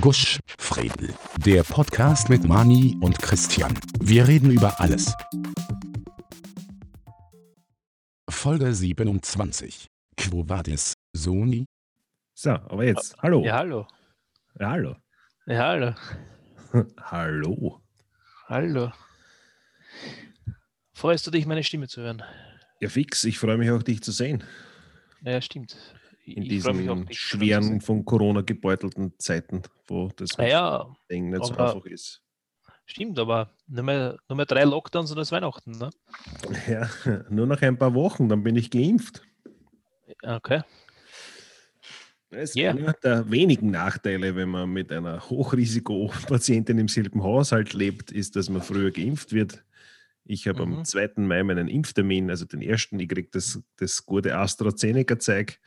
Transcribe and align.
Gusch, 0.00 0.40
Fredel. 0.58 1.14
Der 1.38 1.62
Podcast 1.62 2.28
mit 2.28 2.44
Mani 2.44 2.96
und 3.00 3.18
Christian. 3.18 3.78
Wir 4.00 4.26
reden 4.26 4.50
über 4.50 4.80
alles. 4.80 5.14
Folge 8.28 8.74
27. 8.74 9.86
Quo 10.16 10.48
vadis, 10.48 10.94
Sony? 11.14 11.66
So, 12.34 12.50
aber 12.50 12.84
jetzt, 12.84 13.16
hallo. 13.22 13.44
Ja, 13.44 13.58
hallo. 13.58 13.86
Ja, 14.58 14.70
hallo. 14.70 14.96
Ja, 15.46 15.58
hallo. 15.68 15.94
hallo. 17.02 17.80
Hallo. 18.48 18.92
Freust 20.92 21.26
du 21.26 21.30
dich, 21.30 21.46
meine 21.46 21.62
Stimme 21.62 21.88
zu 21.88 22.02
hören? 22.02 22.22
Ja, 22.80 22.88
fix. 22.88 23.24
Ich 23.24 23.38
freue 23.38 23.56
mich 23.56 23.70
auch, 23.70 23.82
dich 23.82 24.02
zu 24.02 24.12
sehen. 24.12 24.42
Ja, 25.22 25.40
stimmt. 25.40 25.76
In 26.26 26.42
Ich 26.42 26.48
diesen 26.48 27.06
dich 27.06 27.18
schweren, 27.20 27.80
von 27.80 28.04
Corona 28.04 28.40
gebeutelten 28.40 29.12
Zeiten, 29.18 29.62
wo 29.86 30.08
das 30.16 30.36
Naja, 30.36 30.92
Ding 31.10 31.30
nicht 31.30 31.44
so 31.44 31.54
einfach 31.54 31.84
ist. 31.86 32.20
stimmt, 32.84 33.18
aber 33.18 33.50
nur 33.68 33.84
mehr, 33.84 34.18
nur 34.28 34.36
mehr 34.36 34.46
drei 34.46 34.64
Lockdowns 34.64 35.10
und 35.12 35.18
das 35.18 35.30
Weihnachten, 35.30 35.70
ne? 35.78 35.90
Ja, 36.68 36.88
nur 37.30 37.46
noch 37.46 37.62
ein 37.62 37.78
paar 37.78 37.94
Wochen, 37.94 38.28
dann 38.28 38.42
bin 38.42 38.56
ich 38.56 38.70
geimpft. 38.70 39.22
Okay. 40.24 40.62
Das 42.30 42.50
ist 42.50 42.56
Ja. 42.56 42.72
einer 42.72 42.92
der 42.92 43.30
wenigen 43.30 43.70
Nachteile, 43.70 44.34
wenn 44.34 44.48
man 44.48 44.68
mit 44.70 44.90
einer 44.90 45.20
Hochrisikopatientin 45.30 46.76
im 46.78 46.88
selben 46.88 47.22
Haushalt 47.22 47.72
lebt, 47.72 48.10
ist, 48.10 48.34
dass 48.34 48.50
man 48.50 48.62
früher 48.62 48.90
geimpft 48.90 49.32
wird. 49.32 49.64
Ich 50.24 50.48
habe 50.48 50.66
Mhm. 50.66 50.78
am 50.78 50.84
2. 50.84 51.26
Mai 51.28 51.44
meinen 51.44 51.68
Impftermin, 51.68 52.30
also 52.30 52.44
den 52.46 52.62
ersten, 52.62 52.98
ich 52.98 53.08
kriege 53.08 53.28
das, 53.30 53.62
das 53.76 54.04
gute 54.04 54.36
AstraZeneca-Zeug 54.36 55.60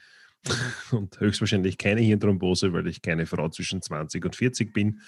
und 0.91 1.19
höchstwahrscheinlich 1.19 1.77
keine 1.77 2.01
Hirnthrombose, 2.01 2.73
weil 2.73 2.87
ich 2.87 3.01
keine 3.01 3.25
Frau 3.25 3.49
zwischen 3.49 3.81
20 3.81 4.23
und 4.25 4.35
40 4.35 4.73
bin. 4.73 5.01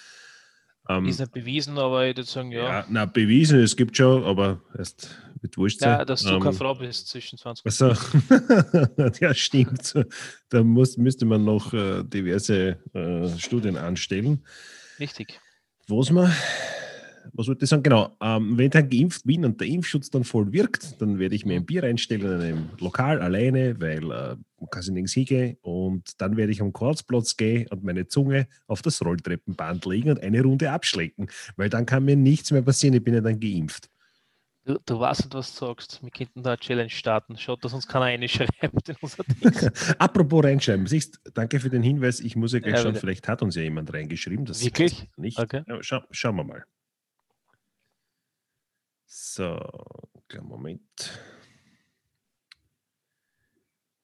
Ähm, 0.90 1.06
Ist 1.06 1.20
nicht 1.20 1.32
bewiesen, 1.32 1.78
aber 1.78 2.08
ich 2.08 2.18
würde 2.18 2.30
sagen, 2.30 2.52
ja, 2.52 2.64
ja. 2.64 2.86
na, 2.90 3.06
bewiesen, 3.06 3.60
es 3.60 3.76
gibt 3.76 3.96
schon, 3.96 4.24
aber 4.24 4.62
erst 4.78 5.16
wird 5.42 5.58
wurscht 5.58 5.82
Ja, 5.82 6.06
dass 6.06 6.24
du 6.24 6.30
Ähm, 6.30 6.42
keine 6.42 6.56
Frau 6.56 6.76
bist 6.76 7.08
zwischen 7.08 7.38
20 7.38 7.66
und 7.66 7.82
also, 7.82 9.20
ja, 9.20 9.34
stimmt. 9.34 9.94
Da 10.50 10.64
muss, 10.64 10.98
müsste 10.98 11.26
man 11.26 11.44
noch 11.44 11.74
äh, 11.74 12.04
diverse 12.04 12.80
äh, 12.94 13.40
Studien 13.40 13.78
anstellen. 13.78 14.46
Richtig. 15.00 15.40
Was 15.88 16.12
man, 16.12 16.32
was 17.34 17.48
wollte 17.48 17.66
ich 17.66 17.70
sagen? 17.70 17.84
Genau, 17.84 18.16
ähm, 18.22 18.58
wenn 18.58 18.66
ich 18.66 18.72
dann 18.72 18.90
geimpft 18.90 19.26
bin 19.26 19.46
und 19.46 19.60
der 19.60 19.68
Impfschutz 19.68 20.10
dann 20.10 20.24
voll 20.24 20.52
wirkt, 20.52 21.02
dann 21.02 21.20
werde 21.20 21.36
ich 21.36 21.46
mir 21.46 21.56
ein 21.56 21.66
Bier 21.66 21.84
einstellen 21.84 22.22
in 22.22 22.42
einem 22.42 22.70
Lokal 22.80 23.22
alleine, 23.22 23.80
weil 23.80 24.04
äh, 24.04 24.36
man 24.60 24.70
kann 24.70 24.82
sich 24.82 24.92
nirgends 24.92 25.14
hingehen 25.14 25.58
und 25.62 26.22
dann 26.22 26.38
werde 26.38 26.52
ich 26.52 26.62
am 26.62 26.74
Karlsplatz 26.74 27.38
gehen 27.38 27.68
und 27.70 27.84
meine 27.84 28.08
Zunge 28.08 28.48
auf 28.68 28.82
das 28.82 29.04
Rolltreppenband 29.04 29.86
legen 29.86 30.12
und 30.12 30.22
eine 30.22 30.42
Runde 30.42 30.72
abschlecken, 30.72 31.28
weil 31.56 31.70
dann 31.70 31.86
kann 31.86 32.06
mir 32.06 32.16
nichts 32.16 32.52
mehr 32.52 32.62
passieren, 32.62 32.96
ich 32.96 33.04
bin 33.04 33.14
ja 33.14 33.22
dann 33.22 33.40
geimpft. 33.40 33.90
Du, 34.64 34.78
du 34.86 35.00
weißt 35.00 35.22
nicht, 35.22 35.34
was 35.34 35.56
du 35.56 35.66
sagst. 35.66 36.04
Wir 36.04 36.12
könnten 36.12 36.44
da 36.44 36.52
eine 36.52 36.60
Challenge 36.60 36.90
starten. 36.90 37.36
Schaut, 37.36 37.66
dass 37.66 37.74
uns 37.74 37.88
keiner 37.88 38.06
reinschreibt 38.06 38.90
in 38.90 38.96
unser 39.02 39.24
Ding. 39.24 39.72
Apropos 39.98 40.44
reinschreiben, 40.44 40.86
siehst, 40.86 41.20
danke 41.34 41.60
für 41.60 41.72
den 41.72 41.82
Hinweis. 41.82 42.20
Ich 42.20 42.36
muss 42.36 42.54
ja 42.54 42.60
gleich 42.60 42.74
Ja, 42.74 42.78
schauen, 42.78 42.92
bitte. 42.92 43.00
vielleicht 43.00 43.28
hat 43.28 43.42
uns 43.42 43.56
ja 43.56 43.64
jemand 43.64 43.92
reingeschrieben. 43.92 44.46
Das 44.46 44.64
Wirklich? 44.64 45.10
Nicht. 45.18 45.40
Okay. 45.40 45.64
Ja, 45.68 45.80
schau, 45.82 46.02
schauen 46.12 46.36
wir 46.36 46.44
mal. 46.44 46.64
So, 49.14 49.60
kleinen 50.30 50.48
Moment. 50.48 51.20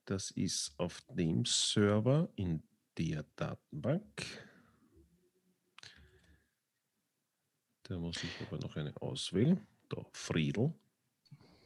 Das 0.04 0.32
ist 0.32 0.74
auf 0.78 1.02
dem 1.14 1.46
Server 1.46 2.28
in 2.36 2.62
der 2.98 3.24
Datenbank. 3.38 4.04
Da 7.84 7.98
muss 7.98 8.22
ich 8.22 8.32
aber 8.46 8.60
noch 8.60 8.76
eine 8.76 8.94
auswählen. 9.02 9.66
Da, 9.88 10.06
Friedel, 10.12 10.74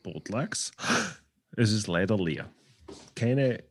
Botlachs. 0.03 0.71
Es 1.57 1.71
ist 1.71 1.87
leider 1.87 2.23
leer. 2.23 2.53
Keine 3.15 3.63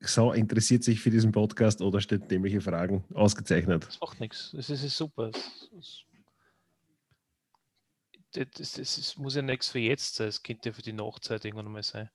Sau 0.00 0.32
interessiert 0.32 0.82
sich 0.82 0.98
für 0.98 1.10
diesen 1.10 1.30
Podcast 1.30 1.80
oder 1.82 2.00
stellt 2.00 2.28
dämliche 2.28 2.60
Fragen. 2.60 3.04
Ausgezeichnet. 3.14 3.86
Das 3.86 4.00
macht 4.00 4.18
nichts. 4.18 4.50
Das 4.52 4.68
ist, 4.68 4.96
super. 4.96 5.30
Das, 5.30 5.70
das, 5.72 6.04
das, 8.32 8.72
das, 8.72 8.72
das, 8.72 9.16
muss 9.16 9.34
ja 9.34 9.42
nichts 9.42 9.68
für 9.68 9.78
jetzt 9.78 10.16
sein. 10.16 10.28
Es 10.28 10.42
könnte 10.42 10.70
ja 10.70 10.72
für 10.72 10.82
die 10.82 10.92
Nachzeit 10.92 11.44
irgendwann 11.44 11.70
mal 11.70 11.82
sein. 11.82 12.10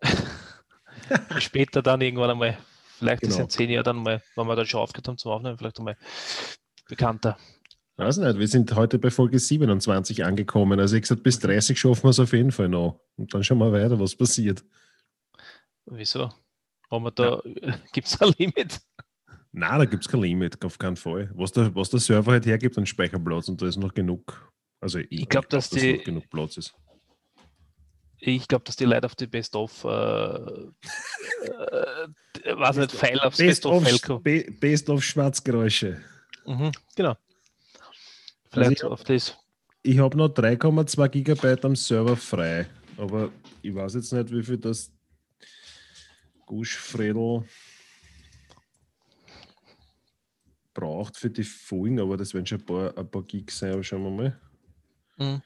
Später 1.38 1.82
dann 1.82 2.00
irgendwann 2.00 2.30
einmal, 2.30 2.58
vielleicht 2.98 3.22
ist 3.22 3.32
Genau. 3.32 3.44
in 3.44 3.50
zehn 3.50 3.70
Jahren 3.70 3.84
dann 3.84 3.96
mal, 3.96 4.22
wenn 4.36 4.46
wir 4.46 4.56
dann 4.56 4.66
schon 4.66 4.80
aufgehört 4.80 5.08
haben 5.08 5.18
zum 5.18 5.32
Aufnehmen, 5.32 5.58
vielleicht 5.58 5.78
einmal 5.78 5.96
bekannter. 6.88 7.36
Weiß 7.96 8.16
nicht, 8.18 8.38
wir 8.38 8.48
sind 8.48 8.74
heute 8.74 8.98
bei 8.98 9.10
Folge 9.10 9.38
27 9.38 10.24
angekommen. 10.24 10.80
Also 10.80 10.96
ich 10.96 11.02
gesagt, 11.02 11.22
bis 11.22 11.38
30 11.40 11.78
schaffen 11.78 12.04
wir 12.04 12.10
es 12.10 12.20
auf 12.20 12.32
jeden 12.32 12.52
Fall 12.52 12.68
noch. 12.68 13.00
Und 13.16 13.32
dann 13.34 13.44
schauen 13.44 13.58
wir 13.58 13.72
weiter, 13.72 14.00
was 14.00 14.16
passiert. 14.16 14.64
Wieso? 15.86 16.32
Haben 16.90 17.04
wir 17.04 17.10
da, 17.10 17.42
gibt 17.92 18.06
es 18.06 18.20
ein 18.20 18.32
Limit? 18.38 18.80
Na, 19.52 19.76
da 19.76 19.84
gibt 19.84 20.04
es 20.04 20.10
kein 20.10 20.22
Limit, 20.22 20.64
auf 20.64 20.78
keinen 20.78 20.96
Fall. 20.96 21.30
Was 21.34 21.52
der, 21.52 21.74
was 21.74 21.90
der 21.90 22.00
Server 22.00 22.32
halt 22.32 22.46
hergibt 22.46 22.78
an 22.78 22.86
Speicherplatz 22.86 23.48
und 23.48 23.60
da 23.60 23.66
ist 23.66 23.76
noch 23.76 23.92
genug. 23.92 24.51
Also 24.82 24.98
ich, 24.98 25.28
glaub, 25.28 25.48
dass 25.48 25.70
die- 25.70 25.96
noch 25.98 26.04
genug 26.04 26.28
Platz 26.28 26.56
ist. 26.56 26.74
Ich 28.18 28.46
glaube, 28.48 28.64
dass 28.64 28.76
die 28.76 28.84
Leute 28.84 29.06
auf 29.06 29.14
die 29.14 29.26
Best-of, 29.28 29.84
äh, 29.84 29.88
äh, 29.88 30.68
weiß 32.56 32.76
nicht, 32.76 32.92
Pfeil 32.92 33.18
aufs 33.20 33.38
Best 33.38 33.64
of, 33.64 33.82
Best-of-File 33.84 33.98
kommen. 34.00 34.22
Be- 34.22 34.50
Best 34.60 34.90
of 34.90 35.02
Schwarzgeräusche. 35.02 36.02
Mhm, 36.46 36.72
genau. 36.96 37.16
Vielleicht 38.50 38.72
ich 38.72 38.82
hab- 38.82 38.90
auf 38.92 39.04
das. 39.04 39.36
Ich 39.82 39.98
habe 39.98 40.16
noch 40.16 40.28
3,2 40.28 41.08
Gigabyte 41.08 41.64
am 41.64 41.74
Server 41.76 42.16
frei. 42.16 42.68
Aber 42.96 43.30
ich 43.62 43.74
weiß 43.74 43.94
jetzt 43.94 44.12
nicht, 44.12 44.30
wie 44.32 44.42
viel 44.42 44.58
das 44.58 44.92
Gusch 46.46 46.76
Fredel 46.76 47.44
braucht 50.74 51.16
für 51.16 51.30
die 51.30 51.44
Folgen, 51.44 52.00
aber 52.00 52.16
das 52.16 52.32
werden 52.34 52.46
schon 52.46 52.58
ein 52.60 52.66
paar, 52.66 52.96
ein 52.96 53.10
paar 53.10 53.22
Gigs 53.22 53.58
sein, 53.58 53.72
aber 53.72 53.82
schauen 53.82 54.02
wir 54.04 54.10
mal. 54.10 54.40
Mhm. 55.22 55.42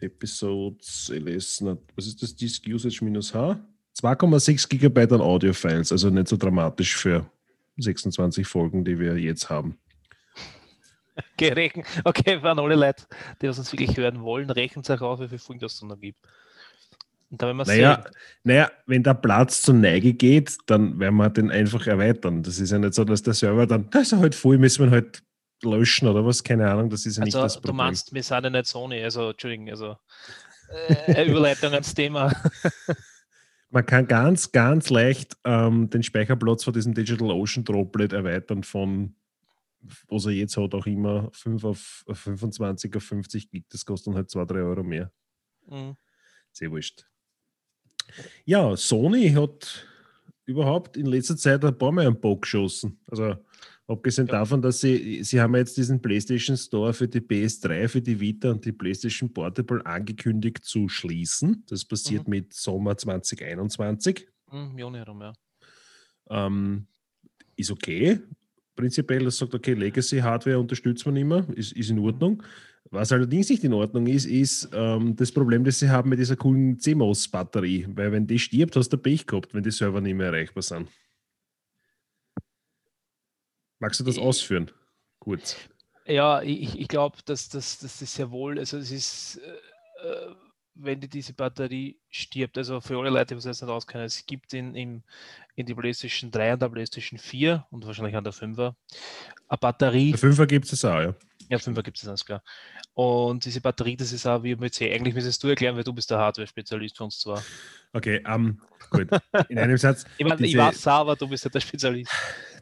Episodes, 0.00 1.10
LS, 1.14 1.62
was 1.96 2.06
ist 2.06 2.22
das? 2.22 2.34
Disk 2.34 2.66
Usage 2.66 3.04
minus 3.04 3.34
H? 3.34 3.58
2,6 4.00 4.68
Gigabyte 4.68 5.12
an 5.12 5.20
Audio-Files, 5.20 5.92
also 5.92 6.10
nicht 6.10 6.28
so 6.28 6.36
dramatisch 6.36 6.96
für 6.96 7.28
26 7.76 8.46
Folgen, 8.46 8.84
die 8.84 8.98
wir 8.98 9.16
jetzt 9.18 9.50
haben. 9.50 9.76
Okay, 11.34 11.52
rechnen. 11.52 11.84
Okay, 12.04 12.42
waren 12.42 12.58
alle 12.58 12.76
Leute, 12.76 13.04
die 13.42 13.46
das 13.46 13.58
uns 13.58 13.70
wirklich 13.72 13.94
hören 13.94 14.22
wollen, 14.22 14.48
rechnen 14.48 14.82
sich 14.84 15.00
auf, 15.02 15.20
wie 15.20 15.28
viel 15.28 15.38
Folgen 15.38 15.60
das 15.60 15.82
noch 15.82 15.98
gibt. 16.00 16.18
Und 17.30 17.42
werden 17.42 17.58
wir 17.58 17.66
Naja, 17.66 18.02
sehen. 18.02 18.14
naja, 18.44 18.70
wenn 18.86 19.02
der 19.02 19.14
Platz 19.14 19.60
zur 19.60 19.74
Neige 19.74 20.14
geht, 20.14 20.56
dann 20.66 20.98
werden 20.98 21.16
wir 21.16 21.28
den 21.28 21.50
einfach 21.50 21.86
erweitern. 21.86 22.42
Das 22.42 22.58
ist 22.58 22.70
ja 22.70 22.78
nicht 22.78 22.94
so, 22.94 23.04
dass 23.04 23.22
der 23.22 23.34
Server 23.34 23.66
dann, 23.66 23.90
da 23.90 23.98
ist 23.98 24.12
er 24.12 24.20
halt 24.20 24.34
voll, 24.34 24.56
müssen 24.56 24.84
wir 24.86 24.90
halt 24.90 25.22
löschen 25.62 26.08
oder 26.08 26.24
was, 26.24 26.42
keine 26.42 26.70
Ahnung, 26.70 26.90
das 26.90 27.06
ist 27.06 27.18
ja 27.18 27.24
nicht 27.24 27.34
das 27.34 27.42
Also, 27.42 27.56
du 27.56 27.68
Problem. 27.68 27.76
meinst, 27.76 28.12
wir 28.14 28.22
sind 28.22 28.44
ja 28.44 28.50
nicht 28.50 28.66
Sony, 28.66 29.02
also, 29.02 29.30
Entschuldigung, 29.30 29.68
also, 29.70 29.96
äh, 31.06 31.24
Überleitung 31.28 31.72
ans 31.72 31.94
Thema. 31.94 32.32
Man 33.70 33.86
kann 33.86 34.08
ganz, 34.08 34.50
ganz 34.50 34.90
leicht 34.90 35.36
ähm, 35.44 35.88
den 35.90 36.02
Speicherplatz 36.02 36.64
von 36.64 36.72
diesem 36.72 36.92
Digital 36.92 37.30
Ocean 37.30 37.64
Droplet 37.64 38.12
erweitern 38.12 38.64
von, 38.64 39.14
was 40.08 40.26
er 40.26 40.32
jetzt 40.32 40.56
hat, 40.56 40.74
auch 40.74 40.86
immer 40.86 41.30
5 41.32 41.64
auf 41.64 42.04
auf 42.08 42.18
25 42.18 42.96
auf 42.96 43.04
50 43.04 43.50
Gig. 43.50 43.64
Das 43.70 43.86
kostet 43.86 44.08
dann 44.08 44.16
halt 44.16 44.30
2, 44.30 44.44
3 44.44 44.54
Euro 44.60 44.82
mehr. 44.82 45.12
Mhm. 45.68 45.96
Sehr 46.50 46.70
wurscht. 46.72 47.06
Ja, 48.44 48.76
Sony 48.76 49.30
hat 49.30 49.86
überhaupt 50.46 50.96
in 50.96 51.06
letzter 51.06 51.36
Zeit 51.36 51.64
ein 51.64 51.78
paar 51.78 51.92
Mal 51.92 52.06
einen 52.06 52.20
Bock 52.20 52.42
geschossen. 52.42 53.00
Also 53.06 53.36
abgesehen 53.90 54.26
Ja. 54.28 54.32
davon, 54.40 54.62
dass 54.62 54.80
sie, 54.80 55.22
sie 55.22 55.40
haben 55.40 55.54
jetzt 55.56 55.76
diesen 55.76 56.00
PlayStation 56.00 56.56
Store 56.56 56.92
für 56.92 57.08
die 57.08 57.20
PS3, 57.20 57.88
für 57.88 58.00
die 58.00 58.18
Vita 58.20 58.50
und 58.50 58.64
die 58.64 58.72
PlayStation 58.72 59.32
Portable 59.32 59.84
angekündigt 59.84 60.64
zu 60.64 60.88
schließen. 60.88 61.64
Das 61.68 61.84
passiert 61.84 62.26
Mhm. 62.26 62.30
mit 62.30 62.52
Sommer 62.54 62.96
2021. 62.96 64.26
Mhm, 64.52 64.78
Juni 64.78 64.98
herum, 64.98 65.20
ja. 65.20 65.32
Ähm, 66.30 66.86
ist 67.56 67.70
okay. 67.70 68.20
Prinzipiell, 68.76 69.24
das 69.24 69.36
sagt, 69.36 69.54
okay, 69.54 69.74
Legacy-Hardware 69.74 70.58
unterstützt 70.58 71.04
man 71.04 71.16
immer, 71.16 71.46
ist, 71.56 71.72
ist 71.72 71.90
in 71.90 71.98
Ordnung. 71.98 72.42
Was 72.90 73.12
allerdings 73.12 73.50
nicht 73.50 73.62
in 73.62 73.72
Ordnung 73.74 74.06
ist, 74.06 74.24
ist 74.24 74.70
ähm, 74.72 75.14
das 75.14 75.30
Problem, 75.30 75.64
das 75.64 75.78
sie 75.78 75.90
haben 75.90 76.08
mit 76.08 76.18
dieser 76.18 76.36
coolen 76.36 76.78
CMOS-Batterie. 76.78 77.86
Weil 77.94 78.10
wenn 78.12 78.26
die 78.26 78.38
stirbt, 78.38 78.74
hast 78.76 78.88
du 78.88 78.96
Pech 78.96 79.26
gehabt, 79.26 79.52
wenn 79.52 79.62
die 79.62 79.70
Server 79.70 80.00
nicht 80.00 80.14
mehr 80.16 80.28
erreichbar 80.28 80.62
sind. 80.62 80.88
Magst 83.80 83.98
du 83.98 84.04
das 84.04 84.16
Ich- 84.16 84.22
ausführen? 84.22 84.70
Gut. 85.18 85.56
Ja, 86.06 86.42
ich, 86.42 86.78
ich 86.78 86.88
glaube, 86.88 87.18
dass, 87.24 87.48
dass 87.48 87.78
das 87.78 87.98
sehr 87.98 88.30
wohl, 88.30 88.58
also 88.58 88.78
es 88.78 88.90
ist, 88.90 89.40
äh, 90.02 90.08
äh, 90.08 90.34
wenn 90.74 91.00
die 91.00 91.08
diese 91.08 91.34
Batterie 91.34 91.98
stirbt, 92.08 92.56
also 92.56 92.80
für 92.80 92.98
alle 92.98 93.10
Leute, 93.10 93.34
die 93.34 93.38
es 93.38 93.44
jetzt 93.44 93.60
nicht 93.60 93.70
auskennen, 93.70 94.06
es 94.06 94.24
gibt 94.24 94.54
in, 94.54 94.74
in, 94.74 95.02
in 95.56 95.66
die 95.66 95.74
PlayStation 95.74 96.30
3 96.30 96.54
und 96.54 96.62
der 96.62 96.68
PlayStation 96.68 97.18
4 97.18 97.66
und 97.70 97.86
wahrscheinlich 97.86 98.16
an 98.16 98.24
der 98.24 98.32
5er 98.32 98.74
eine 99.48 99.58
Batterie. 99.58 100.12
Der 100.12 100.18
5er 100.18 100.46
gibt 100.46 100.72
es 100.72 100.84
auch, 100.84 101.00
ja. 101.00 101.14
Ja, 101.48 101.58
5er 101.58 101.82
gibt 101.82 101.98
es 101.98 102.04
ganz 102.04 102.24
klar. 102.24 102.42
Und 102.94 103.44
diese 103.44 103.60
Batterie, 103.60 103.96
das 103.96 104.12
ist 104.12 104.26
auch 104.26 104.42
wie 104.42 104.54
mit 104.54 104.72
C. 104.74 104.92
Eigentlich 104.92 105.14
müsstest 105.14 105.42
du 105.42 105.48
erklären, 105.48 105.76
weil 105.76 105.84
du 105.84 105.92
bist 105.92 106.10
der 106.10 106.18
Hardware-Spezialist 106.18 106.96
für 106.96 107.04
uns 107.04 107.18
zwar. 107.18 107.42
Okay, 107.92 108.22
um, 108.26 108.60
gut. 108.90 109.08
In 109.48 109.58
einem 109.58 109.76
Satz. 109.76 110.04
ich, 110.18 110.24
mein, 110.24 110.38
diese, 110.38 110.48
ich 110.48 110.56
weiß 110.56 110.86
aber 110.86 111.16
du 111.16 111.28
bist 111.28 111.44
ja 111.44 111.50
der 111.50 111.60
Spezialist. 111.60 112.12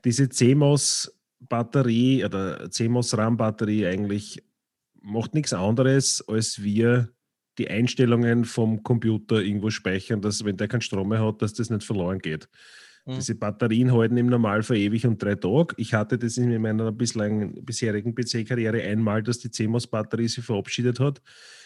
Diese 0.05 0.29
CMOS-Batterie 0.29 2.25
oder 2.25 2.71
CMOS-RAM-Batterie 2.71 3.87
eigentlich 3.87 4.43
macht 5.01 5.35
nichts 5.35 5.53
anderes, 5.53 6.25
als 6.27 6.63
wir 6.63 7.11
die 7.59 7.69
Einstellungen 7.69 8.45
vom 8.45 8.83
Computer 8.83 9.43
irgendwo 9.43 9.71
speichern, 9.71 10.21
dass 10.21 10.45
wenn 10.45 10.57
der 10.57 10.69
keinen 10.69 10.81
Strom 10.81 11.09
mehr 11.09 11.25
hat, 11.25 11.43
dass 11.43 11.55
das 11.55 11.71
nicht 11.71 11.85
verloren 11.85 12.21
geht. 12.21 12.49
Mhm. 13.05 13.15
Diese 13.15 13.35
Batterien 13.35 13.93
halten 13.93 14.17
im 14.17 14.27
Normalfall 14.27 14.77
ewig 14.77 15.07
und 15.07 15.23
drei 15.23 15.35
Tage. 15.35 15.75
Ich 15.77 15.95
hatte 15.95 16.19
das 16.19 16.37
in 16.37 16.61
meiner 16.61 16.93
bislang 16.93 17.65
bisherigen 17.65 18.15
PC-Karriere 18.15 18.83
einmal, 18.83 19.23
dass 19.23 19.39
die 19.39 19.51
CMOS-Batterie 19.51 20.29
sich 20.29 20.45
verabschiedet 20.45 21.01
hat, 21.01 21.21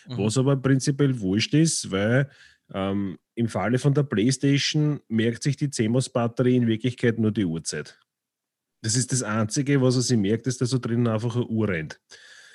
mhm. 0.08 0.18
was 0.18 0.38
aber 0.38 0.56
prinzipiell 0.56 1.20
wurscht 1.20 1.52
ist, 1.54 1.90
weil 1.90 2.30
ähm, 2.72 3.18
im 3.34 3.48
Falle 3.48 3.78
von 3.78 3.92
der 3.92 4.04
PlayStation 4.04 5.00
merkt 5.08 5.42
sich 5.42 5.56
die 5.56 5.70
CMOS-Batterie 5.70 6.56
in 6.56 6.66
Wirklichkeit 6.66 7.18
nur 7.18 7.32
die 7.32 7.44
Uhrzeit. 7.44 7.98
Das 8.82 8.96
ist 8.96 9.12
das 9.12 9.22
Einzige, 9.22 9.80
was 9.80 9.96
er 9.96 10.02
sich 10.02 10.18
merkt, 10.18 10.46
ist, 10.46 10.60
dass 10.60 10.70
da 10.70 10.78
drinnen 10.78 11.06
einfach 11.06 11.34
eine 11.36 11.46
Uhr 11.46 11.68
rennt. 11.68 12.00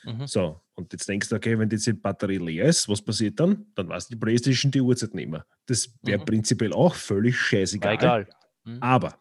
Mhm. 0.03 0.27
So, 0.27 0.62
und 0.75 0.91
jetzt 0.94 1.07
denkst 1.07 1.29
du, 1.29 1.35
okay, 1.35 1.57
wenn 1.57 1.69
diese 1.69 1.94
Batterie 1.94 2.38
leer 2.38 2.65
ist, 2.65 2.88
was 2.88 3.01
passiert 3.01 3.39
dann? 3.39 3.65
Dann 3.75 3.89
weiß 3.89 4.07
die 4.09 4.15
Playstation 4.15 4.71
die 4.71 4.81
Uhrzeit 4.81 5.13
nicht 5.13 5.29
mehr. 5.29 5.45
Das 5.65 5.89
wäre 6.03 6.19
mhm. 6.19 6.25
prinzipiell 6.25 6.74
auch 6.74 6.95
völlig 6.95 7.38
scheißegal. 7.38 7.95
egal. 7.95 8.29
Mhm. 8.63 8.77
Aber 8.81 9.19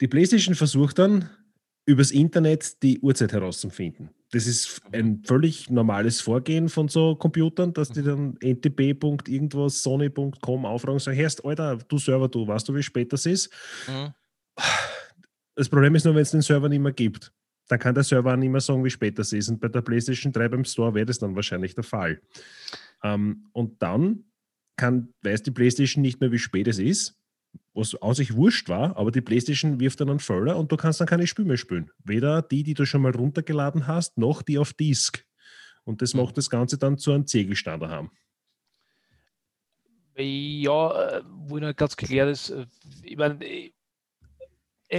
die 0.00 0.08
Playstation 0.08 0.54
versucht 0.54 0.98
dann, 0.98 1.28
übers 1.86 2.10
Internet 2.10 2.82
die 2.82 2.98
Uhrzeit 3.00 3.32
herauszufinden. 3.32 4.10
Das 4.32 4.46
ist 4.46 4.82
mhm. 4.86 4.94
ein 4.94 5.22
völlig 5.24 5.70
normales 5.70 6.20
Vorgehen 6.20 6.68
von 6.68 6.88
so 6.88 7.14
Computern, 7.14 7.72
dass 7.72 7.90
die 7.90 8.00
mhm. 8.00 8.06
dann 8.06 8.36
ntp. 8.40 8.80
irgendwas, 9.28 9.82
sony.com 9.82 10.66
aufragen 10.66 10.94
und 10.94 11.00
sagen, 11.00 11.16
Herrst, 11.16 11.44
Alter, 11.44 11.76
du 11.76 11.98
Server, 11.98 12.28
du, 12.28 12.46
weißt 12.46 12.68
du, 12.68 12.74
wie 12.74 12.82
spät 12.82 13.12
das 13.12 13.26
ist? 13.26 13.50
Mhm. 13.86 14.14
Das 15.54 15.68
Problem 15.68 15.94
ist 15.94 16.04
nur, 16.04 16.14
wenn 16.14 16.22
es 16.22 16.30
den 16.32 16.42
Server 16.42 16.68
nicht 16.68 16.80
mehr 16.80 16.92
gibt 16.92 17.32
dann 17.68 17.78
kann 17.78 17.94
der 17.94 18.04
Server 18.04 18.32
auch 18.32 18.36
nicht 18.36 18.50
mehr 18.50 18.60
sagen, 18.60 18.84
wie 18.84 18.90
spät 18.90 19.18
das 19.18 19.32
ist. 19.32 19.48
Und 19.48 19.60
bei 19.60 19.68
der 19.68 19.80
PlayStation 19.80 20.32
3 20.32 20.48
beim 20.48 20.64
Store 20.64 20.94
wäre 20.94 21.06
das 21.06 21.18
dann 21.18 21.34
wahrscheinlich 21.34 21.74
der 21.74 21.84
Fall. 21.84 22.20
Ähm, 23.02 23.46
und 23.52 23.80
dann 23.82 24.24
kann, 24.76 25.14
weiß 25.22 25.42
die 25.42 25.50
PlayStation 25.50 26.02
nicht 26.02 26.20
mehr, 26.20 26.32
wie 26.32 26.38
spät 26.38 26.68
es 26.68 26.78
ist, 26.78 27.18
was 27.72 27.94
aus 27.94 28.16
sich 28.16 28.34
wurscht 28.34 28.68
war, 28.68 28.96
aber 28.96 29.10
die 29.10 29.20
PlayStation 29.20 29.80
wirft 29.80 30.00
dann 30.00 30.10
einen 30.10 30.18
Völler 30.18 30.56
und 30.56 30.72
du 30.72 30.76
kannst 30.76 31.00
dann 31.00 31.06
keine 31.06 31.26
Spiele 31.26 31.48
mehr 31.48 31.56
spielen. 31.56 31.90
Weder 32.04 32.42
die, 32.42 32.64
die 32.64 32.74
du 32.74 32.84
schon 32.84 33.02
mal 33.02 33.14
runtergeladen 33.14 33.86
hast, 33.86 34.18
noch 34.18 34.42
die 34.42 34.58
auf 34.58 34.72
Disk. 34.72 35.24
Und 35.84 36.02
das 36.02 36.14
mhm. 36.14 36.20
macht 36.20 36.36
das 36.36 36.50
Ganze 36.50 36.78
dann 36.78 36.98
zu 36.98 37.12
einem 37.12 37.26
Ziegelstand 37.26 37.84
haben. 37.84 38.10
Ja, 40.16 41.18
äh, 41.18 41.22
wo 41.26 41.58
noch 41.58 41.74
ganz 41.74 41.96
geklärt 41.96 42.30
ist, 42.30 42.50
äh, 42.50 42.66
ich 43.02 43.16
meine, 43.16 43.44
äh, 43.44 43.72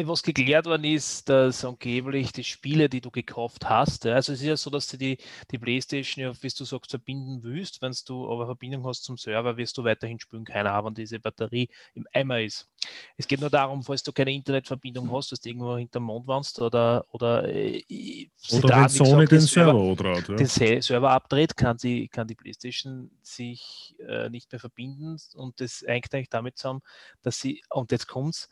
was 0.03 0.23
geklärt 0.23 0.65
worden 0.65 0.83
ist, 0.83 1.29
dass 1.29 1.63
angeblich 1.63 2.31
die 2.33 2.43
Spiele, 2.43 2.89
die 2.89 3.01
du 3.01 3.09
gekauft 3.09 3.69
hast, 3.69 4.05
also 4.05 4.33
es 4.33 4.41
ist 4.41 4.45
ja 4.45 4.57
so, 4.57 4.69
dass 4.69 4.87
du 4.87 4.97
die, 4.97 5.17
die 5.51 5.57
Playstation, 5.57 6.25
ja, 6.25 6.33
wie 6.41 6.49
du 6.49 6.65
sagst, 6.65 6.91
verbinden 6.91 7.41
willst, 7.43 7.81
wenn 7.81 7.93
du 8.05 8.29
aber 8.29 8.45
Verbindung 8.45 8.85
hast 8.85 9.03
zum 9.03 9.17
Server, 9.17 9.55
wirst 9.55 9.77
du 9.77 9.83
weiterhin 9.83 10.19
spielen 10.19 10.45
auch 10.47 10.85
wenn 10.85 10.93
diese 10.93 11.19
Batterie 11.19 11.69
im 11.93 12.05
Eimer 12.13 12.41
ist. 12.41 12.69
Es 13.17 13.27
geht 13.27 13.39
nur 13.39 13.49
darum, 13.49 13.83
falls 13.83 14.03
du 14.03 14.11
keine 14.11 14.33
Internetverbindung 14.33 15.11
hast, 15.11 15.31
dass 15.31 15.39
du 15.39 15.49
irgendwo 15.49 15.77
hinterm 15.77 16.03
Mond 16.03 16.27
warst 16.27 16.61
oder 16.61 17.05
oder 17.11 17.47
äh, 17.47 18.29
oder 18.51 18.81
wenn 18.81 18.89
Sony 18.89 19.25
den 19.25 19.41
Server, 19.41 19.95
Server, 19.95 20.23
ja. 20.27 20.35
den 20.35 20.81
Server 20.81 21.11
abdreht, 21.11 21.55
kann 21.55 21.77
die, 21.77 22.07
kann 22.07 22.27
die 22.27 22.35
Playstation 22.35 23.09
sich 23.21 23.95
äh, 24.07 24.29
nicht 24.29 24.51
mehr 24.51 24.59
verbinden 24.59 25.17
und 25.35 25.59
das 25.59 25.83
hängt 25.87 26.13
eigentlich 26.13 26.29
damit 26.29 26.57
zusammen, 26.57 26.81
dass 27.21 27.39
sie, 27.39 27.63
und 27.69 27.91
jetzt 27.91 28.07
kommt's, 28.07 28.49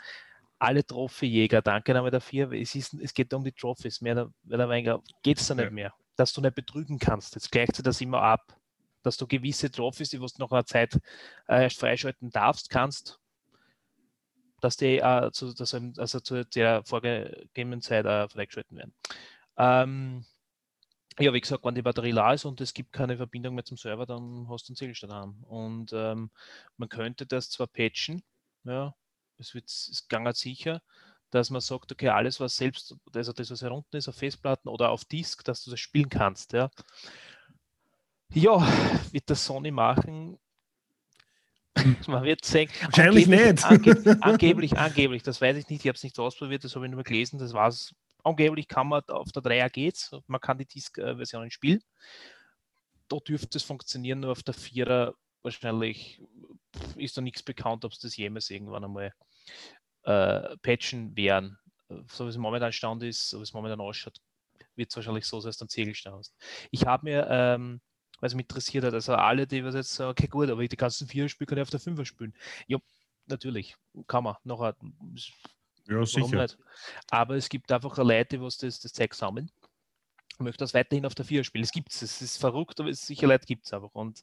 alle 0.63 0.85
Trophyjäger, 0.85 1.61
danke 1.61 1.93
Name 1.93 2.09
dafür, 2.09 2.53
es, 2.53 2.73
ist, 2.73 2.93
es 2.93 3.13
geht 3.13 3.33
um 3.33 3.43
die 3.43 3.51
Trophys, 3.51 3.99
mehr 3.99 4.31
oder 4.47 4.69
weniger 4.69 5.01
geht 5.21 5.39
es 5.39 5.47
da 5.47 5.55
nicht 5.55 5.65
ja. 5.65 5.71
mehr, 5.71 5.93
dass 6.15 6.31
du 6.31 6.39
nicht 6.39 6.55
betrügen 6.55 6.99
kannst. 6.99 7.35
Jetzt 7.35 7.51
gleicht 7.51 7.75
sich 7.75 7.83
das 7.83 7.99
immer 7.99 8.21
ab, 8.21 8.57
dass 9.01 9.17
du 9.17 9.27
gewisse 9.27 9.69
Trophys, 9.69 10.09
die 10.09 10.17
du 10.17 10.27
noch 10.37 10.53
einer 10.53 10.65
Zeit 10.65 10.97
äh, 11.47 11.69
freischalten 11.69 12.29
darfst, 12.29 12.69
kannst, 12.69 13.19
dass 14.61 14.77
die 14.77 14.99
äh, 14.99 15.31
zu, 15.33 15.53
dass, 15.53 15.73
also 15.73 16.21
zu 16.21 16.45
der 16.45 16.85
vorgegebenen 16.85 17.81
Zeit 17.81 18.05
äh, 18.05 18.29
freigeschalten 18.29 18.77
werden. 18.77 18.93
Ähm, 19.57 20.25
ja, 21.19 21.33
wie 21.33 21.41
gesagt, 21.41 21.65
wenn 21.65 21.75
die 21.75 21.81
Batterie 21.81 22.13
leer 22.13 22.35
ist 22.35 22.45
und 22.45 22.61
es 22.61 22.73
gibt 22.73 22.93
keine 22.93 23.17
Verbindung 23.17 23.55
mehr 23.55 23.65
zum 23.65 23.75
Server, 23.75 24.05
dann 24.05 24.47
hast 24.49 24.69
du 24.69 24.71
einen 24.71 24.77
Zählstand 24.77 25.11
haben. 25.11 25.43
Und 25.43 25.91
ähm, 25.93 26.31
man 26.77 26.87
könnte 26.87 27.25
das 27.25 27.49
zwar 27.49 27.67
patchen, 27.67 28.23
ja, 28.63 28.95
es 29.43 29.53
wird 29.53 29.65
es 29.69 30.05
ganz 30.09 30.39
sicher, 30.39 30.81
dass 31.29 31.49
man 31.49 31.61
sagt, 31.61 31.91
okay, 31.91 32.09
alles, 32.09 32.39
was 32.39 32.55
selbst, 32.55 32.95
also 33.13 33.33
das, 33.33 33.51
was 33.51 33.61
herunten 33.61 33.97
ist, 33.97 34.07
auf 34.07 34.15
Festplatten 34.15 34.69
oder 34.69 34.89
auf 34.89 35.05
Disk, 35.05 35.43
dass 35.43 35.63
du 35.63 35.71
das 35.71 35.79
spielen 35.79 36.09
kannst. 36.09 36.53
Ja, 36.53 36.69
ja 38.33 38.59
wird 39.11 39.29
das 39.29 39.45
Sony 39.45 39.71
machen? 39.71 40.39
Man 42.07 42.23
wird 42.23 42.45
sehen. 42.45 42.69
Wahrscheinlich 42.83 43.25
angeblich, 43.25 43.61
nicht. 43.61 43.65
Ange 43.65 44.21
angeblich, 44.21 44.77
angeblich, 44.77 45.23
das 45.23 45.41
weiß 45.41 45.57
ich 45.57 45.67
nicht, 45.69 45.81
ich 45.83 45.87
habe 45.87 45.95
es 45.95 46.03
nicht 46.03 46.19
ausprobiert, 46.19 46.63
das 46.63 46.75
habe 46.75 46.85
ich 46.85 46.91
nur 46.91 47.03
gelesen, 47.03 47.39
das 47.39 47.53
war 47.53 47.67
es. 47.67 47.93
Angeblich 48.25 48.69
kann 48.69 48.87
man 48.87 49.03
auf 49.09 49.33
der 49.33 49.43
3er 49.43 49.69
geht's, 49.69 50.15
man 50.27 50.39
kann 50.39 50.57
die 50.57 50.65
Disk-Versionen 50.65 51.51
spielen. 51.51 51.81
Da 53.09 53.17
dürfte 53.17 53.57
es 53.57 53.63
funktionieren, 53.63 54.21
nur 54.21 54.31
auf 54.31 54.43
der 54.43 54.55
4er 54.55 55.13
wahrscheinlich 55.41 56.21
ist 56.95 57.17
da 57.17 57.21
nichts 57.21 57.43
bekannt, 57.43 57.83
ob 57.85 57.91
es 57.91 57.99
das 57.99 58.15
jemals 58.15 58.49
irgendwann 58.49 58.85
einmal 58.85 59.13
äh, 60.03 60.57
patchen 60.57 61.15
werden. 61.15 61.57
So 62.07 62.25
wie 62.25 62.29
es 62.29 62.37
momentan 62.37 62.73
Stand 62.73 63.03
ist, 63.03 63.29
so 63.29 63.39
wie 63.39 63.43
es 63.43 63.53
momentan 63.53 63.81
ausschaut, 63.81 64.19
wird 64.75 64.89
es 64.89 64.95
wahrscheinlich 64.95 65.25
so 65.25 65.39
sein, 65.39 65.49
dass 65.49 65.57
du 65.57 65.63
einen 65.63 65.69
Ziegelstein 65.69 66.13
hast. 66.13 66.35
Ich 66.71 66.85
habe 66.85 67.05
mir, 67.05 67.27
ähm, 67.29 67.81
weil 68.19 68.27
es 68.27 68.35
mich 68.35 68.45
interessiert 68.45 68.85
hat, 68.85 68.93
also 68.93 69.15
alle, 69.15 69.45
die 69.45 69.63
was 69.63 69.75
jetzt 69.75 69.93
sagen, 69.93 70.11
okay, 70.11 70.27
gut, 70.27 70.49
aber 70.49 70.67
die 70.67 70.75
ganzen 70.75 71.07
vier 71.07 71.29
Spiele 71.29 71.47
kann 71.47 71.57
ich 71.57 71.63
auf 71.63 71.69
der 71.69 71.79
Fünfer 71.79 72.05
spielen. 72.05 72.33
Ja, 72.67 72.79
natürlich, 73.27 73.75
kann 74.07 74.23
man. 74.23 74.35
Nachher, 74.43 74.75
ja, 75.87 76.05
sicher. 76.05 76.41
Nicht? 76.41 76.57
Aber 77.11 77.35
es 77.35 77.49
gibt 77.49 77.71
einfach 77.71 77.97
Leute, 77.97 78.37
die 78.37 78.43
das, 78.43 78.57
das 78.57 78.93
Zeug 78.93 79.13
sammeln 79.13 79.51
möchte 80.39 80.63
das 80.63 80.73
weiterhin 80.73 81.05
auf 81.05 81.15
der 81.15 81.25
4 81.25 81.43
spielen. 81.43 81.63
Es 81.63 81.71
gibt 81.71 81.91
es, 81.91 82.01
es 82.01 82.21
ist 82.21 82.37
verrückt, 82.37 82.79
aber 82.79 82.89
es 82.89 83.05
sicher 83.05 83.27
Leute 83.27 83.45
gibt 83.45 83.65
es 83.65 83.73
einfach. 83.73 83.93
Und 83.93 84.21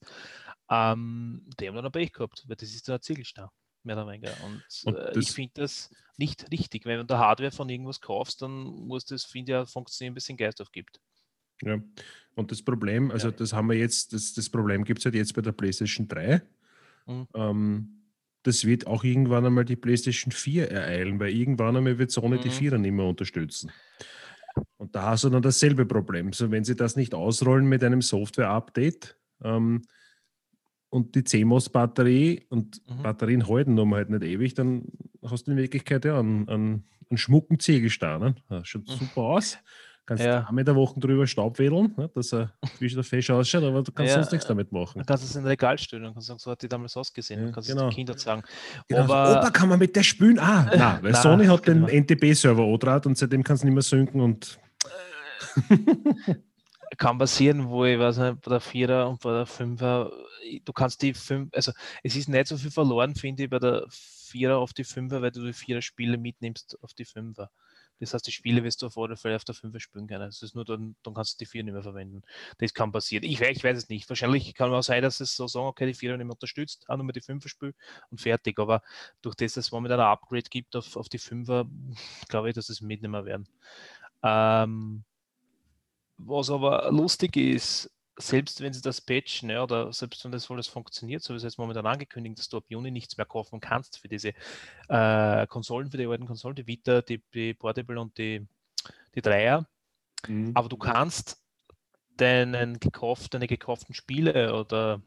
ähm, 0.71 1.49
die 1.59 1.69
haben 1.69 1.77
dann 1.77 1.87
ein 1.87 1.93
Pech 1.93 2.12
gehabt, 2.12 2.45
weil 2.47 2.57
das 2.57 2.71
ist 2.71 2.89
der 2.89 3.00
Zielstau, 3.00 3.50
mehr 3.83 3.97
oder 3.97 4.07
weniger. 4.07 4.33
Und, 4.45 4.63
und 4.85 4.97
äh, 4.97 5.19
ich 5.19 5.31
finde 5.33 5.53
das 5.63 5.91
nicht 6.17 6.51
richtig. 6.53 6.85
Wenn 6.85 7.07
du 7.07 7.19
Hardware 7.19 7.51
von 7.51 7.69
irgendwas 7.69 8.01
kaufst, 8.01 8.43
dann 8.43 8.53
muss 8.53 9.05
das, 9.05 9.25
finde 9.25 9.53
ich, 9.53 9.55
ja, 9.55 9.65
funktionieren, 9.67 10.15
bis 10.15 10.25
es 10.25 10.29
den 10.29 10.37
Geist 10.37 10.61
aufgibt. 10.61 11.01
Ja, 11.63 11.79
und 12.35 12.51
das 12.51 12.63
Problem, 12.63 13.11
also 13.11 13.29
ja. 13.29 13.35
das 13.37 13.53
haben 13.53 13.69
wir 13.69 13.77
jetzt, 13.77 14.13
das, 14.13 14.33
das 14.33 14.49
Problem 14.49 14.85
gibt 14.85 15.01
es 15.01 15.05
halt 15.05 15.15
jetzt 15.15 15.35
bei 15.35 15.43
der 15.43 15.53
PlayStation 15.53 16.09
3. 16.09 16.43
Mhm. 17.07 17.29
Ähm, 17.35 17.97
das 18.43 18.65
wird 18.65 18.87
auch 18.87 19.05
irgendwann 19.05 19.45
einmal 19.45 19.67
die 19.67 19.77
PlayStation 19.77 20.33
4 20.33 20.71
ereilen, 20.71 21.21
weil 21.21 21.35
irgendwann 21.35 21.77
einmal 21.77 21.99
wird 21.99 22.11
Sony 22.11 22.37
mhm. 22.37 22.43
die 22.43 22.51
4er 22.51 22.79
nicht 22.79 22.93
mehr 22.93 23.05
unterstützen. 23.05 23.71
Und 24.79 24.95
da 24.95 25.11
hast 25.11 25.25
du 25.25 25.29
dann 25.29 25.43
dasselbe 25.43 25.87
Problem. 25.87 26.33
So, 26.33 26.51
wenn 26.51 26.65
sie 26.65 26.77
das 26.77 26.97
nicht 26.97 27.15
ausrollen 27.15 27.69
mit 27.69 27.85
einem 27.85 28.03
Software-Update 28.03 29.17
ähm, 29.43 29.83
und 30.91 31.15
die 31.15 31.25
CMOS-Batterie 31.25 32.47
und 32.51 32.83
mhm. 32.89 33.03
Batterien 33.03 33.49
halten 33.49 33.75
nun 33.75 33.95
halt 33.95 34.11
nicht 34.11 34.23
ewig, 34.23 34.55
dann 34.55 34.85
hast 35.25 35.47
du 35.47 35.53
in 35.53 35.57
Wirklichkeit 35.57 36.05
ja 36.05 36.19
einen, 36.19 36.49
einen, 36.49 36.85
einen 37.09 37.19
schmucken 37.19 37.59
Ziegelstein. 37.59 38.35
Ne? 38.49 38.65
Schaut 38.65 38.87
mhm. 38.89 38.93
super 38.93 39.21
aus. 39.23 39.59
Kannst 40.11 40.25
ja. 40.25 40.45
einmal 40.49 40.65
der 40.65 40.75
Woche 40.75 40.99
drüber 40.99 41.25
Staub 41.25 41.57
wedeln, 41.61 41.95
ne, 41.97 42.11
dass 42.13 42.33
er 42.33 42.53
wie 42.81 42.89
der 42.89 43.05
Fisch 43.05 43.31
ausschaut, 43.31 43.63
aber 43.63 43.81
du 43.81 43.93
kannst 43.93 44.11
ja, 44.11 44.17
sonst 44.17 44.33
nichts 44.33 44.47
damit 44.49 44.73
machen. 44.73 44.99
Dann 44.99 45.07
kannst 45.07 45.23
du 45.23 45.29
es 45.29 45.37
in 45.37 45.43
ein 45.43 45.47
Regal 45.47 45.79
stellen 45.79 46.05
und 46.05 46.15
kannst 46.15 46.27
sagen, 46.27 46.41
so 46.41 46.51
hat 46.51 46.61
die 46.63 46.69
damals 46.69 46.97
ausgesehen. 46.97 47.47
Ja, 47.47 47.53
kannst 47.53 47.69
genau. 47.69 47.89
den 47.89 47.95
Kindern 47.95 48.19
sagen. 48.19 48.43
Genau, 48.89 49.03
aber, 49.03 49.39
Opa, 49.39 49.51
kann 49.51 49.69
man 49.69 49.79
mit 49.79 49.95
der 49.95 50.03
spülen? 50.03 50.41
Ah, 50.41 50.65
nein, 50.77 50.99
weil 51.03 51.13
nein, 51.13 51.23
Sony 51.23 51.47
hat 51.47 51.65
den 51.69 51.85
NTP-Server 51.85 52.65
O-Draht 52.65 53.07
und 53.07 53.17
seitdem 53.17 53.45
kannst 53.45 53.63
du 53.63 53.69
nicht 53.69 53.75
mehr 53.75 53.83
synken 53.83 54.21
und. 54.21 54.59
kann 56.99 57.19
passieren, 57.19 57.69
wo 57.69 57.85
ich 57.85 57.99
weiß 57.99 58.19
nicht, 58.19 58.41
bei 58.43 58.51
der 58.51 58.61
Vierer 58.61 59.09
und 59.09 59.21
bei 59.21 59.33
der 59.33 59.47
Fünfer, 59.47 60.11
du 60.65 60.73
kannst 60.73 61.03
die 61.03 61.15
fünf, 61.15 61.51
also 61.55 61.73
es 62.03 62.17
ist 62.17 62.29
nicht 62.29 62.47
so 62.49 62.57
viel 62.57 62.71
verloren, 62.71 63.15
finde 63.15 63.45
ich, 63.45 63.51
bei 63.51 63.59
der 63.59 63.87
Vierer 63.91 64.59
auf 64.59 64.73
die 64.73 64.85
Fünfer, 64.85 65.23
weil 65.23 65.31
du 65.33 65.45
die 65.45 65.53
Vierer 65.53 65.83
Spiele 65.83 66.19
mitnimmst 66.19 66.79
auf 66.83 66.95
die 66.95 67.05
Fünfer 67.05 67.51
Das 68.01 68.15
heißt, 68.15 68.27
die 68.27 68.33
Spiele 68.33 68.65
wirst 68.65 68.83
du 68.83 68.87
auf 68.87 68.99
alle 68.99 69.15
auf 69.15 69.45
der 69.45 69.55
5 69.55 69.79
spielen 69.81 70.07
können. 70.09 70.27
Das 70.27 70.43
ist 70.43 70.55
nur 70.55 70.65
dann, 70.65 70.97
dann 71.03 71.15
kannst 71.15 71.35
du 71.35 71.45
die 71.45 71.47
4 71.47 71.65
nicht 71.65 71.75
mehr 71.75 71.83
verwenden. 71.83 72.23
Das 72.59 72.75
kann 72.75 72.93
passieren. 72.93 73.25
Ich, 73.25 73.41
ich 73.41 73.65
weiß 73.65 73.77
es 73.77 73.89
nicht. 73.89 74.09
Wahrscheinlich 74.09 74.55
kann 74.55 74.73
auch 74.73 74.83
sein, 74.83 75.03
dass 75.03 75.21
es 75.21 75.37
so 75.37 75.47
sagen, 75.49 75.67
okay, 75.67 75.87
die 75.87 75.95
4 75.95 76.17
nicht 76.17 76.27
mehr 76.27 76.35
unterstützt, 76.35 76.89
auch 76.89 76.97
mit 76.99 77.17
die 77.17 77.21
5 77.21 77.47
spielen 77.49 77.75
und 78.11 78.21
fertig. 78.21 78.59
Aber 78.59 78.83
durch 79.23 79.35
das, 79.37 79.55
dass 79.55 79.67
es 79.67 79.73
momentan 79.73 80.01
ein 80.01 80.07
Upgrade 80.07 80.49
gibt 80.51 80.77
auf, 80.77 80.97
auf 80.97 81.09
die 81.09 81.19
5er, 81.21 81.69
glaube 82.29 82.49
ich, 82.49 82.55
dass 82.55 82.69
es 82.71 82.81
mitnehmen 82.81 83.25
werden. 83.25 83.47
Ähm, 84.23 85.05
was 86.27 86.50
aber 86.50 86.91
lustig 86.91 87.37
ist, 87.37 87.91
selbst 88.21 88.61
wenn 88.61 88.73
sie 88.73 88.83
das 88.83 89.00
patchen, 89.00 89.50
ja, 89.50 89.62
oder 89.62 89.93
selbst 89.93 90.25
wenn 90.25 90.33
das 90.33 90.50
alles 90.50 90.69
funktioniert, 90.69 91.23
so 91.23 91.33
wie 91.33 91.39
es 91.39 91.43
jetzt 91.43 91.59
momentan 91.59 91.87
angekündigt, 91.87 92.39
dass 92.39 92.49
du 92.49 92.59
ab 92.59 92.65
Juni 92.69 92.91
nichts 92.91 93.17
mehr 93.17 93.27
kaufen 93.27 93.61
kannst 93.61 93.99
für 93.99 94.09
diese 94.09 94.35
äh, 94.89 95.47
Konsolen, 95.47 95.91
für 95.91 95.97
die 95.97 96.07
alten 96.07 96.27
Konsolen, 96.27 96.57
die 96.57 96.67
Vita, 96.67 97.03
die, 97.03 97.23
die 97.35 97.55
Portable 97.55 98.00
und 98.00 98.17
die, 98.19 98.47
die 99.15 99.23
Dreier. 99.23 99.67
Mhm. 100.29 100.53
Aber 100.55 100.69
du 100.69 100.77
kannst 100.77 101.43
deinen 102.17 102.79
gekauft, 102.79 103.35
deine 103.35 103.47
gekauften 103.47 103.95
Spiele 103.95 104.55
oder 104.55 105.00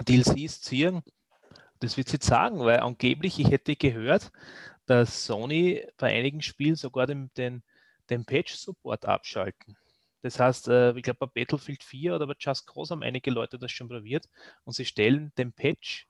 DLCs 0.00 0.60
ziehen. 0.60 1.02
Das 1.80 1.96
wird 1.96 2.08
sie 2.08 2.18
sagen, 2.20 2.60
weil 2.60 2.80
angeblich, 2.80 3.38
ich 3.38 3.50
hätte 3.50 3.76
gehört, 3.76 4.30
dass 4.86 5.26
Sony 5.26 5.86
bei 5.96 6.12
einigen 6.16 6.42
Spielen 6.42 6.76
sogar 6.76 7.06
den, 7.06 7.30
den, 7.36 7.62
den 8.10 8.24
Patch-Support 8.24 9.04
abschalten. 9.04 9.76
Das 10.22 10.38
heißt, 10.38 10.68
äh, 10.68 10.96
ich 10.96 11.02
glaube, 11.02 11.26
bei 11.26 11.42
Battlefield 11.42 11.82
4 11.82 12.14
oder 12.16 12.26
bei 12.26 12.34
Just 12.38 12.66
Cause 12.66 12.92
haben 12.92 13.02
einige 13.02 13.30
Leute 13.30 13.58
das 13.58 13.72
schon 13.72 13.88
probiert 13.88 14.28
und 14.64 14.74
sie 14.74 14.84
stellen 14.84 15.32
den 15.36 15.52
Patch, 15.52 16.06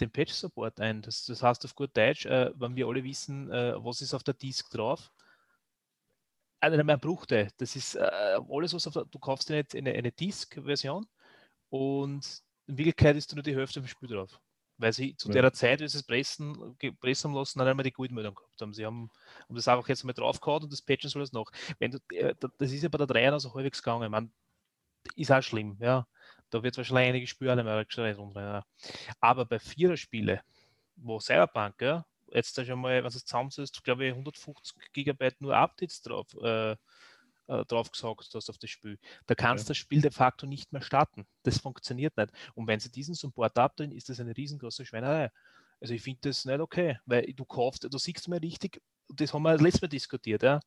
den 0.00 0.10
Patch-Support 0.10 0.80
ein. 0.80 1.02
Das, 1.02 1.24
das, 1.24 1.42
heißt 1.42 1.64
auf 1.64 1.74
gut 1.74 1.96
Deutsch, 1.96 2.26
äh, 2.26 2.52
wenn 2.56 2.76
wir 2.76 2.86
alle 2.86 3.04
wissen, 3.04 3.50
äh, 3.50 3.74
was 3.78 4.00
ist 4.02 4.14
auf 4.14 4.24
der 4.24 4.34
Disk 4.34 4.70
drauf, 4.70 5.10
eine 6.60 6.82
mehr 6.84 6.98
Bruchte. 6.98 7.48
Das 7.58 7.76
ist 7.76 7.96
alles, 7.96 8.74
was 8.74 8.86
auf 8.86 8.94
der, 8.94 9.04
du 9.04 9.18
kaufst 9.18 9.50
eine, 9.50 9.64
eine, 9.74 9.92
eine 9.92 10.12
Disk-Version 10.12 11.06
und 11.70 12.42
in 12.66 12.78
Wirklichkeit 12.78 13.16
ist 13.16 13.34
nur 13.34 13.42
die 13.42 13.54
Hälfte 13.54 13.80
vom 13.80 13.88
Spiel 13.88 14.08
drauf 14.08 14.40
weil 14.78 14.92
sie 14.92 15.16
zu 15.16 15.30
ja. 15.30 15.42
der 15.42 15.52
Zeit, 15.52 15.80
wie 15.80 15.88
sie 15.88 15.98
es 15.98 16.04
pressen, 16.04 16.76
pressen 17.00 17.32
lassen, 17.32 17.58
dann 17.58 17.68
einmal 17.68 17.84
die 17.84 17.92
Gutmeldung 17.92 18.34
gehabt 18.34 18.60
haben. 18.60 18.74
Sie 18.74 18.84
haben, 18.84 19.10
haben 19.48 19.56
das 19.56 19.68
einfach 19.68 19.88
jetzt 19.88 20.04
mal 20.04 20.12
draufgehauen 20.12 20.64
und 20.64 20.72
das 20.72 20.82
patchen 20.82 21.10
soll 21.10 21.22
es 21.22 21.32
noch. 21.32 21.50
Wenn 21.78 21.92
du, 21.92 21.98
äh, 22.12 22.34
das 22.58 22.72
ist 22.72 22.82
ja 22.82 22.88
bei 22.88 22.98
der 22.98 23.06
Dreier 23.06 23.32
also 23.32 23.54
halbwegs 23.54 23.82
gegangen. 23.82 24.10
Man, 24.10 24.32
ist 25.14 25.32
auch 25.32 25.42
schlimm, 25.42 25.76
ja. 25.80 26.06
Da 26.50 26.62
wird 26.62 26.76
wahrscheinlich 26.76 27.08
einige 27.08 27.26
Spüre 27.26 27.62
mehr 27.62 27.84
ja. 28.36 28.64
Aber 29.20 29.44
bei 29.46 29.58
Vierer-Spiele, 29.58 30.42
wo 30.96 31.18
Cyberpunk, 31.20 31.80
ja, 31.80 32.06
jetzt 32.28 32.64
schon 32.64 32.80
mal, 32.80 33.02
was 33.04 33.14
es 33.14 33.24
zusammensetzt, 33.24 33.82
glaube 33.82 34.06
ich, 34.06 34.12
150 34.12 34.92
Gigabyte 34.92 35.40
nur 35.40 35.56
Updates 35.56 36.02
drauf, 36.02 36.26
äh, 36.42 36.76
äh, 37.48 37.64
drauf 37.64 37.90
gesagt 37.90 38.30
hast 38.34 38.50
auf 38.50 38.58
das 38.58 38.70
Spiel. 38.70 38.98
Da 39.26 39.34
kannst 39.34 39.64
du 39.64 39.66
ja. 39.66 39.70
das 39.70 39.78
Spiel 39.78 40.00
de 40.00 40.10
facto 40.10 40.46
nicht 40.46 40.72
mehr 40.72 40.82
starten. 40.82 41.26
Das 41.42 41.58
funktioniert 41.58 42.16
nicht. 42.16 42.30
Und 42.54 42.66
wenn 42.66 42.80
sie 42.80 42.90
diesen 42.90 43.14
Support 43.14 43.58
abdrehen, 43.58 43.92
ist 43.92 44.08
das 44.08 44.20
eine 44.20 44.36
riesengroße 44.36 44.84
Schweinerei. 44.84 45.30
Also 45.80 45.94
ich 45.94 46.02
finde 46.02 46.20
das 46.22 46.44
nicht 46.44 46.60
okay, 46.60 46.98
weil 47.04 47.32
du 47.34 47.44
kaufst, 47.44 47.84
du 47.84 47.98
siehst 47.98 48.28
mal 48.28 48.38
richtig, 48.38 48.80
das 49.08 49.32
haben 49.34 49.42
wir 49.42 49.58
letztes 49.58 49.82
Mal 49.82 49.88
diskutiert, 49.88 50.42
ja 50.42 50.60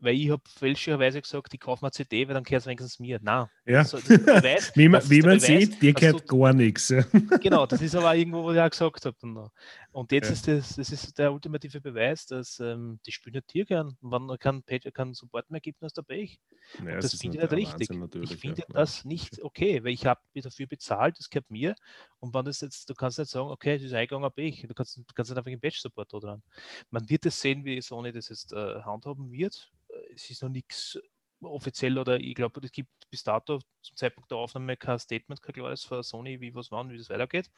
weil 0.00 0.14
ich 0.14 0.30
habe 0.30 0.42
fälschlicherweise 0.46 1.20
gesagt, 1.20 1.52
ich 1.52 1.60
kaufe 1.60 1.84
mal 1.84 1.90
CD, 1.90 2.26
weil 2.26 2.34
dann 2.34 2.44
gehört 2.44 2.62
es 2.62 2.66
wenigstens 2.66 2.98
mir. 2.98 3.18
Nein. 3.22 3.46
Ja. 3.66 3.78
Also, 3.78 3.98
Beweis, 3.98 4.72
wie 4.76 4.88
man, 4.88 5.10
wie 5.10 5.20
man 5.20 5.38
Beweis, 5.38 5.46
sieht, 5.46 5.82
dir 5.82 5.92
gehört 5.92 6.26
gar 6.26 6.52
nichts. 6.52 6.92
Genau, 7.40 7.66
das 7.66 7.82
ist 7.82 7.94
aber 7.94 8.14
irgendwo, 8.14 8.44
was 8.44 8.54
ich 8.54 8.60
auch 8.60 8.92
gesagt 8.92 9.04
habe. 9.04 9.50
Und 9.92 10.12
jetzt 10.12 10.26
ja. 10.26 10.32
ist 10.32 10.46
das, 10.46 10.76
das 10.76 10.90
ist 10.90 11.18
der 11.18 11.32
ultimative 11.32 11.80
Beweis, 11.80 12.26
dass 12.26 12.60
ähm, 12.60 13.00
die 13.06 13.12
Spiele 13.12 13.38
nicht 13.38 13.50
hier 13.50 13.66
man 14.00 14.38
keinen 14.38 14.64
kein 14.64 15.14
Support 15.14 15.50
mehr 15.50 15.60
gibt, 15.60 15.80
dann 15.80 15.86
ist 15.86 15.96
der 15.96 16.02
Pech. 16.02 16.38
Ja, 16.78 16.96
das, 16.96 17.12
das 17.12 17.20
finde 17.20 17.38
ich 17.38 17.42
nicht 17.42 17.52
richtig. 17.52 17.90
Ich 18.22 18.36
finde 18.36 18.62
ja. 18.62 18.74
das 18.74 19.04
nicht 19.04 19.42
okay, 19.42 19.82
weil 19.82 19.92
ich 19.92 20.06
habe 20.06 20.20
dafür 20.34 20.66
bezahlt, 20.66 21.18
das 21.18 21.30
gehört 21.30 21.50
mir. 21.50 21.74
Und 22.20 22.34
wenn 22.34 22.44
das 22.44 22.60
jetzt, 22.60 22.88
du 22.90 22.94
kannst 22.94 23.18
nicht 23.18 23.30
sagen, 23.30 23.48
okay, 23.48 23.76
das 23.76 23.84
ist 23.84 23.94
eingegangen 23.94 24.30
Pech. 24.30 24.66
Du 24.68 24.74
kannst, 24.74 24.96
du 24.96 25.02
kannst 25.14 25.30
nicht 25.30 25.38
einfach 25.38 25.50
einen 25.50 25.60
Patch-Support 25.60 26.12
da 26.12 26.18
dran. 26.18 26.42
Man 26.90 27.08
wird 27.08 27.26
es 27.26 27.40
sehen, 27.40 27.64
wie 27.64 27.80
Sony 27.80 28.12
das 28.12 28.28
jetzt 28.28 28.52
äh, 28.52 28.82
handhaben 28.82 29.32
wird 29.32 29.70
es 30.14 30.30
ist 30.30 30.42
noch 30.42 30.48
nichts 30.48 30.98
offiziell 31.40 31.98
oder 31.98 32.18
ich 32.18 32.34
glaube, 32.34 32.60
es 32.62 32.72
gibt 32.72 32.90
bis 33.10 33.22
dato 33.22 33.60
zum 33.82 33.96
Zeitpunkt 33.96 34.30
der 34.30 34.38
Aufnahme 34.38 34.76
kein 34.76 34.98
Statement, 34.98 35.42
kein 35.42 35.54
klares 35.54 35.84
von 35.84 36.02
Sony, 36.02 36.40
wie 36.40 36.54
was 36.54 36.70
wann, 36.70 36.90
wie 36.90 36.98
das 36.98 37.10
weitergeht. 37.10 37.50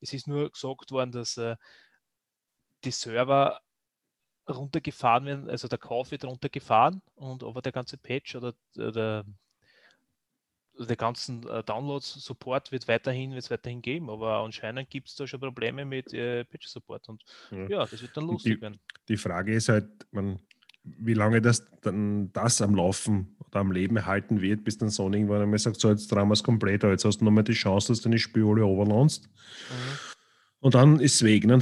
Es 0.00 0.12
ist 0.12 0.28
nur 0.28 0.50
gesagt 0.50 0.90
worden, 0.90 1.12
dass 1.12 1.36
äh, 1.36 1.56
die 2.84 2.90
Server 2.90 3.60
runtergefahren 4.48 5.24
werden, 5.24 5.50
also 5.50 5.68
der 5.68 5.78
Kauf 5.78 6.10
wird 6.10 6.24
runtergefahren 6.24 7.00
und 7.14 7.44
aber 7.44 7.62
der 7.62 7.72
ganze 7.72 7.96
Patch 7.96 8.34
oder 8.34 8.54
der, 8.76 9.24
der 10.78 10.96
ganzen 10.96 11.48
äh, 11.48 11.62
Download-Support 11.62 12.72
wird 12.72 12.88
weiterhin, 12.88 13.32
wird 13.32 13.44
es 13.44 13.50
weiterhin 13.50 13.82
geben, 13.82 14.10
aber 14.10 14.38
anscheinend 14.38 14.90
gibt 14.90 15.08
es 15.08 15.14
da 15.14 15.26
schon 15.26 15.40
Probleme 15.40 15.84
mit 15.84 16.12
äh, 16.12 16.44
Patch-Support 16.44 17.08
und 17.08 17.22
ja. 17.50 17.68
ja. 17.68 17.86
das 17.86 18.02
wird 18.02 18.16
dann 18.16 18.26
lustig 18.26 18.56
die, 18.56 18.62
werden. 18.62 18.80
Die 19.08 19.16
Frage 19.16 19.54
ist 19.54 19.68
halt, 19.68 19.88
man, 20.10 20.40
wie 20.84 21.14
lange 21.14 21.40
das 21.40 21.64
dann 21.82 22.32
das 22.32 22.60
am 22.60 22.74
Laufen 22.74 23.36
oder 23.46 23.60
am 23.60 23.72
Leben 23.72 23.96
erhalten 23.96 24.40
wird, 24.40 24.64
bis 24.64 24.78
dann 24.78 24.90
Sony 24.90 25.18
irgendwann 25.18 25.42
einmal 25.42 25.58
sagt, 25.58 25.80
so 25.80 25.90
jetzt 25.90 26.10
drehen 26.10 26.28
wir 26.28 26.32
es 26.32 26.42
komplett, 26.42 26.82
jetzt 26.82 27.04
hast 27.04 27.18
du 27.18 27.24
nochmal 27.24 27.44
die 27.44 27.52
Chance, 27.52 27.88
dass 27.88 27.98
du 28.00 28.08
deine 28.08 28.18
Spiele 28.18 28.46
alle 28.46 28.64
overlandst. 28.64 29.28
Mhm. 29.28 29.98
Und 30.60 30.74
dann 30.74 31.00
ist 31.00 31.16
es 31.16 31.22
weg. 31.24 31.44
Ne? 31.44 31.60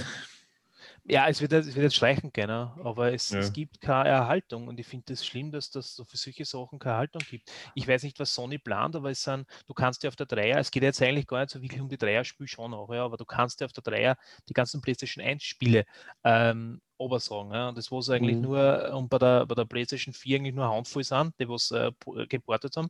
Ja, 1.10 1.26
es 1.28 1.40
wird, 1.40 1.52
es 1.52 1.66
wird 1.66 1.82
jetzt 1.82 1.96
schleichen 1.96 2.32
gehen, 2.32 2.50
aber 2.50 3.12
es, 3.12 3.30
ja. 3.30 3.40
es 3.40 3.52
gibt 3.52 3.80
keine 3.80 4.10
Erhaltung 4.10 4.68
und 4.68 4.78
ich 4.78 4.86
finde 4.86 5.12
es 5.12 5.20
das 5.20 5.26
schlimm, 5.26 5.50
dass 5.50 5.68
das 5.70 5.96
so 5.96 6.04
für 6.04 6.16
solche 6.16 6.44
Sachen 6.44 6.78
keine 6.78 6.92
Erhaltung 6.92 7.22
gibt. 7.28 7.50
Ich 7.74 7.88
weiß 7.88 8.04
nicht, 8.04 8.20
was 8.20 8.32
Sony 8.32 8.58
plant, 8.58 8.94
aber 8.94 9.10
es 9.10 9.24
sind, 9.24 9.44
du 9.66 9.74
kannst 9.74 10.04
ja 10.04 10.08
auf 10.08 10.14
der 10.14 10.26
Dreier, 10.26 10.58
es 10.58 10.70
geht 10.70 10.84
jetzt 10.84 11.02
eigentlich 11.02 11.26
gar 11.26 11.40
nicht 11.40 11.50
so 11.50 11.60
wirklich 11.60 11.80
um 11.80 11.88
die 11.88 11.98
Dreier-Spiel 11.98 12.46
schon 12.46 12.72
auch, 12.74 12.92
ja, 12.94 13.04
aber 13.04 13.16
du 13.16 13.24
kannst 13.24 13.60
ja 13.60 13.66
auf 13.66 13.72
der 13.72 13.82
Dreier 13.82 14.16
die 14.48 14.52
ganzen 14.52 14.80
PlayStation 14.80 15.24
1-Spiele 15.24 15.84
ähm, 16.22 16.80
sagen. 17.18 17.52
Ja. 17.52 17.70
Und 17.70 17.78
das 17.78 17.90
war 17.90 18.08
eigentlich 18.10 18.36
mhm. 18.36 18.42
nur, 18.42 18.92
und 18.94 19.08
bei 19.08 19.18
der, 19.18 19.46
bei 19.46 19.56
der 19.56 19.64
PlayStation 19.64 20.14
4 20.14 20.36
eigentlich 20.36 20.54
nur 20.54 20.68
Handvoll 20.68 21.02
sind, 21.02 21.34
die 21.40 21.48
was 21.48 21.72
äh, 21.72 21.90
geportet 22.28 22.76
haben 22.76 22.88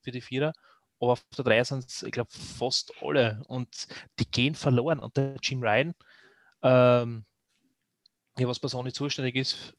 für 0.00 0.10
die 0.10 0.20
Vierer. 0.20 0.52
Aber 1.00 1.12
auf 1.12 1.24
der 1.36 1.44
3 1.44 1.64
sind 1.64 1.84
es, 1.86 2.02
ich 2.02 2.12
glaube, 2.12 2.30
fast 2.30 2.92
alle. 3.00 3.42
Und 3.48 3.86
die 4.18 4.30
gehen 4.30 4.54
verloren. 4.54 4.98
Und 4.98 5.16
der 5.16 5.36
Jim 5.42 5.62
Ryan, 5.62 5.94
ähm, 6.62 7.24
ja, 8.38 8.48
was 8.48 8.58
Sony 8.58 8.92
zuständig 8.92 9.36
ist, 9.36 9.74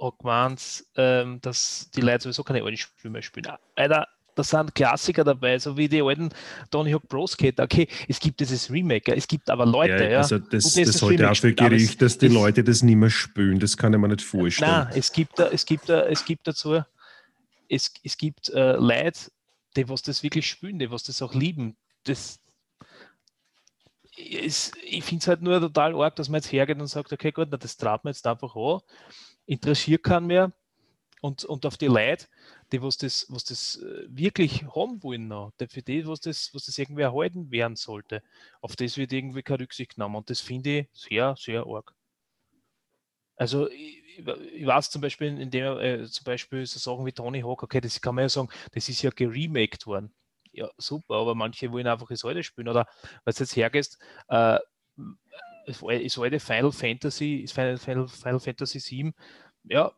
hat 0.00 0.18
gemeint, 0.18 0.84
ähm, 0.96 1.40
dass 1.40 1.90
die 1.94 2.00
Leute 2.00 2.24
sowieso 2.24 2.44
keine 2.44 2.62
alten 2.62 2.76
Spiele 2.76 3.12
mehr 3.12 3.22
spielen. 3.22 3.46
Leider, 3.76 4.06
da 4.34 4.42
sind 4.44 4.74
Klassiker 4.74 5.24
dabei, 5.24 5.58
so 5.58 5.76
wie 5.76 5.88
die 5.88 6.02
alten 6.02 6.28
Tony 6.70 6.92
Hawk 6.92 7.08
Pro 7.08 7.26
Skater. 7.26 7.64
Okay, 7.64 7.88
es 8.06 8.20
gibt 8.20 8.38
dieses 8.40 8.70
Remake, 8.70 9.14
es 9.16 9.26
gibt 9.26 9.48
aber 9.48 9.64
Leute, 9.64 10.10
ja. 10.10 10.18
Also 10.18 10.38
das, 10.38 10.74
das, 10.74 10.86
das 10.86 11.02
heute 11.02 11.30
auch 11.30 11.36
für 11.36 11.54
Gericht, 11.54 12.02
dass 12.02 12.18
die 12.18 12.28
Leute 12.28 12.62
das 12.62 12.82
nicht 12.82 12.96
mehr 12.96 13.10
spielen, 13.10 13.58
das 13.58 13.76
kann 13.76 13.94
ich 13.94 13.98
mir 13.98 14.08
nicht 14.08 14.22
vorstellen. 14.22 14.70
Nein, 14.70 14.88
es 14.94 15.12
gibt, 15.12 15.38
es 15.40 15.64
gibt, 15.64 15.88
es 15.88 16.24
gibt 16.24 16.46
dazu, 16.46 16.82
es, 17.68 17.92
es 18.04 18.16
gibt 18.16 18.50
äh, 18.50 18.76
Leute, 18.76 19.30
die 19.76 19.88
was 19.88 20.02
das 20.02 20.22
wirklich 20.22 20.46
spielen, 20.46 20.78
die 20.78 20.90
was 20.90 21.02
das 21.02 21.22
auch 21.22 21.34
lieben. 21.34 21.76
Das, 22.04 22.38
es, 24.16 24.72
ich 24.82 25.04
finde 25.04 25.22
es 25.22 25.28
halt 25.28 25.42
nur 25.42 25.60
total 25.60 25.94
arg, 25.94 26.16
dass 26.16 26.28
man 26.28 26.40
jetzt 26.40 26.52
hergeht 26.52 26.80
und 26.80 26.86
sagt, 26.86 27.12
okay, 27.12 27.32
gut, 27.32 27.48
na, 27.50 27.56
das 27.56 27.76
traut 27.76 28.04
man 28.04 28.12
jetzt 28.12 28.26
einfach 28.26 28.54
an, 28.56 28.80
interessiert 29.46 30.02
keinen 30.02 30.26
mehr. 30.26 30.52
Und, 31.22 31.44
und 31.44 31.64
auf 31.66 31.76
die 31.76 31.86
Leute, 31.86 32.26
die 32.72 32.82
was 32.82 32.98
das, 32.98 33.26
was 33.30 33.44
das 33.44 33.76
äh, 33.76 34.06
wirklich 34.08 34.64
haben 34.64 35.02
wollen, 35.02 35.28
noch, 35.28 35.52
für 35.68 35.82
die, 35.82 36.06
was 36.06 36.20
das, 36.20 36.50
was 36.52 36.66
das 36.66 36.78
irgendwie 36.78 37.02
erhalten 37.02 37.50
werden 37.50 37.74
sollte, 37.74 38.22
auf 38.60 38.76
das 38.76 38.96
wird 38.96 39.12
irgendwie 39.12 39.42
keine 39.42 39.60
Rücksicht 39.60 39.94
genommen. 39.94 40.16
Und 40.16 40.30
das 40.30 40.40
finde 40.40 40.80
ich 40.80 40.88
sehr, 40.92 41.34
sehr 41.38 41.66
arg. 41.66 41.94
Also 43.36 43.68
ich, 43.70 44.02
ich 44.54 44.66
weiß 44.66 44.90
zum 44.90 45.00
Beispiel, 45.00 45.28
in 45.40 45.50
dem 45.50 45.78
äh, 45.78 46.04
zum 46.04 46.24
Beispiel 46.24 46.64
so 46.66 46.78
Sachen 46.78 47.06
wie 47.06 47.12
Tony 47.12 47.40
Hawk, 47.40 47.62
okay, 47.62 47.80
das 47.80 48.00
kann 48.00 48.14
man 48.14 48.24
ja 48.24 48.28
sagen, 48.28 48.48
das 48.72 48.88
ist 48.88 49.02
ja 49.02 49.10
geremaked 49.10 49.86
worden 49.86 50.12
ja, 50.56 50.70
super, 50.78 51.16
aber 51.16 51.34
manche 51.34 51.70
wollen 51.70 51.86
einfach 51.86 52.08
das 52.08 52.24
alte 52.24 52.42
spielen. 52.42 52.68
Oder 52.68 52.86
du 53.24 53.30
jetzt 53.30 53.54
hergehst, 53.56 53.98
äh, 54.28 54.58
alte 56.18 56.40
Final 56.40 56.72
Fantasy, 56.72 57.46
Final, 57.52 57.76
Final, 57.76 58.08
Final 58.08 58.40
Fantasy 58.40 58.80
7, 58.80 59.14
ja, 59.64 59.92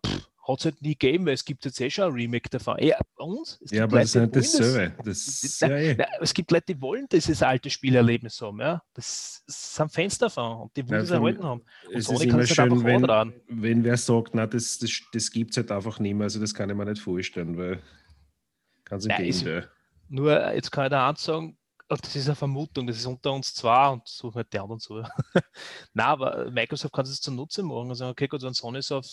hat 0.48 0.58
es 0.58 0.64
halt 0.64 0.82
nie 0.82 0.96
gegeben, 0.96 1.26
weil 1.26 1.34
es 1.34 1.44
gibt 1.44 1.64
jetzt 1.64 1.80
eh 1.80 1.90
schon 1.90 2.04
ein 2.06 2.12
Remake 2.12 2.48
davon. 2.48 2.78
Ja, 2.80 2.98
uns? 3.16 3.60
ja, 3.70 3.84
aber 3.84 3.98
Leute, 3.98 4.26
das 4.28 4.46
ist 4.46 4.54
nicht 4.54 4.60
dasselbe. 4.60 5.04
Das, 5.04 5.40
das, 5.42 5.60
ja, 5.60 5.76
ja. 5.76 6.06
es 6.20 6.34
gibt 6.34 6.50
Leute, 6.50 6.74
die 6.74 6.80
wollen 6.80 7.06
dieses 7.12 7.42
alte 7.42 7.68
Spielerlebnis 7.68 8.40
haben. 8.40 8.60
Ja? 8.60 8.82
Das, 8.94 9.44
das 9.46 9.76
sind 9.76 9.92
Fans 9.92 10.18
davon 10.18 10.62
und 10.62 10.76
die 10.76 10.88
wollen 10.88 11.06
ja, 11.06 11.14
erhalten 11.14 11.44
haben. 11.44 11.60
Und 11.86 11.94
es 11.94 12.08
ist 12.08 12.22
immer 12.24 12.46
schön, 12.46 12.84
wenn, 12.84 13.34
wenn 13.48 13.84
wer 13.84 13.96
sagt, 13.96 14.34
na, 14.34 14.46
das, 14.46 14.78
das, 14.78 15.02
das 15.12 15.30
gibt 15.30 15.50
es 15.50 15.58
halt 15.58 15.70
einfach 15.70 16.00
nicht 16.00 16.14
mehr. 16.14 16.24
Also 16.24 16.40
das 16.40 16.54
kann 16.54 16.70
ich 16.70 16.76
mir 16.76 16.86
nicht 16.86 17.02
vorstellen, 17.02 17.56
weil 17.56 17.80
ganz 18.84 19.04
im 19.04 19.16
Gegenteil. 19.16 19.68
Nur, 20.08 20.52
jetzt 20.54 20.70
kann 20.70 20.86
ich 20.86 20.90
da 20.90 21.08
eins 21.08 21.24
sagen, 21.24 21.58
das 21.88 22.14
ist 22.14 22.26
eine 22.26 22.36
Vermutung, 22.36 22.86
das 22.86 22.98
ist 22.98 23.06
unter 23.06 23.32
uns 23.32 23.54
zwei 23.54 23.88
und 23.88 24.06
so 24.06 24.34
halt 24.34 24.52
die 24.52 24.58
anderen 24.58 24.78
so. 24.78 25.02
Na, 25.94 26.06
aber 26.06 26.50
Microsoft 26.50 26.92
kann 26.92 27.06
es 27.06 27.20
zunutze 27.20 27.62
machen 27.62 27.88
und 27.88 27.94
sagen, 27.94 28.10
okay, 28.10 28.28
gut, 28.28 28.42
wenn 28.42 28.52
Sony 28.52 28.82
so 28.82 28.98
auf, 28.98 29.06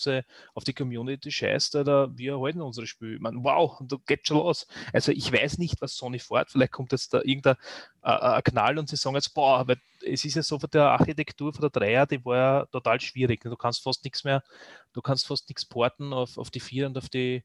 auf 0.54 0.64
die 0.64 0.74
Community 0.74 1.30
scheißt, 1.30 1.76
oder 1.76 2.16
wir 2.16 2.34
erhalten 2.34 2.60
unsere 2.60 2.86
Spiele. 2.86 3.14
Ich 3.14 3.20
meine, 3.20 3.42
wow, 3.42 3.80
da 3.80 3.96
geht 4.06 4.26
schon 4.26 4.36
los. 4.38 4.66
Also 4.92 5.10
ich 5.12 5.32
weiß 5.32 5.56
nicht, 5.56 5.80
was 5.80 5.96
Sony 5.96 6.18
fährt. 6.18 6.50
Vielleicht 6.50 6.72
kommt 6.72 6.92
jetzt 6.92 7.14
da 7.14 7.22
irgendein 7.24 7.56
äh, 8.02 8.42
Knall 8.42 8.78
und 8.78 8.90
sie 8.90 8.96
sagen 8.96 9.16
jetzt, 9.16 9.32
boah, 9.32 9.66
weil 9.66 9.80
es 10.04 10.26
ist 10.26 10.34
ja 10.34 10.42
so 10.42 10.58
von 10.58 10.68
der 10.70 10.90
Architektur 10.90 11.54
von 11.54 11.62
der 11.62 11.70
Dreier, 11.70 12.06
die 12.06 12.22
war 12.26 12.36
ja 12.36 12.66
total 12.66 13.00
schwierig. 13.00 13.40
Du 13.42 13.56
kannst 13.56 13.82
fast 13.82 14.04
nichts 14.04 14.22
mehr, 14.24 14.42
du 14.92 15.00
kannst 15.00 15.26
fast 15.26 15.48
nichts 15.48 15.64
porten 15.64 16.12
auf, 16.12 16.36
auf 16.36 16.50
die 16.50 16.60
vier 16.60 16.86
und 16.86 16.98
auf 16.98 17.08
die 17.08 17.42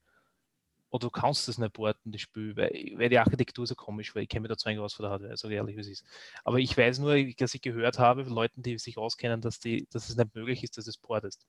oder 0.91 1.07
du 1.07 1.09
kannst 1.09 1.47
es 1.47 1.57
nicht 1.57 1.73
porten, 1.73 2.11
das 2.11 2.21
Spiel, 2.21 2.55
weil, 2.57 2.93
weil 2.97 3.09
die 3.09 3.17
Architektur 3.17 3.65
so 3.65 3.75
komisch 3.75 4.13
war. 4.13 4.21
Ich 4.21 4.27
kenne 4.27 4.41
mich 4.41 4.49
da 4.49 4.57
zu 4.57 4.67
wenig 4.67 4.81
aus 4.81 4.93
von 4.93 5.03
der 5.03 5.11
Hardware, 5.11 5.37
so 5.37 5.49
ehrlich 5.49 5.77
wie 5.77 5.81
es 5.81 5.87
ist. 5.87 6.05
Aber 6.43 6.59
ich 6.59 6.77
weiß 6.77 6.99
nur, 6.99 7.15
dass 7.37 7.53
ich 7.55 7.61
gehört 7.61 7.97
habe 7.97 8.25
von 8.25 8.33
Leuten, 8.33 8.61
die 8.61 8.77
sich 8.77 8.97
auskennen, 8.97 9.39
dass, 9.39 9.59
die, 9.59 9.87
dass 9.89 10.09
es 10.09 10.17
nicht 10.17 10.35
möglich 10.35 10.63
ist, 10.63 10.77
dass 10.77 10.87
es 10.87 10.97
portest. 10.97 11.47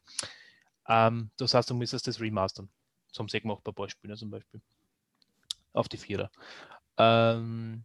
Ähm, 0.88 1.30
das 1.37 1.54
heißt, 1.54 1.68
du 1.68 1.75
müsstest 1.75 2.06
das 2.06 2.20
remastern. 2.20 2.68
So 3.11 3.18
haben 3.18 3.28
sie 3.28 3.40
gemacht 3.40 3.64
bei 3.64 3.72
ein 3.72 3.75
paar 3.75 3.90
Spielen 3.90 4.16
zum 4.16 4.30
Beispiel. 4.30 4.61
Auf 5.72 5.88
die 5.88 5.99
Vierer. 5.99 6.30
Ähm, 6.96 7.84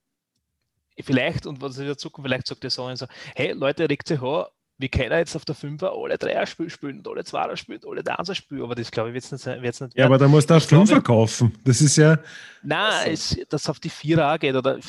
vielleicht, 1.00 1.48
und 1.48 1.60
was 1.60 1.80
in 1.80 1.86
der 1.86 1.98
Zukunft, 1.98 2.28
vielleicht 2.28 2.48
sagt 2.48 2.64
der 2.64 2.70
so, 2.70 2.88
hey 3.36 3.54
Leute, 3.54 3.90
regt 3.90 4.08
sich 4.08 4.22
an, 4.22 4.46
wir 4.80 4.90
können 4.90 5.12
jetzt 5.12 5.36
auf 5.36 5.46
der 5.46 5.56
5er 5.56 6.04
alle 6.04 6.18
Dreier 6.18 6.46
spielen, 6.46 6.70
spielen 6.70 6.98
und 7.00 7.08
alle 7.08 7.24
Zweier 7.24 7.58
spielen, 7.58 7.82
alle 7.88 8.04
Danser 8.04 8.36
spielen, 8.36 8.62
aber 8.62 8.76
das 8.76 8.92
glaube 8.92 9.10
ich 9.10 9.16
wird 9.16 9.24
es 9.24 9.32
nicht, 9.32 9.62
wird's 9.62 9.82
nicht 9.82 9.98
Ja, 9.98 10.06
aber 10.06 10.18
da 10.18 10.28
musst 10.28 10.50
du 10.50 10.54
auch 10.54 10.62
Fünfer 10.62 11.02
kaufen. 11.02 11.54
Das 11.64 11.82
ist 11.82 11.98
ja. 11.98 12.20
Nein, 12.62 13.10
also, 13.10 13.12
es, 13.12 13.48
das 13.50 13.70
auf 13.70 13.80
die 13.80 13.90
Vierer 13.90 14.34
auch 14.34 14.40
geht, 14.40 14.56
oder 14.56 14.80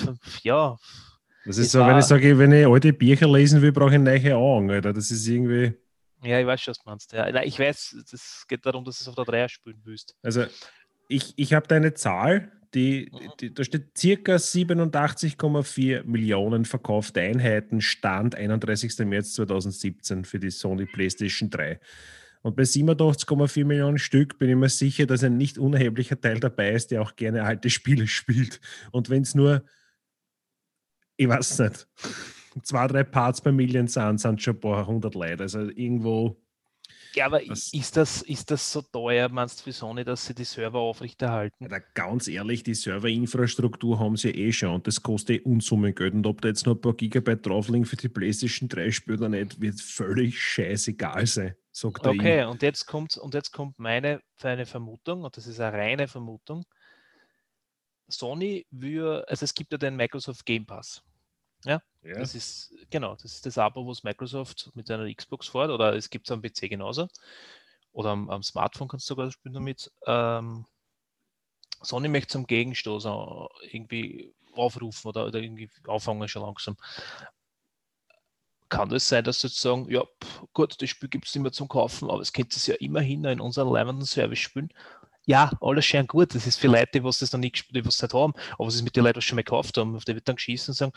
ja. 0.43 0.77
Das 1.47 1.57
ist 1.57 1.73
so, 1.73 1.81
wenn 1.81 1.99
ich 1.99 2.05
sage, 2.05 2.39
wenn 2.39 2.53
ich 2.53 2.67
alte 2.67 2.93
Bücher 2.93 3.27
lesen 3.27 3.63
will, 3.63 3.73
brauche 3.73 3.95
ich 3.95 4.01
neue 4.01 4.37
Augen, 4.37 4.71
Alter. 4.71 4.93
Das 4.93 5.11
ist 5.11 5.27
irgendwie. 5.27 5.73
Ja, 6.23 6.39
ich 6.41 6.47
weiß 6.47 6.61
schon, 6.61 6.73
was 6.73 6.79
du 6.79 6.91
meinst. 6.91 7.13
Ja. 7.13 7.43
Ich 7.43 7.59
weiß, 7.59 7.97
es 8.13 8.45
geht 8.47 8.67
darum, 8.67 8.85
dass 8.85 8.99
du 8.99 9.05
es 9.05 9.09
auf 9.09 9.15
der 9.15 9.25
Dreier 9.25 9.49
spielen 9.49 9.81
willst. 9.85 10.15
Also, 10.23 10.45
ich, 11.09 11.33
ich 11.37 11.55
habe 11.55 11.67
da 11.67 11.77
eine 11.77 11.95
Zahl, 11.95 12.53
die, 12.75 13.11
mhm. 13.11 13.19
die, 13.41 13.55
da 13.55 13.65
steht 13.65 13.97
circa 13.97 14.37
87,4 14.37 16.05
Millionen 16.05 16.65
verkaufte 16.65 17.21
Einheiten, 17.21 17.81
Stand 17.81 18.35
31. 18.35 18.99
März 19.07 19.35
2017 19.35 20.25
für 20.25 20.39
die 20.39 20.51
Sony 20.51 20.87
PlayStation 20.87 21.51
3. 21.51 21.81
Und 22.43 22.57
bei 22.57 22.63
87,4 22.63 23.65
Millionen 23.65 23.99
Stück 23.99 24.39
bin 24.39 24.51
ich 24.51 24.57
mir 24.57 24.69
sicher, 24.69 25.07
dass 25.07 25.25
ein 25.25 25.37
nicht 25.37 25.59
unerheblicher 25.59 26.21
Teil 26.21 26.39
dabei 26.41 26.73
ist, 26.73 26.91
der 26.91 27.03
auch 27.03 27.17
gerne 27.17 27.45
alte 27.45 27.71
Spiele 27.71 28.07
spielt. 28.09 28.61
Und 28.93 29.11
wenn 29.11 29.23
es 29.23 29.35
nur, 29.35 29.65
ich 31.17 31.29
weiß 31.29 31.59
nicht, 31.61 31.89
zwei, 32.63 32.87
drei 32.87 33.05
Parts 33.05 33.41
per 33.41 33.53
Million 33.53 33.89
sind, 33.89 34.19
sind 34.19 34.43
schon 34.43 34.55
ein 34.55 34.61
paar 34.61 34.87
hundert 34.87 35.15
Leute. 35.15 35.43
Also 35.43 35.69
irgendwo 35.69 36.41
ja, 37.15 37.27
aber 37.27 37.41
das, 37.41 37.73
ist, 37.73 37.97
das, 37.97 38.23
ist 38.23 38.51
das 38.51 38.73
so 38.73 38.83
teuer, 38.83 39.29
meinst 39.29 39.61
du, 39.61 39.65
für 39.65 39.73
Sony, 39.73 40.05
dass 40.05 40.27
sie 40.27 40.35
die 40.35 40.45
Server 40.45 40.79
aufrechterhalten? 40.79 41.69
Ja, 41.71 41.79
ganz 41.95 42.29
ehrlich, 42.29 42.63
die 42.63 42.75
Serverinfrastruktur 42.75 43.99
haben 43.99 44.17
sie 44.17 44.31
eh 44.31 44.53
schon 44.53 44.75
und 44.75 44.87
das 44.87 45.03
kostet 45.03 45.41
eh 45.41 45.41
Unsummen 45.41 45.95
Geld. 45.95 46.15
Und 46.15 46.27
ob 46.27 46.41
da 46.41 46.49
jetzt 46.49 46.67
noch 46.67 46.75
ein 46.75 46.81
paar 46.81 46.95
Gigabyte 46.95 47.47
drauflegen 47.47 47.87
für 47.87 47.97
die 47.97 48.09
PlayStation 48.09 48.69
3 48.69 48.91
spielt 48.91 49.21
oder 49.21 49.29
nicht, 49.29 49.61
wird 49.61 49.81
völlig 49.81 50.41
scheißegal 50.41 51.27
sein. 51.27 51.55
Sagt 51.73 52.07
okay, 52.07 52.45
und 52.45 52.63
jetzt, 52.63 52.87
kommt, 52.87 53.17
und 53.17 53.35
jetzt 53.35 53.53
kommt 53.53 53.79
meine 53.79 54.21
eine 54.43 54.67
Vermutung, 54.67 55.23
und 55.23 55.37
das 55.37 55.47
ist 55.47 55.61
eine 55.61 55.77
reine 55.77 56.09
Vermutung. 56.09 56.65
Sony 58.09 58.67
will, 58.71 59.23
also 59.27 59.45
es 59.45 59.55
gibt 59.55 59.73
ja 59.73 59.79
den 59.79 59.97
Microsoft 59.97 60.45
Game 60.45 60.67
Pass. 60.67 61.03
Ja, 61.65 61.83
ja, 62.03 62.19
das 62.19 62.35
ist 62.35 62.73
genau, 62.91 63.15
das 63.15 63.25
ist 63.25 63.47
das 63.47 63.59
Abo, 63.59 63.87
was 63.87 64.05
Microsoft 64.05 64.71
mit 64.75 64.91
einer 64.91 65.13
Xbox 65.13 65.49
fährt, 65.49 65.71
oder 65.71 65.95
es 65.95 66.11
gibt 66.11 66.29
es 66.29 66.33
am 66.33 66.41
PC 66.41 66.69
genauso. 66.69 67.09
Oder 67.93 68.11
am, 68.11 68.31
am, 68.31 68.43
Smartphone 68.43 68.89
kannst 68.89 69.09
du 69.09 69.15
sogar 69.15 69.31
spielen 69.33 69.55
damit. 69.55 69.91
Ähm, 70.07 70.67
Sony 71.83 72.09
möchte 72.09 72.33
zum 72.33 72.47
Gegenstoß 72.47 73.05
irgendwie 73.71 74.33
aufrufen 74.53 75.09
oder, 75.09 75.27
oder 75.27 75.41
irgendwie 75.41 75.71
auffangen 75.87 76.29
schon 76.29 76.43
langsam. 76.43 76.77
Kann 78.69 78.91
das 78.91 79.09
sein, 79.09 79.25
dass 79.25 79.41
sie 79.41 79.49
jetzt 79.49 79.61
sagen, 79.61 79.89
ja, 79.91 80.05
gut, 80.53 80.81
das 80.81 80.91
Spiel 80.91 81.09
gibt 81.09 81.27
es 81.27 81.35
nicht 81.35 81.43
mehr 81.43 81.53
zum 81.53 81.69
Kaufen, 81.69 82.11
aber 82.11 82.21
es 82.21 82.33
könnte 82.33 82.57
es 82.57 82.67
ja 82.67 82.75
immerhin 82.75 83.25
in 83.25 83.41
unserem 83.41 83.73
leibenden 83.73 84.07
Service 84.07 84.39
spielen 84.39 84.73
ja, 85.29 85.53
alles 85.61 85.85
schön 85.85 86.07
gut. 86.07 86.35
Das 86.35 86.47
ist 86.47 86.59
für 86.59 86.69
Leute, 86.69 86.89
die 86.95 87.05
was 87.05 87.19
das 87.19 87.33
noch 87.33 87.39
nicht 87.39 87.53
gespielt, 87.53 87.77
die 87.77 87.87
was 87.87 88.01
nicht 88.01 88.15
haben, 88.15 88.33
aber 88.55 88.67
was 88.67 88.77
ist 88.77 88.83
mit 88.83 88.97
den 88.97 89.05
Leuten, 89.05 89.21
die 89.21 89.27
schon 89.27 89.37
mal 89.37 89.43
gekauft 89.43 89.77
haben, 89.77 89.95
auf 89.95 90.07
die 90.07 90.15
wird 90.15 90.27
dann 90.27 90.37
geschießen 90.37 90.73
und 90.73 90.75
sagen, 90.75 90.93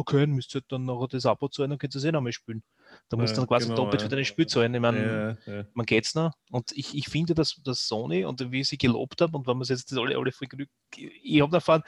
okay, 0.00 0.20
dann 0.20 0.30
müsst 0.30 0.54
ihr 0.54 0.62
dann 0.68 0.84
noch 0.84 1.06
das 1.06 1.26
Abo 1.26 1.48
zahlen, 1.48 1.70
dann 1.70 1.78
könnt 1.78 1.94
ihr 1.94 1.98
es 1.98 2.04
eh 2.04 2.12
nochmal 2.12 2.32
spielen. 2.32 2.62
Da 3.08 3.16
musst 3.16 3.36
du 3.36 3.40
dann 3.40 3.46
quasi 3.46 3.66
genau, 3.66 3.76
doppelt 3.76 4.00
ja. 4.00 4.06
für 4.06 4.10
deine 4.10 4.24
Spiel 4.24 4.46
zahlen. 4.46 4.74
Ich 4.74 4.80
meine, 4.80 5.38
ja, 5.46 5.52
ja. 5.52 5.64
man 5.74 5.86
geht's 5.86 6.14
noch. 6.14 6.32
Und 6.50 6.72
ich, 6.72 6.94
ich 6.96 7.08
finde, 7.08 7.34
dass, 7.34 7.60
dass 7.62 7.86
Sony 7.86 8.24
und 8.24 8.50
wie 8.50 8.60
ich 8.60 8.68
sie 8.68 8.78
gelobt 8.78 9.20
habe 9.20 9.36
und 9.36 9.46
wenn 9.46 9.56
man 9.56 9.62
es 9.62 9.68
jetzt 9.68 9.92
alle, 9.96 10.16
alle 10.16 10.32
voll 10.32 10.48
genug, 10.48 10.68
ich 10.96 11.40
habe 11.40 11.62
am 11.64 11.82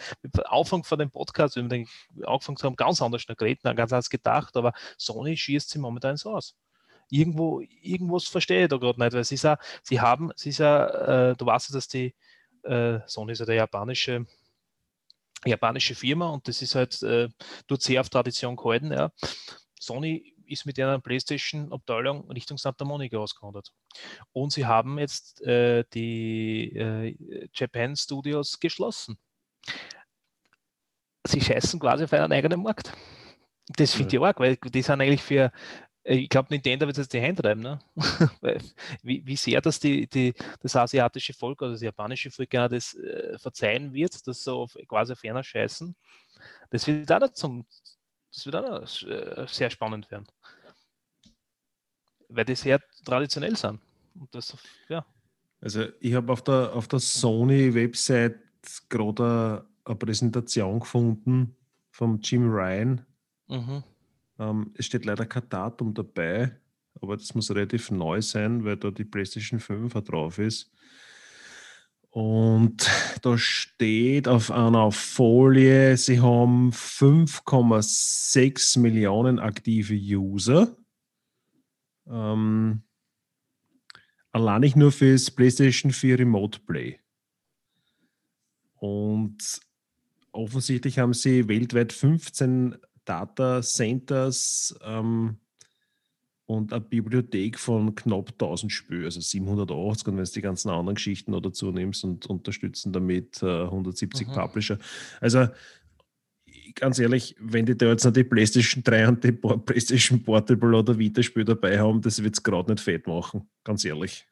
Anfang 0.45 0.85
von 0.85 0.99
dem 0.99 1.11
Podcast, 1.11 1.57
wenn 1.57 1.71
wir 1.71 1.79
den 1.79 1.89
angefangen 2.25 2.59
haben, 2.63 2.77
ganz 2.77 3.03
anders 3.03 3.27
noch 3.29 3.37
geredet, 3.37 3.63
ganz 3.65 3.93
anders 3.93 4.11
gedacht, 4.11 4.57
aber 4.57 4.73
Sony 4.99 5.37
schießt 5.37 5.71
sie 5.71 5.79
momentan 5.79 6.17
so 6.17 6.35
aus 6.35 6.55
irgendwo, 7.13 7.61
irgendwas 7.83 8.25
verstehe 8.25 8.65
ich 8.65 8.69
da 8.71 8.79
gerade 8.79 8.99
nicht, 8.99 9.13
weil 9.13 9.25
sie, 9.25 9.49
auch, 9.49 9.57
sie 9.83 10.01
haben, 10.01 10.33
sie 10.35 10.49
ist 10.49 10.59
ja, 10.59 11.31
äh, 11.31 11.37
du 11.37 11.45
weißt 11.45 11.69
ja, 11.69 11.75
dass 11.75 11.87
die 11.87 12.15
äh, 12.63 13.01
Sony 13.07 13.33
ist 13.33 13.41
ja 13.41 13.45
der 13.45 13.57
japanische 13.57 14.25
japanische 15.45 15.95
Firma 15.95 16.29
und 16.29 16.47
das 16.49 16.63
ist 16.63 16.75
halt, 16.75 17.03
äh, 17.03 17.29
tut 17.67 17.83
sehr 17.83 18.01
auf 18.01 18.11
Tradition 18.11 18.57
gehalten. 18.57 18.93
Ja. 18.93 19.11
Sony 19.79 20.35
ist 20.47 20.67
mit 20.67 20.79
einer 20.79 21.01
PlayStation-Abteilung 21.01 22.31
Richtung 22.31 22.59
Santa 22.59 22.85
Monica 22.85 23.19
ausgewandert. 23.19 23.73
Und 24.33 24.53
sie 24.53 24.67
haben 24.67 24.99
jetzt 24.99 25.41
äh, 25.43 25.85
die 25.93 26.77
äh, 26.77 27.49
Japan 27.55 27.97
Studios 27.97 28.61
geschlossen. 28.61 29.19
Sie 31.27 31.41
scheißen 31.41 31.81
quasi 31.81 32.05
auf 32.05 32.13
einen 32.13 32.33
eigenen 32.33 32.63
Markt. 32.63 32.93
Das 33.69 33.95
finde 33.95 34.17
ich 34.17 34.23
arg, 34.23 34.41
weil 34.41 34.57
die 34.57 34.83
sind 34.83 35.01
eigentlich 35.01 35.23
für, 35.23 35.53
ich 36.05 36.29
glaube, 36.29 36.49
Nintendo 36.51 36.87
wird 36.87 36.97
jetzt 36.97 37.13
die 37.13 37.21
Hände 37.21 37.45
reiben, 37.45 37.63
ne? 37.63 37.79
wie, 39.03 39.25
wie 39.25 39.37
sehr 39.37 39.61
das 39.61 39.79
die, 39.79 40.09
die, 40.09 40.35
das 40.61 40.75
asiatische 40.75 41.33
Volk 41.33 41.63
oder 41.63 41.73
das 41.73 41.83
japanische 41.83 42.31
Volk 42.31 42.51
genau 42.51 42.69
das 42.69 42.95
äh, 42.95 43.39
verzeihen 43.39 43.93
wird, 43.93 44.27
das 44.27 44.43
so 44.43 44.63
auf, 44.63 44.77
quasi 44.89 45.13
auf 45.13 45.25
einer 45.25 45.45
scheißen, 45.45 45.95
das 46.71 46.87
wird 46.87 47.11
auch 47.13 47.21
noch 47.21 47.33
zum, 47.33 47.67
das 48.33 48.47
wird 48.47 48.57
auch 48.57 48.81
noch, 48.81 49.03
äh, 49.09 49.47
sehr 49.49 49.71
spannend 49.71 50.11
werden. 50.11 50.27
Weil 52.29 52.47
die 52.47 52.57
sehr 52.57 52.81
traditionell 53.05 53.57
sind. 53.57 53.81
Und 54.19 54.35
das, 54.35 54.57
ja. 54.89 55.07
Also 55.61 55.87
ich 56.01 56.15
habe 56.15 56.33
auf 56.33 56.43
der, 56.43 56.73
auf 56.75 56.89
der 56.89 56.99
Sony-Website 56.99 58.41
gerade 58.89 59.67
eine 59.85 59.97
Präsentation 59.97 60.81
gefunden 60.81 61.55
vom 61.91 62.19
Jim 62.21 62.51
Ryan. 62.51 63.07
Mhm 63.47 63.85
ähm, 64.39 64.73
es 64.75 64.87
steht 64.87 65.05
leider 65.05 65.27
kein 65.27 65.49
Datum 65.49 65.95
dabei, 65.95 66.57
aber 67.01 67.17
das 67.17 67.35
muss 67.35 67.51
relativ 67.51 67.91
neu 67.91 68.23
sein, 68.23 68.65
weil 68.65 68.77
da 68.77 68.91
die 68.91 69.05
PlayStation 69.05 69.61
5 69.61 69.93
drauf 70.05 70.39
ist. 70.39 70.71
Und 72.11 72.91
da 73.23 73.39
steht 73.39 74.29
auf 74.29 74.51
einer 74.51 74.93
Folie, 74.93 75.97
sie 75.97 76.21
haben 76.21 76.71
5,6 76.71 78.79
Millionen 78.79 79.39
aktive 79.39 79.95
User. 79.95 80.77
Ähm, 82.07 82.83
allein 84.31 84.61
nicht 84.61 84.77
nur 84.77 84.93
fürs 84.93 85.31
PlayStation 85.31 85.91
4 85.91 86.19
Remote 86.19 86.61
Play. 86.61 87.01
Und 88.75 89.61
offensichtlich 90.33 90.99
haben 90.99 91.15
sie 91.15 91.49
weltweit 91.49 91.95
15 91.95 92.77
Data 93.05 93.63
Centers 93.63 94.75
ähm, 94.85 95.37
und 96.47 96.73
eine 96.73 96.83
Bibliothek 96.83 97.59
von 97.59 97.95
knapp 97.95 98.31
1000 98.33 98.71
Spielen, 98.71 99.05
also 99.05 99.21
780 99.21 100.09
und 100.09 100.17
wenn 100.17 100.25
du 100.25 100.31
die 100.31 100.41
ganzen 100.41 100.71
anderen 100.71 100.95
Geschichten 100.95 101.31
noch 101.31 101.41
dazu 101.41 101.71
nimmst 101.71 102.05
und 102.05 102.27
unterstützen 102.27 102.93
damit 102.93 103.43
äh, 103.43 103.63
170 103.65 104.29
mhm. 104.29 104.33
Publisher. 104.33 104.79
Also 105.21 105.49
ganz 106.75 106.99
ehrlich, 106.99 107.37
wenn 107.39 107.67
die 107.67 107.77
da 107.77 107.87
jetzt 107.87 108.05
noch 108.05 108.13
die 108.13 108.25
PlayStation 108.25 108.83
3 108.83 109.09
und 109.09 109.25
die 109.25 109.33
PlayStation 109.67 110.23
Portable 110.23 110.77
oder 110.77 110.99
Vita-Spiel 110.99 111.45
dabei 111.45 111.79
haben, 111.79 112.01
das 112.01 112.23
wird 112.23 112.35
es 112.35 112.43
gerade 112.43 112.73
nicht 112.73 112.83
fett 112.83 113.07
machen, 113.07 113.49
ganz 113.65 113.85
ehrlich. 113.85 114.27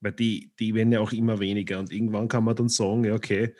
Weil 0.00 0.12
die, 0.12 0.52
die 0.58 0.74
werden 0.74 0.92
ja 0.92 1.00
auch 1.00 1.12
immer 1.12 1.40
weniger 1.40 1.78
und 1.78 1.92
irgendwann 1.92 2.28
kann 2.28 2.44
man 2.44 2.56
dann 2.56 2.68
sagen, 2.68 3.04
ja, 3.04 3.14
okay, 3.14 3.54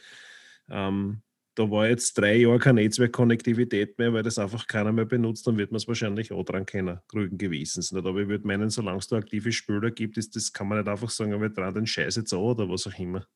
ähm, 0.69 1.23
da 1.55 1.71
war 1.71 1.89
jetzt 1.89 2.19
drei 2.19 2.37
Jahre 2.37 2.59
keine 2.59 2.83
Netzwerkkonnektivität 2.83 3.99
mehr, 3.99 4.13
weil 4.13 4.23
das 4.23 4.39
einfach 4.39 4.67
keiner 4.67 4.93
mehr 4.93 5.05
benutzt, 5.05 5.47
dann 5.47 5.57
wird 5.57 5.71
man 5.71 5.77
es 5.77 5.87
wahrscheinlich 5.87 6.33
auch 6.33 6.45
dran 6.45 6.67
kennen, 6.67 6.99
grügen 7.09 7.39
gewesen. 7.39 7.97
Aber 7.97 8.21
ich 8.21 8.29
würde 8.29 8.47
meinen, 8.47 8.71
solange 8.71 8.99
es 8.99 9.09
da 9.09 9.17
aktive 9.17 9.53
Spieler 9.53 9.91
gibt, 9.91 10.19
ist 10.19 10.35
das 10.35 10.53
kann 10.53 10.69
man 10.69 10.79
nicht 10.79 10.89
einfach 10.89 11.11
sagen, 11.11 11.41
wir 11.41 11.49
dran 11.49 11.75
den 11.75 11.87
Scheiß 11.87 12.17
jetzt 12.17 12.33
an 12.33 12.41
oder 12.41 12.69
was 12.69 12.87
auch 12.87 12.99
immer. 12.99 13.27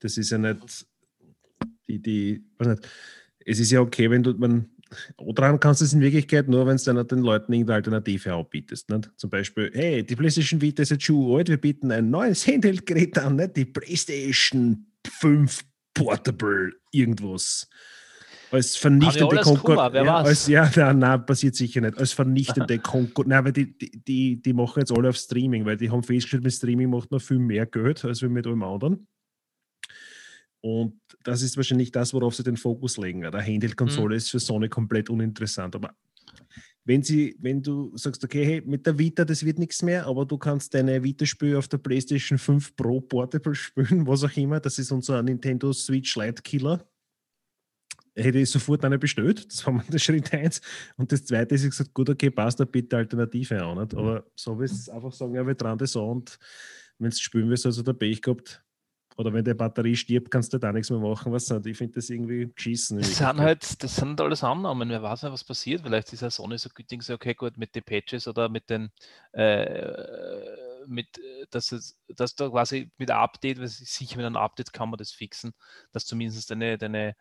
Das 0.00 0.16
ist 0.16 0.30
ja 0.30 0.38
nicht 0.38 0.86
die, 1.88 2.00
die, 2.00 2.44
weiß 2.58 2.68
nicht, 2.68 2.88
es 3.44 3.58
ist 3.58 3.70
ja 3.70 3.80
okay, 3.80 4.10
wenn 4.10 4.22
du, 4.22 4.34
man, 4.34 4.70
dran 5.34 5.58
kannst 5.58 5.80
du 5.80 5.84
es 5.84 5.92
in 5.92 6.00
Wirklichkeit 6.00 6.48
nur, 6.48 6.66
wenn 6.66 6.76
du 6.76 7.04
den 7.04 7.22
Leuten 7.22 7.52
irgendeine 7.52 7.76
Alternative 7.76 8.34
anbietest. 8.34 8.90
Nicht? 8.90 9.10
Zum 9.16 9.30
Beispiel, 9.30 9.70
hey, 9.74 10.04
die 10.04 10.16
PlayStation 10.16 10.60
Vita 10.60 10.82
ist 10.82 10.90
jetzt 10.90 11.04
schon 11.04 11.36
alt, 11.36 11.48
wir 11.48 11.56
bieten 11.56 11.90
ein 11.90 12.10
neues 12.10 12.46
Handheld-Gerät 12.46 13.18
an, 13.18 13.36
nicht? 13.36 13.56
die 13.56 13.64
PlayStation 13.64 14.86
5 15.06 15.64
Portable 15.94 16.72
irgendwas. 16.92 17.68
Als 18.52 18.76
vernichtende 18.76 19.40
Konkurrenz. 19.40 19.94
Ja, 19.94 20.16
als, 20.16 20.46
ja 20.46 20.70
nein, 20.76 20.98
nein, 20.98 21.24
passiert 21.26 21.54
sicher 21.54 21.80
nicht. 21.80 21.96
Als 21.96 22.12
vernichtende 22.12 22.78
Konkurrenz. 22.80 23.28
Nein, 23.28 23.44
weil 23.46 23.52
die, 23.52 23.76
die, 23.78 24.42
die 24.42 24.52
machen 24.52 24.80
jetzt 24.80 24.92
alle 24.92 25.08
auf 25.08 25.16
Streaming, 25.16 25.64
weil 25.64 25.78
die 25.78 25.90
haben 25.90 26.02
festgestellt, 26.02 26.44
mit 26.44 26.52
Streaming 26.52 26.90
macht 26.90 27.10
noch 27.10 27.22
viel 27.22 27.38
mehr 27.38 27.64
Geld 27.66 28.04
als 28.04 28.20
mit 28.20 28.46
allem 28.46 28.62
anderen. 28.62 29.06
Und 30.60 31.00
das 31.24 31.42
ist 31.42 31.56
wahrscheinlich 31.56 31.90
das, 31.90 32.14
worauf 32.14 32.36
sie 32.36 32.44
den 32.44 32.56
Fokus 32.56 32.96
legen. 32.98 33.24
Eine 33.24 33.42
Handheld-Konsole 33.42 34.14
mhm. 34.14 34.18
ist 34.18 34.30
für 34.30 34.38
Sony 34.38 34.68
komplett 34.68 35.10
uninteressant. 35.10 35.74
Aber 35.74 35.96
wenn, 36.84 37.02
sie, 37.02 37.36
wenn 37.38 37.62
du 37.62 37.96
sagst, 37.96 38.24
okay, 38.24 38.44
hey, 38.44 38.62
mit 38.64 38.86
der 38.86 38.98
Vita, 38.98 39.24
das 39.24 39.44
wird 39.44 39.58
nichts 39.58 39.82
mehr, 39.82 40.06
aber 40.06 40.26
du 40.26 40.36
kannst 40.36 40.74
deine 40.74 41.02
Vita-Spiele 41.02 41.58
auf 41.58 41.68
der 41.68 41.78
PlayStation 41.78 42.38
5 42.38 42.76
Pro 42.76 43.00
Portable 43.00 43.54
spielen, 43.54 44.06
was 44.06 44.24
auch 44.24 44.36
immer, 44.36 44.60
das 44.60 44.78
ist 44.78 44.90
unser 44.90 45.22
Nintendo 45.22 45.72
Switch 45.72 46.16
Lite 46.16 46.42
Killer. 46.42 46.84
Hätte 48.14 48.40
ich 48.40 48.50
sofort 48.50 48.84
eine 48.84 48.98
bestellt, 48.98 49.46
das 49.50 49.64
war 49.64 49.72
mal 49.72 49.84
der 49.90 49.98
Schritt 49.98 50.32
1. 50.34 50.60
Und 50.96 51.10
das 51.12 51.24
zweite 51.24 51.54
ist, 51.54 51.64
ich 51.64 51.70
gesagt, 51.70 51.94
gut, 51.94 52.10
okay, 52.10 52.30
passt 52.30 52.60
da 52.60 52.64
bitte 52.64 52.96
Alternative 52.96 53.62
an. 53.62 53.78
Nicht? 53.78 53.94
Aber 53.94 54.26
so 54.34 54.60
wie 54.60 54.64
es 54.64 54.88
einfach 54.88 55.12
sagen, 55.12 55.34
ja, 55.34 55.46
wir 55.46 55.54
dran 55.54 55.78
das 55.78 55.96
an 55.96 56.02
und 56.02 56.38
wenn 56.98 57.08
es 57.08 57.20
spielen 57.20 57.48
willst, 57.48 57.64
also 57.64 57.82
der 57.82 57.94
Pech 57.94 58.20
gehabt, 58.20 58.62
oder 59.16 59.32
wenn 59.32 59.44
die 59.44 59.54
Batterie 59.54 59.96
stirbt, 59.96 60.30
kannst 60.30 60.52
du 60.52 60.58
da 60.58 60.72
nichts 60.72 60.90
mehr 60.90 60.98
machen. 60.98 61.32
Was 61.32 61.46
sind. 61.46 61.66
Ich 61.66 61.76
finde 61.76 61.94
das 61.94 62.10
irgendwie 62.10 62.50
geschissen. 62.54 62.98
Das 62.98 63.16
sind 63.16 63.40
halt, 63.40 63.82
das 63.82 63.96
sind 63.96 64.20
alles 64.20 64.42
Annahmen. 64.44 64.88
Wer 64.88 65.02
weiß 65.02 65.22
nicht, 65.22 65.32
was 65.32 65.44
passiert. 65.44 65.82
Vielleicht 65.82 66.12
ist 66.12 66.22
ja 66.22 66.30
Sony 66.30 66.58
so 66.58 66.68
gütig, 66.74 67.02
so 67.02 67.14
okay, 67.14 67.34
gut, 67.34 67.56
mit 67.56 67.74
den 67.74 67.82
Patches 67.82 68.26
oder 68.28 68.48
mit 68.48 68.70
den, 68.70 68.90
äh, 69.32 70.86
mit, 70.86 71.06
dass, 71.50 71.72
es, 71.72 71.98
dass 72.08 72.34
du 72.34 72.50
quasi 72.50 72.90
mit 72.98 73.10
Update, 73.10 73.58
sicher 73.68 74.16
mit 74.16 74.26
einem 74.26 74.36
Update 74.36 74.72
kann 74.72 74.90
man 74.90 74.98
das 74.98 75.12
fixen, 75.12 75.52
dass 75.92 76.06
zumindest 76.06 76.50
deine, 76.50 76.78
deine 76.78 77.14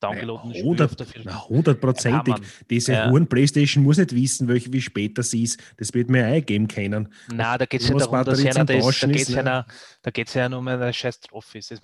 downgeladene 0.00 0.54
ja, 0.56 0.62
100, 0.62 1.48
Hundertprozentig. 1.48 2.34
Ja, 2.34 2.44
Diese 2.70 2.92
ja. 2.92 3.10
hohen 3.10 3.26
Playstation 3.26 3.84
muss 3.84 3.98
nicht 3.98 4.14
wissen, 4.14 4.48
welche, 4.48 4.72
wie 4.72 4.80
spät 4.80 5.18
das 5.18 5.32
ist. 5.34 5.60
Das 5.76 5.92
wird 5.94 6.10
mir 6.10 6.26
eingeben 6.26 6.68
können. 6.68 7.08
Nein, 7.28 7.58
da 7.58 7.66
geht 7.66 7.80
es 7.80 7.88
ja 7.88 7.96
darum, 7.96 8.24
dass 8.24 8.44
einer, 8.44 8.64
das, 8.64 9.00
da 10.02 10.10
geht 10.10 10.28
es 10.28 10.34
ja, 10.34 10.42
ja 10.42 10.48
nur 10.48 10.60
um 10.60 10.68
eine 10.68 10.92
scheiß 10.92 11.20
Trophys. 11.20 11.70
Es, 11.70 11.80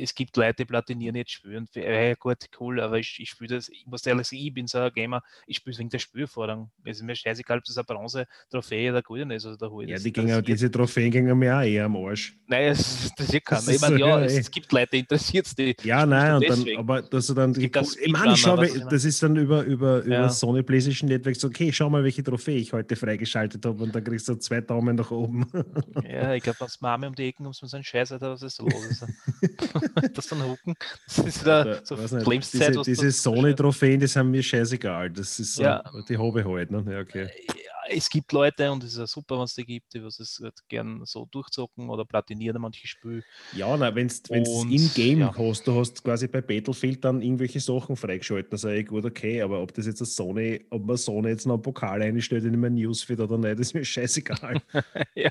es 0.00 0.14
gibt 0.14 0.36
Leute, 0.36 0.54
die 0.58 0.64
platinieren 0.64 1.16
jetzt 1.16 1.32
spielen. 1.32 1.66
Ja, 1.74 2.14
gut, 2.14 2.38
cool, 2.60 2.80
aber 2.80 2.98
ich, 2.98 3.18
ich 3.20 3.30
spiele 3.30 3.56
das, 3.56 3.68
ich 3.68 3.86
muss 3.86 4.04
ehrlich 4.06 4.26
sagen, 4.26 4.42
ich 4.42 4.54
bin 4.54 4.66
so 4.66 4.78
ein 4.78 4.92
Gamer, 4.92 5.22
ich 5.46 5.56
spiele 5.58 5.78
wegen 5.78 5.88
der 5.88 5.98
Spielforderung. 5.98 6.70
Es 6.84 6.98
ist 6.98 7.02
mir 7.02 7.16
scheißegal, 7.16 7.58
ob 7.58 7.64
das 7.64 7.76
eine 7.76 7.84
Bronze-Trophäe 7.84 8.90
oder 8.90 9.02
Golden 9.02 9.30
ist. 9.32 9.46
Oder 9.46 9.56
der 9.56 9.88
ja, 9.88 9.98
die 9.98 10.12
gingen, 10.12 10.44
diese 10.44 10.70
Trophäen 10.70 11.10
gingen 11.10 11.38
mir 11.38 11.56
auch 11.56 11.62
eher 11.62 11.86
am 11.86 11.96
Arsch. 11.96 12.36
Nein, 12.46 12.68
das, 12.68 13.10
das 13.16 13.26
ist 13.26 13.34
ja 13.34 13.40
keiner. 13.40 13.68
Ich 13.68 13.80
meine, 13.80 13.98
ja, 13.98 14.20
es, 14.20 14.38
es, 14.38 14.50
gibt 14.50 14.70
Leute, 14.72 14.90
die 14.92 14.98
interessiert 15.00 15.46
es. 15.46 15.54
Die 15.54 15.76
ja, 15.82 16.04
nein, 16.06 16.36
und 16.36 16.48
dann, 16.48 16.64
aber 16.76 17.02
dass 17.02 17.26
du 17.26 17.34
dann 17.34 17.53
gibt 17.58 17.76
das 17.76 17.96
ich 17.96 18.12
meine, 18.12 18.36
schau, 18.36 18.56
das 18.56 19.04
ist 19.04 19.22
dann 19.22 19.36
über, 19.36 19.62
über, 19.62 20.02
über 20.02 20.14
ja. 20.14 20.28
Sony 20.28 20.62
PlayStation 20.62 21.08
Network 21.08 21.36
so, 21.36 21.48
okay, 21.48 21.72
schau 21.72 21.90
mal, 21.90 22.04
welche 22.04 22.22
Trophäe 22.22 22.56
ich 22.56 22.72
heute 22.72 22.96
freigeschaltet 22.96 23.64
habe 23.64 23.82
und 23.82 23.94
dann 23.94 24.04
kriegst 24.04 24.28
du 24.28 24.34
zwei 24.36 24.60
Daumen 24.60 24.96
nach 24.96 25.10
oben. 25.10 25.46
Ja, 26.08 26.34
ich 26.34 26.42
glaube, 26.42 26.60
als 26.60 26.80
Mami 26.80 27.06
um 27.06 27.14
die 27.14 27.24
Ecken 27.24 27.44
muss 27.44 27.60
man 27.62 27.68
so 27.68 27.76
einen 27.76 27.84
Scheiß 27.84 28.10
hat, 28.10 28.20
was 28.20 28.42
ist 28.42 28.56
so 28.56 28.64
los? 28.64 28.86
Ist. 28.86 29.06
das 30.14 30.26
dann 30.28 30.44
hucken, 30.44 30.74
das 31.06 31.18
ist 31.18 31.40
wieder 31.42 31.80
so 31.84 31.96
Lebenszeit. 31.96 32.70
Diese, 32.70 32.82
diese 32.82 33.10
Sony-Trophäen, 33.12 34.00
das 34.00 34.14
haben 34.16 34.30
mir 34.30 34.42
scheißegal. 34.42 35.10
Das 35.10 35.38
ist 35.38 35.54
so, 35.54 35.62
ja. 35.62 35.82
die 36.08 36.16
Hobby 36.16 36.42
halt. 36.42 36.70
Ne? 36.70 36.84
Ja, 36.88 37.00
okay. 37.00 37.28
Ja, 37.48 37.74
es 37.88 38.08
gibt 38.08 38.32
Leute, 38.32 38.70
und 38.70 38.82
es 38.84 38.92
ist 38.92 38.98
ja 38.98 39.06
super, 39.06 39.36
wenn 39.36 39.44
es 39.44 39.54
die 39.54 39.64
gibt, 39.64 39.92
die 39.94 40.02
was 40.02 40.18
es 40.20 40.40
halt 40.42 40.54
gern 40.68 41.02
so 41.04 41.26
durchzocken 41.30 41.88
oder 41.88 42.04
platinieren 42.04 42.60
manche 42.60 42.86
Spiele. 42.86 43.22
Ja, 43.54 43.78
wenn 43.94 44.08
du 44.08 44.62
in-game 44.68 45.20
ja. 45.20 45.34
hast, 45.36 45.66
du 45.66 45.74
hast 45.78 46.02
quasi 46.02 46.28
bei 46.28 46.40
Battlefield 46.40 47.04
dann 47.04 47.20
irgendwelche 47.44 47.60
Sachen 47.60 47.96
freigeschalten, 47.96 48.50
das 48.50 48.64
ist 48.64 48.70
ja 48.70 48.82
gut 48.82 49.04
okay, 49.04 49.42
aber 49.42 49.60
ob 49.60 49.72
das 49.74 49.86
jetzt 49.86 50.00
das 50.00 50.16
Sony, 50.16 50.64
ob 50.70 50.84
man 50.84 50.96
Sony 50.96 51.28
jetzt 51.28 51.46
noch 51.46 51.54
einen 51.54 51.62
Pokal 51.62 52.02
einstellt 52.02 52.44
in 52.44 52.58
mein 52.58 52.74
Newsfeed 52.74 53.20
oder 53.20 53.38
nicht, 53.38 53.60
ist 53.60 53.74
mir 53.74 53.84
scheißegal. 53.84 54.60
ja, 55.14 55.30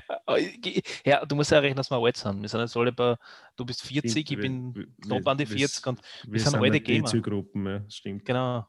ja, 1.04 1.24
du 1.24 1.36
musst 1.36 1.50
ja 1.50 1.58
rechnen, 1.58 1.76
dass 1.76 1.90
wir 1.90 1.98
alt 1.98 2.16
sind. 2.16 2.40
Wir 2.40 2.48
sind 2.48 2.60
jetzt 2.60 2.76
alle 2.76 2.92
bei, 2.92 3.16
du 3.56 3.64
bist 3.64 3.82
40, 3.82 4.30
ich 4.30 4.38
bin 4.38 4.94
knapp 5.02 5.26
an 5.26 5.38
die 5.38 5.46
40 5.46 5.86
und 5.86 6.00
wir, 6.24 6.32
wir 6.32 6.40
sind, 6.40 6.50
sind 6.52 6.62
alte 6.62 6.80
Gamer. 6.80 7.20
Gruppen, 7.20 7.66
ja, 7.66 7.84
stimmt. 7.88 8.24
Genau 8.24 8.66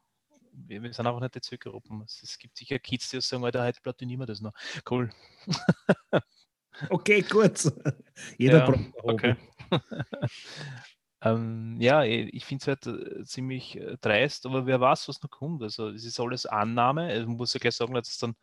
wir, 0.58 0.82
wir, 0.82 0.94
sind 0.94 1.06
einfach 1.06 1.20
nicht 1.20 1.36
die 1.36 1.42
Zielgruppen. 1.42 2.02
Es, 2.04 2.24
es 2.24 2.40
gibt 2.40 2.58
sicher 2.58 2.80
Kids, 2.80 3.10
die 3.10 3.20
sagen, 3.22 3.44
Alter, 3.44 3.64
heute 3.64 3.82
platinieren 3.82 4.22
wir 4.22 4.26
das 4.26 4.42
noch. 4.42 4.54
Cool. 4.90 5.10
okay, 6.90 7.22
gut. 7.22 7.72
Jeder 8.38 8.60
ja, 8.60 8.72
braucht 8.72 8.94
okay. 9.04 9.36
ähm, 11.26 11.78
ja, 11.80 12.04
ich 12.04 12.46
finde 12.46 12.62
es 12.62 12.68
halt 12.68 12.86
äh, 12.86 13.24
ziemlich 13.24 13.78
äh, 13.78 13.98
dreist, 14.00 14.46
aber 14.46 14.68
wer 14.68 14.80
weiß, 14.80 15.08
was 15.08 15.24
noch 15.24 15.32
kommt. 15.32 15.64
Also 15.64 15.90
es 15.90 16.06
ist 16.06 16.20
alles 16.20 16.46
Annahme. 16.46 17.08
Also, 17.08 17.28
man 17.28 17.38
muss 17.38 17.54
ja 17.54 17.60
gleich 17.60 17.76
sagen, 17.76 17.96
dass 17.96 18.10
es 18.10 18.20
dann 18.20 18.36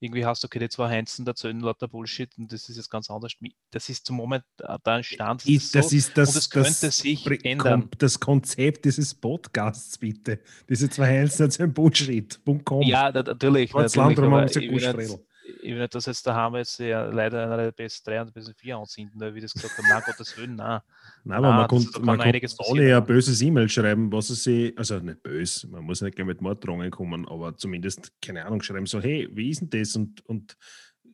irgendwie 0.00 0.26
hast, 0.26 0.42
du, 0.42 0.46
okay, 0.46 0.58
die 0.58 0.68
zwei 0.68 0.88
Heinzen 0.88 1.24
erzählen 1.26 1.60
lauter 1.60 1.86
Bullshit 1.86 2.36
und 2.36 2.52
das 2.52 2.68
ist 2.68 2.76
jetzt 2.76 2.90
ganz 2.90 3.08
anders. 3.08 3.34
Das 3.70 3.88
ist 3.88 4.04
zum 4.04 4.16
Moment 4.16 4.44
äh, 4.58 4.76
da 4.82 5.02
Stand. 5.02 5.46
Ist, 5.46 5.74
das, 5.76 5.90
so, 5.90 5.96
ist 5.96 6.18
das, 6.18 6.30
und 6.30 6.36
das 6.36 6.50
könnte 6.50 6.86
das 6.86 6.96
sich 6.96 7.44
ändern. 7.44 7.88
Das 7.98 8.18
Konzept 8.18 8.84
dieses 8.84 9.14
Podcasts, 9.14 9.96
bitte. 9.96 10.40
Diese 10.68 10.90
zwei 10.90 11.06
Heinzen 11.20 11.42
erzählen 11.44 11.72
Bullshit.com. 11.72 12.82
Ja, 12.82 13.12
natürlich. 13.12 13.72
natürlich 13.72 14.26
aber 14.26 14.46
ich, 14.46 14.56
will 14.56 15.20
ich 15.64 15.72
will 15.72 15.80
nicht, 15.80 15.94
dass 15.94 16.06
jetzt 16.06 16.26
da 16.26 16.34
haben 16.34 16.52
wir 16.52 16.58
jetzt 16.58 16.78
ja 16.78 17.04
leider 17.06 17.50
eine 17.50 17.70
PS3 17.70 18.20
und 18.20 18.36
PS4 18.36 18.78
anzünden, 18.78 19.34
wie 19.34 19.40
das 19.40 19.52
gesagt 19.54 19.78
haben, 19.78 19.88
nein, 19.88 20.02
Gottes 20.04 20.36
Willen, 20.36 20.56
nein. 20.56 20.80
Nein, 21.24 21.38
aber 21.38 21.52
man 21.52 21.68
konnte 21.68 22.00
man 22.00 22.18
konnt 22.18 22.60
alle 22.68 22.96
ein 22.96 23.06
böses 23.06 23.40
E-Mail 23.40 23.68
schreiben, 23.68 24.12
was 24.12 24.28
sie, 24.28 24.74
also 24.76 24.98
nicht 24.98 25.22
böse, 25.22 25.66
man 25.68 25.84
muss 25.84 26.02
nicht 26.02 26.16
gleich 26.16 26.26
mit 26.26 26.40
Morddrohungen 26.42 26.90
kommen, 26.90 27.26
aber 27.26 27.56
zumindest, 27.56 28.12
keine 28.20 28.44
Ahnung, 28.44 28.62
schreiben 28.62 28.86
so, 28.86 29.00
hey, 29.00 29.28
wie 29.32 29.50
ist 29.50 29.60
denn 29.60 29.70
das 29.70 29.96
und, 29.96 30.24
und 30.26 30.56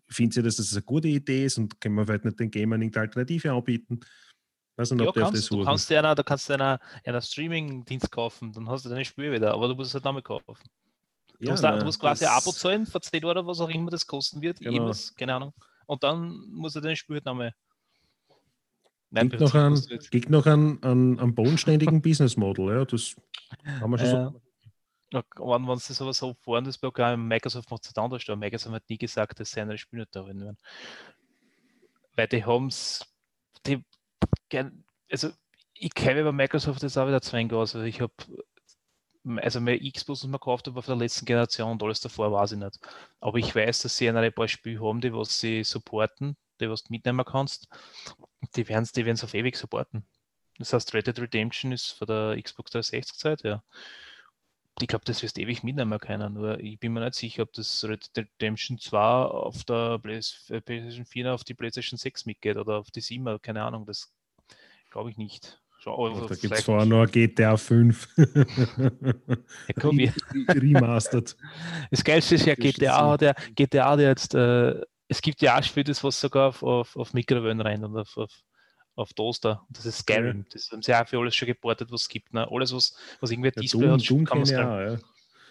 finden 0.09 0.33
Sie, 0.33 0.43
dass 0.43 0.57
das 0.57 0.73
eine 0.73 0.83
gute 0.83 1.09
Idee 1.09 1.45
ist 1.45 1.59
und 1.59 1.81
können 1.81 1.95
wir 1.95 2.05
vielleicht 2.05 2.25
nicht 2.25 2.41
den 2.41 2.51
Gamern 2.51 2.83
eine 2.83 2.97
Alternative 2.97 3.53
anbieten? 3.53 4.01
Weiß 4.77 4.91
nicht, 4.93 5.07
ob 5.07 5.15
ja, 5.15 5.23
kannst, 5.23 5.43
das 5.43 5.49
du 5.49 5.65
kannst 5.65 5.91
dir 5.91 5.99
einer, 5.99 6.15
du 6.15 6.25
kannst 6.25 6.51
einer, 6.51 6.81
einer 7.05 7.21
Streaming-Dienst 7.21 8.11
kaufen, 8.11 8.53
dann 8.53 8.69
hast 8.69 8.85
du 8.85 8.89
deine 8.89 9.05
Spiele 9.05 9.33
wieder, 9.33 9.53
aber 9.53 9.69
du 9.69 9.75
musst 9.75 9.91
es 9.91 9.95
halt 9.95 10.07
damit 10.07 10.25
kaufen. 10.25 10.57
Du, 11.41 11.47
ja, 11.47 11.53
musst, 11.53 11.65
du 11.65 11.85
musst 11.85 12.01
quasi 12.01 12.27
ein 12.27 12.33
Abo 12.33 12.53
zahlen, 12.53 12.87
für 12.87 13.01
10 13.01 13.25
oder 13.25 13.47
was 13.47 13.61
auch 13.61 13.71
immer 13.71 13.91
das 13.91 14.07
kosten 14.07 14.43
wird, 14.43 14.59
genau. 14.59 14.73
Irgendwas, 14.73 15.15
keine 15.15 15.35
Ahnung. 15.35 15.55
Und 15.87 16.05
dann 16.05 16.53
deine 16.81 16.97
Spiel 16.97 17.17
halt 17.17 17.25
nochmal 17.25 17.55
Nein, 19.13 19.29
gibt 19.29 19.41
noch, 19.41 19.55
ein, 19.55 19.75
gibt 20.11 20.31
noch 20.31 20.47
ein, 20.47 20.81
ein, 20.85 21.19
ein 21.19 21.35
bodenständigen 21.35 22.01
Business 22.03 22.37
Model, 22.37 22.69
ja, 22.69 22.85
das 22.85 23.17
haben 23.81 23.91
wir 23.91 23.99
schon 23.99 24.07
äh, 24.07 24.11
so. 24.11 24.41
Ja, 25.13 25.25
wenn, 25.39 25.67
wenn 25.67 25.79
sie 25.79 25.95
sowas 25.95 26.19
so 26.19 26.37
das 26.61 26.79
Programm, 26.79 27.27
Microsoft 27.27 27.71
macht 27.71 27.85
es 27.85 27.93
dann 27.93 28.05
anders, 28.05 28.23
aber 28.29 28.37
Microsoft 28.37 28.75
hat 28.75 28.89
nie 28.89 28.99
gesagt, 28.99 29.41
dass 29.41 29.51
seine 29.51 29.77
Spiele 29.79 30.03
nicht 30.03 30.15
da 30.15 30.25
werden. 30.25 30.57
Weil 32.15 32.29
die 32.29 32.45
haben 32.45 32.69
es, 32.69 33.05
die, 33.67 33.83
also 35.11 35.31
ich 35.75 35.95
kenne 35.95 36.23
bei 36.23 36.33
Microsoft 36.33 36.83
jetzt 36.83 36.97
auch 36.97 37.09
wieder 37.09 37.23
zwängen 37.23 37.53
aus. 37.53 37.75
Also 37.75 37.87
ich 37.87 38.01
habe, 38.01 38.13
also 39.37 39.61
mein 39.61 39.81
Xbox, 39.81 40.21
das 40.21 40.29
man 40.29 40.41
gekauft 40.41 40.67
habe, 40.67 40.77
war 40.77 40.83
von 40.83 40.99
der 40.99 41.05
letzten 41.05 41.27
Generation 41.27 41.73
und 41.73 41.83
alles 41.83 42.01
davor 42.01 42.33
weiß 42.33 42.53
ich 42.53 42.59
nicht. 42.59 42.79
Aber 43.21 43.39
ich 43.39 43.55
weiß, 43.55 43.83
dass 43.83 43.97
sie 43.97 44.09
ein 44.09 44.33
paar 44.33 44.49
Spiele 44.49 44.81
haben, 44.81 45.01
die 45.01 45.13
was 45.13 45.41
sie 45.41 45.63
supporten, 45.65 46.37
die 46.61 46.71
was 46.71 46.85
du 46.85 46.93
mitnehmen 46.93 47.25
kannst 47.25 47.69
die 48.57 48.69
werden 48.69 48.85
es 48.85 48.93
die 48.93 49.11
auf 49.11 49.35
ewig 49.35 49.57
supporten. 49.57 50.05
Das 50.59 50.73
heißt, 50.73 50.93
Red 50.95 51.07
Dead 51.07 51.19
Redemption 51.19 51.73
ist 51.73 51.91
von 51.91 52.07
der 52.07 52.41
Xbox 52.43 52.73
360 52.73 53.19
Zeit, 53.19 53.43
ja. 53.43 53.63
Ich 54.81 54.89
glaube, 54.89 55.05
das 55.05 55.23
wirst 55.23 55.39
ewig 55.39 55.63
mitnehmen 55.63 55.99
können, 55.99 56.35
nur 56.35 56.59
ich 56.61 56.79
bin 56.81 56.93
mir 56.93 57.01
nicht 57.01 57.15
sicher, 57.15 57.43
ob 57.43 57.53
das 57.53 57.85
Red 57.85 58.17
Dead 58.17 58.27
Redemption 58.41 58.79
2 58.79 58.99
auf 58.99 59.65
der 59.65 60.01
äh, 60.05 60.61
PlayStation 60.61 61.05
4 61.05 61.35
auf 61.35 61.45
die 61.45 61.55
PlayStation 61.55 61.99
6 61.99 62.25
mitgeht 62.27 62.57
oder 62.57 62.79
auf 62.79 62.91
die 62.91 63.03
7, 63.03 63.41
keine 63.43 63.63
Ahnung, 63.63 63.85
das 63.85 64.13
glaube 64.91 65.11
ich 65.11 65.17
nicht. 65.19 65.61
Schau, 65.83 66.27
da 66.27 66.35
gibt 66.35 66.55
es 66.55 66.63
vorher 66.63 66.85
noch 66.85 67.07
GTA 67.07 67.57
5. 67.57 68.09
ja, 68.17 70.13
Remastered. 70.49 71.35
Das 71.91 72.05
Geilste 72.05 72.35
ist 72.35 72.45
ja, 72.45 72.55
GTA 72.55 73.11
hat 73.13 73.23
ja, 73.23 73.35
GTA 73.55 73.91
hat 73.93 74.01
jetzt 74.01 74.35
äh, 74.35 74.79
es 75.11 75.21
gibt 75.21 75.43
ja 75.43 75.59
auch 75.59 75.63
Spiele, 75.63 75.85
das 75.85 76.05
was 76.05 76.21
sogar 76.21 76.49
auf, 76.49 76.63
auf, 76.63 76.97
auf 76.97 77.15
Mikrowellen 77.15 77.61
rein 77.61 77.83
und 77.85 77.97
auf, 77.97 78.17
auf, 78.17 78.31
auf 78.95 79.13
Toaster. 79.15 79.67
Das 79.71 79.85
ist 79.87 79.99
Skyrim. 79.99 80.47
Das 80.53 80.71
haben 80.71 80.83
sie 80.83 80.95
auch 80.95 81.09
für 81.09 81.19
alles 81.19 81.35
schon 81.35 81.47
geportet, 81.47 81.91
was 81.91 82.03
es 82.03 82.09
gibt. 82.09 82.33
Ne? 82.33 82.47
Alles, 82.49 82.75
was, 82.75 82.95
was 83.21 83.31
irgendwie 83.31 83.49
ja, 83.49 83.61
Display 83.63 83.81
Doom, 83.81 83.93
hat, 83.93 84.11
Doom 84.11 84.25
kann 84.25 84.39
man 84.39 84.49
ja, 84.49 84.93
ja. 84.93 84.99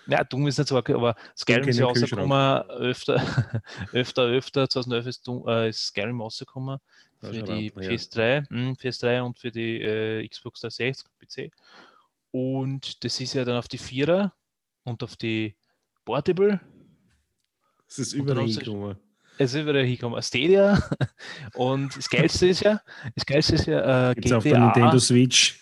Ja, 0.08 0.22
ist 0.22 0.58
nicht 0.58 0.68
so, 0.68 0.78
aber 0.78 1.16
Skyrim 1.38 1.68
ist 1.68 1.78
ja 1.78 1.86
rausgekommen, 1.86 2.32
öfter, 2.70 3.22
öfter, 3.94 4.24
öfter, 4.24 4.70
2011 4.70 5.06
ist, 5.08 5.28
äh, 5.28 5.70
ist 5.70 5.88
Skyrim 5.88 6.22
rausgekommen 6.22 6.80
für 7.20 7.44
die 7.44 7.72
PS3, 7.72 8.36
ja. 8.36 8.44
mh, 8.50 8.72
PS3 8.74 9.22
und 9.22 9.40
für 9.40 9.52
die 9.52 9.82
äh, 9.82 10.28
Xbox 10.28 10.62
360 10.62 11.08
PC. 11.20 11.52
Und 12.32 13.04
das 13.04 13.20
ist 13.20 13.34
ja 13.34 13.44
dann 13.44 13.58
auf 13.58 13.68
die 13.68 13.78
Vierer 13.78 14.34
und 14.84 15.04
auf 15.04 15.16
die 15.16 15.56
Portable. 16.06 16.60
Das 17.88 18.00
ist 18.00 18.14
überall 18.14 18.46
hingekommen. 18.46 18.98
Es 19.42 19.54
ist 19.54 19.66
wieder 19.66 19.82
hingekommen, 19.82 20.22
Stadia. 20.22 20.78
Und 21.56 21.96
das 21.96 22.10
Geilste 22.10 22.48
ist 22.48 22.60
ja, 22.62 22.82
das 23.16 23.26
Geilste 23.26 23.56
ist 23.56 23.68
ja 23.68 24.10
äh, 24.10 24.14
Gibt 24.14 24.26
es 24.26 24.32
auf 24.34 24.44
der 24.44 24.52
GTA. 24.52 24.66
Nintendo 24.66 25.00
Switch. 25.00 25.60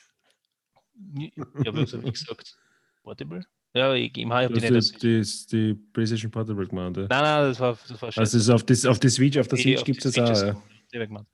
Ja, 1.13 1.73
was 1.73 1.93
habe 1.93 2.07
ich 2.07 2.13
gesagt? 2.13 2.57
Portable? 3.03 3.45
Ja, 3.73 3.93
ich, 3.93 4.17
ich 4.17 4.25
habe 4.25 4.51
die 4.51 4.61
die, 4.99 5.23
die, 5.51 5.73
PlayStation 5.93 6.31
Portable 6.31 6.65
gemeint. 6.65 6.97
Nein, 6.97 7.07
nein, 7.07 7.43
das 7.49 7.59
war, 7.59 7.77
das 7.87 8.01
war 8.01 8.07
Also 8.07 8.21
das 8.21 8.33
ist 8.33 8.49
auf, 8.49 8.63
das, 8.63 8.85
auf 8.85 8.99
die 8.99 9.09
Switch, 9.09 9.37
auf 9.37 9.47
der 9.47 9.59
Switch 9.59 9.83
gibt 9.83 10.03
es 10.03 10.13
das 10.15 10.41
auch. 10.41 10.47
Ja. 10.47 10.61
Ist 10.87 10.93
die 10.93 10.99
weggemacht. 10.99 11.27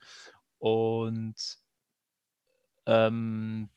Und 0.60 1.36
ähm, 2.86 3.70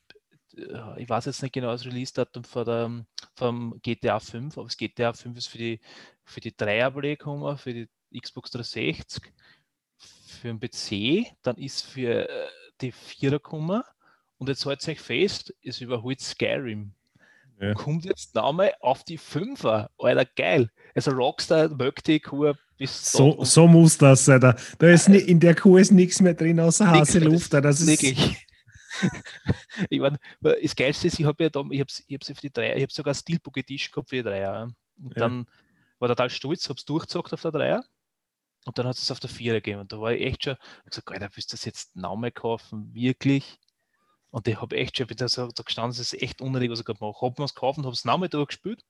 ich 0.97 1.07
weiß 1.07 1.25
jetzt 1.25 1.43
nicht 1.43 1.53
genau 1.53 1.71
das 1.71 1.85
Release-Datum 1.85 2.43
von 2.43 2.65
der, 2.65 3.05
vom 3.35 3.79
GTA 3.81 4.19
5, 4.19 4.57
aber 4.57 4.67
das 4.67 4.77
GTA 4.77 5.13
5 5.13 5.37
ist 5.37 5.47
für 5.47 5.57
die, 5.57 5.79
für 6.23 6.41
die 6.41 6.55
Dreierplay 6.55 7.15
gekommen, 7.15 7.57
für 7.57 7.73
die 7.73 8.19
Xbox 8.19 8.51
360, 8.51 9.31
für 9.97 10.47
den 10.47 10.59
PC, 10.59 11.35
dann 11.43 11.57
ist 11.57 11.85
für 11.85 12.27
äh, 12.27 12.47
die 12.81 12.91
Vierer 12.91 13.37
gekommen 13.37 13.83
und 14.37 14.49
jetzt 14.49 14.65
haltet 14.65 14.87
euch 14.89 14.99
fest, 14.99 15.53
es 15.63 15.81
überholt 15.81 16.21
Skyrim. 16.21 16.93
Ja. 17.59 17.73
Kommt 17.73 18.05
jetzt 18.05 18.35
nochmal 18.35 18.73
auf 18.81 19.03
die 19.03 19.17
Fünfer. 19.17 19.89
Alter, 19.97 20.25
geil. 20.25 20.71
Also 20.97 21.11
Rockstar 21.11 21.69
mögt 21.69 22.07
die 22.07 22.19
Kur 22.19 22.57
bis 22.77 23.11
So, 23.11 23.43
so 23.43 23.67
muss 23.67 23.97
das 23.97 24.25
sein. 24.25 24.41
Da, 24.41 24.55
da 24.79 24.87
ist 24.89 25.09
ni, 25.09 25.17
in 25.19 25.39
der 25.39 25.53
Kuh 25.55 25.77
ist 25.77 25.91
nichts 25.91 26.21
mehr 26.21 26.33
drin 26.33 26.59
außer 26.59 26.85
Nix 26.91 27.09
heiße 27.09 27.19
mehr, 27.19 27.29
Luft. 27.29 27.53
da. 27.53 27.61
Das 27.61 27.79
ist, 27.81 27.87
Wirklich. 27.87 28.47
ich 29.89 29.99
meine, 29.99 30.17
das 30.41 30.75
Geilste 30.75 31.07
ist, 31.07 31.19
ich 31.19 31.25
habe 31.25 31.43
ja 31.43 31.49
da, 31.51 31.61
ich 31.69 31.79
habe 31.79 31.91
ich 32.07 32.15
hab 32.15 32.23
sie 32.23 32.33
für 32.33 32.41
die 32.41 32.51
Dreier, 32.51 32.75
ich 32.75 32.81
habe 32.81 32.91
sogar 32.91 33.15
Edition 33.15 33.91
gehabt 33.93 34.09
für 34.09 34.15
die 34.15 34.23
Dreier. 34.23 34.53
ja. 34.53 34.63
Und 34.63 35.13
Ja. 35.15 35.19
dann 35.19 35.45
war 35.99 36.09
ich 36.09 36.15
total 36.15 36.29
stolz, 36.31 36.67
habe 36.69 36.77
es 36.77 36.85
durchgezockt 36.85 37.31
auf 37.33 37.41
der 37.43 37.51
Dreier. 37.51 37.83
Und 38.65 38.77
dann 38.79 38.87
hat 38.87 38.97
es 38.97 39.11
auf 39.11 39.19
der 39.19 39.29
Vierer 39.29 39.57
gegeben. 39.57 39.81
Und 39.81 39.91
da 39.93 40.01
war 40.01 40.13
ich 40.13 40.21
echt 40.25 40.43
schon, 40.43 40.55
ich 40.83 40.89
gesagt, 40.89 41.11
Alter, 41.11 41.29
willst 41.35 41.51
du 41.51 41.55
das 41.55 41.63
jetzt 41.65 41.95
nochmal 41.95 42.31
kaufen? 42.31 42.93
Wirklich? 42.93 43.59
Und 44.31 44.47
ich 44.47 44.59
habe 44.59 44.75
echt 44.75 44.97
schon 44.97 45.09
wieder 45.09 45.29
so 45.29 45.47
da 45.47 45.63
gestanden, 45.63 45.91
das 45.97 46.11
ist 46.11 46.21
echt 46.21 46.41
unnötig, 46.41 46.69
was 46.71 46.79
ich 46.79 46.85
gerade 46.85 46.99
mache. 46.99 47.21
Habe 47.21 47.35
mir 47.37 47.45
es 47.45 47.53
gekauft 47.53 47.77
und 47.77 47.85
habe 47.85 47.93
es 47.93 48.03
nochmal 48.03 48.29
durchgespielt. 48.29 48.83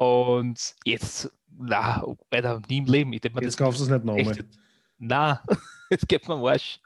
Und 0.00 0.76
jetzt, 0.86 1.30
na, 1.58 2.02
Alter, 2.30 2.62
nie 2.70 2.78
im 2.78 2.86
Leben. 2.86 3.12
Ich 3.12 3.22
mir, 3.22 3.28
jetzt 3.34 3.44
das 3.44 3.56
kaufst 3.58 3.80
du 3.80 3.84
es 3.84 3.90
nicht 3.90 4.02
nochmal. 4.02 4.34
Na, 4.96 5.44
jetzt 5.90 6.08
geht 6.08 6.26
mir 6.26 6.34
am 6.36 6.44
Arsch. 6.44 6.80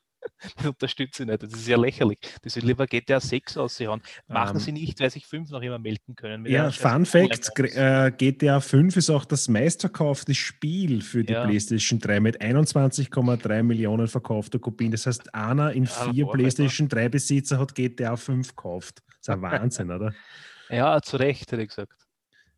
Das 0.57 0.67
unterstütze 0.67 1.23
ich 1.23 1.29
nicht. 1.29 1.43
Das 1.45 1.53
ist 1.53 1.69
ja 1.69 1.77
lächerlich. 1.77 2.19
Das 2.43 2.57
will 2.57 2.65
lieber 2.65 2.89
GTA 2.89 3.21
6 3.21 3.57
aussehen. 3.57 4.03
Machen 4.27 4.57
Ähm, 4.57 4.59
sie 4.59 4.73
nicht, 4.73 4.99
weil 4.99 5.11
sich 5.11 5.27
5 5.27 5.51
noch 5.51 5.61
immer 5.63 5.79
melden 5.79 6.17
können. 6.17 6.45
Ja, 6.47 6.73
Fun 6.73 7.07
Fact: 7.07 7.53
äh, 7.59 8.11
GTA 8.11 8.59
5 8.59 8.97
ist 8.97 9.11
auch 9.11 9.27
das 9.27 9.47
meistverkaufte 9.47 10.35
Spiel 10.35 11.01
für 11.01 11.23
die 11.23 11.35
Ja. 11.35 11.45
PlayStation 11.45 12.01
3 12.01 12.19
mit 12.19 12.43
21,3 12.43 13.63
Millionen 13.63 14.09
verkaufter 14.09 14.59
Kopien. 14.59 14.91
Das 14.91 15.07
heißt, 15.07 15.33
einer 15.35 15.73
in 15.73 15.85
Ja, 15.85 15.91
vier 16.11 16.25
boah, 16.25 16.33
PlayStation 16.33 16.89
3 16.89 17.11
Besitzer 17.11 17.59
hat 17.61 17.77
GTA 17.77 18.17
5 18.17 18.57
gekauft. 18.57 19.03
Das 19.07 19.19
ist 19.21 19.29
ein 19.29 19.43
Wahnsinn, 19.43 19.91
oder? 19.93 20.13
Ja, 20.71 21.01
zu 21.03 21.19
Recht, 21.19 21.53
hätte 21.53 21.63
ich 21.63 21.69
gesagt. 21.69 22.04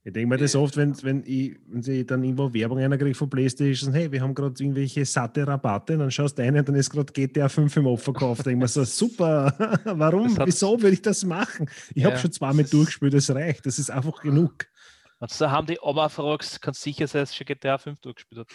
Ich 0.06 0.12
denke 0.12 0.28
mir 0.28 0.36
das 0.36 0.54
oft, 0.54 0.76
wenn, 0.76 0.94
wenn, 1.02 1.24
ich, 1.26 1.58
wenn 1.66 1.82
sie 1.82 2.06
dann 2.06 2.22
irgendwo 2.22 2.52
Werbung 2.54 2.78
reinkriege 2.78 3.16
von 3.16 3.28
PlayStation, 3.28 3.92
hey, 3.92 4.12
wir 4.12 4.20
haben 4.22 4.34
gerade 4.36 4.54
irgendwelche 4.62 5.04
satte 5.04 5.44
Rabatte, 5.44 5.98
dann 5.98 6.12
schaust 6.12 6.38
du 6.38 6.42
rein 6.42 6.56
und 6.56 6.68
dann 6.68 6.76
ist 6.76 6.90
gerade 6.90 7.12
GTA 7.12 7.48
5 7.48 7.76
im 7.76 7.88
Abverkauf. 7.88 8.38
Da 8.38 8.44
denke 8.44 8.58
ich 8.58 8.60
mir 8.62 8.68
so, 8.68 8.84
super, 8.84 9.52
warum, 9.84 10.38
hat- 10.38 10.46
wieso 10.46 10.80
will 10.80 10.92
ich 10.92 11.02
das 11.02 11.24
machen? 11.24 11.68
Ich 11.92 12.04
habe 12.04 12.16
Ja, 12.16 12.18
schon 12.18 12.30
zweimal 12.30 12.66
durchgespielt, 12.66 13.14
das 13.14 13.30
reicht, 13.30 13.66
das 13.66 13.80
ist 13.80 13.90
einfach 13.90 14.20
genug. 14.22 14.66
Und 15.18 15.40
da 15.40 15.50
haben 15.50 15.66
die 15.66 15.80
aber 15.82 16.08
fragst, 16.10 16.60
kannst 16.60 16.82
sicher 16.82 17.06
sein, 17.06 17.22
dass 17.22 17.34
schon 17.34 17.46
GTA 17.46 17.78
5 17.78 18.00
durchgespielt 18.00 18.40
hat. 18.40 18.48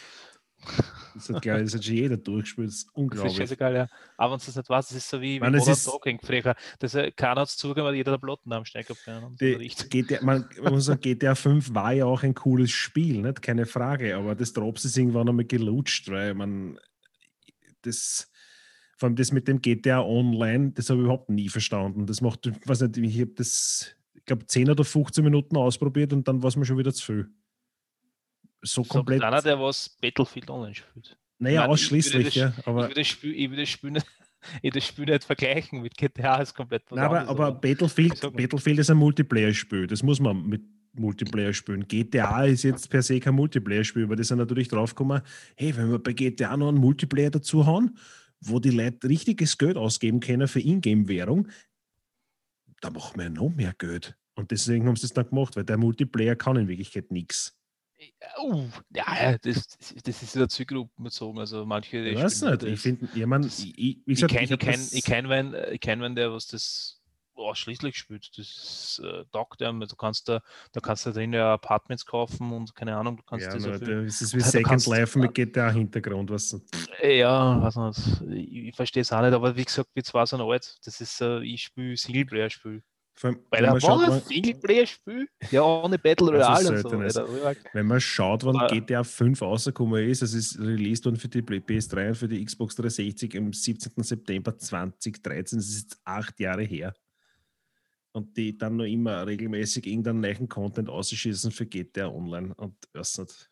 Das 1.13 1.28
hat, 1.30 1.41
glaube 1.41 1.60
ich, 1.60 1.65
das 1.65 1.76
hat 1.76 1.84
schon 1.84 1.95
jeder 1.95 2.15
durchgespielt, 2.17 2.67
das 2.69 2.76
ist 2.76 2.84
Das 2.86 2.91
ist 2.91 2.97
unglaublich. 2.97 3.36
scheißegal, 3.38 3.76
ja. 3.76 3.88
Aber 4.17 4.34
wenn 4.34 4.39
du 4.39 4.45
das 4.45 4.56
nicht 4.56 4.69
weißt, 4.69 4.91
das 4.91 4.97
ist 4.97 5.10
so 5.10 5.19
wie, 5.21 5.36
es 5.36 5.41
Modern 5.41 5.56
ist- 5.74 5.84
Talking 5.86 6.19
früher. 6.24 6.56
Das, 6.80 6.95
äh, 6.95 7.12
keiner 7.12 7.41
hat 7.41 7.50
es 7.50 7.58
zugegeben, 7.58 7.86
weil 7.88 7.95
jeder 7.95 8.12
der 8.12 8.17
Plotten 8.19 8.54
am 8.54 8.63
Stein 8.63 8.86
gehabt 8.86 9.06
hat. 9.06 9.41
Richtig. 9.41 9.89
GTA, 9.89 10.24
man, 10.24 10.45
man 10.63 10.74
muss 10.74 10.86
sagen, 10.86 11.02
GTA 11.02 11.36
5 11.36 11.74
war 11.74 11.91
ja 11.93 12.06
auch 12.06 12.24
ein 12.24 12.34
cooles 12.34 12.71
Spiel, 12.71 13.21
nicht? 13.21 13.41
keine 13.41 13.65
Frage, 13.65 14.15
aber 14.15 14.36
das 14.36 14.54
Drops 14.54 14.86
ist 14.86 14.97
irgendwann 14.97 15.28
einmal 15.28 15.45
gelutscht, 15.45 16.10
weil 16.10 16.34
man 16.34 16.80
das, 17.82 18.30
vor 18.97 19.08
allem 19.08 19.15
das 19.15 19.32
mit 19.32 19.47
dem 19.47 19.62
GTA 19.62 20.02
Online, 20.02 20.71
das 20.71 20.89
habe 20.89 21.00
ich 21.00 21.04
überhaupt 21.06 21.30
nie 21.30 21.50
verstanden. 21.50 22.06
Das 22.06 22.21
macht, 22.21 22.45
ich 22.47 22.54
weiß 22.67 22.82
nicht, 22.82 22.97
ich 22.97 23.19
habe 23.21 23.32
das, 23.36 23.95
ich 24.13 24.24
glaube, 24.26 24.45
10 24.45 24.69
oder 24.69 24.84
15 24.86 25.24
Minuten 25.24 25.58
ausprobiert 25.58 26.13
und 26.13 26.28
dann 26.28 26.41
war 26.43 26.47
es 26.50 26.56
mir 26.56 26.65
schon 26.65 26.78
wieder 26.78 26.93
zu 26.93 27.04
viel. 27.06 27.30
So 28.62 28.84
Sagt 28.84 28.89
komplett, 28.91 29.24
einer, 29.24 29.41
der 29.41 29.60
was 29.60 29.89
Battlefield 30.02 30.50
Online 30.50 30.76
spielt. 30.76 31.17
naja, 31.39 31.62
Nein, 31.62 31.65
ich 31.65 31.71
ausschließlich, 31.71 32.13
würde 32.13 32.26
das- 32.26 32.36
ja, 32.36 32.54
ich 32.58 32.67
aber 32.67 32.82
würde 32.84 32.93
das 32.95 33.08
Spiel, 33.08 33.34
ich 33.34 33.50
würde 33.50 33.62
das 33.63 33.69
Spiel 33.69 33.91
nicht, 33.91 34.06
ich 34.62 34.71
das 34.74 34.86
Spiel 34.88 35.06
nicht 35.06 35.24
vergleichen 35.24 35.82
mit 35.82 35.97
GTA, 35.97 36.41
ist 36.41 36.54
komplett 36.54 36.84
Nein, 36.91 37.00
aber, 37.06 37.28
aber 37.28 37.52
Battlefield, 37.52 38.13
ich. 38.13 38.19
Battlefield 38.21 38.80
ist 38.80 38.89
ein 38.89 38.97
Multiplayer-Spiel. 38.97 39.88
Das 39.88 40.04
muss 40.04 40.19
man 40.19 40.45
mit 40.47 40.62
Multiplayer 40.93 41.54
spielen. 41.54 41.88
GTA 41.88 42.43
ist 42.45 42.63
jetzt 42.63 42.89
per 42.89 43.02
se 43.02 43.19
kein 43.19 43.34
Multiplayer-Spiel, 43.36 44.10
weil 44.10 44.17
die 44.17 44.24
sind 44.26 44.39
natürlich 44.39 44.67
draufgekommen, 44.67 45.21
hey, 45.56 45.76
wenn 45.78 45.89
wir 45.89 46.00
bei 46.00 46.12
GTA 46.13 46.58
noch 46.58 46.67
einen 46.67 46.80
Multiplayer 46.80 47.30
dazu 47.32 47.65
haben, 47.65 47.95
wo 48.41 48.60
die 48.60 48.71
Leute 48.71 49.08
richtiges 49.08 49.58
Geld 49.58 49.78
ausgeben 49.78 50.19
können 50.19 50.47
für 50.50 50.60
Ingame-Währung, 50.60 51.47
da 52.82 52.89
machen 52.89 53.19
wir 53.19 53.30
noch 53.30 53.50
mehr 53.50 53.74
Geld. 53.78 54.15
Und 54.36 54.52
deswegen 54.52 54.88
haben 54.88 54.95
sie 54.95 55.06
es 55.06 55.13
dann 55.13 55.30
gemacht, 55.30 55.56
weil 55.56 55.63
der 55.63 55.78
Multiplayer 55.78 56.36
kann 56.36 56.58
in 56.58 56.67
Wirklichkeit 56.67 57.12
nichts. 57.12 57.58
Uh, 58.42 58.68
ja, 58.96 59.38
das, 59.38 59.68
das, 59.68 59.94
das 60.04 60.24
ist 60.24 60.36
in 60.36 60.40
der 60.40 60.50
Zielgruppe 60.50 60.92
bezogen. 60.98 61.40
Also 61.40 61.66
manche. 61.66 61.98
Ich 62.00 62.18
weiß 62.18 62.42
nicht. 62.44 62.64
Ich 62.64 62.72
das- 62.74 62.82
finde, 62.82 63.08
jemand, 63.14 63.46
das- 63.46 63.60
ich, 63.60 63.78
ich, 63.78 63.98
ich 64.06 64.28
kenne 64.28 64.44
ich 64.44 64.60
kenn, 64.60 64.72
das- 64.72 64.94
ich 64.94 65.04
kenn 65.04 65.30
wen, 65.30 65.56
kenn 65.80 66.02
wen, 66.02 66.16
der 66.16 66.32
was 66.32 66.48
das 66.48 66.98
ausschließlich 67.36 67.96
spielt. 67.98 68.30
Das 68.38 69.02
äh, 69.04 69.26
taugt 69.32 69.62
einem. 69.62 69.82
Du 69.82 69.96
kannst 69.96 70.28
da, 70.30 70.42
da 70.72 70.80
kannst 70.82 71.06
du 71.06 71.12
drin 71.12 71.34
ja 71.34 71.54
Apartments 71.54 72.06
kaufen 72.06 72.52
und 72.52 72.74
keine 72.76 72.96
Ahnung, 72.98 73.18
du 73.18 73.24
kannst 73.24 73.46
ja, 73.46 73.52
viel, 73.60 73.80
der- 73.80 74.00
es 74.00 74.22
ist 74.22 74.36
wie 74.36 74.42
Second 74.42 74.68
kannst- 74.68 74.88
Life 74.88 75.18
mit 75.20 75.34
GTA-Hintergrund. 75.34 76.30
Was, 76.32 76.60
Äh, 77.02 77.20
Ja, 77.20 77.70
nicht. 77.76 78.22
Ich, 78.32 78.54
ich 78.70 78.76
verstehe 78.76 79.02
es 79.02 79.12
auch 79.12 79.22
nicht, 79.22 79.34
aber 79.34 79.56
wie 79.56 79.66
gesagt, 79.66 79.90
wie 79.94 80.04
zwar 80.04 80.26
so 80.26 80.38
ein 80.38 80.42
alt, 80.42 80.78
das 80.86 81.02
ist, 81.02 81.22
äh, 81.22 81.42
ich 81.44 81.64
spiele 81.64 81.96
Singleplayer-Spiel. 81.98 82.82
Allem, 83.29 83.39
Weil 83.49 83.60
wenn 83.60 83.65
da 83.65 83.71
man 83.71 83.81
schaut, 83.81 84.01
war 84.07 84.13
ein 84.13 84.21
Singleplayer-Spiel? 84.21 85.27
Ja, 85.51 85.62
ohne 85.63 85.99
Battle 85.99 86.31
Also 86.43 86.69
Royale 86.69 86.84
und 87.01 87.12
so. 87.12 87.27
Wenn 87.73 87.86
man 87.86 88.01
schaut, 88.01 88.43
wann 88.43 88.55
Aber- 88.57 88.67
GTA 88.67 89.03
5 89.03 89.41
rausgekommen 89.41 90.07
ist, 90.10 90.21
es 90.21 90.34
ist 90.34 90.60
released 90.60 91.05
worden 91.05 91.17
für 91.17 91.27
die 91.27 91.41
PS3 91.41 92.10
und 92.10 92.15
für 92.15 92.27
die 92.27 92.43
Xbox 92.43 92.75
360 92.75 93.38
am 93.38 93.53
17. 93.53 94.03
September 94.03 94.57
2013, 94.57 95.60
das 95.60 95.67
ist 95.69 95.81
jetzt 95.84 96.01
acht 96.03 96.39
Jahre 96.39 96.63
her. 96.63 96.93
Und 98.13 98.36
die 98.36 98.57
dann 98.57 98.75
noch 98.75 98.84
immer 98.86 99.25
regelmäßig 99.25 99.88
irgendeinen 99.88 100.19
neuen 100.19 100.49
Content 100.49 100.89
ausschießen 100.89 101.49
für 101.51 101.65
GTA 101.65 102.10
Online 102.10 102.53
und 102.55 102.75
weiß 102.93 103.19
nicht. 103.19 103.49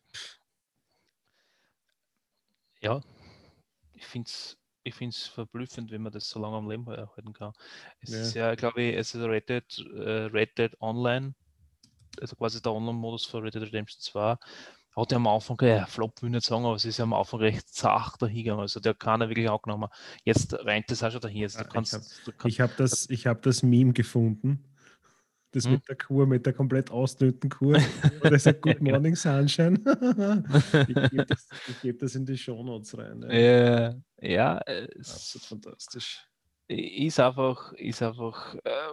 Ja, 2.82 3.02
ich 3.94 4.06
finde 4.06 4.28
es 4.30 4.58
ich 4.84 4.96
find's 4.96 5.28
verblüffend, 5.28 5.92
wenn 5.92 6.02
man 6.02 6.12
das 6.12 6.30
so 6.30 6.40
lange 6.40 6.58
am 6.58 6.70
Leben 6.70 6.88
erhalten 6.88 7.34
kann. 7.34 7.54
Es 8.02 8.10
Ja. 8.12 8.22
ist 8.22 8.34
ja, 8.34 8.56
glaube 8.56 8.82
ich, 8.82 8.96
es 8.96 9.14
ist 9.16 9.22
Red 9.24 9.50
Dead, 9.50 9.86
äh, 9.96 10.26
Red 10.32 10.58
Dead 10.58 10.72
Online, 10.82 11.34
also 12.22 12.36
quasi 12.36 12.62
der 12.62 12.74
Online-Modus 12.74 13.26
von 13.26 13.44
Red 13.44 13.56
Dead 13.56 13.64
Redemption 13.64 14.00
2, 14.02 14.36
hat 14.96 15.12
ja 15.12 15.18
am 15.18 15.28
Anfang, 15.28 15.58
ja, 15.62 15.86
Flop 15.86 16.22
will 16.22 16.30
ich 16.30 16.34
nicht 16.36 16.46
sagen, 16.46 16.66
aber 16.66 16.76
es 16.76 16.84
ist 16.86 16.98
ja 16.98 17.04
am 17.04 17.14
Anfang 17.14 17.40
recht 17.40 17.70
zart 17.70 18.22
dahingegangen. 18.22 18.62
Also 18.62 18.80
der 18.80 18.94
kann 18.96 19.22
er 19.22 19.30
wirklich 19.30 19.50
angenommen. 19.50 19.88
Jetzt 20.24 20.54
rennt 20.54 20.90
das 20.92 21.04
auch 21.04 21.12
schon 21.12 21.22
dahin. 21.22 21.44
Also 21.44 21.60
du 21.60 21.66
ich 21.66 21.70
kannst, 21.70 21.94
hab- 21.94 22.46
Ich 22.46 22.60
habe 22.60 22.74
das, 22.76 23.10
ich 23.10 23.28
hab 23.28 23.42
das 23.44 23.64
Meme 23.64 23.94
gefunden. 23.94 24.64
Das 25.52 25.66
Hm? 25.66 25.72
mit 25.74 25.88
der 25.90 25.96
Kur, 25.96 26.28
mit 26.28 26.46
der 26.46 26.54
komplett 26.54 26.92
ausdünnten 26.92 27.50
Kur. 27.50 27.76
Und 27.76 28.32
das 28.32 28.44
sagt 28.44 28.62
Good. 28.62 28.82
Morning 28.82 29.16
Sunshine. 29.16 29.76
ich 30.88 31.10
gebe 31.10 31.26
das, 31.26 31.48
ich 31.68 31.82
geb 31.82 32.00
das 32.00 32.16
in 32.16 32.26
die 32.26 32.38
Shownotes 32.38 32.98
rein. 32.98 33.22
Ja. 33.24 33.30
äh, 33.90 33.96
ja, 34.22 34.60
es, 34.66 35.12
Absolut 35.14 35.46
fantastisch. 35.48 36.28
ist 36.68 37.20
einfach, 37.20 37.74
ist 37.74 38.02
einfach 38.04 38.54
äh, 38.64 38.90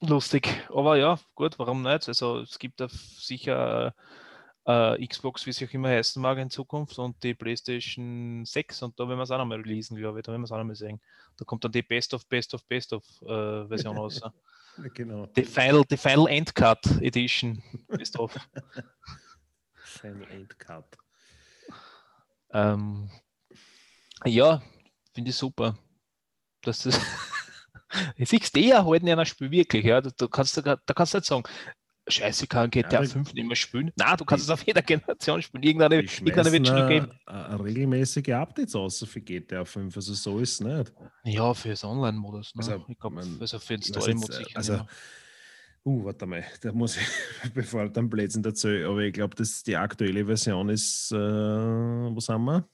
lustig. 0.00 0.48
Aber 0.70 0.96
ja, 0.96 1.18
gut, 1.34 1.58
warum 1.58 1.82
nicht? 1.82 2.08
Also 2.08 2.40
es 2.40 2.58
gibt 2.58 2.80
da 2.80 2.88
sicher 2.88 3.94
äh, 4.66 5.06
Xbox, 5.06 5.46
wie 5.46 5.50
es 5.50 5.62
auch 5.62 5.72
immer 5.72 5.88
heißen 5.88 6.20
mag 6.20 6.38
in 6.38 6.50
Zukunft 6.50 6.98
und 6.98 7.22
die 7.22 7.34
PlayStation 7.34 8.44
6 8.44 8.82
und 8.82 8.98
da 8.98 9.08
werden 9.08 9.18
wir 9.18 9.24
es 9.24 9.30
auch 9.30 9.38
nochmal 9.38 9.60
releasen, 9.60 9.96
glaube 9.96 10.20
ich. 10.20 10.24
Da 10.24 10.32
werden 10.32 10.42
wir 10.42 10.46
es 10.46 10.52
auch 10.52 10.58
nochmal 10.58 10.76
sehen. 10.76 11.00
Da 11.36 11.44
kommt 11.44 11.64
dann 11.64 11.72
die 11.72 11.82
Best 11.82 12.14
of 12.14 12.26
Best 12.26 12.54
of 12.54 12.64
Best 12.66 12.92
of 12.92 13.04
äh, 13.22 13.66
Version 13.66 13.96
raus. 13.96 14.20
Genau. 14.94 15.26
Die 15.26 15.44
Final, 15.44 15.84
die 15.84 15.98
Final 15.98 16.28
Endcut 16.28 16.78
Edition 17.02 17.62
Best 17.88 18.18
of. 18.18 18.34
Final 19.84 20.26
End 20.30 20.58
Cut. 20.58 20.96
Ähm, 22.54 23.10
ja, 24.24 24.62
finde 25.12 25.28
ich 25.28 25.36
super. 25.36 25.76
Dass 26.62 26.84
das 26.84 26.98
du, 28.16 28.24
die 28.54 28.70
erhalten 28.70 29.06
ja 29.06 29.16
ein 29.16 29.26
Spiel 29.26 29.50
wirklich. 29.50 29.84
Ja. 29.84 30.00
Da, 30.00 30.10
da, 30.16 30.26
kannst 30.26 30.56
du, 30.56 30.62
da 30.62 30.76
kannst 30.94 31.14
du 31.14 31.18
nicht 31.18 31.26
sagen, 31.26 31.44
Scheiße, 32.08 32.44
ich 32.44 32.48
kann 32.48 32.68
GTA 32.70 33.02
Ja, 33.02 33.08
5 33.08 33.32
nicht 33.32 33.46
mehr 33.46 33.56
spielen. 33.56 33.92
Nein, 33.96 34.16
du 34.16 34.24
kannst 34.24 34.44
es 34.44 34.50
auf 34.50 34.62
jeder 34.64 34.82
Generation 34.82 35.40
spielen. 35.40 35.62
Irgendeine, 35.62 36.02
irgendeine 36.02 36.52
wird 36.52 36.66
schon 36.66 36.88
geben. 36.88 37.10
regelmäßige 37.28 38.30
Updates 38.30 38.74
außer 38.74 39.06
für 39.06 39.20
GTA 39.20 39.64
5, 39.64 39.94
also 39.94 40.12
so 40.14 40.40
ist 40.40 40.54
es 40.54 40.60
nicht. 40.60 40.92
Ja, 41.24 41.54
für 41.54 41.68
das 41.68 41.84
Online-Modus. 41.84 42.54
Ne? 42.54 42.58
Also, 42.58 42.84
ich 42.88 42.98
glaube, 42.98 43.16
man- 43.16 43.38
also 43.40 43.58
für 43.58 43.74
den 43.74 43.82
Story-Modus 43.82 44.40
also, 44.54 44.72
nicht. 44.74 44.86
Uh, 45.84 46.04
warte 46.04 46.26
mal, 46.26 46.44
da 46.60 46.72
muss 46.72 46.96
ich, 46.96 47.06
bevor 47.54 47.84
ich 47.86 47.92
dann 47.92 48.08
Blödsinn 48.08 48.42
dazu, 48.42 48.68
aber 48.68 49.00
ich 49.00 49.12
glaube, 49.12 49.34
dass 49.34 49.62
die 49.64 49.76
aktuelle 49.76 50.24
Version 50.24 50.68
ist, 50.68 51.10
äh, 51.10 51.16
wo 51.16 52.20
sind 52.20 52.44
wir? 52.44 52.68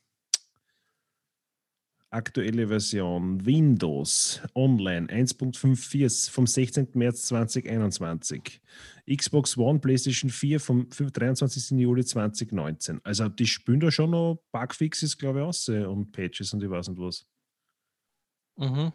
Aktuelle 2.11 2.68
Version 2.68 3.44
Windows 3.44 4.40
Online 4.55 5.07
1.54 5.09 6.31
vom 6.31 6.47
16. 6.47 6.88
März 6.94 7.27
2021. 7.27 8.62
Xbox 9.07 9.59
One, 9.59 9.79
PlayStation 9.79 10.31
4 10.31 10.59
vom 10.59 10.90
5 10.90 11.12
23. 11.12 11.79
Juli 11.79 12.05
2019. 12.05 13.01
Also 13.05 13.29
die 13.29 13.47
spülen 13.47 13.81
da 13.81 13.90
schon 13.90 14.11
noch 14.11 14.42
Bugfixes, 14.53 15.18
glaube 15.18 15.40
ich, 15.40 15.44
aus 15.44 15.68
äh, 15.68 15.85
und 15.85 16.11
Patches 16.12 16.55
und 16.55 16.62
ich 16.62 16.71
weiß 16.71 16.88
nicht 16.88 16.99
was. 16.99 17.27
Mhm. 18.57 18.92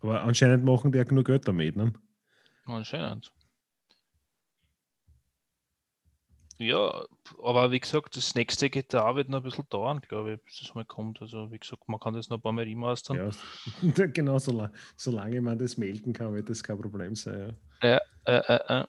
Aber 0.00 0.22
anscheinend 0.22 0.64
machen 0.64 0.90
die 0.90 0.98
ja 0.98 1.04
genug 1.04 1.26
Geld 1.26 1.46
damit. 1.46 1.76
Ne? 1.76 1.92
Anscheinend. 2.64 3.32
Ja, 6.62 7.04
aber 7.42 7.70
wie 7.72 7.80
gesagt, 7.80 8.16
das 8.16 8.34
nächste 8.34 8.70
GTA 8.70 9.16
wird 9.16 9.28
noch 9.28 9.38
ein 9.38 9.42
bisschen 9.42 9.68
dauern, 9.68 10.00
glaube 10.00 10.34
ich, 10.34 10.42
bis 10.44 10.60
das 10.60 10.74
mal 10.74 10.84
kommt. 10.84 11.20
Also, 11.20 11.50
wie 11.50 11.58
gesagt, 11.58 11.88
man 11.88 11.98
kann 11.98 12.14
das 12.14 12.28
noch 12.28 12.38
ein 12.38 12.40
paar 12.40 12.52
Mal 12.52 12.64
remastern. 12.64 13.16
Ja, 13.16 14.06
genau, 14.06 14.38
solange, 14.38 14.72
solange 14.96 15.40
man 15.40 15.58
das 15.58 15.76
melden 15.76 16.12
kann, 16.12 16.32
wird 16.34 16.48
das 16.48 16.62
kein 16.62 16.80
Problem 16.80 17.16
sein. 17.16 17.56
Ja. 17.82 18.00
Äh, 18.24 18.36
äh, 18.36 18.80
äh. 18.80 18.84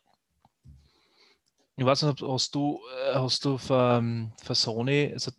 Ich 1.76 1.86
weiß 1.86 2.04
nicht, 2.04 2.22
hast 2.22 2.54
du, 2.54 2.80
äh, 3.08 3.16
hast 3.16 3.44
du 3.46 3.58
für, 3.58 3.98
ähm, 3.98 4.32
für 4.44 4.54
Sony, 4.54 5.10
also 5.12 5.32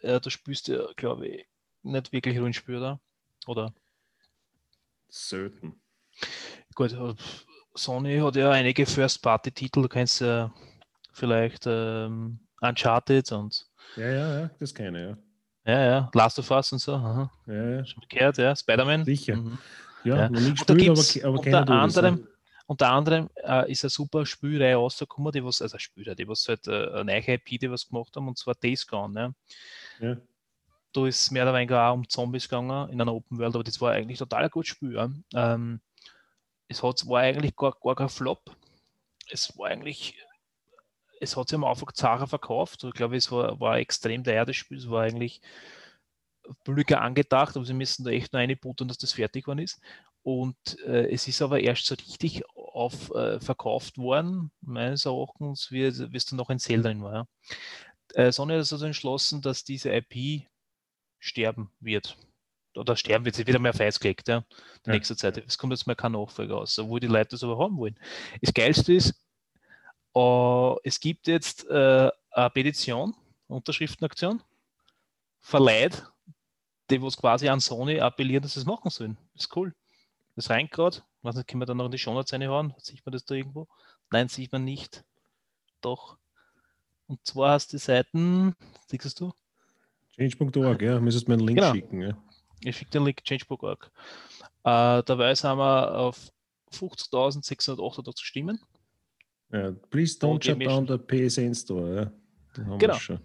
äh, 0.00 0.20
du 0.20 0.30
spielst 0.30 0.68
ja, 0.68 0.86
glaube 0.94 1.26
ich, 1.26 1.46
nicht 1.82 2.12
wirklich 2.12 2.38
Rollenspiel, 2.38 2.76
oder? 2.76 3.00
Oder? 3.48 3.74
Selten. 5.08 5.80
Gut, 6.74 6.92
äh, 6.92 7.14
Sony 7.74 8.18
hat 8.18 8.36
ja 8.36 8.50
einige 8.52 8.86
First-Party-Titel, 8.86 9.82
du 9.82 9.88
kennst 9.88 10.20
ja 10.20 10.52
vielleicht 11.12 11.64
ähm, 11.66 12.40
Uncharted 12.60 13.30
und 13.32 13.66
Ja, 13.96 14.06
ja, 14.10 14.40
ja, 14.40 14.50
das 14.58 14.74
keine, 14.74 15.18
ja, 15.64 15.84
ja, 15.84 16.10
Last 16.14 16.38
of 16.38 16.50
Us 16.50 16.72
und 16.72 16.78
so. 16.78 16.94
Aha. 16.94 17.30
ja. 17.46 17.54
ja, 17.54 17.70
ja. 17.76 17.84
Schon 17.84 18.02
gehört, 18.08 18.38
ja, 18.38 18.54
Spider-Man. 18.56 19.04
Sicher. 19.04 19.36
Mhm. 19.36 19.58
Ja, 20.04 20.16
Ja. 20.16 20.26
Und 20.26 20.34
da 20.68 20.72
aber, 20.74 20.82
gibt's 20.82 21.12
ke- 21.14 21.24
aber 21.24 21.38
unter 21.38 21.50
ja. 21.50 21.60
anderem, 21.62 22.26
unter 22.66 22.90
anderem 22.90 23.28
äh, 23.36 23.70
ist 23.70 23.84
eine 23.84 23.90
super 23.90 24.26
Spielreihe 24.26 24.74
rausgekommen, 24.76 25.30
die 25.32 25.44
was, 25.44 25.62
also 25.62 25.78
Spielreihe, 25.78 26.16
die 26.16 26.26
was 26.26 26.46
halt 26.48 26.66
äh, 26.66 26.88
eine 26.92 27.04
neue 27.04 27.34
IP, 27.34 27.60
die 27.60 27.70
was 27.70 27.86
gemacht 27.88 28.16
haben, 28.16 28.26
und 28.28 28.38
zwar 28.38 28.54
Days 28.54 28.86
Gone. 28.86 29.12
Ne? 29.12 29.34
Ja. 30.00 30.16
Da 30.92 31.06
ist 31.06 31.30
mehr 31.30 31.44
oder 31.44 31.54
weniger 31.54 31.86
auch 31.88 31.94
um 31.94 32.08
Zombies 32.08 32.48
gegangen 32.48 32.90
in 32.90 33.00
einer 33.00 33.14
Open 33.14 33.38
World, 33.38 33.54
aber 33.54 33.64
das 33.64 33.80
war 33.80 33.92
eigentlich 33.92 34.18
total 34.18 34.44
ein 34.44 34.50
gutes 34.50 34.70
Spiel. 34.70 34.94
Ja? 34.94 35.10
Ähm, 35.34 35.80
es 36.68 36.82
hat, 36.82 37.06
war 37.06 37.20
eigentlich 37.20 37.54
gar, 37.56 37.76
gar 37.80 37.94
kein 37.94 38.08
Flop. 38.08 38.54
Es 39.30 39.56
war 39.56 39.68
eigentlich, 39.68 40.16
es 41.22 41.36
hat 41.36 41.48
sich 41.48 41.56
am 41.56 41.64
Anfang 41.64 41.90
Zara 41.94 42.26
verkauft. 42.26 42.84
Ich 42.84 42.92
glaube, 42.92 43.16
es 43.16 43.30
war, 43.30 43.58
war 43.60 43.78
extrem 43.78 44.24
teuer, 44.24 44.44
das 44.44 44.56
Spiel. 44.56 44.78
Es 44.78 44.90
war 44.90 45.02
eigentlich 45.04 45.40
billiger 46.64 47.00
angedacht, 47.00 47.56
aber 47.56 47.64
sie 47.64 47.74
müssen 47.74 48.04
da 48.04 48.10
echt 48.10 48.32
nur 48.32 48.40
eine 48.42 48.56
buttern, 48.56 48.88
dass 48.88 48.98
das 48.98 49.12
fertig 49.12 49.44
geworden 49.44 49.60
ist. 49.60 49.80
Und 50.24 50.56
äh, 50.84 51.12
es 51.12 51.26
ist 51.28 51.42
aber 51.42 51.60
erst 51.60 51.86
so 51.86 51.94
richtig 51.94 52.42
auf, 52.54 53.10
äh, 53.14 53.40
verkauft 53.40 53.98
worden, 53.98 54.50
meines 54.60 55.04
Erachtens, 55.04 55.70
wie, 55.70 55.82
wie 56.12 56.16
es 56.16 56.26
dann 56.26 56.36
noch 56.36 56.50
ein 56.50 56.58
Sale 56.58 56.82
drin 56.82 57.02
war. 57.02 57.14
Ja. 58.16 58.24
Äh, 58.24 58.32
Sony 58.32 58.52
hat 58.52 58.58
also 58.58 58.84
entschlossen, 58.84 59.40
dass 59.42 59.64
diese 59.64 59.90
IP 59.92 60.46
sterben 61.20 61.70
wird. 61.80 62.16
Oder 62.74 62.96
sterben 62.96 63.24
wird, 63.24 63.34
sie 63.34 63.46
wird 63.46 63.60
mehr 63.60 63.74
festgelegt, 63.74 64.28
ja, 64.28 64.44
die 64.86 64.90
Ja. 64.90 64.94
nächste 64.94 65.16
Zeit. 65.16 65.38
Es 65.38 65.58
kommt 65.58 65.72
jetzt 65.72 65.86
mal 65.86 65.94
kein 65.94 66.12
Nachfolger 66.12 66.56
aus, 66.56 66.78
obwohl 66.78 67.00
die 67.00 67.06
Leute 67.06 67.30
das 67.30 67.44
aber 67.44 67.58
haben 67.58 67.76
wollen. 67.76 67.98
Das 68.40 68.54
Geilste 68.54 68.94
ist, 68.94 69.21
äh, 70.14 70.74
es 70.84 71.00
gibt 71.00 71.26
jetzt 71.26 71.68
äh, 71.68 72.10
eine 72.30 72.50
Petition, 72.50 73.14
Unterschriftenaktion, 73.48 74.42
verleiht, 75.40 76.04
die 76.90 77.02
was 77.02 77.16
quasi 77.16 77.48
an 77.48 77.60
Sony 77.60 78.00
appellieren, 78.00 78.42
dass 78.42 78.54
sie 78.54 78.60
es 78.60 78.66
machen 78.66 78.90
sollen. 78.90 79.16
Das 79.34 79.44
ist 79.44 79.56
cool. 79.56 79.74
Das 80.36 80.50
rein 80.50 80.68
gerade. 80.68 81.02
Was 81.22 81.36
nicht, 81.36 81.46
können 81.48 81.62
wir 81.62 81.66
dann 81.66 81.76
noch 81.76 81.86
in 81.86 81.92
die 81.92 81.98
Shownotes 81.98 82.32
reinhauen? 82.32 82.74
Sieht 82.78 83.04
man 83.04 83.12
das 83.12 83.24
da 83.24 83.34
irgendwo? 83.34 83.68
Nein, 84.10 84.28
sieht 84.28 84.50
man 84.52 84.64
nicht. 84.64 85.04
Doch. 85.80 86.18
Und 87.06 87.24
zwar 87.26 87.52
hast 87.52 87.72
du 87.72 87.76
die 87.76 87.82
Seiten, 87.82 88.54
siehst 88.86 89.20
du? 89.20 89.32
Change.org, 90.16 90.82
ja, 90.82 91.00
müsstest 91.00 91.28
mir 91.28 91.34
einen 91.34 91.46
Link 91.46 91.58
Genau. 91.60 91.72
schicken. 91.72 92.02
Ja. 92.02 92.16
Ich 92.60 92.76
schicke 92.76 92.90
den 92.90 93.04
Link 93.04 93.22
change.org. 93.24 93.90
Äh, 94.64 95.02
dabei 95.02 95.34
sind 95.34 95.56
wir 95.56 95.94
auf 95.98 96.32
50.688 96.72 98.24
Stimmen. 98.24 98.60
Ja, 99.52 99.70
please 99.90 100.18
don't 100.18 100.36
Okay, 100.36 100.52
shut 100.52 100.62
down 100.62 100.86
the 100.86 100.98
PSN 100.98 101.54
Store. 101.54 101.94
Ja. 101.94 102.12
Da 102.54 102.64
haben 102.66 102.78
Genau. 102.78 102.94
schon. 102.94 103.18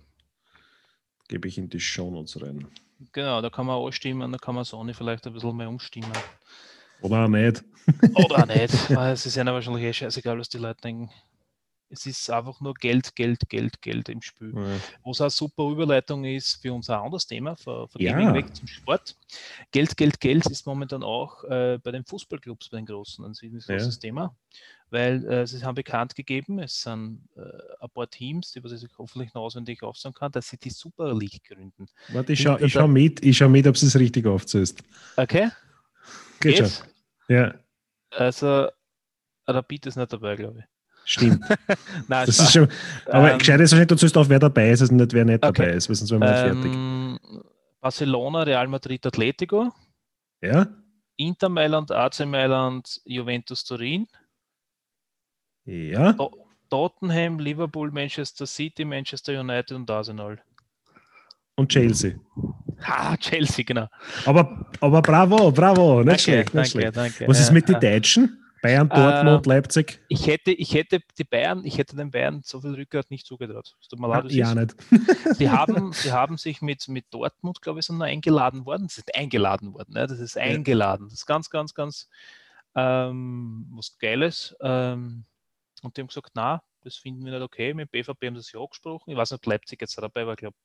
Gebe 1.28 1.48
ich 1.48 1.58
in 1.58 1.70
die 1.70 1.80
Shownotes 1.80 2.42
rein. 2.42 2.68
Genau, 3.12 3.42
da 3.42 3.50
kann 3.50 3.66
man 3.66 3.76
auch 3.76 3.92
stimmen, 3.92 4.32
da 4.32 4.38
kann 4.38 4.56
man 4.56 4.64
Sony 4.66 4.94
vielleicht 4.94 5.26
ein 5.28 5.34
bisschen 5.34 5.56
mehr 5.56 5.70
umstimmen. 5.70 6.12
Oder 7.02 7.26
auch 7.26 7.28
nicht. 7.28 7.64
Oder 8.16 8.44
auch 8.44 8.48
nicht, 8.48 8.96
weil 8.96 9.14
es 9.14 9.26
ist 9.26 9.36
ja 9.36 9.46
wahrscheinlich 9.46 9.84
eh 9.84 9.94
scheißegal, 9.94 10.40
was 10.40 10.50
die 10.50 10.58
Leute 10.58 10.82
denken. 10.82 11.10
Es 11.90 12.06
ist 12.06 12.30
einfach 12.30 12.60
nur 12.60 12.74
Geld, 12.74 13.16
Geld, 13.16 13.48
Geld, 13.50 13.82
Geld 13.82 14.10
im 14.10 14.22
Spiel. 14.22 14.54
Ja. 14.54 14.76
Was 15.06 15.22
eine 15.22 15.30
super 15.30 15.70
Überleitung 15.70 16.26
ist 16.26 16.56
für 16.62 16.74
unser 16.74 17.02
anderes 17.02 17.26
Thema, 17.26 17.56
von, 17.56 17.88
von 17.88 18.02
Ja. 18.02 18.34
Weg 18.34 18.54
zum 18.54 18.68
Sport. 18.68 19.16
Geld, 19.72 19.96
Geld, 19.96 20.20
Geld 20.20 20.46
ist 20.48 20.66
momentan 20.66 21.02
auch 21.02 21.44
äh, 21.46 21.80
bei 21.82 21.92
den 21.92 22.04
Fußballclubs, 22.04 22.70
bei 22.70 22.78
den 22.78 22.86
Großen, 22.88 23.24
ein 23.24 23.34
ziemlich 23.34 23.66
Ja. 23.68 23.78
großes 23.78 24.00
Thema, 24.00 24.36
weil 24.90 25.26
äh, 25.32 25.48
sie 25.48 25.64
haben 25.64 25.76
bekannt 25.76 26.14
gegeben, 26.14 26.60
es 26.60 26.82
sind 26.82 27.22
äh, 27.38 27.42
ein 27.80 27.90
paar 27.90 28.10
Teams, 28.10 28.52
die 28.52 28.62
was 28.64 28.74
ich 28.74 28.90
hoffentlich 28.98 29.34
noch 29.34 29.44
auswendig 29.44 29.82
aufsagen 29.82 30.14
kann, 30.14 30.32
dass 30.34 30.50
sie 30.50 30.58
die 30.58 30.70
Super 30.72 31.14
League 31.14 31.42
gründen. 31.46 31.88
Warte, 32.10 32.34
ich 32.34 32.42
schau, 32.42 32.52
Hinter 32.52 32.66
ich 32.66 32.74
der- 32.74 32.80
schau 32.82 32.88
mit, 32.90 33.24
ich 33.24 33.38
schau 33.38 33.48
mit, 33.48 33.66
ob 33.66 33.76
es 33.76 33.96
richtig 33.98 34.26
aufzählst. 34.26 34.84
Okay? 35.16 35.50
Geht 36.42 36.58
schon. 36.58 36.66
Geht's? 36.66 36.84
Ja, 37.30 37.54
Also, 38.12 38.68
Rapid 39.48 39.86
ist 39.86 39.96
nicht 39.96 40.12
dabei, 40.12 40.36
glaube 40.36 40.60
ich. 40.60 40.66
Stimmt. 41.10 41.44
Nein, 42.08 42.26
Das 42.26 42.40
ist 42.40 42.52
schon, 42.54 42.68
aber 43.08 43.32
Ähm, 43.34 43.38
gescheit 43.40 43.60
ist 43.62 43.72
wahrscheinlich, 43.72 43.88
du 43.88 43.96
zählst 43.96 44.18
auf, 44.18 44.30
wer 44.30 44.40
dabei 44.40 44.72
ist, 44.72 44.82
also 44.82 44.94
nicht 44.94 45.14
wer 45.14 45.26
nicht 45.26 45.44
Okay. 45.44 45.62
dabei 45.64 45.72
ist, 45.78 45.86
sonst 45.86 46.12
wären 46.12 46.22
wir 46.22 46.30
nicht 46.30 46.40
fertig. 46.40 46.74
ähm, 46.74 47.20
Barcelona, 47.82 48.44
Real 48.44 48.68
Madrid, 48.68 49.06
Atletico, 49.06 49.72
Ja? 50.42 50.68
Inter 51.16 51.50
Mailand, 51.50 51.92
AC 51.92 52.26
Mailand, 52.26 53.02
Juventus 53.06 53.64
Turin, 53.64 54.08
Ja? 55.66 56.14
To- 56.14 56.46
Tottenham, 56.70 57.40
Liverpool, 57.40 57.92
Manchester 57.92 58.46
City, 58.46 58.84
Manchester 58.84 59.40
United 59.40 59.72
und 59.72 59.90
Arsenal. 59.90 60.42
Und 61.56 61.70
Chelsea. 61.72 62.16
Ha, 62.82 63.16
Chelsea, 63.18 63.64
genau. 63.66 63.88
Aber, 64.26 64.70
aber 64.82 65.02
bravo, 65.02 65.52
bravo, 65.52 66.04
nicht 66.04 66.22
schlecht, 66.22 66.54
nicht 66.54 66.56
danke, 66.56 66.70
schlecht. 66.70 66.98
danke. 66.98 67.28
Was 67.28 67.40
ist 67.40 67.48
Ja, 67.48 67.54
mit 67.54 67.70
den. 67.70 67.80
Deutschen? 67.80 68.44
Bayern, 68.62 68.90
Dortmund, 68.90 69.46
Leipzig? 69.46 70.00
Ich 70.08 70.28
hätte, 70.28 70.52
ich 70.52 70.74
hätte 70.74 71.00
die 71.18 71.24
Bayern, 71.24 71.64
ich 71.66 71.78
hätte 71.78 71.96
den 71.96 72.12
Bayern 72.12 72.42
so 72.44 72.62
viel 72.62 72.74
Rückgrat 72.74 73.10
nicht 73.12 73.26
zugetraut. 73.26 73.76
Es 73.82 73.88
tut 73.88 74.00
mir 74.00 74.08
leid, 74.08 74.26
Ah, 74.26 74.30
ja, 74.30 74.56
nicht. 74.56 74.76
Sie 75.36 75.50
haben, 75.50 75.94
sie 75.94 76.12
haben 76.12 76.38
sich 76.38 76.62
mit, 76.62 76.88
mit 76.88 77.06
Dortmund, 77.12 77.62
glaube 77.62 77.80
ich, 77.80 77.86
sind 77.86 77.98
nur 77.98 78.08
eingeladen 78.08 78.66
worden. 78.66 78.88
Sie 78.90 78.96
sind 78.96 79.16
eingeladen 79.16 79.74
worden. 79.74 79.94
Ne? 79.94 80.08
Das 80.08 80.20
ist 80.20 80.38
eingeladen. 80.38 81.06
Das 81.06 81.14
ist 81.14 81.26
ganz, 81.26 81.50
ganz, 81.50 81.74
ganz 81.74 82.10
ähm, 82.76 83.68
was 83.72 83.98
Geiles. 83.98 84.56
Ähm, 84.62 85.26
und 85.84 85.96
die 85.96 86.02
haben 86.02 86.08
gesagt, 86.08 86.32
na, 86.34 86.62
das 86.82 86.96
finden 86.96 87.26
wir 87.26 87.32
nicht 87.34 87.44
okay. 87.44 87.74
Mit 87.74 87.92
BVB 87.92 88.26
haben 88.26 88.36
sie 88.36 88.44
sich 88.44 88.56
auch 88.56 88.70
gesprochen. 88.70 89.12
Ich 89.12 89.18
weiß 89.18 89.32
nicht, 89.32 89.40
ob 89.40 89.46
Leipzig 89.46 89.82
jetzt 89.82 89.98
dabei 89.98 90.26
war, 90.26 90.34
ich 90.34 90.40
glaube, 90.40 90.58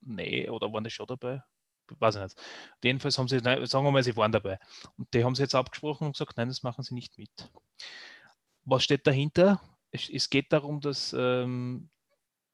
nee, 0.00 0.48
oder 0.48 0.72
waren 0.72 0.84
die 0.84 0.90
schon 0.90 1.06
dabei? 1.06 1.42
Weiß 1.98 2.16
ich 2.16 2.22
nicht. 2.22 2.42
Jedenfalls 2.82 3.18
haben 3.18 3.28
sie, 3.28 3.38
nein, 3.38 3.64
sagen 3.66 3.84
wir 3.84 3.90
mal, 3.90 4.02
sie 4.02 4.16
waren 4.16 4.32
dabei. 4.32 4.58
Und 4.96 5.12
die 5.14 5.24
haben 5.24 5.34
sie 5.34 5.42
jetzt 5.42 5.54
abgesprochen 5.54 6.06
und 6.06 6.12
gesagt, 6.12 6.36
nein, 6.36 6.48
das 6.48 6.62
machen 6.62 6.82
sie 6.82 6.94
nicht 6.94 7.18
mit. 7.18 7.50
Was 8.64 8.84
steht 8.84 9.06
dahinter? 9.06 9.60
Es, 9.90 10.08
es 10.08 10.30
geht 10.30 10.52
darum, 10.52 10.80
dass 10.80 11.14
ähm, 11.18 11.90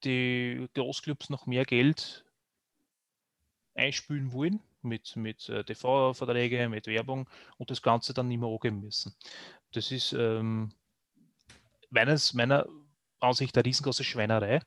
die 0.05 0.69
Großclubs 0.75 1.31
noch 1.31 1.47
mehr 1.47 1.65
Geld 1.65 2.25
einspülen 3.75 4.33
wollen 4.33 4.61
mit, 4.83 5.17
mit 5.17 5.49
äh, 5.49 5.65
TV-Verträge, 5.65 6.69
mit 6.69 6.87
Werbung 6.87 7.29
und 7.59 7.71
das 7.71 7.83
Ganze 7.83 8.15
dann 8.15 8.29
nicht 8.29 8.41
mehr 8.41 8.49
angeben 8.49 8.81
müssen. 8.81 9.15
Das 9.73 9.91
ist 9.91 10.13
ähm, 10.13 10.73
meines, 11.91 12.33
meiner 12.35 12.67
Ansicht 13.21 13.57
eine 13.57 13.67
riesengroße 13.67 14.05
Schweinerei. 14.05 14.61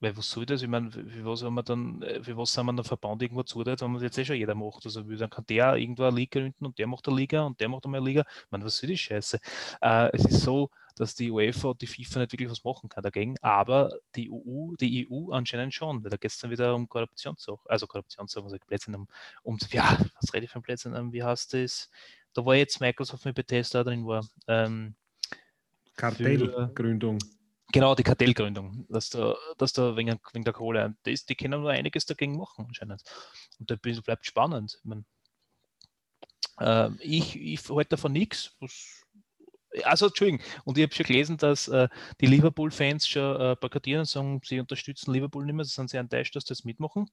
Weil 0.00 0.16
was 0.16 0.30
soll 0.30 0.44
das? 0.44 0.62
Ich 0.62 0.68
meine, 0.68 0.90
für 0.90 1.24
was 1.24 1.42
haben 1.42 1.54
wir 1.54 1.62
dann, 1.62 2.02
äh, 2.02 2.22
für 2.22 2.36
was 2.36 2.52
sind 2.52 2.66
wir 2.66 2.72
dann 2.72 2.84
Verband 2.84 3.22
irgendwo 3.22 3.42
zuteilt, 3.42 3.80
wenn 3.80 3.92
man 3.92 4.02
jetzt 4.02 4.18
eh 4.18 4.24
schon 4.24 4.36
jeder 4.36 4.54
macht? 4.54 4.84
Also 4.84 5.02
dann 5.02 5.30
kann 5.30 5.46
der 5.48 5.76
irgendwo 5.76 6.04
eine 6.04 6.16
Liga 6.16 6.40
gründen 6.40 6.66
und 6.66 6.78
der 6.78 6.86
macht 6.86 7.08
eine 7.08 7.16
Liga 7.16 7.42
und 7.42 7.60
der 7.60 7.68
macht 7.68 7.84
einmal 7.84 8.00
eine 8.00 8.08
Liga. 8.08 8.24
Ich 8.28 8.50
meine, 8.50 8.64
was 8.64 8.76
soll 8.76 8.88
die 8.88 8.98
Scheiße? 8.98 9.38
Äh, 9.80 10.10
es 10.12 10.24
ist 10.26 10.42
so, 10.42 10.70
dass 10.96 11.14
die 11.14 11.30
UEFA 11.30 11.68
und 11.68 11.80
die 11.80 11.86
FIFA 11.86 12.20
nicht 12.20 12.32
wirklich 12.32 12.50
was 12.50 12.64
machen 12.64 12.88
kann 12.88 13.02
dagegen, 13.02 13.36
aber 13.42 13.90
die 14.14 14.30
EU, 14.30 14.74
die 14.80 15.06
EU 15.08 15.30
anscheinend 15.30 15.74
schon, 15.74 16.02
weil 16.02 16.10
da 16.10 16.16
geht 16.16 16.30
es 16.30 16.38
dann 16.38 16.50
wieder 16.50 16.74
um 16.74 16.88
Korruptionssachen, 16.88 17.64
also 17.66 17.86
Korruptionssachen, 17.86 18.44
also 18.44 18.56
Plätze 18.66 18.90
um, 18.92 19.06
um, 19.42 19.58
ja, 19.70 19.98
was 20.20 20.32
rede 20.32 20.46
ich 20.46 20.50
von 20.50 20.62
Plätzen, 20.62 20.94
um, 20.94 21.12
wie 21.12 21.22
heißt 21.22 21.54
das? 21.54 21.90
Da 22.32 22.44
war 22.44 22.54
jetzt 22.54 22.80
Microsoft 22.80 23.24
mit 23.24 23.34
Bethesda 23.34 23.84
drin 23.84 24.06
war. 24.06 24.26
Ähm, 24.46 24.94
Kartellgründung. 25.96 27.18
Genau, 27.72 27.94
die 27.94 28.04
Kartellgründung, 28.04 28.86
dass 28.88 29.10
da, 29.10 29.36
dass 29.58 29.72
da 29.72 29.96
wegen, 29.96 30.18
wegen 30.32 30.44
der 30.44 30.52
Kohle, 30.52 30.96
das, 31.02 31.26
die 31.26 31.34
können 31.34 31.60
nur 31.60 31.70
einiges 31.70 32.06
dagegen 32.06 32.36
machen 32.36 32.66
anscheinend. 32.66 33.02
Und 33.58 33.70
da 33.70 33.76
bleibt 33.76 34.24
spannend. 34.24 34.78
Ich, 34.78 34.84
mein, 34.84 35.04
äh, 36.60 36.90
ich, 37.00 37.36
ich 37.36 37.68
halte 37.68 37.90
davon 37.90 38.12
nichts. 38.12 38.56
Also, 39.82 40.06
Entschuldigung, 40.06 40.46
und 40.64 40.78
ich 40.78 40.84
habe 40.84 40.94
schon 40.94 41.06
gelesen, 41.06 41.36
dass 41.36 41.68
äh, 41.68 41.88
die 42.20 42.26
Liverpool-Fans 42.26 43.08
schon 43.08 43.40
äh, 43.40 43.56
plakatieren 43.56 44.00
und 44.00 44.08
sagen, 44.08 44.40
sie 44.44 44.60
unterstützen 44.60 45.12
Liverpool 45.12 45.44
nicht 45.44 45.54
mehr, 45.54 45.64
sie 45.64 45.74
sind 45.74 45.90
sehr 45.90 46.00
enttäuscht, 46.00 46.34
dass 46.36 46.44
sie 46.44 46.54
das 46.54 46.64
mitmachen. 46.64 47.10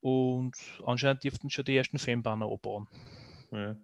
Und 0.00 0.56
anscheinend 0.84 1.22
dürften 1.22 1.50
schon 1.50 1.64
die 1.64 1.76
ersten 1.76 1.98
Fanbanner 1.98 2.50
abbauen. 2.50 2.88
Ja. 3.52 3.76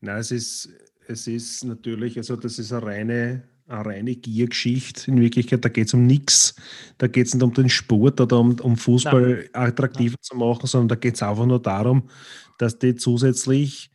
Nein, 0.00 0.18
es 0.18 0.30
ist, 0.30 0.68
es 1.06 1.26
ist 1.26 1.64
natürlich, 1.64 2.18
also 2.18 2.36
das 2.36 2.58
ist 2.58 2.72
eine 2.72 2.84
reine 2.84 3.48
eine 3.66 3.84
reine 3.84 4.16
Giergeschichte. 4.16 5.10
In 5.10 5.20
Wirklichkeit, 5.20 5.64
da 5.64 5.68
geht 5.68 5.88
es 5.88 5.94
um 5.94 6.06
nichts. 6.06 6.54
Da 6.98 7.06
geht 7.06 7.26
es 7.26 7.34
nicht 7.34 7.42
um 7.42 7.52
den 7.52 7.68
Sport 7.68 8.20
oder 8.20 8.38
um, 8.38 8.58
um 8.60 8.76
Fußball 8.76 9.34
Nein. 9.34 9.48
attraktiver 9.52 10.16
Nein. 10.16 10.22
zu 10.22 10.36
machen, 10.36 10.66
sondern 10.66 10.88
da 10.88 10.94
geht 10.94 11.14
es 11.14 11.22
einfach 11.22 11.46
nur 11.46 11.60
darum, 11.60 12.08
dass 12.58 12.78
die 12.78 12.94
zusätzlich 12.94 13.90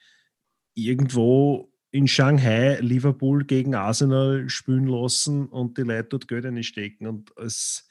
irgendwo 0.74 1.72
in 1.91 2.07
Shanghai 2.07 2.80
Liverpool 2.80 3.43
gegen 3.43 3.76
Arsenal 3.76 4.49
spielen 4.49 4.88
lassen 4.88 5.47
und 5.47 5.78
die 5.78 5.82
Leute 5.82 6.09
dort 6.09 6.28
Geld 6.28 6.45
einstecken. 6.45 7.07
Und 7.07 7.38
als 7.38 7.88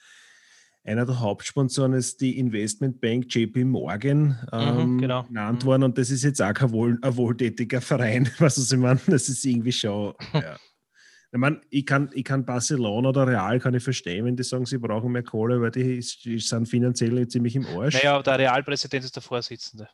einer 0.83 1.05
der 1.05 1.19
Hauptsponsoren 1.19 1.93
ist 1.93 2.21
die 2.21 2.39
Investmentbank 2.39 3.33
JP 3.33 3.65
Morgan 3.65 4.19
mhm, 4.19 4.37
ähm, 4.51 4.93
mhm, 4.93 4.97
genau. 4.97 5.23
genannt 5.23 5.63
mhm. 5.63 5.67
worden. 5.67 5.83
Und 5.83 5.97
das 5.97 6.09
ist 6.09 6.23
jetzt 6.23 6.41
auch 6.41 6.53
kein 6.53 6.71
wohl, 6.71 6.97
ein 7.01 7.17
wohltätiger 7.17 7.81
Verein, 7.81 8.29
was 8.39 8.57
ich 8.57 8.77
meine. 8.77 8.99
Das 9.07 9.29
ist 9.29 9.45
irgendwie 9.45 9.71
schon. 9.71 10.13
Ja. 10.33 10.57
Ich 11.33 11.39
meine, 11.39 11.61
ich 11.69 11.85
kann, 11.85 12.09
ich 12.13 12.25
kann 12.25 12.45
Barcelona 12.45 13.09
oder 13.09 13.25
Real 13.25 13.59
kann 13.59 13.73
ich 13.73 13.83
verstehen, 13.83 14.25
wenn 14.25 14.35
die 14.35 14.43
sagen, 14.43 14.65
sie 14.65 14.77
brauchen 14.77 15.11
mehr 15.13 15.23
Kohle, 15.23 15.61
weil 15.61 15.71
die, 15.71 16.03
die 16.23 16.39
sind 16.39 16.67
finanziell 16.67 17.25
ziemlich 17.27 17.55
im 17.55 17.65
Arsch. 17.65 17.95
Naja, 17.95 18.21
der 18.21 18.39
Realpräsident 18.39 19.05
ist 19.05 19.15
der 19.15 19.23
Vorsitzende. 19.23 19.87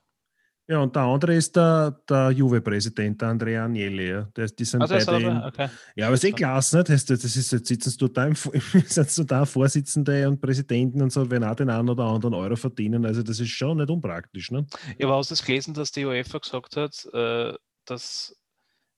Ja, 0.69 0.79
und 0.79 0.93
der 0.93 1.03
andere 1.03 1.35
ist 1.35 1.55
der, 1.55 1.97
der 2.09 2.31
Juve-Präsident, 2.31 3.21
der 3.21 3.29
Andrea 3.29 3.63
Agnelli. 3.63 4.09
Ja. 4.09 4.27
Das, 4.33 4.53
die 4.53 4.65
sind 4.65 4.81
also 4.81 4.95
beide 4.95 5.25
in, 5.25 5.37
okay. 5.43 5.69
Ja, 5.95 6.07
aber 6.07 6.15
es 6.15 6.23
ist 6.23 6.29
eh 6.29 6.33
klasse, 6.33 6.79
nicht? 6.79 6.89
Das, 6.89 7.05
das 7.05 7.23
ist, 7.23 7.51
jetzt 7.53 7.67
sitzen 7.67 7.95
du 7.97 8.09
da, 8.09 8.25
im, 8.25 8.35
sitzen 8.85 9.25
da 9.25 9.45
Vorsitzende 9.45 10.27
und 10.27 10.41
Präsidenten 10.41 11.01
und 11.01 11.11
so, 11.11 11.29
wenn 11.31 11.45
auch 11.45 11.55
den 11.55 11.69
einen 11.69 11.87
oder 11.87 12.03
anderen 12.03 12.33
Euro 12.33 12.57
verdienen. 12.57 13.05
Also 13.05 13.23
das 13.23 13.39
ist 13.39 13.49
schon 13.49 13.77
nicht 13.77 13.89
unpraktisch. 13.89 14.51
Ne? 14.51 14.67
Ja, 14.97 15.07
aber 15.07 15.17
hast 15.17 15.31
du 15.31 15.35
das 15.35 15.45
gelesen, 15.45 15.73
dass 15.73 15.93
die 15.93 16.03
UEFA 16.03 16.39
gesagt 16.39 16.75
hat, 16.75 17.07
äh, 17.13 17.53
dass 17.85 18.35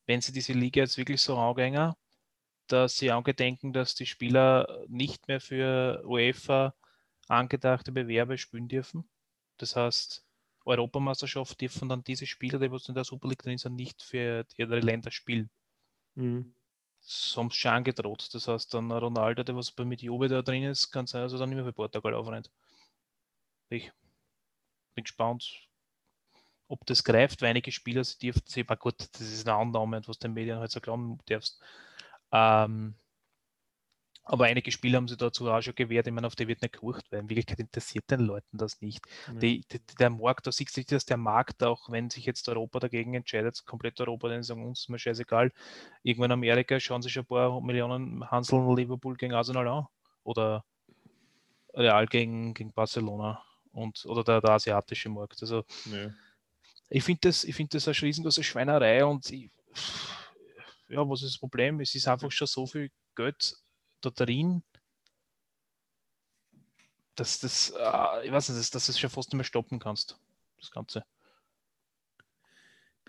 wenn 0.08 0.22
sie 0.22 0.32
diese 0.32 0.54
Liga 0.54 0.82
jetzt 0.82 0.98
wirklich 0.98 1.22
so 1.22 1.38
angehen, 1.38 1.94
dass 2.72 2.98
sie 2.98 3.12
angedenken, 3.12 3.74
dass 3.74 3.96
die 3.96 4.06
Spieler 4.06 4.86
nicht 4.88 5.28
mehr 5.28 5.42
für 5.42 6.04
UEFA 6.06 6.74
angedachte 7.28 7.92
Bewerbe 7.92 8.38
spielen 8.38 8.68
dürfen. 8.68 9.08
Das 9.58 9.76
heißt, 9.76 10.26
Europameisterschaft 10.66 11.60
dürfen 11.60 11.90
dann 11.90 12.04
diese 12.04 12.26
Spieler, 12.26 12.60
die 12.60 12.66
in 12.66 12.96
der 12.96 13.04
Super 13.04 13.28
League 13.28 13.42
drin 13.42 13.58
sind, 13.58 13.76
nicht 13.76 14.02
für 14.02 14.44
die 14.44 14.64
anderen 14.64 14.84
Länder 14.84 15.12
spielen. 15.12 15.50
Mhm. 16.16 16.54
Sie 17.02 17.32
schon 17.52 17.72
angedroht. 17.72 18.30
Das 18.34 18.48
heißt, 18.48 18.74
dann 18.74 18.92
Ronaldo, 18.92 19.44
der 19.44 19.56
was 19.56 19.76
mit 19.78 20.02
Juve 20.02 20.28
da 20.28 20.42
drin 20.42 20.64
ist, 20.64 20.92
kann 20.92 21.08
sein, 21.08 21.22
dass 21.22 21.34
er 21.34 21.40
dann 21.40 21.50
nicht 21.50 21.56
mehr 21.56 21.66
für 21.66 21.74
Portugal 21.74 22.14
aufrennt. 22.14 22.52
Ich 23.70 23.92
bin 24.96 25.04
gespannt, 25.04 25.70
ob 26.68 26.86
das 26.86 27.04
greift, 27.04 27.42
weil 27.42 27.50
einige 27.50 27.72
Spieler, 27.72 28.04
sie 28.04 28.18
dürfen 28.20 28.44
sie, 28.46 28.62
aber 28.62 28.78
gut, 28.78 28.96
das 29.00 29.22
ist 29.22 29.48
eine 29.48 29.58
Annahme, 29.58 30.02
was 30.06 30.20
den 30.20 30.34
Medien 30.34 30.60
halt 30.60 30.72
so 30.72 30.82
glauben 30.82 31.18
darfst. 31.26 31.62
Ähm, 32.32 32.96
aber 34.24 34.46
einige 34.46 34.72
Spiele 34.72 34.98
haben 34.98 35.08
sie 35.08 35.18
dazu 35.18 35.50
auch 35.50 35.62
schon 35.62 35.74
gewährt. 35.74 36.06
Ich 36.06 36.14
meine, 36.14 36.28
auf 36.28 36.36
die 36.36 36.48
wird 36.48 36.62
nicht 36.62 36.74
gerucht, 36.74 37.04
weil 37.10 37.22
in 37.22 37.30
Wirklichkeit 37.30 37.60
interessiert 37.60 38.12
den 38.12 38.20
Leuten 38.20 38.60
das 38.60 38.80
nicht. 38.80 39.04
Mhm. 39.28 39.40
Die, 39.40 39.62
die, 39.62 39.80
der 40.00 40.12
Markt, 40.12 40.46
da 40.46 40.52
sieht 40.52 40.70
sich, 40.70 40.86
dass 40.86 41.06
der 41.06 41.18
Markt, 41.18 41.64
auch 41.64 41.90
wenn 41.90 42.12
sich 42.12 42.26
jetzt 42.28 42.48
Europa 42.48 42.80
dagegen 42.80 43.16
entscheidet, 43.16 43.66
komplett 43.66 44.00
Europa, 44.00 44.30
dann 44.30 44.44
sagen 44.44 44.64
uns 44.68 44.82
ist 44.82 44.90
mir 44.90 45.00
scheißegal. 45.00 45.52
Irgendwann 46.04 46.30
in 46.30 46.34
Amerika 46.34 46.80
schauen 46.80 47.02
sich 47.02 47.18
ein 47.18 47.26
paar 47.26 47.60
Millionen 47.60 48.30
Hanseln 48.30 48.76
Liverpool 48.76 49.16
gegen 49.16 49.34
Arsenal 49.34 49.68
an. 49.68 49.88
Oder 50.24 50.64
Real 51.74 52.06
gegen, 52.06 52.54
gegen 52.54 52.72
Barcelona 52.72 53.44
und 53.72 54.06
oder 54.06 54.24
der, 54.24 54.42
der 54.42 54.52
asiatische 54.52 55.10
Markt. 55.10 55.42
Also 55.42 55.64
ja. 55.86 56.12
ich 56.90 57.04
finde 57.04 57.22
das, 57.24 57.44
ich 57.44 57.56
finde 57.56 57.78
das 57.78 57.88
eine 57.88 58.02
riesengroße 58.02 58.44
Schweinerei 58.44 59.06
und 59.06 59.30
ich, 59.32 59.50
ja, 60.90 61.08
was 61.08 61.22
ist 61.22 61.36
das 61.36 61.40
Problem? 61.40 61.80
Es 61.80 61.96
ist 61.96 62.08
einfach 62.08 62.32
schon 62.32 62.48
so 62.48 62.66
viel 62.66 62.92
Geld 63.16 63.56
da 64.02 64.10
drin, 64.10 64.64
dass 67.16 67.40
das, 67.40 67.72
äh, 67.72 68.26
ich 68.26 68.32
weiß 68.32 68.50
nicht, 68.50 68.60
dass, 68.60 68.70
dass 68.72 68.86
du 68.86 68.92
es 68.92 69.00
schon 69.00 69.10
fast 69.10 69.30
nicht 69.30 69.38
mehr 69.38 69.44
stoppen 69.44 69.80
kannst, 69.80 70.20
das 70.58 70.72
Ganze. 70.72 71.04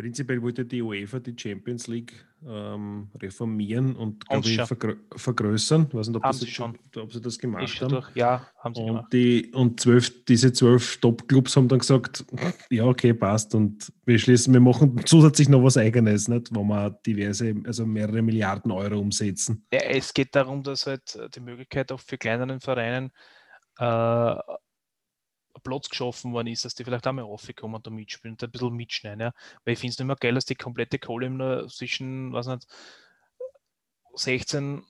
Prinzipiell 0.00 0.40
wollte 0.40 0.64
die 0.64 0.80
UEFA 0.80 1.18
die 1.18 1.34
Champions 1.36 1.86
League 1.86 2.24
ähm, 2.46 3.10
reformieren 3.20 3.94
und 3.96 4.24
ich, 4.46 4.58
vergrö 4.62 4.96
vergrößern. 5.14 5.88
Ich 5.88 5.94
weiß 5.94 6.08
nicht, 6.08 6.16
ob, 6.16 6.22
haben 6.22 6.30
das, 6.30 6.40
sie 6.40 6.46
schon. 6.46 6.78
ob 6.96 7.12
sie 7.12 7.20
das 7.20 7.38
gemacht 7.38 7.80
haben. 7.82 7.90
Durch. 7.90 8.16
Ja, 8.16 8.46
haben 8.60 8.74
sie 8.74 8.80
und 8.80 8.86
gemacht. 8.86 9.12
Die, 9.12 9.52
und 9.52 9.78
zwölf, 9.78 10.24
diese 10.24 10.54
zwölf 10.54 10.96
Top-Clubs 11.02 11.54
haben 11.54 11.68
dann 11.68 11.80
gesagt, 11.80 12.24
ja, 12.70 12.84
okay, 12.84 13.12
passt. 13.12 13.54
Und 13.54 13.92
wir 14.06 14.18
schließen, 14.18 14.54
wir 14.54 14.60
machen 14.60 15.02
zusätzlich 15.04 15.50
noch 15.50 15.62
was 15.62 15.76
Eigenes, 15.76 16.28
nicht? 16.28 16.48
wo 16.50 16.64
wir 16.64 16.98
diverse, 17.04 17.54
also 17.66 17.84
mehrere 17.84 18.22
Milliarden 18.22 18.70
Euro 18.70 18.98
umsetzen. 18.98 19.66
Ja, 19.70 19.80
es 19.80 20.14
geht 20.14 20.34
darum, 20.34 20.62
dass 20.62 20.86
halt 20.86 21.18
die 21.34 21.40
Möglichkeit 21.40 21.92
auch 21.92 22.00
für 22.00 22.16
kleineren 22.16 22.60
Vereinen 22.60 23.10
äh, 23.78 24.34
Platz 25.60 25.88
geschaffen 25.88 26.32
worden 26.32 26.48
ist, 26.48 26.64
dass 26.64 26.74
die 26.74 26.84
vielleicht 26.84 27.06
auch 27.06 27.12
mal 27.12 27.22
raufkommen 27.22 27.76
und 27.76 27.86
da 27.86 27.90
mitspielen 27.90 28.34
und 28.34 28.42
ein 28.42 28.50
bisschen 28.50 28.74
mitschneiden. 28.74 29.20
Ja. 29.20 29.32
Weil 29.64 29.74
ich 29.74 29.78
finde 29.78 29.92
es 29.92 29.98
nicht 29.98 30.06
mehr 30.06 30.16
geil, 30.16 30.34
dass 30.34 30.44
die 30.44 30.54
komplette 30.54 30.98
Kohle 30.98 31.30
nur 31.30 31.68
zwischen, 31.68 32.32
was 32.32 32.46
nicht, 32.46 32.66
16 34.14 34.82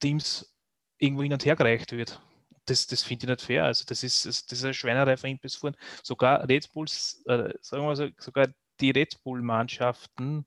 Teams 0.00 0.54
irgendwo 0.98 1.22
hin 1.22 1.32
und 1.32 1.44
her 1.44 1.56
gereicht 1.56 1.92
wird. 1.92 2.20
Das, 2.66 2.86
das 2.86 3.02
finde 3.02 3.26
ich 3.26 3.30
nicht 3.30 3.42
fair. 3.42 3.64
Also 3.64 3.84
das 3.86 4.02
ist, 4.02 4.24
das 4.26 4.44
ist 4.50 4.64
eine 4.64 4.74
Schweinerei 4.74 5.16
von 5.16 5.38
bis 5.38 5.56
vorn. 5.56 5.76
Sogar 6.02 6.48
Red 6.48 6.72
Bulls, 6.72 7.22
äh, 7.26 7.52
sagen 7.60 7.84
wir 7.84 7.96
so, 7.96 8.08
sogar 8.18 8.48
die 8.80 8.90
Red 8.90 9.22
Bull-Mannschaften 9.22 10.46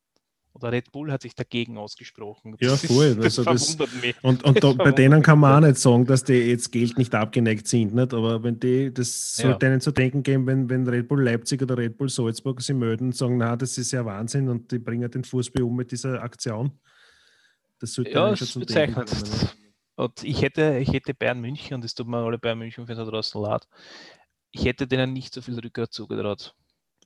oder 0.58 0.72
Red 0.72 0.92
Bull 0.92 1.12
hat 1.12 1.22
sich 1.22 1.36
dagegen 1.36 1.78
ausgesprochen. 1.78 2.56
Das 2.60 2.82
ja, 2.82 2.88
voll. 2.88 3.06
Ist, 3.06 3.38
das 3.38 3.48
also 3.48 3.78
das, 3.78 3.94
mich. 4.02 4.16
Und, 4.24 4.44
und 4.44 4.64
da, 4.64 4.74
bei 4.74 4.92
denen 4.92 5.22
kann 5.22 5.40
man 5.40 5.64
auch 5.64 5.68
nicht 5.68 5.80
sagen, 5.80 6.06
dass 6.06 6.24
die 6.24 6.34
jetzt 6.34 6.72
Geld 6.72 6.98
nicht 6.98 7.14
abgeneigt 7.14 7.68
sind. 7.68 7.94
Nicht? 7.94 8.14
Aber 8.14 8.44
wenn 8.44 8.60
die, 8.60 8.94
das 8.94 9.36
sollte 9.36 9.66
ja. 9.66 9.72
ihnen 9.72 9.82
zu 9.82 9.92
denken 9.92 10.24
geben, 10.24 10.48
wenn, 10.48 10.70
wenn 10.70 10.88
Red 10.88 11.08
Bull 11.08 11.24
Leipzig 11.24 11.62
oder 11.62 11.78
Red 11.78 11.98
Bull 11.98 12.10
Salzburg 12.10 12.62
sie 12.62 12.74
melden 12.74 13.08
und 13.08 13.16
sagen, 13.16 13.38
na, 13.38 13.56
das 13.56 13.78
ist 13.78 13.92
ja 13.92 14.04
Wahnsinn 14.04 14.50
und 14.50 14.72
die 14.72 14.80
bringen 14.80 15.10
den 15.10 15.24
Fußball 15.24 15.64
um 15.64 15.76
mit 15.76 15.92
dieser 15.92 16.22
Aktion. 16.22 16.72
Das 17.80 17.94
sollte 17.94 18.12
ja, 18.12 18.36
schon 18.36 18.48
zu 18.48 18.60
denken 18.62 19.06
geben. 19.06 19.50
Und 19.96 20.24
ich 20.24 20.42
hätte, 20.42 20.78
ich 20.80 20.94
hätte 20.94 21.14
Bayern 21.14 21.42
München, 21.42 21.76
und 21.76 21.86
es 21.86 21.96
tut 21.96 22.08
mir 22.08 22.18
alle 22.18 22.38
Bayern 22.38 22.60
München 22.60 22.86
für 22.86 22.96
da 22.96 23.04
draußen 23.04 23.42
leid, 23.42 23.68
ich 24.52 24.66
hätte 24.66 24.88
denen 24.88 25.14
nicht 25.14 25.34
so 25.34 25.42
viel 25.42 25.60
Rückgrat 25.60 25.92
zugetraut. 25.92 26.56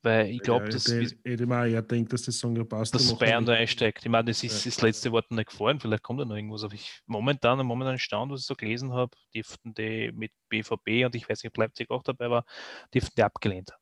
Weil 0.04 0.30
ich 0.30 0.42
glaube, 0.42 0.66
ja, 0.66 0.72
dass. 0.72 0.88
Eher 0.88 1.82
denkt, 1.84 2.12
dass 2.12 2.24
das 2.24 2.40
Song 2.40 2.68
passt. 2.68 2.96
Dass 2.96 3.18
Bayern 3.18 3.46
da 3.46 3.54
einsteigt. 3.54 4.00
Ich 4.04 4.10
meine, 4.10 4.26
das 4.26 4.44
ist 4.44 4.66
ja. 4.66 4.72
das 4.72 4.82
letzte 4.82 5.12
Wort 5.12 5.30
nicht 5.30 5.50
gefallen. 5.50 5.80
Vielleicht 5.80 6.02
kommt 6.02 6.20
da 6.20 6.26
noch 6.26 6.36
irgendwas. 6.36 6.64
Aber 6.64 6.74
ich 6.74 7.02
momentan, 7.06 7.60
im 7.60 7.68
momentanen 7.68 8.00
Stand, 8.00 8.32
was 8.32 8.42
ich 8.42 8.48
so 8.48 8.56
gelesen 8.56 8.94
habe, 8.94 9.12
dürften 9.36 9.76
die 9.76 10.12
mit 10.14 10.32
BVB 10.50 11.06
und 11.06 11.16
ich 11.16 11.30
weiß 11.30 11.44
nicht, 11.44 11.52
ob 11.52 11.58
Leipzig 11.58 11.92
auch 11.92 12.02
dabei 12.02 12.32
war, 12.32 12.46
dürften 12.94 13.14
die 13.16 13.24
abgelehnt. 13.24 13.74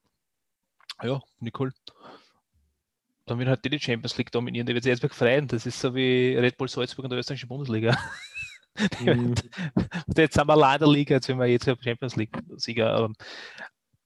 Ja, 1.01 1.21
Nicole. 1.39 1.71
Dann 3.25 3.39
wird 3.39 3.47
halt 3.47 3.63
die, 3.63 3.69
die 3.69 3.79
Champions 3.79 4.17
League 4.17 4.31
dominieren. 4.31 4.67
Die 4.67 4.73
wird 4.73 4.83
sich 4.83 4.89
erstmal 4.89 5.11
freien. 5.11 5.47
Das 5.47 5.65
ist 5.65 5.79
so 5.79 5.95
wie 5.95 6.35
Red 6.35 6.57
Bull 6.57 6.67
Salzburg 6.67 7.05
in 7.05 7.11
der 7.11 7.19
österreichischen 7.19 7.49
Bundesliga. 7.49 7.97
Mhm. 9.01 9.35
jetzt 10.15 10.35
sind 10.35 10.47
wir 10.47 10.55
leider 10.55 10.87
Liga, 10.87 11.15
jetzt 11.15 11.25
sind 11.25 11.37
wir 11.37 11.47
jetzt 11.47 11.65
Champions 11.65 12.15
League-Sieger 12.15 13.09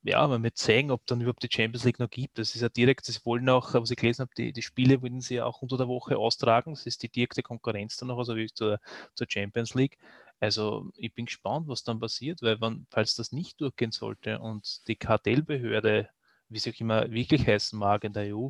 ja, 0.03 0.27
man 0.27 0.43
wird 0.43 0.57
sehen, 0.57 0.91
ob 0.91 1.05
dann 1.05 1.21
überhaupt 1.21 1.43
die 1.43 1.49
Champions 1.51 1.85
League 1.85 1.99
noch 1.99 2.09
gibt. 2.09 2.37
Das 2.37 2.55
ist 2.55 2.61
ja 2.61 2.69
direkt, 2.69 3.07
das 3.07 3.25
wollen 3.25 3.47
auch, 3.49 3.73
was 3.73 3.89
ich 3.89 3.97
gelesen 3.97 4.21
habe, 4.23 4.31
die, 4.37 4.51
die 4.51 4.61
Spiele 4.61 5.01
wollen 5.01 5.21
sie 5.21 5.35
ja 5.35 5.45
auch 5.45 5.61
unter 5.61 5.77
der 5.77 5.87
Woche 5.87 6.17
austragen. 6.17 6.73
Das 6.73 6.85
ist 6.85 7.03
die 7.03 7.09
direkte 7.09 7.41
Konkurrenz 7.41 7.97
dann 7.97 8.09
noch, 8.09 8.17
also 8.17 8.35
wie 8.35 8.47
zur, 8.47 8.79
zur 9.15 9.27
Champions 9.29 9.73
League. 9.75 9.97
Also 10.41 10.91
ich 10.95 11.13
bin 11.13 11.25
gespannt, 11.25 11.69
was 11.69 11.83
dann 11.83 12.01
passiert, 12.01 12.41
weil 12.41 12.59
wenn, 12.59 12.85
falls 12.89 13.15
das 13.15 13.31
nicht 13.31 13.61
durchgehen 13.61 13.91
sollte 13.91 14.39
und 14.39 14.87
die 14.89 14.97
Kartellbehörde, 14.97 16.09
wie 16.49 16.59
sie 16.59 16.71
auch 16.71 16.79
immer 16.81 17.09
wirklich 17.09 17.47
heißen 17.47 17.79
mag 17.79 18.03
in 18.03 18.11
der 18.13 18.35
EU, 18.35 18.49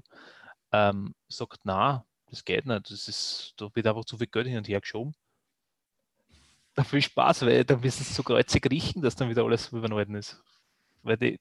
ähm, 0.72 1.14
sagt, 1.28 1.62
na, 1.66 2.06
das 2.32 2.46
geht 2.46 2.66
nicht, 2.66 2.90
das 2.90 3.08
ist, 3.08 3.54
da 3.58 3.70
wird 3.76 3.86
einfach 3.86 4.06
zu 4.06 4.18
viel 4.18 4.28
Geld 4.28 4.48
hin 4.48 4.58
und 4.58 4.68
her 4.68 4.82
geschoben. 4.82 5.14
Da 6.76 6.84
viel 6.84 7.04
Spaß, 7.04 7.44
weil 7.44 7.64
dann 7.66 7.84
wirst 7.84 8.00
du 8.00 8.04
es 8.04 8.16
so 8.16 8.24
kreuzig 8.24 8.68
riechen, 8.72 9.04
dass 9.04 9.16
dann 9.16 9.30
wieder 9.30 9.44
alles 9.44 9.72
übernorden 9.72 10.16
ist. 10.16 10.42
Weil 11.04 11.18
die, 11.18 11.40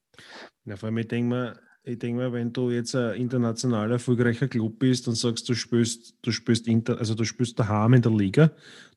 Ja, 0.65 0.77
vor 0.77 0.89
allem, 0.89 0.99
ich 0.99 1.09
denke 1.09 1.29
mir, 1.35 1.61
ich 1.85 1.99
denk 1.99 2.17
mir, 2.17 2.33
wenn 2.33 2.53
du 2.53 2.71
jetzt 2.71 2.95
ein 2.95 3.15
international 3.15 3.91
erfolgreicher 3.91 4.47
Club 4.49 4.79
bist 4.79 5.09
und 5.09 5.15
sagst, 5.17 5.49
du 5.49 5.55
spielst, 5.55 6.15
du 6.23 6.31
spielst 6.31 6.69
inter, 6.69 6.99
also 6.99 7.15
du 7.15 7.25
spielst 7.25 7.59
daheim 7.59 7.95
in 7.95 8.03
der 8.03 8.13
Liga, 8.13 8.51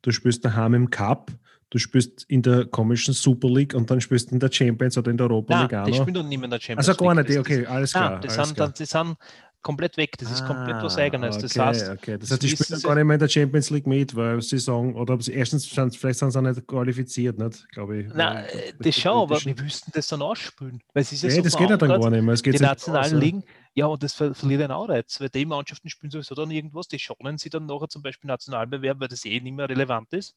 du 0.03 0.11
spielst 0.11 0.45
daheim 0.45 0.74
im 0.76 0.89
Cup, 0.91 1.32
du 1.72 1.80
spielst 1.80 2.26
in 2.30 2.43
der 2.43 2.66
komischen 2.66 3.13
Super 3.16 3.47
League 3.49 3.74
und 3.74 3.89
dann 3.89 4.01
spielst 4.01 4.30
du 4.30 4.36
in 4.36 4.39
der 4.39 4.51
Champions 4.51 4.97
oder 4.99 5.09
in 5.09 5.18
der 5.18 5.26
Europa 5.28 5.53
Nein, 5.53 5.61
League 5.61 5.70
die 5.72 5.76
auch 5.78 5.88
noch. 5.88 5.95
spielen 6.03 6.13
doch 6.13 6.24
nicht 6.24 6.38
mehr 6.38 6.45
in 6.45 6.51
der 6.51 6.59
Champions 6.59 6.89
Also 6.89 7.03
gar 7.03 7.16
League. 7.16 7.28
nicht, 7.28 7.38
Das- 7.39 7.45
okay, 7.45 7.66
alles 7.66 7.93
Nein, 7.93 8.03
klar. 8.03 8.20
die 8.20 8.28
alles 8.28 8.47
sind, 8.47 8.55
klar. 8.55 8.68
dann, 8.68 8.74
die 8.78 8.86
sind 8.86 9.18
komplett 9.66 9.97
weg. 9.97 10.16
Das 10.20 10.32
ist 10.32 10.45
komplett 10.45 10.82
was 10.84 10.95
Ah, 10.95 11.01
Eigenes. 11.01 11.39
Das 11.39 11.51
okay, 11.57 11.66
heißt, 11.66 11.89
okay. 11.89 12.18
das 12.20 12.30
heißt, 12.32 12.43
die 12.43 12.49
spielen 12.49 12.80
gar 12.82 12.95
nicht 12.95 13.03
mehr 13.03 13.16
in 13.16 13.20
der 13.20 13.28
Champions 13.28 13.70
League 13.72 13.88
mit, 13.88 14.16
weil 14.16 14.39
sie 14.41 14.59
sagen, 14.59 14.95
oder 14.95 15.20
sie, 15.20 15.34
erstens, 15.34 15.66
vielleicht 15.66 16.20
sind 16.20 16.32
sie 16.32 16.38
auch 16.38 16.43
nicht 16.43 16.68
qualifiziert, 16.68 17.38
nicht, 17.39 17.68
glaube 17.72 17.97
ich. 18.01 18.07
na, 18.13 18.36
weil- 18.36 18.45
äh, 18.45 18.74
das 18.80 18.95
schon, 18.95 19.11
aber 19.11 19.43
wir 19.43 19.55
müssten 19.61 19.91
das 19.93 20.07
dann 20.07 20.22
ausspülen. 20.22 20.80
Weil 20.93 21.01
es 21.01 21.11
ist 21.11 21.24
ja 21.24 21.30
Nee, 21.30 21.36
so 21.36 21.41
das 21.41 21.57
geht 21.57 21.70
ja 21.70 21.78
dann 21.78 21.89
gar 21.89 22.09
nicht 22.11 22.22
mehr. 22.24 22.34
Es 22.36 22.43
geht 22.43 22.53
die 22.59 22.63
nationalen 22.63 23.20
Ligen, 23.20 23.43
ja, 23.74 23.88
und 23.88 24.01
das 24.03 24.13
ver 24.13 24.34
verliert 24.36 24.61
einen 24.61 24.72
Anreiz, 24.72 25.20
weil 25.20 25.30
die 25.30 25.45
Mannschaften 25.45 25.89
spielen 25.89 26.11
sowieso 26.11 26.36
dann 26.36 26.51
irgendwas, 26.51 26.88
die 26.88 26.99
schonen 26.99 27.38
sie 27.39 27.49
dann 27.49 27.66
nachher 27.66 27.89
zum 27.89 28.03
Beispiel 28.03 28.28
Nationalbewerb, 28.28 28.99
weil 28.99 29.07
das 29.07 29.26
eh 29.26 29.39
nicht 29.41 29.55
mehr 29.55 29.68
relevant 29.68 30.13
ist. 30.13 30.36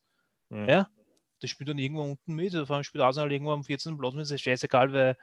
Ja. 0.51 0.67
Ja, 0.67 0.89
das 1.41 1.51
spielt 1.51 1.69
dann 1.69 1.79
irgendwo 1.79 2.03
unten 2.03 2.35
mit, 2.35 2.53
vor 2.55 2.71
allem 2.77 2.83
spielt 2.85 3.05
Arsenal 3.05 3.31
irgendwo 3.31 3.53
am 3.53 3.63
14. 3.63 3.99
Platz 3.99 4.15
mit, 4.15 4.23
das 4.23 4.31
ist 4.31 4.41
scheißegal, 4.41 4.93
weil 4.93 5.17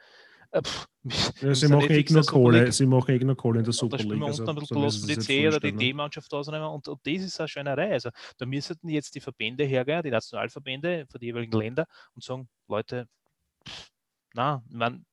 pff, 0.62 0.86
Ja, 1.42 1.54
sie 1.54 1.68
machen 1.68 1.90
eh 1.90 2.04
nur 2.10 2.24
Kohle. 2.24 2.72
Sie 2.72 2.86
machen 2.86 3.14
eh 3.14 3.24
nur 3.24 3.36
Kohle 3.36 3.60
in 3.60 3.64
der 3.64 3.70
Und 3.70 3.74
Super 3.74 3.96
da 3.96 4.02
spielen 4.02 4.20
League. 4.20 4.22
wir 4.22 4.26
Also, 4.26 4.42
unten 4.44 4.50
ein 4.50 4.60
bisschen 4.60 4.90
so 4.90 5.06
sie 5.06 5.14
die 5.14 5.20
C 5.20 5.48
oder 5.48 5.60
die 5.60 5.72
ne? 5.72 5.78
D-Mannschaft 5.78 6.32
ausnehmen 6.34 6.68
und, 6.68 6.88
und 6.88 7.00
das 7.06 7.22
ist 7.22 7.40
eine 7.40 7.48
Schweinerei. 7.48 7.92
Also 7.92 8.10
da 8.38 8.46
müssten 8.46 8.88
jetzt 8.88 9.14
die 9.14 9.20
Verbände 9.20 9.64
hergehen, 9.64 10.02
die 10.02 10.10
Nationalverbände 10.10 11.06
für 11.10 11.18
die 11.18 11.26
jeweiligen 11.26 11.58
Länder 11.58 11.86
und 12.14 12.24
sagen, 12.24 12.48
Leute, 12.68 13.08
na, 14.34 14.62
man, 14.68 15.04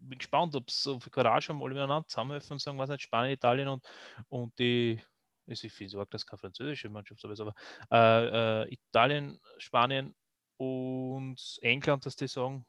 bin 0.00 0.18
gespannt, 0.18 0.54
ob 0.54 0.68
es 0.68 0.82
so 0.82 0.98
viel 0.98 1.10
Courage 1.10 1.48
haben, 1.48 1.62
alle 1.62 1.74
miteinander 1.74 2.06
zusammenhelfen 2.08 2.54
und 2.54 2.60
sagen, 2.60 2.78
was 2.78 2.88
nicht, 2.88 3.02
Spanien, 3.02 3.34
Italien 3.34 3.68
und, 3.68 3.84
und 4.28 4.58
die, 4.58 5.00
also 5.46 5.66
ich 5.66 5.90
sorgt, 5.90 6.14
dass 6.14 6.26
keine 6.26 6.38
französische 6.38 6.88
Mannschaft 6.88 7.20
so 7.20 7.30
ist, 7.30 7.40
aber 7.40 7.54
äh, 7.90 8.62
äh, 8.62 8.72
Italien, 8.72 9.38
Spanien 9.58 10.14
und 10.56 11.58
England, 11.60 12.06
dass 12.06 12.16
die 12.16 12.28
sagen, 12.28 12.64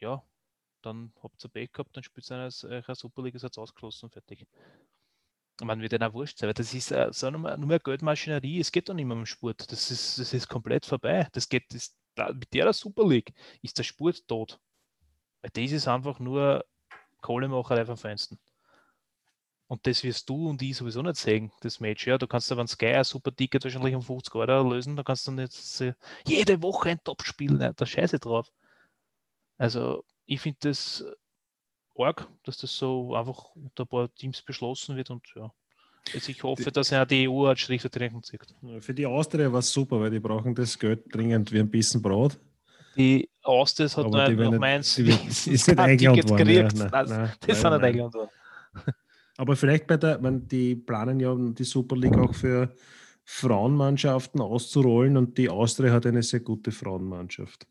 ja, 0.00 0.22
dann 0.82 1.12
habt 1.22 1.44
ihr 1.44 1.48
Pech 1.48 1.72
gehabt, 1.72 1.96
dann 1.96 2.04
spielt 2.04 2.30
ihr 2.30 2.36
eine, 2.36 2.84
eine 2.86 2.94
Superliga, 2.94 3.38
seid 3.38 3.58
ausgeschlossen 3.58 4.06
und 4.06 4.12
fertig. 4.12 4.46
Man 5.62 5.80
wird 5.80 5.92
dann 5.92 6.02
auch 6.02 6.12
wurscht 6.12 6.38
sein, 6.38 6.48
weil 6.48 6.54
das 6.54 6.74
ist 6.74 6.92
äh, 6.92 7.08
so 7.12 7.30
nur 7.30 7.56
mehr 7.56 7.78
Geldmaschinerie, 7.80 8.60
es 8.60 8.70
geht 8.70 8.88
doch 8.88 8.94
nicht 8.94 9.06
mehr 9.06 9.16
um 9.16 9.24
Sport. 9.24 9.72
Das 9.72 9.90
ist, 9.90 10.18
das 10.18 10.34
ist 10.34 10.48
komplett 10.48 10.84
vorbei. 10.84 11.28
Das 11.32 11.48
geht, 11.48 11.64
das, 11.72 11.96
da, 12.14 12.30
mit 12.32 12.52
der 12.52 12.72
Super 12.72 13.08
League 13.08 13.32
ist 13.62 13.78
der 13.78 13.84
Sport 13.84 14.28
tot. 14.28 14.60
Weil 15.40 15.50
das 15.54 15.72
ist 15.72 15.88
einfach 15.88 16.18
nur 16.18 16.64
Kohlemacherei 17.22 17.86
vom 17.86 17.96
Feinsten. 17.96 18.38
Und 19.68 19.86
das 19.86 20.04
wirst 20.04 20.28
du 20.28 20.48
und 20.48 20.62
ich 20.62 20.76
sowieso 20.76 21.02
nicht 21.02 21.16
sehen, 21.16 21.50
das 21.60 21.80
Match. 21.80 22.06
Ja, 22.06 22.18
du 22.18 22.26
kannst 22.28 22.52
aber 22.52 22.60
ein 22.60 22.68
Sky 22.68 22.94
ein 22.94 23.04
super 23.04 23.34
Ticket 23.34 23.64
wahrscheinlich 23.64 23.96
um 23.96 24.02
50 24.02 24.34
Euro 24.34 24.70
lösen, 24.70 24.94
da 24.94 25.02
kannst 25.02 25.26
du 25.26 25.32
nicht 25.32 25.80
äh, 25.80 25.94
jede 26.24 26.62
Woche 26.62 26.90
ein 26.90 27.02
Top-Spiel, 27.02 27.52
ne? 27.52 27.74
da 27.74 27.84
scheiße 27.84 28.20
drauf. 28.20 28.52
Also, 29.58 30.04
ich 30.26 30.40
finde 30.40 30.58
das 30.60 31.04
arg, 31.98 32.28
dass 32.44 32.58
das 32.58 32.76
so 32.76 33.14
einfach 33.14 33.54
unter 33.54 33.84
ein 33.84 33.88
paar 33.88 34.14
Teams 34.14 34.42
beschlossen 34.42 34.96
wird 34.96 35.10
und 35.10 35.22
ja. 35.34 35.50
Also 36.14 36.30
ich 36.30 36.42
hoffe, 36.42 36.70
dass 36.70 36.92
er 36.92 37.04
die 37.04 37.28
EU 37.28 37.46
als 37.46 37.60
Strich 37.60 37.84
Rechnung 37.96 38.22
zieht. 38.22 38.40
Für 38.80 38.94
die 38.94 39.06
Austria 39.06 39.50
war 39.50 39.58
es 39.58 39.72
super, 39.72 40.00
weil 40.00 40.10
die 40.10 40.20
brauchen 40.20 40.54
das 40.54 40.78
Geld 40.78 41.02
dringend 41.12 41.50
wie 41.50 41.58
ein 41.58 41.68
bisschen 41.68 42.00
Brot. 42.00 42.38
Die 42.96 43.28
Austria 43.42 43.88
hat 43.88 44.04
Aber 44.04 44.28
die 44.28 44.36
noch, 44.36 44.52
noch 44.52 44.58
meins 44.58 44.96
ist 44.98 45.68
nicht 45.68 45.78
eingeladen 45.78 46.30
worden, 46.30 46.48
ja. 46.48 46.62
Nein, 46.62 46.90
das 47.40 47.60
sind 47.60 47.72
nicht 47.72 47.82
eingeladen 47.82 48.14
worden. 48.14 48.30
Aber 49.38 49.56
vielleicht 49.56 49.86
bei 49.86 49.96
der, 49.96 50.22
wenn 50.22 50.48
die 50.48 50.76
planen 50.76 51.20
ja 51.20 51.34
die 51.34 51.64
Super 51.64 51.96
League 51.96 52.16
auch 52.16 52.34
für 52.34 52.74
Frauenmannschaften 53.24 54.40
auszurollen 54.40 55.16
und 55.16 55.36
die 55.36 55.50
Austria 55.50 55.92
hat 55.92 56.06
eine 56.06 56.22
sehr 56.22 56.40
gute 56.40 56.70
Frauenmannschaft. 56.70 57.66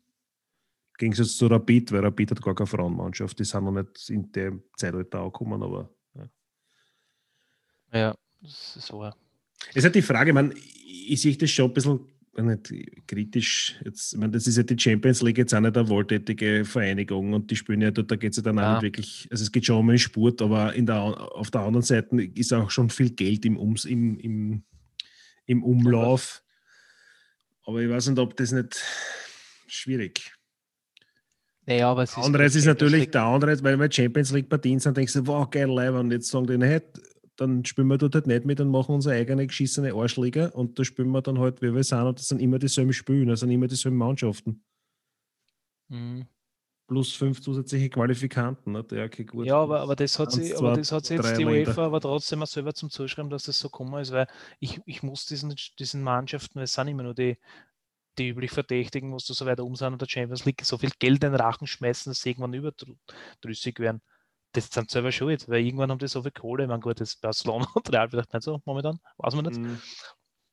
Gegensatz 0.98 1.36
zu 1.36 1.46
Rapid, 1.46 1.92
weil 1.92 2.04
Rapid 2.04 2.32
hat 2.32 2.42
gar 2.42 2.54
keine 2.54 2.66
Frauenmannschaft. 2.66 3.38
Die 3.38 3.44
sind 3.44 3.64
noch 3.64 3.72
nicht 3.72 4.08
in 4.10 4.30
dem 4.32 4.62
Zeitalter 4.76 5.20
angekommen, 5.20 5.62
aber 5.62 5.90
ja. 6.14 6.28
Ja, 7.92 8.14
das 8.42 8.76
ist 8.76 8.92
wahr. 8.92 9.16
Es 9.70 9.76
ist 9.76 9.84
halt 9.84 9.94
die 9.94 10.02
Frage, 10.02 10.32
man, 10.32 10.54
ich 10.84 11.20
sehe 11.20 11.36
das 11.36 11.50
schon 11.50 11.70
ein 11.70 11.74
bisschen 11.74 12.00
nicht, 12.42 12.72
kritisch. 13.06 13.76
Jetzt, 13.84 14.12
ich 14.12 14.18
meine, 14.18 14.32
das 14.32 14.46
ist 14.46 14.56
ja 14.56 14.62
die 14.62 14.78
Champions 14.78 15.22
League 15.22 15.38
jetzt 15.38 15.54
auch 15.54 15.60
nicht 15.60 15.76
eine 15.76 15.88
wohltätige 15.88 16.64
Vereinigung 16.64 17.32
und 17.32 17.50
die 17.50 17.56
spielen 17.56 17.80
ja 17.80 17.90
dort, 17.90 18.10
da 18.10 18.16
geht 18.16 18.32
es 18.32 18.36
ja 18.36 18.42
dann 18.42 18.58
auch 18.58 18.62
Ja. 18.62 18.72
nicht 18.74 18.82
wirklich, 18.82 19.28
also 19.30 19.42
es 19.42 19.52
geht 19.52 19.64
schon 19.66 19.78
um 19.78 19.88
den 19.88 19.98
Sport, 19.98 20.42
aber 20.42 20.74
in 20.74 20.86
der, 20.86 21.00
auf 21.00 21.50
der 21.50 21.62
anderen 21.62 21.82
Seite 21.82 22.22
ist 22.22 22.52
auch 22.52 22.70
schon 22.70 22.90
viel 22.90 23.10
Geld 23.10 23.44
im, 23.46 23.58
Ums, 23.58 23.84
im, 23.86 24.18
im, 24.18 24.64
im 25.46 25.62
Umlauf. 25.64 26.42
Aber 27.64 27.80
ich 27.80 27.88
weiß 27.88 28.08
nicht, 28.08 28.18
ob 28.18 28.36
das 28.36 28.52
nicht 28.52 28.82
schwierig 29.66 30.35
Naja, 31.66 31.90
aber 31.90 32.04
es 32.04 32.10
ist. 32.10 32.18
Andererseits 32.18 32.56
ist 32.56 32.64
Champions 32.64 32.80
natürlich 32.82 33.00
League- 33.06 33.12
der 33.12 33.22
andere, 33.22 33.62
weil 33.64 33.78
wir 33.78 33.90
Champions 33.90 34.32
League 34.32 34.48
Partien 34.48 34.78
sind, 34.78 34.96
denkst 34.96 35.14
du, 35.14 35.26
wow, 35.26 35.50
geil, 35.50 35.68
live. 35.68 35.94
Und 35.94 36.12
jetzt 36.12 36.28
sagen 36.28 36.46
die 36.46 36.56
nicht, 36.58 36.84
dann 37.36 37.64
spielen 37.64 37.88
wir 37.88 37.98
dort 37.98 38.14
halt 38.14 38.26
nicht 38.26 38.44
mit 38.44 38.60
und 38.60 38.70
machen 38.70 38.94
unsere 38.94 39.14
eigene 39.16 39.46
geschissene 39.46 39.92
Arschliga 39.92 40.46
und 40.48 40.78
da 40.78 40.84
spielen 40.84 41.10
wir 41.10 41.20
dann 41.22 41.38
halt, 41.38 41.60
wie 41.60 41.74
wir 41.74 41.84
sind, 41.84 42.00
und 42.02 42.18
das 42.18 42.28
sind 42.28 42.40
immer 42.40 42.58
dieselben 42.58 42.92
Spiele, 42.92 43.26
das 43.26 43.40
sind 43.40 43.50
immer 43.50 43.66
dieselben 43.66 43.98
Mannschaften. 43.98 44.62
Mhm. 45.88 46.26
Plus 46.88 47.14
fünf 47.14 47.40
zusätzliche 47.42 47.90
Qualifikanten. 47.90 48.72
Ne? 48.72 48.84
Ja, 48.92 49.04
okay, 49.04 49.24
gut. 49.24 49.44
Ja, 49.44 49.56
aber, 49.56 49.80
aber 49.80 49.96
das 49.96 50.18
hat 50.20 50.30
sie, 50.30 50.44
zwei, 50.44 50.58
aber 50.58 50.76
das 50.76 50.92
hat 50.92 51.04
sie 51.04 51.14
jetzt 51.14 51.36
die 51.36 51.42
Länder. 51.42 51.70
UEFA 51.70 51.86
aber 51.86 52.00
trotzdem 52.00 52.42
auch 52.42 52.46
selber 52.46 52.74
zum 52.74 52.90
Zuschreiben, 52.90 53.28
dass 53.28 53.42
das 53.42 53.58
so 53.58 53.68
gekommen 53.68 54.00
ist, 54.00 54.12
weil 54.12 54.28
ich, 54.60 54.80
ich 54.86 55.02
muss 55.02 55.26
diesen, 55.26 55.52
diesen 55.78 56.02
Mannschaften, 56.02 56.54
weil 56.54 56.64
es 56.64 56.74
sind 56.74 56.86
immer 56.86 57.02
nur 57.02 57.14
die, 57.14 57.36
die 58.18 58.28
üblich 58.28 58.50
Verdächtigen, 58.50 59.10
musst 59.10 59.28
du 59.28 59.34
so 59.34 59.46
weiter 59.46 59.64
um 59.64 59.76
sein 59.76 59.92
und 59.92 60.02
der 60.02 60.08
Champions 60.08 60.44
League 60.44 60.64
so 60.64 60.78
viel 60.78 60.90
Geld 60.98 61.24
in 61.24 61.32
den 61.32 61.40
Rachen 61.40 61.66
schmeißen, 61.66 62.10
dass 62.10 62.20
sie 62.20 62.30
irgendwann 62.30 62.54
überdrüssig 62.54 63.78
werden. 63.78 64.00
Das 64.52 64.70
sind 64.70 64.90
selber 64.90 65.12
schuld, 65.12 65.48
weil 65.48 65.64
irgendwann 65.64 65.90
haben 65.90 65.98
die 65.98 66.08
so 66.08 66.22
viel 66.22 66.30
Kohle. 66.32 66.64
Ich 66.64 66.68
meine, 66.68 66.80
gut, 66.80 67.00
das 67.00 67.16
Barcelona 67.16 67.66
und 67.74 67.92
Real 67.92 68.08
vielleicht 68.08 68.32
nicht 68.32 68.42
so 68.42 68.60
momentan, 68.64 68.98
weiß 69.18 69.34
man 69.34 69.46
nicht. 69.46 69.60
Mhm. 69.60 69.80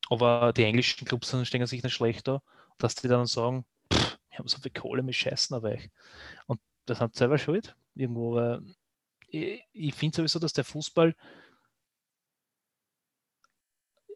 Aber 0.09 0.53
die 0.53 0.63
englischen 0.63 1.07
Clubs 1.07 1.35
stehen 1.47 1.65
sich 1.65 1.83
nicht 1.83 1.93
schlecht 1.93 2.27
da, 2.27 2.41
dass 2.77 2.95
die 2.95 3.07
dann 3.07 3.25
sagen, 3.25 3.65
pff, 3.91 4.17
wir 4.29 4.39
haben 4.39 4.47
so 4.47 4.59
viel 4.59 4.71
Kohle, 4.71 5.05
wir 5.05 5.13
scheißen 5.13 5.55
auf 5.55 5.63
euch. 5.63 5.89
Und 6.47 6.59
das 6.85 6.99
sind 6.99 7.15
selber 7.15 7.37
schuld 7.37 7.75
irgendwo. 7.95 8.35
Weil 8.35 8.61
ich 9.27 9.63
ich 9.71 9.93
finde 9.95 10.17
sowieso, 10.17 10.39
dass 10.39 10.53
der 10.53 10.63
Fußball, 10.63 11.15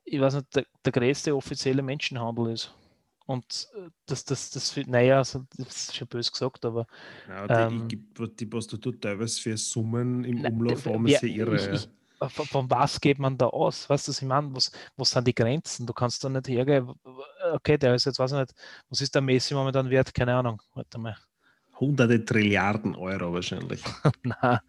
ich 0.04 0.20
weiß 0.20 0.36
nicht, 0.36 0.56
der, 0.56 0.66
der 0.86 0.92
größte 0.92 1.36
offizielle 1.36 1.82
Menschenhandel 1.82 2.52
ist. 2.52 2.74
Und 3.28 3.68
äh, 3.76 3.90
das, 4.06 4.24
das, 4.26 4.50
das, 4.52 4.76
naja, 4.88 5.18
also, 5.18 5.44
das 5.58 5.68
ist 5.68 5.96
schon 5.96 6.08
böse 6.08 6.32
gesagt, 6.32 6.66
aber 6.66 6.88
Ja, 7.28 7.48
die, 7.48 7.54
Ähm, 7.54 7.88
was 8.18 8.68
die, 8.68 8.80
dort 8.80 9.02
teilweise 9.02 9.42
für 9.42 9.58
Summen 9.58 10.24
im 10.24 10.44
Umlauf 10.46 10.86
haben, 10.86 11.06
ist 11.08 11.22
ja 11.22 11.28
irre. 11.28 11.74
ich- 11.74 11.84
ich- 11.84 11.90
von, 12.34 12.48
von 12.48 12.72
was 12.72 13.00
geht 13.00 13.20
man 13.20 13.38
da 13.38 13.46
aus? 13.46 13.88
Weißt 13.90 14.08
du, 14.08 14.12
was 14.12 14.22
ich 14.24 14.28
meine? 14.28 14.56
Was, 14.56 14.72
was 14.96 15.12
sind 15.12 15.28
die 15.28 15.36
Grenzen? 15.36 15.86
Du 15.86 15.94
kannst 15.94 16.24
da 16.24 16.30
nicht 16.30 16.48
hergehen. 16.48 16.92
Okay, 17.54 17.78
der 17.78 17.94
ist 17.94 18.06
jetzt, 18.06 18.18
weiß 18.18 18.32
ich 18.32 18.40
nicht, 18.40 18.54
was 18.90 19.02
ist 19.02 19.14
der 19.14 19.22
Messi 19.22 19.54
momentan 19.54 19.88
wert? 19.90 20.12
Keine 20.16 20.34
Ahnung. 20.36 20.60
Warte 20.74 20.98
mal. 20.98 21.16
Hunderte 21.80 22.26
Trilliarden 22.26 22.96
Euro 22.96 23.34
wahrscheinlich. 23.34 23.84
Nein, 24.24 24.60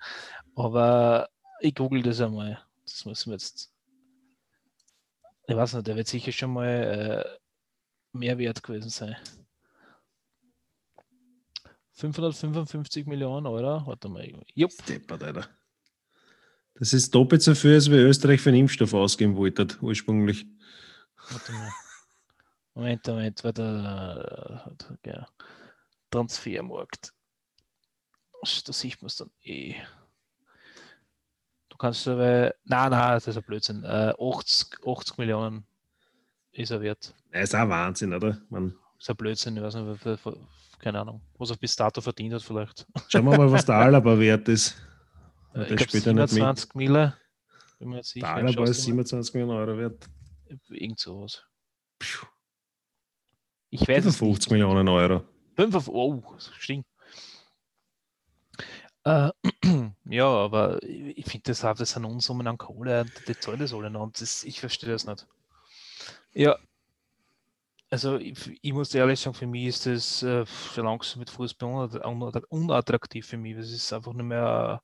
aber 0.57 1.29
ich 1.61 1.75
google 1.75 2.03
das 2.03 2.21
einmal. 2.21 2.59
Das 2.85 3.05
muss 3.07 3.25
mir 3.25 3.33
jetzt. 3.35 3.73
Ich 5.47 5.57
weiß 5.57 5.73
nicht, 5.75 5.87
der 5.87 5.97
wird 5.97 6.07
sicher 6.09 6.33
schon 6.33 6.53
mal 6.53 6.67
äh, 6.67 7.39
mehr 8.13 8.39
wert 8.39 8.63
gewesen 8.63 8.91
sein. 8.91 9.17
555 11.93 13.07
Millionen 13.07 13.47
Euro. 13.47 13.85
Warte 13.87 14.09
mal. 14.09 14.31
Jupp. 14.55 14.71
Deppert, 14.87 15.23
Alter. 15.23 15.49
Das 16.75 16.93
ist 16.93 17.13
doppelt 17.13 17.43
so 17.43 17.55
viel, 17.57 17.75
als 17.75 17.91
wir 17.91 17.99
Österreich 17.99 18.41
für 18.41 18.51
einen 18.51 18.61
Impfstoff 18.61 18.95
ausgeben 18.95 19.35
wollten, 19.37 19.69
ursprünglich. 19.81 20.47
Warte 21.31 21.53
mal. 21.53 21.73
Moment, 22.75 23.07
Moment, 23.09 23.43
warte. 23.43 24.77
äh, 25.05 25.11
Ja. 25.11 25.27
Transfermarkt. 26.11 27.13
Da 28.41 28.73
sieht 28.73 29.03
man 29.03 29.09
es 29.09 29.17
dann 29.17 29.31
eh. 29.43 29.75
Du 31.69 31.77
kannst 31.77 32.07
aber. 32.07 32.55
Nein, 32.65 32.91
nein, 32.93 33.15
das 33.15 33.27
ist 33.27 33.37
ein 33.37 33.43
Blödsinn. 33.43 33.83
Äh, 33.83 34.15
80, 34.17 34.79
80 34.87 35.19
Millionen 35.19 35.67
ist 36.59 36.71
er 36.71 36.81
wert. 36.81 37.15
Das 37.31 37.45
ist 37.45 37.55
auch 37.55 37.69
Wahnsinn, 37.69 38.13
oder? 38.13 38.39
Man, 38.51 38.75
ist 38.99 39.11
ein 39.11 39.17
Blödsinn, 39.17 39.57
ich 39.57 39.63
weiß 39.63 39.75
nicht, 39.77 40.39
keine 40.79 41.01
Ahnung, 41.01 41.21
was 41.39 41.51
er 41.51 41.57
bis 41.57 41.75
dato 41.77 42.01
verdient 42.01 42.35
hat 42.35 42.43
vielleicht. 42.43 42.87
schauen 43.09 43.25
wir 43.25 43.37
mal, 43.37 43.51
was 43.51 43.65
der 43.65 43.75
Alaba 43.77 44.19
wert 44.19 44.49
ist. 44.49 44.77
Ja, 45.55 45.63
ich 45.63 45.69
der 45.69 45.77
glaube 45.77 45.89
spielt 45.91 46.07
ja 46.07 46.13
nicht 46.13 46.21
mit. 46.23 46.31
27 46.31 46.75
Mille. 46.75 47.17
Bin 47.79 47.89
mir 47.89 47.97
Der 47.97 48.05
sicher. 48.05 48.29
Alaba 48.29 48.53
Schaust 48.53 48.71
ist 48.71 48.87
du 48.87 48.95
mal? 48.95 49.07
27 49.07 49.35
Millionen 49.35 49.59
Euro 49.59 49.79
wert. 49.79 50.09
Irgend 50.69 50.99
sowas. 50.99 51.45
Ich 53.71 53.83
weiß 53.83 54.07
es 54.07 54.17
55 54.17 54.51
nicht. 54.51 54.51
Millionen 54.51 54.89
Euro. 54.89 55.25
5 55.57 55.75
auf, 55.75 55.89
oh, 55.89 56.23
stinkt. 56.59 56.89
Äh, 59.05 59.31
ja, 60.05 60.27
aber 60.27 60.83
ich 60.83 61.25
finde 61.25 61.53
das 61.53 61.61
das 61.61 61.91
sind 61.91 62.05
Unsummen 62.05 62.47
an 62.47 62.59
Kohle, 62.59 63.07
die 63.27 63.39
zahlen 63.39 63.61
das 63.61 63.73
alle 63.73 63.91
noch 63.91 64.03
und 64.03 64.21
das, 64.21 64.45
ich 64.45 64.61
verstehe 64.61 64.91
das 64.91 65.07
nicht. 65.07 65.27
Ja, 66.35 66.59
also 67.91 68.17
ich, 68.19 68.59
ich 68.63 68.73
muss 68.73 68.95
ehrlich 68.95 69.19
sagen, 69.21 69.35
für 69.35 69.47
mich 69.47 69.67
ist 69.67 69.87
das 69.87 70.23
äh, 70.23 70.45
schon 70.47 70.85
langsam 70.85 71.21
mit 71.21 71.31
Fußball 71.31 71.69
unat- 71.71 72.03
unat- 72.05 72.45
unattraktiv 72.49 73.27
für 73.27 73.37
mich. 73.39 73.57
Das 73.57 73.71
ist 73.71 73.93
einfach 73.93 74.13
nicht 74.13 74.25
mehr 74.27 74.83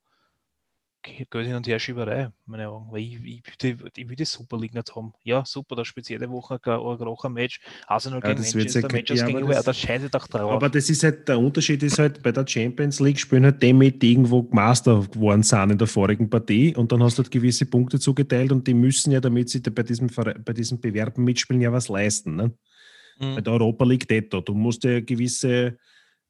Geld 1.05 1.47
hin 1.47 1.55
und 1.55 1.67
her 1.67 1.79
Schieberei, 1.79 2.31
meine 2.47 2.69
Augen. 2.69 2.91
Weil 2.91 3.03
ich, 3.03 3.15
ich, 3.23 3.43
ich, 3.63 3.77
ich 3.97 4.09
will 4.09 4.17
die 4.17 4.25
Super 4.25 4.59
League 4.59 4.75
nicht 4.75 4.97
haben. 4.97 5.13
Ja, 5.23 5.45
super, 5.45 5.77
da 5.77 5.85
spielt 5.85 6.09
jede 6.09 6.29
Woche 6.31 6.55
ein, 6.55 6.71
ein 6.73 6.97
großer 6.99 7.29
Match. 7.29 7.61
Arsenal 7.87 8.21
Ja, 8.25 8.31
gegen 8.33 8.41
Manchester, 8.41 8.81
sehr- 8.81 8.91
Manchester 8.91 9.15
ja, 9.15 9.27
gegen 9.27 9.39
aber 9.39 9.47
Uwe, 9.47 9.55
das- 9.55 9.65
da 9.67 9.75
scheiße 9.75 10.07
ich 10.07 10.11
doch 10.11 10.27
drauf. 10.27 10.51
Aber 10.51 10.69
das 10.71 10.89
ist 10.89 11.03
halt, 11.05 11.29
der 11.29 11.39
Unterschied 11.39 11.83
ist 11.83 11.99
halt, 11.99 12.23
bei 12.23 12.33
der 12.33 12.47
Champions 12.47 13.01
League 13.01 13.21
spielen 13.21 13.45
halt 13.45 13.63
die 13.63 13.73
mit, 13.73 14.03
die 14.03 14.13
irgendwo 14.13 14.49
Master 14.51 15.07
geworden 15.13 15.43
sind 15.43 15.71
in 15.73 15.79
der 15.79 15.87
vorigen 15.87 16.29
Partie 16.31 16.75
und 16.75 16.91
dann 16.91 17.03
hast 17.03 17.19
du 17.19 17.23
halt 17.23 17.31
gewisse 17.31 17.67
Punkte 17.67 17.99
zugeteilt 18.01 18.51
und 18.51 18.67
die 18.67 18.75
müssen 18.75 19.13
ja, 19.13 19.21
damit 19.21 19.51
sie 19.51 19.61
bei 19.61 19.83
diesem, 19.83 20.09
bei 20.09 20.53
diesem 20.55 20.81
Bewerben 20.81 21.23
mitspielen, 21.25 21.61
ja 21.61 21.71
was 21.71 21.89
leisten. 21.89 22.35
Ne? 22.37 22.53
Mhm. 23.21 23.35
Bei 23.37 23.41
der 23.43 23.53
Europa 23.53 23.85
League 23.85 24.09
detto. 24.09 24.41
Du 24.41 24.55
musst 24.55 24.83
ja 24.85 25.01
gewisse 25.01 25.77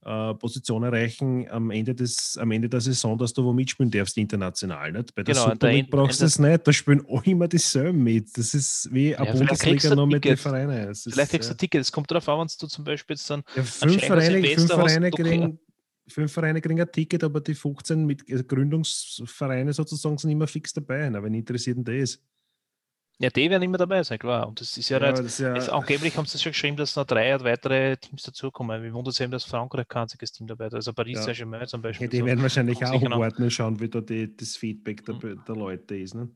äh, 0.05 0.35
Position 0.35 0.83
erreichen 0.83 1.49
am 1.51 1.71
Ende, 1.71 1.95
des, 1.95 2.37
am 2.39 2.51
Ende 2.51 2.69
der 2.69 2.81
Saison, 2.81 3.17
dass 3.17 3.33
du 3.33 3.45
wo 3.45 3.53
mitspielen 3.53 3.91
darfst 3.91 4.17
international. 4.19 4.93
Nicht? 4.93 5.15
Bei 5.15 5.23
der 5.23 5.35
Genau, 5.35 5.51
Super 5.51 5.73
League 5.73 5.91
brauchst 5.91 6.21
du 6.21 6.25
das 6.25 6.39
nicht, 6.39 6.67
da 6.67 6.73
spielen 6.73 7.05
auch 7.09 7.25
immer 7.25 7.49
dieselben 7.49 8.03
mit. 8.03 8.37
Das 8.37 8.55
ist 8.55 8.89
wie 8.93 9.17
eine 9.17 9.27
Ja, 9.27 9.33
Bundesliga 9.33 9.95
nur 9.95 10.07
mit 10.07 10.25
den. 10.25 10.37
Vereinen. 10.37 10.89
Es 10.91 11.07
ist, 11.07 11.15
Vielleicht 11.15 11.31
kriegst 11.31 11.49
du 11.49 11.55
ja. 11.55 11.57
Tickets. 11.57 11.89
Es 11.89 11.93
kommt 11.93 12.11
darauf 12.11 12.29
an, 12.29 12.41
wenn 12.41 12.49
du 12.61 12.67
zum 12.67 12.85
Beispiel 12.85 13.17
jetzt 13.17 13.29
dann 13.31 13.43
Ja, 13.55 13.63
fünf, 13.63 14.05
Vereine, 14.05 14.43
fünf, 14.47 14.67
Vereine 14.67 15.11
kriegen, 15.11 15.59
fünf 16.07 16.33
Vereine 16.33 16.61
kriegen 16.61 16.81
ein 16.81 16.93
Ticket, 16.93 17.25
aber 17.25 17.41
die 17.41 17.55
15 17.55 18.05
mit 18.05 18.29
äh, 18.29 18.43
Gründungsvereine 18.43 19.73
sozusagen 19.73 20.19
sind 20.19 20.31
immer 20.31 20.47
fix 20.47 20.73
dabei. 20.73 21.09
Na, 21.11 21.23
wen 21.23 21.35
interessiert 21.35 21.79
denn 21.79 21.85
das? 22.01 22.19
Ja, 23.19 23.31
die 23.31 23.49
werden 23.49 23.63
immer 23.63 23.79
dabei 23.79 24.03
sein, 24.03 24.19
klar. 24.19 24.49
Und 24.49 24.61
das 24.61 24.77
ist 24.77 24.89
ja, 24.89 25.01
Ja, 25.01 25.13
nicht, 25.13 25.25
das 25.25 25.39
ja, 25.39 25.55
es, 25.57 25.69
angeblich 25.69 26.17
haben 26.17 26.27
sie 26.27 26.39
schon 26.39 26.51
geschrieben, 26.51 26.77
dass 26.77 26.97
noch 26.97 27.05
drei 27.07 27.39
weitere 27.43 27.97
Teams 27.97 28.23
dazukommen. 28.25 28.83
Wir 28.83 28.93
wundern 28.93 29.13
sich 29.13 29.23
eben, 29.23 29.31
dass 29.31 29.45
Frankreich 29.45 29.87
kein 29.87 30.03
einziges 30.03 30.33
Team 30.33 30.49
dabei 30.49 30.67
ist. 30.67 30.75
Also 30.75 30.93
Paris 30.93 31.19
Ja. 31.19 31.23
Saint-Germain 31.23 31.67
zum 31.69 31.81
Beispiel. 31.81 32.07
ja, 32.07 32.11
die 32.11 32.19
so. 32.19 32.27
werden 32.27 32.43
wahrscheinlich 32.43 32.85
auch 32.85 33.03
warten 33.19 33.45
und 33.45 33.53
schauen, 33.53 33.79
wie 33.79 33.89
da 33.89 34.01
die, 34.01 34.37
das 34.37 34.57
Feedback 34.57 35.05
der, 35.05 35.15
Mhm. 35.15 35.43
der 35.47 35.55
Leute 35.55 35.97
ist. 35.97 36.15
Ne? 36.15 36.29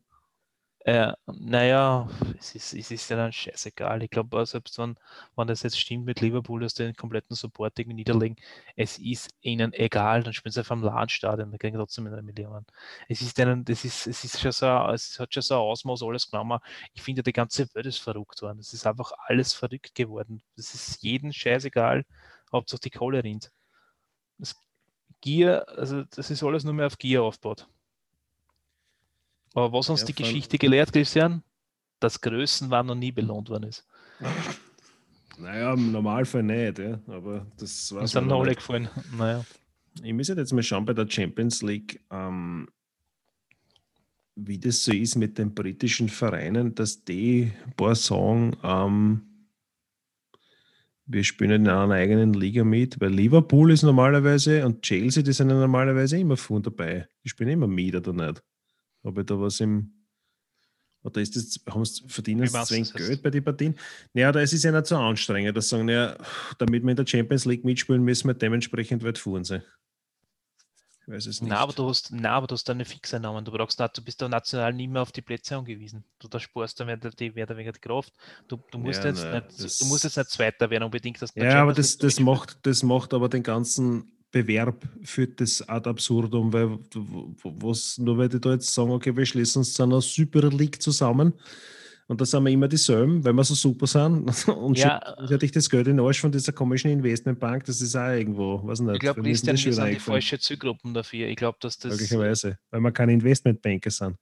Äh, 0.85 1.13
naja, 1.27 2.09
es 2.39 2.55
ist, 2.55 2.73
es 2.73 2.91
ist 2.91 3.11
ja 3.11 3.17
dann 3.17 3.33
scheißegal. 3.33 4.03
Ich 4.03 4.11
glaube, 4.11 4.47
selbst 4.47 4.79
wenn, 4.79 4.97
wenn 5.37 5.47
das 5.49 5.63
jetzt 5.63 5.79
stimmt 5.79 6.07
mit 6.07 6.21
Liverpool, 6.21 6.61
dass 6.61 6.75
die 6.75 6.85
den 6.85 6.95
kompletten 6.95 7.35
Support 7.37 7.79
irgendwie 7.79 7.97
niederlegen, 7.97 8.37
es 8.77 8.97
ist 8.99 9.29
ihnen 9.41 9.73
egal, 9.75 10.23
dann 10.23 10.33
spielen 10.33 10.53
sie 10.53 10.61
einfach 10.61 10.77
am 10.77 10.83
LAN-Stadion, 10.83 11.51
da 11.51 11.59
kriegen 11.59 11.75
sie 11.75 11.79
trotzdem 11.79 12.07
eine 12.07 12.23
Million. 12.23 12.65
Es 13.09 13.21
ist 13.21 13.39
ihnen, 13.39 13.65
das 13.65 13.85
ist, 13.85 14.07
es 14.07 14.25
ist 14.25 14.41
schon 14.41 14.53
so, 14.53 14.67
es 14.93 15.19
hat 15.19 15.35
schon 15.35 15.43
so 15.43 15.55
ein 15.57 15.61
Ausmaß 15.61 16.03
alles 16.05 16.31
genommen. 16.31 16.61
Ich 16.95 17.03
finde, 17.03 17.23
die 17.23 17.33
ganze 17.33 17.67
Welt 17.75 17.87
ist 17.87 17.99
verrückt 17.99 18.41
worden. 18.41 18.61
Es 18.61 18.73
ist 18.73 18.87
einfach 18.87 19.13
alles 19.27 19.53
verrückt 19.53 19.95
geworden. 19.95 20.43
Es 20.57 20.75
ist 20.75 21.03
jedem 21.03 21.33
scheißegal, 21.33 22.05
Hauptsache 22.53 22.81
die 22.83 22.91
Kohle 22.91 23.23
rinnt. 23.25 23.53
Das 24.39 24.57
Gier, 25.21 25.69
also 25.71 26.05
das 26.05 26.31
ist 26.31 26.43
alles 26.43 26.65
nur 26.65 26.75
mehr 26.75 26.87
auf 26.87 26.99
Gier 26.99 27.23
aufgebaut. 27.25 27.69
Aber 29.55 29.73
was 29.73 29.89
uns 29.89 30.01
Ja, 30.01 30.07
die 30.07 30.15
Geschichte 30.15 30.59
gelehrt, 30.59 30.93
Christian? 30.93 31.43
Dass 32.01 32.21
Größenwahn 32.21 32.87
noch 32.87 32.95
nie 32.95 33.13
belohnt 33.13 33.49
worden 33.49 33.65
ist. 33.65 33.87
Naja, 35.39 35.73
im 35.73 35.93
Normalfall 35.93 36.43
nicht, 36.43 36.79
ja. 36.79 37.01
aber 37.07 37.47
das 37.57 37.93
Uns 37.93 38.03
weiß 38.03 38.11
sind 38.13 38.33
alle 38.33 38.55
gefallen. 38.55 38.89
Naja. 39.17 39.45
Ich 40.03 40.13
muss 40.13 40.29
jetzt 40.29 40.53
mal 40.53 40.63
schauen 40.63 40.85
bei 40.85 40.93
der 40.93 41.09
Champions 41.09 41.63
League, 41.63 42.01
ähm, 42.11 42.69
wie 44.37 44.59
das 44.59 44.85
so 44.85 44.93
ist 44.93 45.17
mit 45.17 45.39
den 45.39 45.55
britischen 45.55 46.09
Vereinen, 46.09 46.75
dass 46.75 47.05
die 47.05 47.53
ein 47.65 47.73
paar 47.73 47.95
sagen, 47.95 48.57
ähm, 48.63 49.23
wir 51.07 51.25
spielen 51.25 51.63
in 51.63 51.69
einer 51.69 51.95
eigenen 51.95 52.35
Liga 52.35 52.65
mit, 52.65 53.01
weil 53.01 53.13
Liverpool 53.13 53.73
ist 53.73 53.83
normalerweise 53.83 54.65
und 54.67 54.83
Chelsea, 54.83 55.23
die 55.23 55.33
sind 55.33 55.51
ja 55.51 55.57
normalerweise 55.57 56.19
immer 56.19 56.37
von 56.37 56.63
dabei. 56.63 57.09
Die 57.25 57.31
spielen 57.31 57.49
immer 57.49 57.67
mit 57.67 57.95
oder 57.95 58.13
nicht. 58.13 58.43
Habe 59.09 59.23
ich 59.23 59.27
da 59.27 59.41
was 59.41 59.61
im. 59.61 59.91
Oder 61.03 61.23
ist 61.23 61.35
das, 61.35 61.61
haben 61.73 61.85
sie, 61.85 62.07
verdienen 62.09 62.47
sie 62.47 62.53
zu 62.53 62.65
du 62.67 62.75
wenig? 62.75 62.93
Geld 62.93 63.23
bei 63.23 63.31
den 63.31 63.43
Partien? 63.43 63.75
Naja, 64.13 64.33
da 64.33 64.41
ist 64.41 64.53
es 64.53 64.63
ja 64.63 64.71
nicht 64.71 64.87
so 64.87 64.97
anstrengend. 64.97 65.57
Das 65.57 65.69
sagen 65.69 65.89
ja, 65.89 66.17
damit 66.59 66.83
wir 66.83 66.91
in 66.91 66.97
der 66.97 67.07
Champions 67.07 67.47
League 67.47 67.65
mitspielen, 67.65 68.03
müssen 68.03 68.29
wir 68.29 68.35
dementsprechend 68.35 69.03
weit 69.05 69.17
fahren 69.17 69.45
sein. 69.45 69.63
Ich 71.01 71.09
weiß 71.15 71.27
es 71.27 71.41
nicht. 71.41 71.49
Na, 71.49 71.61
aber 71.61 71.73
du 71.73 71.89
hast, 71.89 72.11
na, 72.13 72.33
aber 72.33 72.47
du 72.49 72.55
hast 72.55 72.69
eine 72.69 72.85
Fixeinnahmen. 72.85 73.43
Du 73.43 73.53
brauchst 73.53 73.81
nicht, 73.81 73.97
du 73.97 74.03
bist 74.03 74.21
da 74.21 74.29
national 74.29 74.75
nicht 74.75 74.91
mehr 74.91 75.01
auf 75.01 75.13
die 75.13 75.23
Plätze 75.23 75.57
angewiesen. 75.57 76.05
Du 76.19 76.29
da 76.29 76.39
sparst 76.39 76.79
dann 76.81 76.89
wieder 76.89 77.11
die 77.11 77.31
mehr 77.31 77.45
oder 77.45 77.57
weniger 77.57 77.73
die 77.73 77.81
Kraft. 77.81 78.13
Du, 78.47 78.59
du 78.71 78.77
musst 78.77 79.03
Ja, 79.03 79.09
jetzt 79.09 79.25
nein, 79.25 79.43
nicht, 79.59 79.81
du 79.81 79.87
musst 79.87 80.05
jetzt 80.05 80.19
nicht 80.19 80.31
Zweiter 80.31 80.69
werden 80.69 80.85
unbedingt. 80.85 81.23
Du 81.23 81.27
Ja, 81.37 81.63
aber 81.63 81.73
das, 81.73 81.97
das, 81.97 82.21
macht, 82.21 82.59
das 82.67 82.83
macht 82.83 83.15
aber 83.15 83.31
den 83.31 83.43
ganzen 83.43 84.18
Bewerb 84.31 84.87
führt 85.03 85.41
das 85.41 85.67
ad 85.69 85.89
absurdum, 85.89 86.53
weil 86.53 86.79
was, 87.45 87.99
nur 87.99 88.19
weil 88.19 88.29
die 88.29 88.41
da 88.41 88.53
jetzt 88.53 88.73
sagen, 88.73 88.91
okay, 88.91 89.17
wir 89.17 89.25
schließen 89.25 89.61
uns 89.61 89.73
zu 89.73 89.83
einer 89.83 90.01
Super 90.01 90.49
League 90.51 90.83
zusammen 90.83 91.33
und 92.09 92.21
da 92.21 92.25
sind 92.25 92.45
wir 92.45 92.51
immer 92.51 92.69
dieselben, 92.69 93.25
weil 93.25 93.33
wir 93.33 93.45
so 93.45 93.55
super 93.55 93.87
sind 93.87 94.49
und 94.49 94.79
Ja. 94.79 95.01
hätte 95.29 95.45
ich 95.47 95.53
das 95.53 95.69
Geld 95.69 95.87
in 95.89 95.97
den 95.97 96.07
Arsch 96.07 96.21
von 96.21 96.33
dieser 96.33 96.53
komischen 96.53 96.91
Investmentbank, 96.91 97.65
das 97.65 97.81
ist 97.81 97.97
auch 97.97 98.09
irgendwo, 98.09 98.67
weiß 98.67 98.81
nicht. 98.81 98.95
Ich 98.95 99.01
glaube, 99.01 99.23
Christian, 99.23 99.57
wir 99.57 99.73
sind 99.73 99.91
die 99.91 99.99
falsche 99.99 100.39
Zielgruppen 100.39 100.95
dafür. 100.95 101.29
Ich 101.29 101.37
glaube, 101.37 101.59
dass 101.61 101.79
das. 101.79 101.93
Möglicherweise, 101.93 102.59
weil 102.71 102.81
wir 102.81 102.93
keine 102.93 103.13
Investmentbanker 103.13 103.91
sind. 103.91 104.17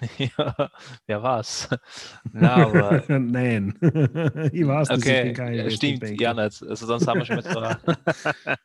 ja, 0.18 0.70
wer 1.06 1.22
weiß. 1.22 1.68
Na, 2.32 2.54
aber. 2.66 3.02
Nein, 3.08 3.74
ich 4.52 4.60
ich 4.60 4.66
Okay, 4.68 5.32
kein 5.32 5.54
ja, 5.54 5.70
stimmt, 5.70 6.20
ja 6.20 6.34
nicht. 6.34 6.62
Also 6.62 6.86
dann 6.86 7.00
sind 7.00 7.14
wir 7.14 7.24
schon 7.24 7.36
mal 7.36 7.78
da. 8.46 8.56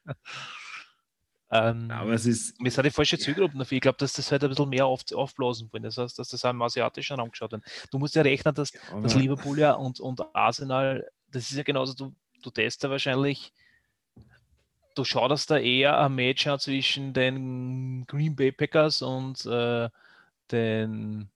ähm, 1.52 1.92
Aber 1.92 2.12
es 2.14 2.26
ist, 2.26 2.56
wir 2.60 2.72
sind 2.72 2.86
die 2.86 2.92
falsche 2.92 3.18
Zielgruppe 3.18 3.58
dafür. 3.58 3.76
Ich 3.76 3.82
glaube, 3.82 3.98
dass 3.98 4.14
das 4.14 4.32
halt 4.32 4.44
ein 4.44 4.50
bisschen 4.50 4.70
mehr 4.70 4.86
auf, 4.86 5.02
aufblasen 5.14 5.70
wollen. 5.72 5.84
Das 5.84 5.98
heißt, 5.98 6.18
dass 6.18 6.30
das 6.30 6.44
im 6.44 6.62
asiatischen 6.62 7.20
Raum 7.20 7.32
geschaut 7.32 7.52
wird. 7.52 7.64
Du 7.92 8.00
musst 8.00 8.16
ja 8.16 8.22
rechnen, 8.22 8.54
dass, 8.54 8.72
dass 8.72 8.92
aber- 8.92 9.08
Liverpool 9.16 9.60
ja 9.60 9.74
und, 9.74 10.00
und 10.00 10.22
Arsenal, 10.34 11.08
das 11.32 11.50
ist 11.50 11.58
ja 11.58 11.64
genauso, 11.64 11.94
du, 11.94 12.16
du 12.42 12.50
testest 12.52 12.84
ja 12.84 12.90
wahrscheinlich, 12.90 13.52
du 14.96 15.04
schaust 15.04 15.52
da 15.52 15.58
eher 15.58 16.00
ein 16.00 16.16
Match 16.16 16.48
zwischen 16.60 17.14
den 17.14 18.06
Green 18.08 18.36
Bay 18.36 18.52
Packers 18.52 19.02
und 19.02 19.46
äh, 19.46 19.90
den 20.52 21.30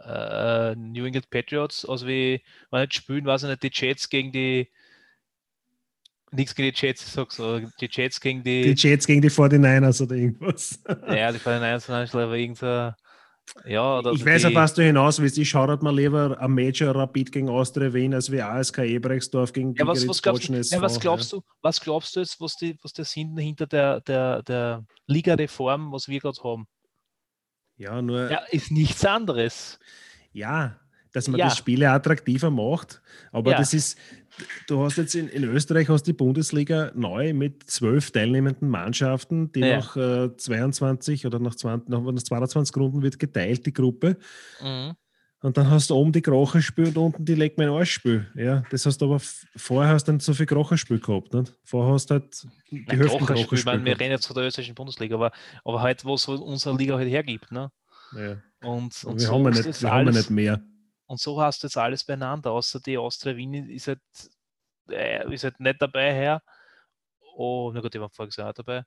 äh, 0.00 0.74
New 0.74 1.04
England 1.04 1.30
Patriots, 1.30 1.84
als 1.84 2.06
wie, 2.06 2.42
wenn 2.70 2.80
nicht 2.82 2.94
spielen, 2.94 3.26
weiß 3.26 3.44
ich 3.44 3.50
nicht, 3.50 3.62
die 3.62 3.70
Jets 3.72 4.08
gegen 4.08 4.32
die 4.32 4.68
nichts 6.32 6.54
gegen 6.54 6.72
die 6.72 6.86
Jets, 6.86 7.02
ich 7.06 7.12
sag 7.12 7.32
so, 7.32 7.58
die 7.58 7.88
Jets 7.90 8.20
gegen 8.20 8.42
die 8.42 8.74
die, 8.74 8.88
Jets 8.88 9.06
gegen 9.06 9.20
die 9.20 9.30
49ers 9.30 10.02
oder 10.02 10.14
irgendwas. 10.14 10.80
ja, 11.08 11.32
die 11.32 11.38
Finals 11.38 11.90
aber 11.90 12.34
irgendein, 12.34 12.94
ja, 13.64 14.00
ich 14.12 14.24
weiß, 14.24 14.44
auf 14.44 14.54
was 14.54 14.74
du 14.74 14.82
hinaus 14.82 15.20
willst. 15.20 15.36
Ich 15.36 15.48
schaue 15.48 15.68
halt 15.68 15.82
mal 15.82 15.94
lieber 15.94 16.38
ein 16.40 16.52
Major 16.52 16.94
Rapid 16.94 17.32
gegen 17.32 17.48
Austria 17.48 17.92
Wien 17.92 18.14
als 18.14 18.30
wie 18.30 18.40
ASK 18.40 18.78
Ebrechtsdorf 18.78 19.52
gegen 19.52 19.74
Ja, 19.74 19.86
was, 19.86 20.06
was, 20.06 20.22
glaubst, 20.22 20.48
SV, 20.48 20.76
ja, 20.76 20.82
was 20.82 21.00
glaubst 21.00 21.32
du, 21.32 21.42
was 21.60 21.80
glaubst 21.80 22.14
du 22.14 22.20
jetzt, 22.20 22.40
was, 22.40 22.54
die, 22.56 22.78
was 22.82 22.92
der 22.92 23.04
Sinn 23.04 23.36
hinter 23.36 23.66
der, 23.66 24.00
der, 24.02 24.42
der 24.44 24.84
Liga-Reform, 25.06 25.90
was 25.90 26.06
wir 26.06 26.20
gerade 26.20 26.40
haben? 26.44 26.66
Ja, 27.80 28.02
nur, 28.02 28.30
Ja, 28.30 28.40
ist 28.50 28.70
nichts 28.70 29.04
anderes. 29.06 29.78
ja, 30.32 30.76
dass 31.12 31.28
man 31.28 31.38
Ja. 31.40 31.46
das 31.46 31.56
Spiele 31.56 31.90
attraktiver 31.90 32.50
macht. 32.50 33.00
Aber 33.32 33.52
Ja. 33.52 33.56
das 33.58 33.72
ist, 33.74 33.98
du 34.68 34.84
hast 34.84 34.96
jetzt 34.98 35.14
in, 35.14 35.28
in 35.28 35.44
Österreich 35.44 35.88
hast 35.88 36.04
die 36.04 36.12
Bundesliga 36.12 36.92
neu 36.94 37.32
mit 37.32 37.68
zwölf 37.70 38.10
teilnehmenden 38.10 38.68
Mannschaften, 38.68 39.50
die 39.52 39.60
Ja. 39.60 39.78
nach 39.78 39.96
äh, 39.96 40.36
22 40.36 41.24
oder 41.26 41.38
nach, 41.38 41.54
20, 41.54 41.88
nach, 41.88 42.02
nach 42.02 42.22
22 42.22 42.76
Runden 42.76 43.02
wird 43.02 43.18
geteilt, 43.18 43.64
die 43.64 43.72
Gruppe. 43.72 44.18
Mhm. 44.62 44.92
Und 45.42 45.56
dann 45.56 45.70
hast 45.70 45.88
du 45.88 45.94
oben 45.94 46.12
die 46.12 46.20
Krocherspiel 46.20 46.88
und 46.88 46.96
unten 46.98 47.24
die 47.24 47.34
Leg 47.34 47.56
mein 47.56 47.70
Arschspiel. 47.70 48.30
Ja, 48.34 48.62
das 48.70 48.84
hast 48.84 48.98
du 48.98 49.06
aber 49.06 49.20
vorher 49.56 49.94
hast 49.94 50.04
du 50.04 50.12
nicht 50.12 50.22
so 50.24 50.34
viel 50.34 50.44
Krocherspiel 50.44 51.00
gehabt. 51.00 51.32
Nicht? 51.32 51.54
Vorher 51.64 51.94
hast 51.94 52.10
du 52.10 52.14
halt 52.14 52.46
die 52.70 52.84
Hälfte 52.86 53.16
Krocherspiel, 53.18 53.58
ich 53.58 53.64
meine, 53.64 53.84
wir 53.84 53.98
reden 53.98 54.10
jetzt 54.10 54.26
von 54.26 54.34
der 54.34 54.44
österreichischen 54.44 54.74
Bundesliga, 54.74 55.14
aber, 55.14 55.32
aber 55.64 55.80
halt, 55.80 56.04
was 56.04 56.28
unsere 56.28 56.76
Liga 56.76 56.96
halt 56.96 57.08
hergibt. 57.08 57.50
Ne? 57.52 57.72
Ja. 58.14 58.36
Und, 58.68 59.02
und 59.04 59.14
wir 59.14 59.26
so 59.26 59.32
haben 59.32 59.48
ist 59.48 59.66
nicht, 59.66 59.82
wir 59.82 59.90
haben 59.90 60.08
alles- 60.08 60.16
nicht 60.16 60.30
mehr. 60.30 60.60
Und 61.06 61.18
so 61.18 61.40
hast 61.40 61.62
du 61.62 61.66
jetzt 61.66 61.76
alles 61.76 62.04
beieinander, 62.04 62.52
außer 62.52 62.78
die 62.78 62.98
Austria 62.98 63.34
Wien 63.34 63.54
ist 63.54 63.88
halt, 63.88 64.00
äh, 64.90 65.32
ist 65.34 65.42
halt 65.44 65.58
nicht 65.58 65.80
dabei 65.80 66.12
her. 66.14 66.42
Oh, 67.34 67.72
na 67.74 67.80
gut, 67.80 67.94
die 67.94 68.00
waren 68.00 68.10
voriges 68.10 68.36
Jahr 68.36 68.52
dabei. 68.52 68.84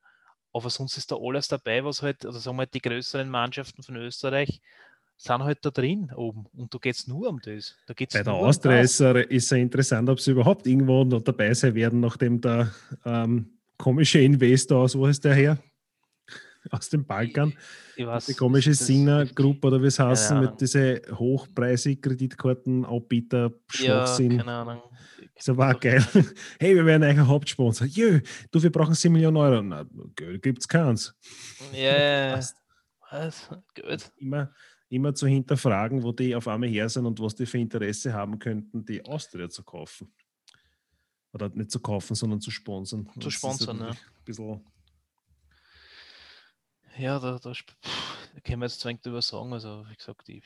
Aber 0.53 0.69
sonst 0.69 0.97
ist 0.97 1.11
da 1.11 1.17
alles 1.19 1.47
dabei, 1.47 1.83
was 1.83 2.03
halt, 2.03 2.25
also 2.25 2.37
sagen 2.37 2.57
wir, 2.57 2.67
die 2.67 2.79
größeren 2.79 3.27
Mannschaften 3.27 3.81
von 3.81 3.95
Österreich 3.95 4.61
sind 5.17 5.43
halt 5.43 5.59
da 5.63 5.69
drin 5.71 6.11
oben. 6.15 6.45
Und 6.53 6.73
da 6.73 6.77
geht 6.77 6.95
es 6.95 7.07
nur 7.07 7.29
um 7.29 7.39
das. 7.39 7.75
Da 7.87 7.93
geht's 7.93 8.13
Bei 8.13 8.23
der 8.23 8.33
Austria 8.33 8.77
um 8.77 8.83
ist 8.83 8.99
es 8.99 9.25
ist 9.27 9.51
ja 9.51 9.57
interessant, 9.57 10.09
ob 10.09 10.19
sie 10.19 10.31
überhaupt 10.31 10.67
irgendwo 10.67 11.03
noch 11.03 11.21
dabei 11.21 11.53
sein 11.53 11.75
werden, 11.75 11.99
nachdem 11.99 12.41
der 12.41 12.71
ähm, 13.05 13.57
komische 13.77 14.19
Investor 14.19 14.79
aus, 14.79 14.97
wo 14.97 15.07
ist 15.07 15.23
der 15.23 15.33
her? 15.35 15.57
Aus 16.71 16.89
dem 16.89 17.05
Balkan. 17.05 17.53
Ich 17.97 18.05
weiß, 18.07 18.27
Die 18.27 18.33
komische 18.35 18.73
Sina 18.73 19.25
Group 19.25 19.63
oder 19.65 19.81
wie 19.81 19.87
es 19.87 19.99
heißt, 19.99 20.31
Ahnung. 20.31 20.51
mit 20.51 20.61
diese 20.61 21.01
hochpreisig 21.11 22.01
Kreditkartenanbieter 22.01 23.51
Ja, 23.79 24.05
Schwachsinn. 24.05 24.37
keine 24.37 24.51
Ahnung. 24.51 24.81
Das 25.35 25.55
war 25.57 25.73
geil. 25.75 26.03
Hey, 26.59 26.75
wir 26.75 26.85
werden 26.85 27.03
euer 27.03 27.27
Hauptsponsor. 27.27 27.87
Jö, 27.87 28.21
du, 28.51 28.63
wir 28.63 28.71
brauchen 28.71 28.93
7 28.93 29.11
Millionen 29.11 29.37
Euro. 29.37 29.61
Na, 29.61 29.85
Geld 30.15 30.41
gibt's 30.41 30.67
keins. 30.67 31.13
Ja, 31.73 31.79
ja, 31.97 32.35
Passt. 32.35 32.55
was? 33.11 33.49
Gut. 33.75 34.11
Immer, 34.17 34.51
immer 34.93 35.15
zu 35.15 35.27
hinterfragen, 35.27 36.03
wo 36.03 36.11
die 36.11 36.35
auf 36.35 36.47
einmal 36.47 36.69
her 36.69 36.87
sind 36.87 37.05
und 37.05 37.19
was 37.19 37.35
die 37.35 37.45
für 37.45 37.57
Interesse 37.57 38.13
haben 38.13 38.39
könnten, 38.39 38.85
die 38.85 39.03
Austria 39.05 39.49
zu 39.49 39.63
kaufen. 39.63 40.13
Oder 41.33 41.49
nicht 41.49 41.71
zu 41.71 41.79
kaufen, 41.79 42.15
sondern 42.15 42.41
zu 42.41 42.51
sponsern. 42.51 43.09
Zu 43.13 43.19
Das 43.19 43.33
sponsern, 43.33 43.79
ja. 43.79 43.85
natürlich 43.85 44.39
Ein 44.39 44.63
Ja, 46.97 47.19
da, 47.19 47.39
da, 47.39 47.51
da 47.51 48.39
können 48.41 48.61
wir 48.61 48.67
jetzt 48.67 48.79
zwingend 48.79 49.03
drüber 49.03 49.21
sagen. 49.21 49.51
Also, 49.51 49.83
wie 49.89 49.95
gesagt, 49.95 50.29
ich, 50.29 50.43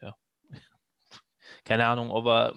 ja, 0.00 0.16
keine 1.64 1.86
Ahnung, 1.86 2.10
aber 2.10 2.54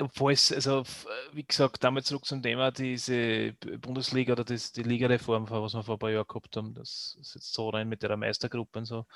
obwohl 0.00 0.32
es, 0.32 0.52
also, 0.52 0.80
f- 0.80 1.06
wie 1.32 1.44
gesagt, 1.44 1.82
damit 1.84 2.06
zurück 2.06 2.24
zum 2.24 2.42
Thema, 2.42 2.70
diese 2.70 3.52
Bundesliga 3.80 4.32
oder 4.32 4.44
das, 4.44 4.72
die 4.72 4.82
Ligareform, 4.82 5.48
was 5.50 5.74
wir 5.74 5.82
vor 5.82 5.96
ein 5.96 5.98
paar 5.98 6.10
Jahren 6.10 6.26
gehabt 6.26 6.56
haben, 6.56 6.74
das 6.74 7.16
ist 7.20 7.34
jetzt 7.34 7.52
so 7.52 7.68
rein 7.70 7.88
mit 7.88 8.02
der 8.02 8.16
Meistergruppe 8.16 8.80
und 8.80 8.84
so, 8.86 9.06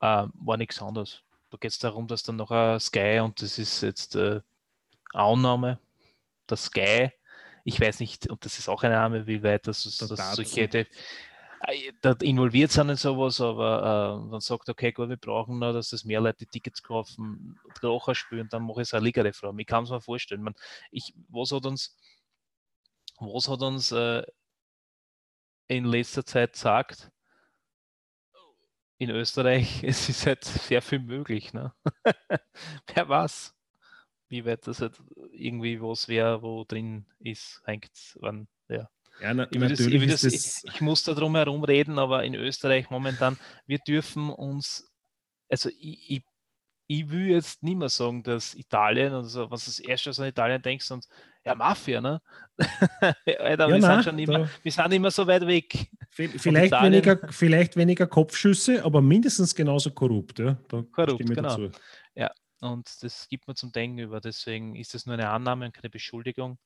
ähm, 0.00 0.32
war 0.34 0.56
nichts 0.56 0.80
anderes. 0.80 1.22
Da 1.50 1.56
geht 1.58 1.72
es 1.72 1.78
darum, 1.78 2.06
dass 2.06 2.22
dann 2.22 2.36
noch 2.36 2.50
ein 2.50 2.78
Sky 2.80 3.20
und 3.20 3.42
das 3.42 3.58
ist 3.58 3.80
jetzt 3.82 4.16
äh, 4.16 4.40
Annahme, 5.12 5.78
das 6.46 6.64
Sky, 6.64 7.10
ich 7.64 7.80
weiß 7.80 8.00
nicht, 8.00 8.28
und 8.30 8.44
das 8.44 8.58
ist 8.58 8.68
auch 8.68 8.82
eine 8.82 8.94
Name, 8.94 9.26
wie 9.26 9.42
weit 9.42 9.66
das, 9.66 9.84
das 10.08 10.18
solche 10.36 10.62
äh, 10.62 10.86
da 12.00 12.12
involviert 12.22 12.70
sind 12.70 12.88
in 12.88 12.96
sowas, 12.96 13.40
aber 13.40 14.18
äh, 14.22 14.30
man 14.30 14.40
sagt, 14.40 14.68
okay, 14.68 14.92
gut, 14.92 15.10
wir 15.10 15.16
brauchen 15.16 15.58
noch, 15.58 15.72
dass 15.72 15.90
das 15.90 16.04
mehr 16.04 16.20
Leute 16.20 16.46
Tickets 16.46 16.82
kaufen, 16.82 17.58
Krocher 17.74 18.14
spielen, 18.14 18.48
dann 18.50 18.64
mache 18.64 18.82
ich 18.82 18.94
eine 18.94 19.04
Liga-Reform. 19.04 19.58
Ich 19.58 19.66
kann 19.66 19.84
es 19.84 19.90
mir 19.90 20.00
vorstellen. 20.00 20.42
Man, 20.42 20.54
ich, 20.90 21.14
was 21.28 21.52
hat 21.52 21.66
uns, 21.66 21.96
was 23.18 23.48
hat 23.48 23.62
uns 23.62 23.92
äh, 23.92 24.22
in 25.68 25.84
letzter 25.84 26.24
Zeit 26.24 26.54
gesagt? 26.54 27.10
In 28.98 29.10
Österreich, 29.10 29.82
es 29.84 30.08
ist 30.08 30.26
halt 30.26 30.44
sehr 30.44 30.82
viel 30.82 31.00
möglich. 31.00 31.52
Ne? 31.52 31.74
Wer 32.94 33.08
weiß, 33.08 33.54
wie 34.28 34.44
weit 34.46 34.66
das 34.66 34.80
halt 34.80 35.00
irgendwie 35.32 35.80
was 35.82 36.08
wäre, 36.08 36.42
wo 36.42 36.64
drin 36.64 37.06
ist, 37.18 37.62
hängt 37.66 38.18
an. 38.22 38.48
Ja. 38.68 38.88
Ja, 39.20 39.34
na, 39.34 39.46
Ich, 39.50 39.58
das, 39.60 39.80
ich, 39.80 40.06
das, 40.06 40.24
ich, 40.24 40.74
ich 40.74 40.80
muss 40.80 41.02
da 41.04 41.14
drum 41.14 41.34
herum 41.36 41.64
reden, 41.64 41.98
aber 41.98 42.24
in 42.24 42.34
Österreich 42.34 42.90
momentan, 42.90 43.38
wir 43.66 43.78
dürfen 43.78 44.30
uns, 44.30 44.90
also 45.48 45.70
ich, 45.78 46.10
will 47.10 47.28
jetzt 47.28 47.62
nicht 47.62 47.76
mehr 47.76 47.88
sagen, 47.88 48.22
dass 48.22 48.54
Italien, 48.54 49.12
also 49.12 49.50
was 49.50 49.66
das 49.66 49.78
erste 49.78 50.10
an 50.18 50.28
Italien 50.28 50.60
denkst 50.60 50.90
und 50.90 51.06
ja, 51.44 51.54
Mafia, 51.54 52.00
ne? 52.00 52.20
Alter, 53.38 53.68
Ja, 53.68 53.68
wir, 53.68 53.78
nein, 53.78 53.80
sind 53.80 54.04
schon 54.04 54.18
immer, 54.18 54.48
wir 54.62 54.72
sind 54.72 54.92
immer 54.92 55.10
so 55.10 55.26
weit 55.26 55.46
weg. 55.46 55.72
vi- 56.14 56.38
Vielleicht 56.38 56.72
weniger, 56.72 57.18
vielleicht 57.30 57.76
weniger 57.76 58.06
Kopfschüsse, 58.06 58.84
aber 58.84 59.00
mindestens 59.00 59.54
genauso 59.54 59.90
korrupt. 59.92 60.38
Ja? 60.38 60.58
Da 60.68 60.82
Korrupt, 60.92 61.18
genau. 61.26 61.42
dazu. 61.56 61.70
Und 62.62 63.02
das 63.02 63.26
gibt 63.28 63.48
mir 63.48 63.54
zum 63.54 63.72
Denken 63.72 63.98
über. 63.98 64.20
Deswegen 64.20 64.76
ist 64.76 64.92
das 64.92 65.06
nur 65.06 65.14
eine 65.14 65.30
Annahme 65.30 65.64
und 65.66 65.72
keine 65.72 65.88
Beschuldigung. 65.88 66.58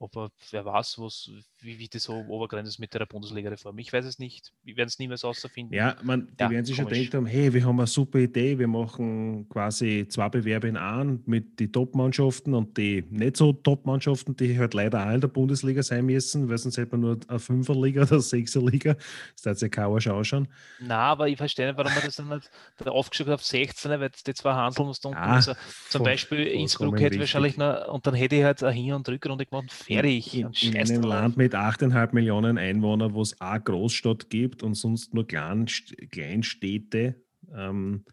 Aber 0.00 0.30
wer 0.52 0.64
weiß, 0.64 0.98
was, 0.98 1.28
wie, 1.60 1.78
wie 1.78 1.88
das 1.88 2.04
so 2.04 2.14
Obergrenze 2.14 2.68
ist 2.70 2.78
mit 2.78 2.94
der 2.94 3.04
Bundesliga-Reform. 3.04 3.76
Ich 3.78 3.92
weiß 3.92 4.04
es 4.04 4.18
nicht. 4.20 4.52
Wir 4.62 4.76
werden 4.76 4.88
es 4.88 4.98
niemals 5.00 5.22
herausfinden. 5.24 5.74
Ja, 5.74 5.96
man, 6.02 6.28
die 6.38 6.42
Ja, 6.44 6.50
werden 6.50 6.64
sich 6.64 6.76
schon 6.76 6.84
komisch. 6.84 6.98
gedacht 7.00 7.14
haben, 7.14 7.26
hey, 7.26 7.52
wir 7.52 7.64
haben 7.64 7.80
eine 7.80 7.86
super 7.88 8.20
Idee, 8.20 8.58
wir 8.58 8.68
machen 8.68 9.48
quasi 9.48 10.06
zwei 10.08 10.28
Bewerbe 10.28 10.68
in 10.68 10.76
einem 10.76 11.22
mit 11.26 11.58
den 11.58 11.72
Top-Mannschaften 11.72 12.54
und 12.54 12.76
die 12.78 13.04
nicht 13.10 13.36
so 13.36 13.52
Top-Mannschaften, 13.52 14.36
die 14.36 14.56
halt 14.58 14.74
leider 14.74 15.04
auch 15.04 15.12
in 15.14 15.20
der 15.20 15.28
Bundesliga 15.28 15.82
sein 15.82 16.06
müssen, 16.06 16.48
weil 16.48 16.58
sonst 16.58 16.76
hätte 16.76 16.92
man 16.92 17.00
nur 17.00 17.18
eine 17.26 17.38
Fünferliga 17.40 18.02
oder 18.02 18.12
eine 18.12 18.20
Sechserliga. 18.20 18.94
Das 19.34 19.42
darf 19.42 19.58
sich 19.58 19.70
keiner 19.70 19.88
anschauen. 19.88 20.46
Na, 20.80 20.98
aber 20.98 21.28
ich 21.28 21.36
verstehe 21.36 21.66
nicht, 21.66 21.76
warum 21.76 21.92
man 21.92 22.04
das 22.04 22.16
dann 22.16 22.28
nicht 22.28 22.50
aufgeschickt 22.86 23.28
hat 23.30 23.34
auf 23.34 23.44
16, 23.44 23.90
weil 24.00 24.10
die 24.26 24.34
zwei 24.34 24.52
Hansel 24.52 24.84
muss 24.86 25.00
da 25.00 25.08
unten. 25.08 25.20
Ah, 25.20 25.34
also, 25.34 25.54
zum 25.88 25.98
voll- 26.00 26.04
Beispiel 26.12 26.46
Innsbruck 26.46 26.94
hätte 26.94 27.04
richtig. 27.04 27.20
wahrscheinlich 27.20 27.56
noch, 27.56 27.88
und 27.92 28.06
dann 28.06 28.14
hätte 28.14 28.36
ich 28.36 28.44
halt 28.44 28.62
eine 28.62 28.72
Hin- 28.72 28.92
und 28.94 29.08
Rückrunde 29.08 29.44
gemacht, 29.44 29.72
fertig. 29.94 30.34
In, 30.34 30.46
und 30.46 30.62
in 30.62 30.76
einem 30.76 31.02
drauf. 31.02 31.10
Land 31.10 31.36
mit 31.36 31.54
8,5 31.54 32.14
Millionen 32.14 32.58
Einwohnern, 32.58 33.14
wo 33.14 33.22
es 33.22 33.40
eine 33.40 33.60
Großstadt 33.60 34.30
gibt 34.30 34.62
und 34.62 34.74
sonst 34.74 35.14
nur 35.14 35.26
Klein, 35.26 35.66
Kleinstädte, 36.10 37.20
ähm, 37.54 38.04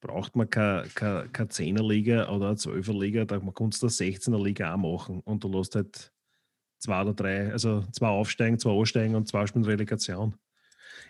braucht 0.00 0.36
man 0.36 0.48
keine, 0.48 0.88
keine, 0.94 1.28
keine 1.28 1.48
10er 1.48 1.86
Liga 1.86 2.28
oder 2.28 2.48
eine 2.48 2.56
12er 2.56 2.98
Liga, 2.98 3.24
da 3.24 3.38
man 3.38 3.54
kannst 3.54 3.82
eine 3.82 3.90
16er 3.90 4.42
Liga 4.42 4.74
auch 4.74 4.78
machen 4.78 5.20
und 5.20 5.44
du 5.44 5.48
lässt 5.48 5.74
halt 5.74 6.12
zwei 6.78 7.02
oder 7.02 7.14
drei, 7.14 7.52
also 7.52 7.84
zwei 7.92 8.08
aufsteigen, 8.08 8.58
zwei 8.58 8.70
aussteigen 8.70 9.14
und 9.14 9.28
zwei 9.28 9.46
spielen 9.46 9.64
Relegation. 9.64 10.34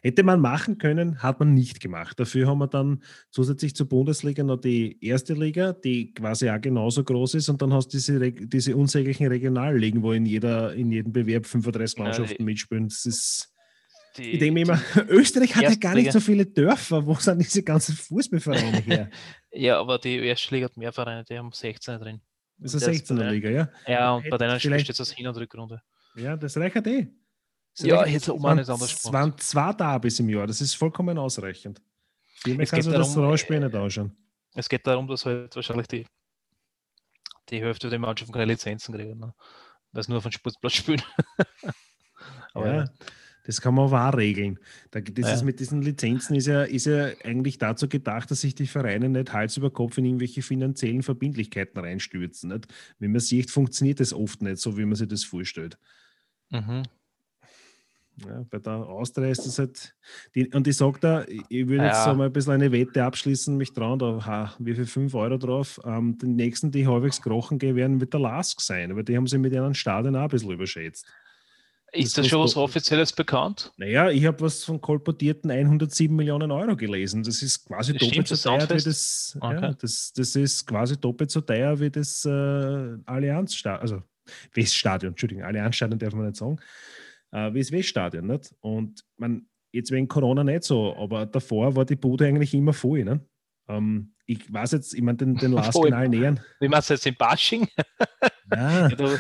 Hätte 0.03 0.22
man 0.22 0.41
machen 0.41 0.78
können, 0.78 1.22
hat 1.22 1.41
man 1.41 1.55
nicht 1.55 1.80
gemacht. 1.80 2.18
Dafür 2.20 2.47
haben 2.47 2.59
wir 2.59 2.66
dann 2.68 3.03
zusätzlich 3.30 3.74
zur 3.74 3.89
Bundesliga 3.89 4.43
noch 4.43 4.59
die 4.59 4.99
erste 5.05 5.34
Liga, 5.34 5.72
die 5.72 6.12
quasi 6.14 6.49
auch 6.51 6.61
genauso 6.61 7.05
groß 7.05 7.34
ist. 7.34 7.49
Und 7.49 7.61
dann 7.62 7.72
hast 7.72 7.89
du 7.89 7.97
diese, 7.99 8.32
diese 8.32 8.76
unsäglichen 8.76 9.26
Regionalligen, 9.26 10.03
wo 10.03 10.12
in, 10.12 10.26
jeder, 10.26 10.74
in 10.74 10.91
jedem 10.93 11.12
Bewerb 11.12 11.47
35 11.47 11.99
Ja, 11.99 12.05
Mannschaften 12.05 12.45
mitspielen. 12.45 12.89
Das 12.89 13.05
ist, 13.07 13.53
Die, 14.16 14.30
ich 14.30 14.39
denke 14.39 14.55
mir 14.55 14.62
immer, 14.62 14.80
Österreich 15.09 15.55
hat 15.55 15.62
ja 15.64 15.74
gar 15.74 15.95
nicht 15.95 16.12
so 16.12 16.20
viele 16.20 16.47
Dörfer. 16.47 17.07
Wo 17.07 17.14
sind 17.14 17.41
diese 17.41 17.62
ganzen 17.62 17.95
Fußballvereine 17.97 18.78
her? 18.82 19.11
Ja, 19.51 19.80
aber 19.80 19.99
die 19.99 20.16
erste 20.18 20.55
Liga 20.55 20.66
hat 20.66 20.76
mehr 20.76 20.93
Vereine, 20.93 21.24
die 21.24 21.36
haben 21.39 21.51
16 21.53 21.99
drin. 21.99 22.20
Das 22.59 22.74
ist 22.74 22.82
eine 22.82 22.93
der 22.93 23.01
ist 23.03 23.09
bei 23.09 23.14
16er 23.14 23.18
der- 23.18 23.30
Liga, 23.32 23.51
ja? 23.51 23.68
Ja, 23.86 24.12
und 24.12 24.28
bei 24.28 24.36
denen 24.36 24.61
vielleicht- 24.61 24.84
steht 24.84 24.95
es 24.95 25.01
als 25.01 25.12
Hin- 25.12 25.26
und 25.26 25.36
Rückrunde. 25.39 25.80
Ja, 26.16 26.36
das 26.36 26.57
reicht 26.59 26.86
eh. 26.86 27.07
Ja, 27.81 28.07
jetzt 28.07 28.29
um 28.29 28.45
es 28.45 28.45
eines 28.45 28.70
anders 28.70 28.93
Es 28.93 29.12
waren 29.12 29.37
zwei 29.39 29.72
Derbys 29.72 30.20
im 30.20 30.29
Jahr, 30.29 30.47
das 30.47 30.61
ist 30.61 30.74
vollkommen 30.74 31.18
ausreichend. 31.18 31.81
Viel 32.24 32.55
mehr 32.55 32.64
Es 32.64 32.70
kannst 32.70 32.87
du 32.87 32.93
das 32.93 33.14
darum, 33.14 33.31
Rauspiel 33.31 33.57
äh, 33.57 33.61
nicht 33.61 33.74
anschauen. 33.74 34.16
Es 34.55 34.68
geht 34.68 34.87
darum, 34.87 35.07
dass 35.07 35.24
halt 35.26 35.55
wahrscheinlich 35.55 35.89
die, 35.89 36.07
die 37.49 37.61
Hälfte 37.61 37.91
der 37.91 37.99
Mannschaften 37.99 38.33
keine 38.33 38.47
Lizenzen 38.47 38.95
kriegen, 38.95 39.18
ne? 39.18 39.35
weil 39.93 40.03
sie 40.03 40.11
nur 40.11 40.18
auf 40.18 40.24
dem 40.24 40.33
Sportplatz 40.33 40.74
spielen. 40.74 41.03
aber 42.55 42.66
ja, 42.66 42.76
ja. 42.85 42.91
das 43.45 43.61
kann 43.61 43.74
man 43.74 43.87
aber 43.87 44.09
auch 44.09 44.16
regeln. 44.16 44.59
Da, 44.91 45.01
das 45.01 45.26
Ja. 45.26 45.35
ist 45.35 45.45
mit 45.45 45.61
diesen 45.61 45.83
Lizenzen 45.83 46.37
ist 46.37 46.47
ja, 46.47 46.62
ist 46.62 46.87
ja 46.87 47.11
eigentlich 47.24 47.59
dazu 47.59 47.89
gedacht, 47.89 48.31
dass 48.31 48.41
sich 48.41 48.55
die 48.55 48.66
Vereine 48.66 49.09
nicht 49.09 49.33
Hals 49.33 49.57
über 49.57 49.70
Kopf 49.70 49.99
in 49.99 50.05
irgendwelche 50.05 50.43
finanziellen 50.43 51.03
Verbindlichkeiten 51.03 51.79
reinstürzen. 51.79 52.51
Nicht? 52.51 52.66
Wie 52.99 53.09
man 53.09 53.20
sieht, 53.20 53.51
funktioniert 53.51 54.01
das 54.01 54.12
oft 54.12 54.43
nicht 54.43 54.59
so, 54.59 54.76
wie 54.76 54.85
man 54.85 54.97
sich 54.97 55.09
das 55.09 55.24
vorstellt. 55.24 55.79
Mhm. 56.51 56.83
Ja, 58.26 58.44
bei 58.50 58.58
der 58.58 58.72
Austria 58.72 59.28
ist 59.28 59.46
das 59.46 59.58
halt. 59.58 59.94
Die, 60.34 60.48
und 60.48 60.66
ich 60.66 60.76
sage 60.76 60.98
da, 61.00 61.24
ich 61.26 61.68
würde 61.68 61.84
jetzt 61.86 61.98
Ja. 61.98 62.04
so 62.04 62.14
mal 62.14 62.26
ein 62.26 62.32
bisschen 62.32 62.54
eine 62.54 62.72
Wette 62.72 63.04
abschließen, 63.04 63.56
mich 63.56 63.72
trauen, 63.72 63.98
da 63.98 64.24
ha, 64.26 64.54
wie 64.58 64.74
viel 64.74 64.86
5 64.86 65.14
Euro 65.14 65.38
drauf. 65.38 65.80
Ähm, 65.84 66.18
die 66.18 66.26
nächsten, 66.26 66.70
die 66.70 66.86
halbwegs 66.86 67.22
krochen 67.22 67.58
gehen, 67.58 67.76
werden 67.76 67.98
mit 67.98 68.12
der 68.12 68.20
LASK 68.20 68.60
sein, 68.60 68.90
aber 68.90 69.02
die 69.02 69.16
haben 69.16 69.26
sie 69.26 69.38
mit 69.38 69.52
ihren 69.52 69.74
Stadien 69.74 70.16
auch 70.16 70.22
ein 70.22 70.28
bisschen 70.28 70.50
überschätzt. 70.50 71.06
Ist 71.92 72.18
Das 72.18 72.24
da 72.24 72.28
schon 72.28 72.42
was 72.42 72.54
Offizielles 72.56 73.12
bekannt? 73.14 73.72
Naja, 73.78 74.10
ich 74.10 74.26
habe 74.26 74.40
was 74.42 74.62
von 74.62 74.78
kolportierten 74.78 75.50
107 75.50 76.14
Millionen 76.14 76.50
Euro 76.50 76.76
gelesen. 76.76 77.22
Das 77.22 77.40
ist 77.40 77.64
quasi 77.64 77.94
Das 77.94 78.00
doppelt 78.02 78.26
stimmt, 78.28 78.40
so 78.40 78.50
teuer 78.50 78.68
wie 78.68 78.82
das. 78.82 79.38
Okay. 79.40 79.54
Ja, 79.62 79.72
das, 79.72 80.12
das 80.14 80.36
ist 80.36 80.66
quasi 80.66 81.00
doppelt 81.00 81.30
so 81.30 81.40
teuer 81.40 81.80
wie 81.80 81.88
das 81.90 82.26
äh, 82.26 82.96
Allianzstadion, 83.06 83.80
also 83.80 84.02
Weststadion, 84.52 85.12
Entschuldigung, 85.12 85.44
Allianzstadion 85.44 85.98
darf 85.98 86.12
man 86.12 86.26
nicht 86.26 86.36
sagen, 86.36 86.58
äh, 87.33 87.53
wie 87.55 87.59
das 87.61 87.72
Weststadion. 87.72 88.26
Nicht? 88.26 88.55
Und 88.61 89.05
man, 89.16 89.47
jetzt 89.72 89.91
wegen 89.91 90.09
Corona 90.09 90.45
nicht 90.45 90.64
so, 90.64 90.95
aber 90.97 91.26
davor 91.26 91.76
war 91.76 91.85
die 91.85 91.97
Bude 91.97 92.26
eigentlich 92.26 92.55
immer 92.55 92.72
voll. 92.72 93.05
Ne? 93.05 93.20
Ähm, 93.68 94.14
ich 94.26 94.53
weiß 94.53 94.72
jetzt, 94.72 94.95
ich 94.95 95.03
meine, 95.03 95.18
den, 95.18 95.37
den 95.37 95.53
Voll. 95.72 95.91
genau 95.91 96.07
nähern. 96.09 96.41
Wie 96.61 96.68
meinst 96.68 96.91
du 96.91 96.95
jetzt 96.95 97.07
in 97.07 97.14
Bashing? 97.16 97.68
Ja, 98.51 98.89
du, 98.89 99.18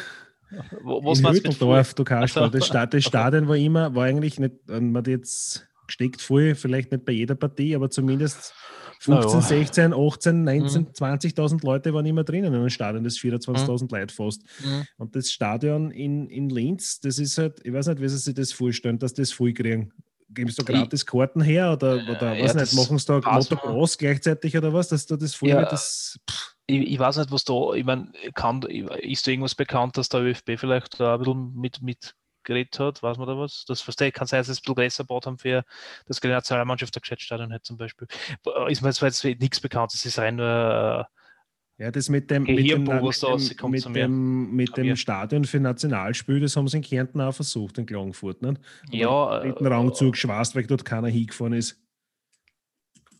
wo, 0.82 1.04
was 1.04 1.20
in 1.20 1.28
Hütteldorf, 1.28 1.92
du 1.92 2.02
Kasper. 2.02 2.40
Ach 2.40 2.46
so. 2.46 2.58
Das, 2.58 2.66
Sta- 2.66 2.86
das 2.86 3.04
Stadion 3.04 3.46
war 3.46 3.56
immer, 3.56 3.94
war 3.94 4.04
eigentlich 4.06 4.40
nicht, 4.40 4.54
wenn 4.64 4.90
man 4.90 5.04
jetzt 5.04 5.68
gesteckt 5.86 6.22
voll, 6.22 6.54
vielleicht 6.54 6.92
nicht 6.92 7.04
bei 7.04 7.12
jeder 7.12 7.34
Partie, 7.34 7.74
aber 7.74 7.90
zumindest 7.90 8.54
15, 9.00 9.40
ja. 9.40 9.40
16, 9.40 9.92
18, 9.94 10.44
19, 10.44 10.82
Mhm. 10.82 10.88
20.000 10.92 11.64
Leute 11.64 11.94
waren 11.94 12.06
immer 12.06 12.24
drinnen 12.24 12.52
in 12.52 12.60
einem 12.60 12.70
Stadion, 12.70 13.04
das 13.04 13.16
24.000 13.18 13.90
Leute 13.92 14.14
fast. 14.14 14.42
Mhm. 14.64 14.86
Und 14.96 15.14
das 15.16 15.30
Stadion 15.30 15.90
in, 15.90 16.28
in 16.28 16.50
Linz, 16.50 17.00
das 17.00 17.18
ist 17.18 17.38
halt, 17.38 17.60
ich 17.64 17.72
weiß 17.72 17.86
nicht, 17.88 18.00
wie 18.00 18.08
sie 18.08 18.18
sich 18.18 18.34
das 18.34 18.52
vorstellen, 18.52 18.98
dass 18.98 19.14
das 19.14 19.30
voll 19.32 19.52
kriegen. 19.52 19.92
Geben 20.30 20.50
sie 20.50 20.62
da 20.62 20.72
gratis 20.72 21.06
Karten 21.06 21.40
her 21.40 21.72
oder, 21.72 21.94
oder 21.94 22.34
ja, 22.36 22.44
weiß 22.44 22.52
das 22.54 22.72
nicht, 22.74 22.82
machen 22.82 22.98
sie 22.98 23.06
da 23.06 23.14
Motocross 23.32 23.96
gleichzeitig 23.96 24.56
oder 24.58 24.72
was, 24.74 24.88
dass 24.88 25.06
da 25.06 25.16
das 25.16 25.34
voll 25.34 25.48
Ja. 25.48 25.60
wird, 25.60 25.72
das, 25.72 26.18
pff, 26.30 26.54
Ich, 26.66 26.92
ich 26.92 26.98
weiß 26.98 27.16
nicht, 27.16 27.30
was 27.30 27.44
da, 27.44 27.72
ich 27.72 27.84
meine, 27.84 28.12
kann, 28.34 28.60
ist 28.62 29.26
da 29.26 29.30
irgendwas 29.30 29.54
bekannt, 29.54 29.96
dass 29.96 30.10
der 30.10 30.20
ÖFB 30.20 30.58
vielleicht 30.58 31.00
da 31.00 31.14
ein 31.14 31.20
bisschen 31.20 31.54
mit, 31.54 31.80
mit 31.80 32.14
geredet 32.48 32.78
hat? 32.80 33.02
Weiß 33.02 33.18
man 33.18 33.28
da 33.28 33.38
was? 33.38 33.64
Das 33.66 33.80
verstehe 33.80 34.08
ich. 34.08 34.14
Kann 34.14 34.26
sein, 34.26 34.40
dass 34.40 34.46
sie 34.46 34.52
es 34.52 34.58
ein 34.58 34.62
bisschen 34.62 34.74
besser 34.74 35.04
gebaut 35.04 35.26
haben 35.26 35.38
für 35.38 35.64
das 36.06 36.20
Nationalmannschaft 36.22 36.94
der 36.94 37.00
Geschäftsstadion 37.00 37.52
hat 37.52 37.64
zum 37.64 37.76
Beispiel. 37.76 38.08
Ist 38.68 38.82
mir 38.82 38.90
jetzt, 38.90 39.24
nichts 39.24 39.60
bekannt, 39.60 39.94
es 39.94 40.04
ist 40.04 40.18
rein 40.18 40.36
nur 40.36 41.08
Ja, 41.78 41.90
das 41.92 42.08
mit 42.08 42.28
dem, 42.30 42.42
mit 42.42 42.70
dem, 42.70 42.82
mit 42.82 43.22
dem, 43.22 43.70
mit 43.70 43.86
dem, 43.94 44.50
mit 44.50 44.76
dem 44.76 44.96
Stadion 44.96 45.44
für 45.44 45.60
Nationalspiel, 45.60 46.40
das 46.40 46.56
haben 46.56 46.66
sie 46.66 46.78
in 46.78 46.82
Kärnten 46.82 47.20
auch 47.20 47.34
versucht, 47.34 47.78
in 47.78 47.86
Klagenfurt. 47.86 48.42
Nicht? 48.42 48.60
äh, 48.90 48.96
ja, 48.96 49.38
äh, 49.38 49.54
Rang 49.60 49.94
zugeschwast, 49.94 50.56
weil 50.56 50.66
dort 50.66 50.84
keiner 50.84 51.08
hingefahren 51.08 51.52
ist. 51.52 51.80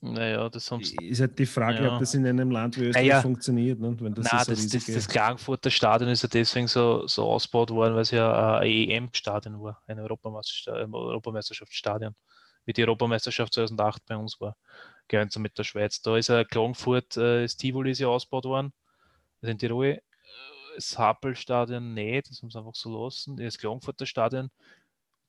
Naja, 0.01 0.49
das 0.49 0.71
haben 0.71 0.85
sie. 0.85 0.95
Ist 1.09 1.21
halt 1.21 1.37
die 1.39 1.47
Frage, 1.47 1.83
Ja. 1.83 1.95
ob 1.95 1.99
das 2.01 2.15
in 2.15 2.25
einem 2.27 2.51
Land 2.53 2.77
wie 2.79 2.85
Österreich 2.87 3.09
Naja. 3.09 3.21
funktioniert. 3.23 3.81
Nicht? 3.81 4.01
Wenn 4.03 4.15
das 4.15 4.31
Nein, 4.31 4.45
so 4.45 4.53
das, 4.53 4.69
das, 4.69 4.87
das. 4.87 5.09
Klagenfurter 5.09 5.71
Stadion 5.71 6.09
ist 6.11 6.23
ja 6.23 6.29
deswegen 6.29 6.69
so, 6.69 7.07
so 7.09 7.25
ausgebaut 7.25 7.71
worden, 7.71 7.95
weil 7.95 8.03
es 8.03 8.11
ja 8.13 8.59
ein 8.59 8.67
EM-Stadion 8.69 9.61
war, 9.61 9.83
ein 9.89 9.99
Europameisterschaftsstadion, 9.99 12.15
wie 12.65 12.73
die 12.73 12.83
Europameisterschaft 12.83 13.53
2008 13.55 14.05
bei 14.07 14.17
uns 14.17 14.41
war, 14.41 14.57
gemeinsam 15.09 15.43
mit 15.43 15.59
der 15.59 15.65
Schweiz. 15.65 16.01
Da 16.01 16.17
ist 16.17 16.29
ja 16.29 16.45
Klagenfurt, 16.45 17.17
äh, 17.17 17.43
das 17.43 17.57
Tivoli 17.57 17.91
ist 17.91 17.99
ja 17.99 18.07
ausgebaut 18.09 18.45
worden, 18.45 18.73
also 19.43 19.51
in 19.51 19.59
Tirol. 19.59 19.87
Äh, 19.87 20.01
Das 20.77 20.97
Happel-Stadion 20.97 21.93
nicht, 21.95 22.31
das 22.31 22.41
haben 22.41 22.51
sie 22.51 22.59
einfach 22.59 22.75
so 22.77 23.05
lassen. 23.05 23.37
Das 23.37 23.59
Klagenfurter 23.59 24.07
Stadion, 24.07 24.49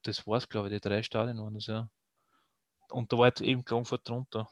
das 0.02 0.24
war 0.28 0.36
es, 0.38 0.48
glaube 0.48 0.68
ich, 0.68 0.74
die 0.74 0.80
drei 0.88 1.02
Stadien 1.02 1.38
waren 1.38 1.54
das 1.54 1.66
ja. 1.66 1.88
Und 2.90 3.12
da 3.12 3.18
war 3.18 3.24
halt 3.24 3.40
eben 3.40 3.64
Klagenfurt 3.64 4.08
drunter. 4.08 4.48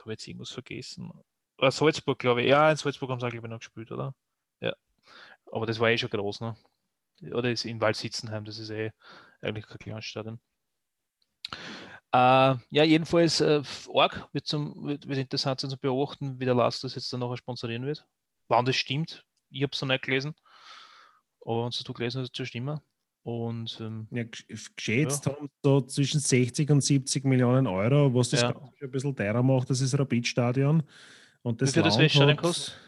Habe 0.00 0.12
jetzt 0.12 0.26
irgendwas 0.26 0.50
vergessen. 0.50 1.10
Äh, 1.58 1.70
Salzburg, 1.70 2.18
glaube 2.18 2.42
ich. 2.42 2.48
Ja, 2.48 2.70
in 2.70 2.76
Salzburg 2.76 3.10
haben 3.10 3.20
sie 3.20 3.26
auch, 3.26 3.30
glaube 3.30 3.46
ich, 3.46 3.50
noch 3.50 3.58
gespielt, 3.58 3.90
oder? 3.92 4.14
Ja. 4.60 4.74
Aber 5.50 5.66
das 5.66 5.80
war 5.80 5.90
eh 5.90 5.98
schon 5.98 6.10
groß, 6.10 6.40
ne? 6.40 6.56
Oder 7.32 7.50
ist 7.50 7.64
in 7.64 7.80
Waldsitzenheim, 7.80 8.44
das 8.44 8.58
ist 8.58 8.70
eh 8.70 8.90
eigentlich 9.40 9.66
kein 9.66 9.78
kleines 9.78 10.04
Stadion. 10.04 10.40
Äh, 12.12 12.56
ja, 12.70 12.84
jedenfalls 12.84 13.40
äh, 13.40 13.62
arg 13.94 14.28
wird, 14.32 14.46
zum, 14.46 14.86
wird, 14.86 15.08
wird 15.08 15.18
interessant 15.18 15.60
sein 15.60 15.70
zu 15.70 15.78
beobachten, 15.78 16.38
wie 16.38 16.44
der 16.44 16.54
Last 16.54 16.84
das 16.84 16.94
jetzt 16.94 17.12
dann 17.12 17.20
nachher 17.20 17.36
sponsorieren 17.36 17.86
wird. 17.86 18.06
Wann 18.48 18.64
das 18.64 18.76
stimmt, 18.76 19.24
ich 19.50 19.62
habe 19.62 19.72
es 19.72 19.80
noch 19.80 19.88
nicht 19.88 20.04
gelesen. 20.04 20.34
Aber 21.40 21.64
wenn 21.64 21.70
du 21.70 21.92
gelesen 21.92 22.22
hast, 22.22 22.36
schon 22.36 22.46
stimmen. 22.46 22.80
Und 23.24 23.78
ähm, 23.80 24.06
Ja, 24.10 24.22
gesch- 24.22 24.70
geschätzt 24.76 25.26
haben 25.26 25.48
so 25.62 25.80
zwischen 25.80 26.20
60 26.20 26.70
und 26.70 26.82
70 26.82 27.24
Millionen 27.24 27.66
Euro, 27.66 28.14
was 28.14 28.28
das 28.30 28.42
Ja. 28.42 28.54
Ein 28.82 28.90
bisschen 28.90 29.16
teurer 29.16 29.42
macht, 29.42 29.70
das 29.70 29.80
ist 29.80 29.98
Rapid-Stadion. 29.98 30.82
Und 31.42 31.60
das 31.62 31.70
Wie 31.70 31.72
viel 31.74 31.82
das 31.82 31.98
Weststadion 31.98 32.36
kostet? 32.36 32.78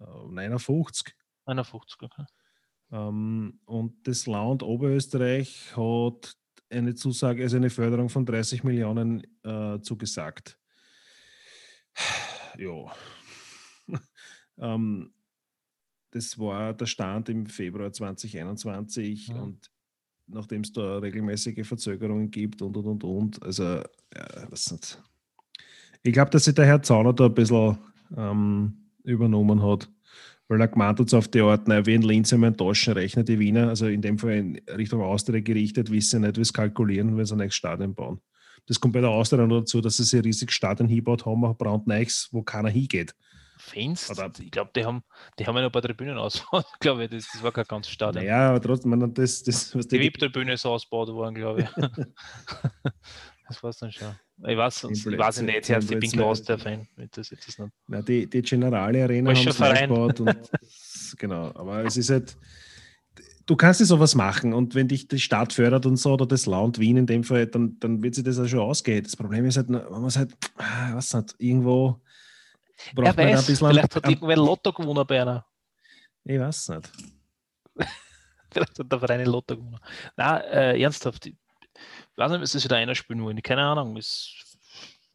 äh, 0.00 0.04
59. 0.28 1.14
51, 1.46 2.02
okay. 2.02 2.24
Ähm, 2.90 3.60
und 3.64 4.06
das 4.08 4.26
Land 4.26 4.62
Oberösterreich 4.64 5.76
hat 5.76 6.34
eine 6.70 6.94
Zusage, 6.96 7.42
also 7.44 7.56
eine 7.56 7.70
Förderung 7.70 8.08
von 8.08 8.26
30 8.26 8.64
Millionen 8.64 9.22
äh, 9.44 9.80
zugesagt. 9.80 10.58
Ja. 12.58 12.92
ähm, 14.58 15.12
das 16.10 16.38
war 16.38 16.74
der 16.74 16.86
Stand 16.86 17.28
im 17.28 17.46
Februar 17.46 17.92
2021 17.92 19.28
Mhm. 19.28 19.40
und 19.40 19.70
nachdem 20.26 20.62
es 20.62 20.72
da 20.72 20.98
regelmäßige 20.98 21.66
Verzögerungen 21.66 22.30
gibt 22.30 22.62
und 22.62 22.76
und 22.76 22.86
und 22.86 23.04
und, 23.04 23.42
also 23.42 23.64
ja, 23.64 24.46
was 24.50 24.70
nicht. 24.70 25.02
Ich 26.02 26.12
glaube, 26.12 26.30
dass 26.30 26.44
sich 26.44 26.54
der 26.54 26.66
Herr 26.66 26.82
Zauner 26.82 27.12
da 27.12 27.26
ein 27.26 27.34
bisschen 27.34 27.78
ähm, 28.16 28.90
übernommen 29.04 29.62
hat 29.62 29.88
weil 30.48 30.60
er 30.62 30.68
gemeint 30.68 30.98
hat, 30.98 31.10
so 31.10 31.18
auf 31.18 31.28
die 31.28 31.40
Art, 31.40 31.68
naja, 31.68 31.84
wie 31.86 31.94
in 31.94 32.02
Linz 32.02 32.32
einmal 32.32 32.50
in 32.50 32.56
Taschen 32.56 32.94
rechnen 32.94 33.24
die 33.24 33.38
Wiener, 33.38 33.68
also 33.68 33.86
in 33.86 34.00
dem 34.00 34.18
Fall 34.18 34.32
in 34.32 34.60
Richtung 34.76 35.02
Austria 35.02 35.40
gerichtet, 35.40 35.90
wissen 35.92 36.22
nicht, 36.22 36.38
wie 36.38 36.40
es 36.40 36.52
kalkulieren, 36.52 37.16
wenn 37.16 37.26
sie 37.26 37.34
ein 37.34 37.38
neues 37.38 37.54
Stadion 37.54 37.94
bauen. 37.94 38.20
Das 38.66 38.80
kommt 38.80 38.94
bei 38.94 39.00
der 39.00 39.10
Austria 39.10 39.46
noch 39.46 39.60
dazu, 39.60 39.80
dass 39.80 39.98
sie 39.98 40.04
sich 40.04 40.24
riesig 40.24 40.50
Stadion 40.50 40.88
hinbaut 40.88 41.26
haben, 41.26 41.44
auch 41.44 41.56
brandneues, 41.56 42.28
wo 42.32 42.42
keiner 42.42 42.70
hingeht. 42.70 43.14
Fans, 43.68 44.10
Oder- 44.10 44.30
ich 44.38 44.50
glaube, 44.50 44.70
die 44.74 44.84
haben, 44.84 45.02
die 45.38 45.46
haben 45.46 45.54
ja 45.56 45.62
noch 45.62 45.68
ein 45.68 45.72
paar 45.72 45.82
Tribünen 45.82 46.18
ausgebaut. 46.18 46.66
glaube 46.80 47.04
ich, 47.04 47.10
das, 47.10 47.28
das 47.32 47.42
war 47.42 47.52
kein 47.52 47.64
ganzes 47.64 47.92
Stadion. 47.92 48.24
Naja, 48.24 48.50
aber 48.50 48.60
trotzdem, 48.60 48.90
man, 48.90 49.12
das, 49.14 49.42
das, 49.42 49.74
was 49.74 49.86
Die 49.88 50.00
VIP-Tribüne 50.00 50.52
ist 50.54 50.66
ausgebaut 50.66 51.08
worden, 51.08 51.34
glaube 51.34 51.62
ich. 51.62 51.68
das 53.48 53.62
war's 53.62 53.78
dann 53.78 53.92
schon. 53.92 54.14
Ich 54.46 54.56
weiß, 54.56 54.84
ich 54.84 55.06
weiß 55.18 55.36
es 55.38 55.42
nicht, 55.42 55.66
Blödsinn, 55.66 55.74
Herz, 55.74 55.90
ich 55.90 55.98
bin 55.98 56.10
kein 56.10 56.20
Austria-Fan. 56.22 56.86
wenn 56.96 57.08
Das 57.12 57.30
jetzt 57.30 57.48
ist 57.48 57.58
nicht. 57.58 57.72
na, 57.88 58.02
die, 58.02 58.28
die 58.28 58.42
Generale 58.42 59.02
Arena 59.02 59.30
haben 59.30 59.36
schon 59.36 59.52
sie 59.52 59.60
neu 59.62 59.68
Verein. 59.68 59.88
gebaut. 59.88 60.20
Und, 60.20 60.50
das- 60.60 61.16
genau, 61.18 61.46
aber 61.54 61.84
es 61.84 61.96
ist 61.96 62.10
halt, 62.10 62.36
du 63.46 63.56
kannst 63.56 63.80
ja 63.80 63.86
sowas 63.86 64.14
machen 64.14 64.52
und 64.52 64.74
wenn 64.76 64.86
dich 64.86 65.08
die 65.08 65.18
Stadt 65.18 65.52
fördert 65.52 65.86
und 65.86 65.96
so 65.96 66.12
oder 66.12 66.26
das 66.26 66.46
Land 66.46 66.78
Wien 66.78 66.98
in 66.98 67.06
dem 67.06 67.24
Fall, 67.24 67.46
dann, 67.46 67.78
dann 67.80 68.02
wird 68.02 68.14
sich 68.14 68.22
das 68.24 68.38
auch 68.38 68.46
schon 68.46 68.60
ausgehen. 68.60 69.02
Das 69.02 69.16
Problem 69.16 69.44
ist 69.46 69.56
halt, 69.56 69.70
wenn 69.70 69.82
man 69.90 70.04
es 70.04 70.16
halt, 70.16 70.34
ah, 70.58 70.90
was 70.94 71.12
nicht, 71.14 71.34
irgendwo 71.38 72.00
braucht 72.94 73.16
halt 73.16 73.18
weiß, 73.18 73.58
vielleicht 73.58 73.96
hat 73.96 74.08
irgendwer 74.08 74.36
Lotto 74.36 74.72
gewonnen 74.72 75.06
bei 75.06 75.22
einer. 75.22 75.46
Ich 76.24 76.38
weiß 76.38 76.68
nicht. 76.70 76.90
Vielleicht 78.50 78.78
hat 78.78 78.90
der 78.90 78.98
Verein 78.98 79.20
ein 79.20 79.26
Lotto 79.26 79.56
gewonnen. 79.56 79.78
Nein, 80.16 80.40
äh, 80.42 80.80
ernsthaft. 80.80 81.26
Ich 81.26 81.36
weiß 82.16 82.30
nicht, 82.32 82.40
was 82.40 82.52
das 82.52 82.64
wieder 82.64 82.76
einer 82.76 82.94
spielen 82.94 83.22
wollen. 83.22 83.42
Keine 83.42 83.62
Ahnung. 83.62 83.96
Es, 83.96 84.47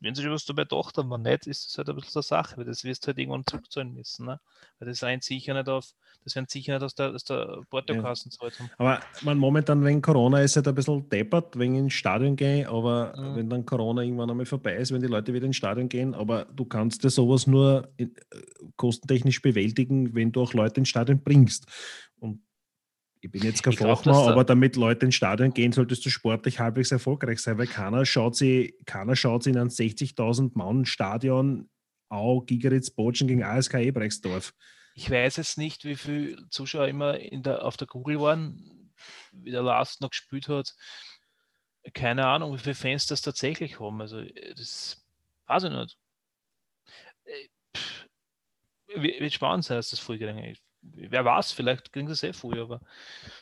wenn 0.04 0.14
sie 0.16 0.22
schon 0.22 0.32
was 0.34 0.46
dabei 0.46 0.64
gedacht 0.64 0.98
haben, 0.98 1.10
wenn 1.10 1.22
nicht, 1.22 1.48
ist 1.48 1.66
das 1.70 1.78
halt 1.78 1.90
ein 1.90 1.96
bisschen 1.96 2.12
so 2.12 2.20
eine 2.20 2.44
Sache, 2.44 2.58
weil 2.58 2.66
das 2.66 2.84
wirst 2.84 3.04
du 3.04 3.08
halt 3.08 3.18
irgendwann 3.18 3.46
zurückzahlen 3.46 3.94
müssen. 3.94 4.26
Ne? 4.26 4.40
Weil 4.80 4.90
das 4.90 5.02
rein 5.02 5.22
sicher 5.22 5.54
nicht 5.54 5.70
auf, 5.70 5.94
das 6.24 6.36
werden 6.36 6.48
sicher 6.50 6.74
nicht 6.74 6.84
aus 6.84 6.94
der, 6.94 7.12
aus 7.14 7.24
der 7.24 7.62
Portokassen 7.70 8.30
zahlt 8.32 8.60
haben. 8.60 8.70
Aber 8.78 9.00
man 9.22 9.38
momentan 9.38 9.84
wegen 9.86 10.02
Corona 10.02 10.42
ist 10.42 10.56
halt 10.58 10.68
ein 10.68 10.76
bisschen 10.76 11.08
deppert, 11.10 11.58
wegen 11.58 11.76
ins 11.76 11.94
Stadion 11.94 12.36
gehen, 12.36 12.68
aber 12.68 13.16
Mhm. 13.18 13.36
wenn 13.36 13.50
dann 13.50 13.66
Corona 13.66 14.02
irgendwann 14.02 14.30
einmal 14.30 14.46
vorbei 14.46 14.76
ist, 14.76 14.92
wenn 14.92 15.02
die 15.02 15.08
Leute 15.08 15.34
wieder 15.34 15.46
ins 15.46 15.56
Stadion 15.56 15.88
gehen, 15.90 16.14
aber 16.14 16.46
du 16.46 16.66
kannst 16.66 17.04
ja 17.04 17.10
sowas 17.10 17.48
nur 17.48 17.90
in, 17.98 18.14
äh, 18.32 18.42
kostentechnisch 18.76 19.42
bewältigen, 19.42 20.14
wenn 20.14 20.32
du 20.32 20.42
auch 20.42 20.54
Leute 20.54 20.82
ins 20.82 20.90
Stadion 20.90 21.24
bringst. 21.24 21.66
Ich 23.24 23.32
bin 23.32 23.42
jetzt 23.42 23.64
kein 23.64 23.72
Fachmann, 23.72 24.16
aber 24.16 24.44
damit 24.44 24.76
Leute 24.76 25.06
ins 25.06 25.16
Stadion 25.16 25.54
gehen, 25.54 25.72
solltest 25.72 26.06
du 26.06 26.10
sportlich 26.10 26.60
halbwegs 26.60 26.92
erfolgreich 26.92 27.40
sein, 27.40 27.58
weil 27.58 27.68
keiner 27.68 28.06
schaut 28.06 28.36
sich, 28.36 28.76
keiner 28.86 29.16
schaut 29.16 29.44
sich 29.44 29.54
in 29.54 29.60
ein 29.60 29.70
60.000 29.70 30.52
Mann 30.56 30.86
Stadion 30.86 31.70
Au, 32.10 32.42
Gigeritz, 32.42 32.90
Botschen 32.90 33.30
gegen 33.30 33.42
ASK 33.42 33.76
Ebrechtsdorf. 33.76 34.54
Ich 34.94 35.10
weiß 35.10 35.38
jetzt 35.38 35.58
nicht, 35.58 35.86
wie 35.86 35.96
viele 35.96 36.50
Zuschauer 36.50 36.90
immer 36.90 37.18
in 37.18 37.44
der, 37.44 37.64
auf 37.64 37.78
der 37.78 37.88
Google 37.88 38.20
waren, 38.20 38.92
wie 39.32 39.52
der 39.52 39.64
Last 39.64 40.02
noch 40.02 40.10
gespielt 40.10 40.50
hat. 40.50 40.76
Keine 41.94 42.28
Ahnung, 42.28 42.54
wie 42.54 42.60
viele 42.60 42.76
Fans 42.76 43.08
das 43.08 43.22
tatsächlich 43.22 43.80
haben. 43.80 44.02
Also, 44.02 44.22
das 44.58 45.02
weiß 45.48 45.64
ich 45.64 45.72
nicht. 45.72 45.98
Äh, 47.24 47.48
pff, 47.78 48.06
Wird 48.88 49.32
spannend 49.32 49.64
sein, 49.64 49.78
dass 49.78 49.92
das 49.92 50.00
vorgegangen 50.00 50.44
ist. 50.44 50.63
Wer 50.96 51.26
weiß, 51.26 51.54
vielleicht 51.54 51.92
kriegen 51.92 52.08
sie 52.08 52.14
es 52.14 52.24
eh 52.24 52.34
früher, 52.34 52.64
aber 52.64 52.82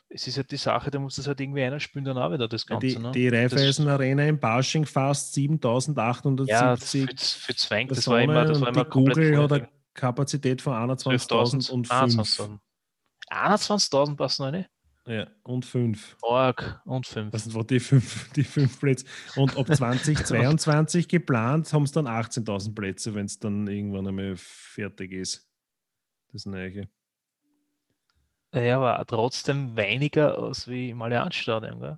es 0.10 0.28
ist 0.28 0.38
halt 0.38 0.52
die 0.52 0.58
Sache, 0.58 0.92
da 0.92 1.00
muss 1.00 1.16
das 1.16 1.28
halt 1.28 1.40
irgendwie 1.42 1.64
einer 1.64 1.80
spielen 1.80 2.06
dann 2.06 2.18
auch 2.18 2.32
wieder, 2.32 2.48
das 2.48 2.66
Ja, 2.70 2.76
Ganze. 2.78 2.88
die, 2.88 2.98
ne? 2.98 3.12
die 3.12 3.28
Raiffeisen 3.28 3.88
Arena 3.88 4.26
in 4.26 4.40
Basching 4.40 4.86
fast 4.86 5.36
ja, 5.36 5.44
7870 5.44 7.10
für, 7.10 7.46
für 7.48 7.56
Zwang, 7.56 7.88
das 7.88 8.08
war 8.08 8.22
immer, 8.22 8.46
das 8.46 8.62
war 8.62 8.70
immer 8.70 8.84
die 8.84 8.90
Google 8.90 9.38
hat 9.38 9.52
eine 9.54 9.70
Kapazität 9.94 10.62
von 10.62 10.74
12.000 10.74 11.70
21.000 11.70 11.72
und 11.72 11.88
5. 11.88 12.02
21.000. 12.02 12.60
21.000 13.30 14.16
passen 14.16 14.46
noch 14.46 14.52
nicht? 14.52 14.70
Ja, 15.08 15.28
und 15.44 15.66
5. 15.66 16.18
Org 16.22 16.82
und 16.86 17.08
5. 17.08 17.32
Das 17.32 17.54
war 17.54 17.64
die 17.64 17.80
5 17.80 18.34
die 18.34 18.44
fünf 18.44 18.80
Plätze. 18.80 19.06
Und 19.36 19.58
ab 19.58 19.66
2022 19.76 21.08
geplant 21.08 21.74
haben 21.74 21.84
es 21.84 21.92
dann 21.92 22.08
18.000 22.08 22.76
Plätze, 22.76 23.16
wenn 23.16 23.26
es 23.26 23.40
dann 23.40 23.68
irgendwann 23.68 24.08
einmal 24.08 24.36
fertig 24.36 25.12
ist. 25.12 25.50
Das 26.32 26.46
Neue. 26.46 26.88
Ja, 28.54 28.78
aber 28.78 29.06
trotzdem 29.06 29.78
weniger 29.78 30.38
als 30.38 30.68
wie 30.68 30.90
im 30.90 31.02
Allianzstadion, 31.02 31.80
gell? 31.80 31.98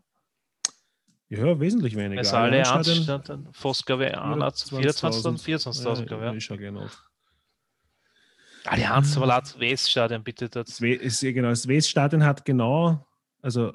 Ja, 1.30 1.60
wesentlich 1.60 1.95
weniger. 1.95 2.20
Also 2.20 2.38
Allianzstadion, 2.38 3.49
fast, 3.54 3.88
glaube 3.88 4.06
ich, 4.06 4.14
24.000, 4.14 5.41
24.000, 5.41 6.06
glaube 6.06 6.26
ja, 6.26 6.32
ich. 6.32 6.38
ist 6.38 6.43
schon 6.43 6.60
genau. 6.60 6.86
Allianz, 8.66 9.18
aber 9.18 9.26
laut 9.26 9.60
Weststadion, 9.60 10.24
bitte. 10.24 10.47
Das, 10.49 10.66
Das, 10.66 10.80
ist, 10.80 11.22
genau, 11.22 11.49
das 11.49 11.68
Weststadion 11.68 12.24
hat 12.24 12.45
genau, 12.45 13.06
also 13.41 13.74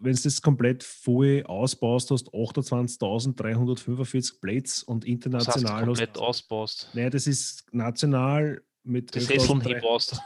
wenn 0.00 0.14
du 0.14 0.22
das 0.22 0.42
komplett 0.42 0.82
voll 0.82 1.44
ausbaust, 1.46 2.10
hast 2.10 2.28
28.345 2.28 4.40
Plätze 4.40 4.84
und 4.86 5.04
Das 5.04 5.08
heißt, 5.12 5.26
international 5.26 5.84
komplett 5.84 6.10
hast. 6.10 6.18
ausbaust. 6.18 6.90
Nein, 6.94 7.10
das 7.10 7.26
ist 7.26 7.66
national 7.72 8.62
mit 8.86 9.14
Die 9.14 9.20
Sesseln 9.20 9.60
11.300 9.60 9.68
hinbaust. 9.68 10.20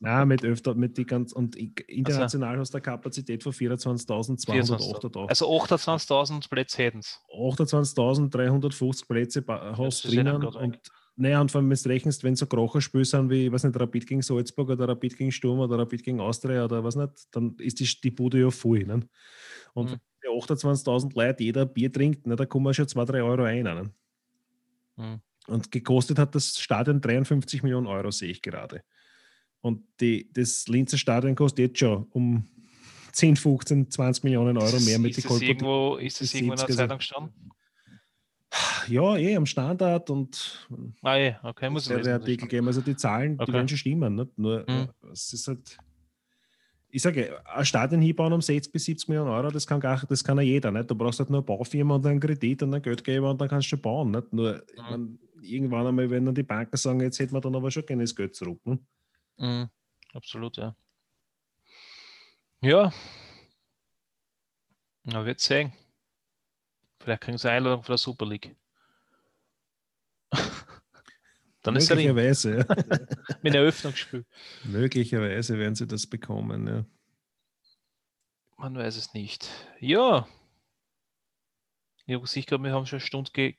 Nein, 0.00 0.28
mit 0.28 0.44
öfter, 0.44 0.74
mit 0.74 0.96
die 0.98 1.04
ganz 1.06 1.32
und 1.32 1.56
international 1.56 2.58
hast 2.58 2.72
du 2.72 2.76
eine 2.76 2.82
Kapazität 2.82 3.42
von 3.42 3.52
24.288. 3.52 5.28
Also 5.28 5.46
28.000 5.50 6.48
Plätze 6.50 6.78
hätten 6.78 6.98
es. 6.98 7.20
28.350 7.34 9.06
Plätze 9.06 9.42
ba- 9.42 9.76
hast 9.76 10.04
das 10.04 10.12
dann 10.12 10.24
drinnen 10.24 10.44
und 10.46 10.78
naja, 11.14 11.42
und 11.42 11.50
vor 11.50 11.60
allem, 11.60 11.68
wenn 11.68 11.76
du 11.76 11.88
rechnest, 11.90 12.24
wenn 12.24 12.36
so 12.36 12.46
Krocherspiele 12.46 13.04
sind 13.04 13.28
wie, 13.28 13.44
ich 13.46 13.52
weiß 13.52 13.64
nicht, 13.64 13.78
Rapid 13.78 14.06
gegen 14.06 14.22
Salzburg 14.22 14.70
oder 14.70 14.88
Rapid 14.88 15.18
gegen 15.18 15.30
Sturm 15.30 15.58
oder 15.60 15.78
Rapid 15.78 16.02
gegen 16.02 16.20
Austria 16.20 16.64
oder 16.64 16.82
was 16.82 16.96
nicht, 16.96 17.12
dann 17.32 17.54
ist 17.58 17.80
die, 17.80 18.00
die 18.02 18.10
Bude 18.10 18.40
ja 18.40 18.50
voll. 18.50 18.84
Ne? 18.84 19.06
Und 19.74 19.90
Mhm. 19.90 19.96
wenn 20.22 20.32
die 20.32 20.42
28.000 20.42 21.14
Leute 21.14 21.44
jeder 21.44 21.66
Bier 21.66 21.92
trinkt, 21.92 22.26
ne, 22.26 22.34
da 22.34 22.46
kommen 22.46 22.72
schon 22.72 22.88
2, 22.88 23.04
3 23.04 23.22
Euro 23.22 23.42
ein. 23.42 23.62
Ne? 23.64 23.90
Mhm. 24.96 25.20
Und 25.48 25.70
gekostet 25.72 26.18
hat 26.18 26.34
das 26.34 26.58
Stadion 26.60 27.00
53 27.00 27.62
Millionen 27.62 27.86
Euro, 27.86 28.10
sehe 28.10 28.30
ich 28.30 28.42
gerade. 28.42 28.82
Und 29.60 29.82
die, 30.00 30.32
das 30.32 30.66
Linzer 30.68 30.98
Stadion 30.98 31.34
kostet 31.34 31.58
jetzt 31.60 31.78
schon 31.78 32.04
um 32.10 32.44
10, 33.12 33.36
15, 33.36 33.90
20 33.90 34.24
Millionen 34.24 34.56
Euro 34.56 34.78
mehr 34.80 34.98
mit 34.98 35.10
ist 35.16 35.24
den 35.24 35.24
es 35.24 35.30
Kolporti- 35.30 35.46
irgendwo, 35.48 35.96
ist 35.96 36.20
es 36.22 36.30
die 36.30 36.38
irgendwo 36.38 36.52
in 36.54 36.58
der 36.58 36.66
70er 36.68 36.76
Zeitung 36.76 36.98
gestanden? 36.98 37.50
Ja, 38.88 39.16
eh 39.16 39.36
am 39.36 39.46
Standard 39.46 40.10
und 40.10 40.68
Ah, 41.02 41.16
ja, 41.16 41.40
okay, 41.42 41.70
muss 41.70 41.86
der 41.86 41.98
lesen. 41.98 42.12
Artikel 42.12 42.48
geben. 42.48 42.66
Also 42.66 42.80
die 42.82 42.96
Zahlen, 42.96 43.34
Okay. 43.36 43.46
die 43.46 43.52
werden 43.54 43.68
schon 43.68 43.78
stimmen. 43.78 44.14
Nicht? 44.14 44.38
Nur, 44.38 44.64
Mhm. 44.68 44.88
es 45.12 45.32
ist 45.32 45.48
halt, 45.48 45.78
ich 46.90 47.00
sage, 47.00 47.40
ein 47.46 47.64
Stadion 47.64 48.02
hinbauen 48.02 48.32
um 48.34 48.42
60 48.42 48.70
bis 48.72 48.84
70 48.84 49.08
Millionen 49.08 49.30
Euro, 49.30 49.50
das 49.50 49.66
kann, 49.66 49.80
gar, 49.80 50.04
das 50.06 50.22
kann 50.22 50.36
ja 50.36 50.42
jeder. 50.42 50.70
Nicht? 50.70 50.90
Du 50.90 50.94
brauchst 50.94 51.18
halt 51.20 51.30
nur 51.30 51.38
eine 51.38 51.46
Baufirma 51.46 51.94
und 51.94 52.04
einen 52.06 52.20
Kredit 52.20 52.62
und 52.62 52.74
einen 52.74 52.82
Geldgeber 52.82 53.30
und 53.30 53.40
dann 53.40 53.48
kannst 53.48 53.66
du 53.66 53.70
schon 53.70 53.80
bauen. 53.80 54.10
Nicht? 54.10 54.32
Nur 54.32 54.62
ich 54.70 54.82
Mhm. 54.82 54.90
mein, 54.90 55.18
irgendwann 55.42 55.86
einmal, 55.86 56.10
wenn 56.10 56.24
dann 56.24 56.34
die 56.34 56.42
Banken 56.42 56.76
sagen, 56.76 57.00
jetzt 57.00 57.18
hätten 57.18 57.34
wir 57.34 57.40
dann 57.40 57.54
aber 57.54 57.70
schon 57.70 57.86
gerne 57.86 58.02
das 58.04 58.14
Geld 58.14 58.34
zurück. 58.34 58.60
Ne? 58.64 58.78
Mhm, 59.38 59.68
absolut, 60.14 60.56
ja. 60.56 60.76
Ja. 62.60 62.92
Na, 65.04 65.24
wird 65.26 65.40
sehen. 65.40 65.72
Vielleicht 67.00 67.22
kriegen 67.22 67.38
sie 67.38 67.48
eine 67.48 67.56
Einladung 67.56 67.82
von 67.82 67.92
der 67.92 67.98
Super 67.98 68.26
League. 68.26 68.54
Dann 71.62 71.76
ist 71.76 71.90
er. 71.90 71.96
Möglicherweise, 71.96 72.58
ja. 72.58 72.66
mit 73.42 73.54
Eröffnungsspiel. 73.54 74.24
Möglicherweise 74.64 75.58
werden 75.58 75.74
sie 75.74 75.86
das 75.88 76.06
bekommen. 76.06 76.66
Ja. 76.68 76.84
Man 78.56 78.76
weiß 78.76 78.96
es 78.96 79.12
nicht. 79.12 79.48
Ja. 79.80 80.28
Ich 82.06 82.14
habe 82.14 82.26
sicher, 82.26 82.58
wir 82.58 82.72
haben 82.72 82.86
schon 82.86 82.98
eine 82.98 83.06
Stunde 83.06 83.30
ge 83.32 83.56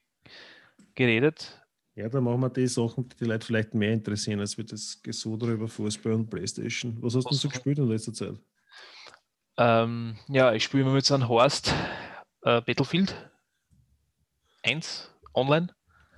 geredet. 0.95 1.62
Ja, 1.95 2.09
dann 2.09 2.23
machen 2.23 2.41
wir 2.41 2.49
die 2.49 2.67
Sachen, 2.67 3.07
die 3.09 3.15
die 3.17 3.25
Leute 3.25 3.45
vielleicht 3.45 3.73
mehr 3.73 3.93
interessieren, 3.93 4.39
als 4.39 4.57
wir 4.57 4.65
das 4.65 4.99
Gesudere 5.01 5.51
über 5.53 5.67
Fußball 5.67 6.13
und 6.13 6.29
Playstation. 6.29 6.97
Was 7.01 7.15
hast 7.15 7.29
du 7.29 7.35
so 7.35 7.49
gespielt 7.49 7.77
in 7.79 7.87
letzter 7.87 8.13
Zeit? 8.13 8.35
Ähm, 9.57 10.15
ja, 10.29 10.53
ich 10.53 10.63
spiele 10.63 10.85
mit 10.85 11.05
so 11.05 11.13
einem 11.13 11.27
Horst 11.27 11.71
äh, 12.41 12.61
Battlefield 12.61 13.13
1 14.63 15.09
online. 15.33 15.67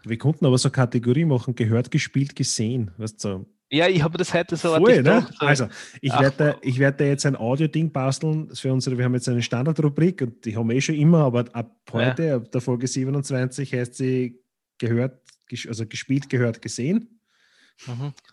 Wir 0.04 0.18
konnten 0.18 0.46
aber 0.46 0.58
so 0.58 0.68
eine 0.70 0.74
Kategorie 0.74 1.26
machen, 1.26 1.56
gehört, 1.56 1.90
gespielt, 1.92 2.36
gesehen. 2.36 2.92
Weißt 2.98 3.24
du. 3.24 3.46
Ja, 3.72 3.88
ich 3.88 4.04
habe 4.04 4.18
das 4.20 4.34
heute 4.34 4.56
so 4.56 4.76
Voll, 4.76 5.02
ne? 5.02 5.28
so- 5.40 5.46
Also, 5.46 5.68
ich 6.00 6.14
werde 6.14 6.36
da, 6.38 6.56
ich 6.62 6.78
werd 6.78 7.00
da 7.02 7.06
jetzt 7.06 7.26
ein 7.26 7.36
Audio-Ding 7.36 7.92
basteln 7.92 8.54
für 8.56 8.72
unsere, 8.72 8.98
wir 8.98 9.04
haben 9.06 9.16
jetzt 9.16 9.28
eine 9.28 9.42
Standardrubrik 9.42 10.22
und 10.22 10.46
die 10.46 10.56
haben 10.56 10.70
wir 10.70 10.76
eh 10.76 10.82
schon 10.82 10.96
immer, 10.96 11.24
aber 11.26 11.46
ab 11.54 11.76
heute, 11.92 12.36
ab 12.36 12.52
der 12.52 12.62
Folge 12.62 12.86
27, 12.88 13.74
heißt 13.74 13.96
sie 13.96 14.40
gehört, 14.78 15.20
also 15.68 15.86
gespielt, 15.88 16.30
gehört, 16.30 16.62
gesehen. 16.62 17.20
Mhm. 17.88 18.14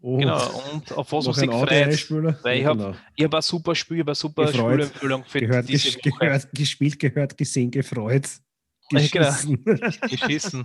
Und 0.00 0.18
Genau, 0.18 0.60
und 0.74 0.90
auf 0.92 1.12
was 1.12 1.28
Audio 1.28 1.52
freut. 1.52 2.42
weil 2.42 2.56
ich 2.56 2.62
Ja, 2.64 2.70
hab 2.70 2.76
genau. 2.76 2.96
Ich 3.14 3.22
habe 3.24 3.36
ein 3.36 3.42
super 3.42 3.72
Spiel, 3.76 3.98
ich 3.98 4.00
habe 4.00 4.10
eine 4.10 4.14
super 4.16 4.46
Gefreut. 4.46 4.72
Spielempfehlung 4.72 5.24
für 5.24 5.40
gehört, 5.40 5.68
diese 5.68 5.88
Woche. 5.94 6.10
gehört, 6.18 6.52
gespielt, 6.52 6.98
gehört, 6.98 7.38
gesehen, 7.38 7.70
gefreut. 7.70 8.28
Genau. 8.90 9.00
Geschissen. 9.30 9.64
Geschissen, 10.10 10.64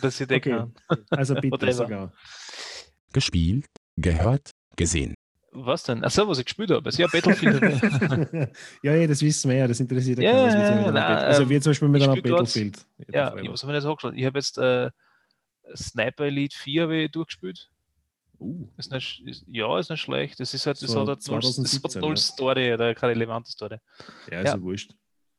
dass 0.00 0.20
ich 0.20 0.26
den 0.26 0.36
Okay. 0.38 0.66
Also 1.10 1.34
bitte 1.36 1.72
sogar. 1.72 2.12
Gespielt, 3.12 3.66
gehört, 3.96 4.50
gesehen. 4.76 5.14
Was 5.54 5.82
denn? 5.82 6.02
Achso, 6.02 6.26
was 6.26 6.38
ich 6.38 6.46
gespielt 6.46 6.70
habe. 6.70 6.88
Ja, 6.90 7.06
Battlefield. 7.08 7.60
ja, 8.82 8.94
ja, 8.94 9.06
das 9.06 9.20
wissen 9.20 9.50
wir 9.50 9.58
ja, 9.58 9.68
das 9.68 9.80
interessiert 9.80 10.18
ja, 10.18 10.30
Ja, 10.30 10.48
keinen, 10.48 10.58
wir 10.58 10.60
ja, 10.66 10.68
einem 10.86 10.94
na, 10.94 11.08
Bat- 11.14 11.24
Also 11.24 11.42
ähm, 11.42 11.48
wir 11.50 11.60
zum 11.60 11.70
Beispiel 11.70 11.88
mit 11.88 12.02
grad- 12.02 12.22
Battlefield. 12.22 12.86
ja, 13.08 13.36
wir 13.36 13.52
was 13.52 13.62
habe 13.62 13.72
ich 13.72 13.76
jetzt 13.76 13.84
auch 13.84 13.96
gesagt? 13.98 14.16
Ich 14.16 14.24
habe 14.24 14.38
jetzt 14.38 14.56
äh, 14.56 14.90
Sniper 15.76 16.24
Elite 16.24 16.56
4 16.56 16.82
habe 16.82 16.96
ich 17.02 17.10
durchgespielt. 17.10 17.68
Uh, 18.40 18.66
Ist 18.76 18.90
nicht, 18.90 19.22
ist, 19.26 19.44
ja, 19.46 19.78
ist 19.78 19.90
nicht 19.90 20.00
schlecht. 20.00 20.40
Das 20.40 20.52
ist 20.54 20.66
halt, 20.66 20.80
das 20.82 20.90
So 20.90 21.00
hat 21.02 21.08
halt 21.08 21.26
null, 21.28 21.36
das 21.40 21.48
hat 21.50 21.54
2017, 21.66 22.00
null 22.00 22.10
ja. 22.10 22.16
Story 22.16 22.74
oder 22.74 22.94
keine 22.94 23.12
relevante 23.12 23.50
Story. 23.52 23.76
ja, 24.30 24.40
ist 24.40 24.46
Ja. 24.48 24.54
ja 24.56 24.62
wurscht. 24.62 24.92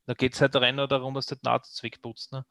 Da 0.06 0.14
geht 0.14 0.34
es 0.36 0.42
halt 0.42 0.56
rein 0.56 0.76
nur 0.76 0.88
darum, 0.88 1.14
dass 1.14 1.26
du 1.26 1.36
die 1.36 1.42
Nazis 1.44 1.82
wegputzt. 1.84 2.32
Ne? 2.34 2.46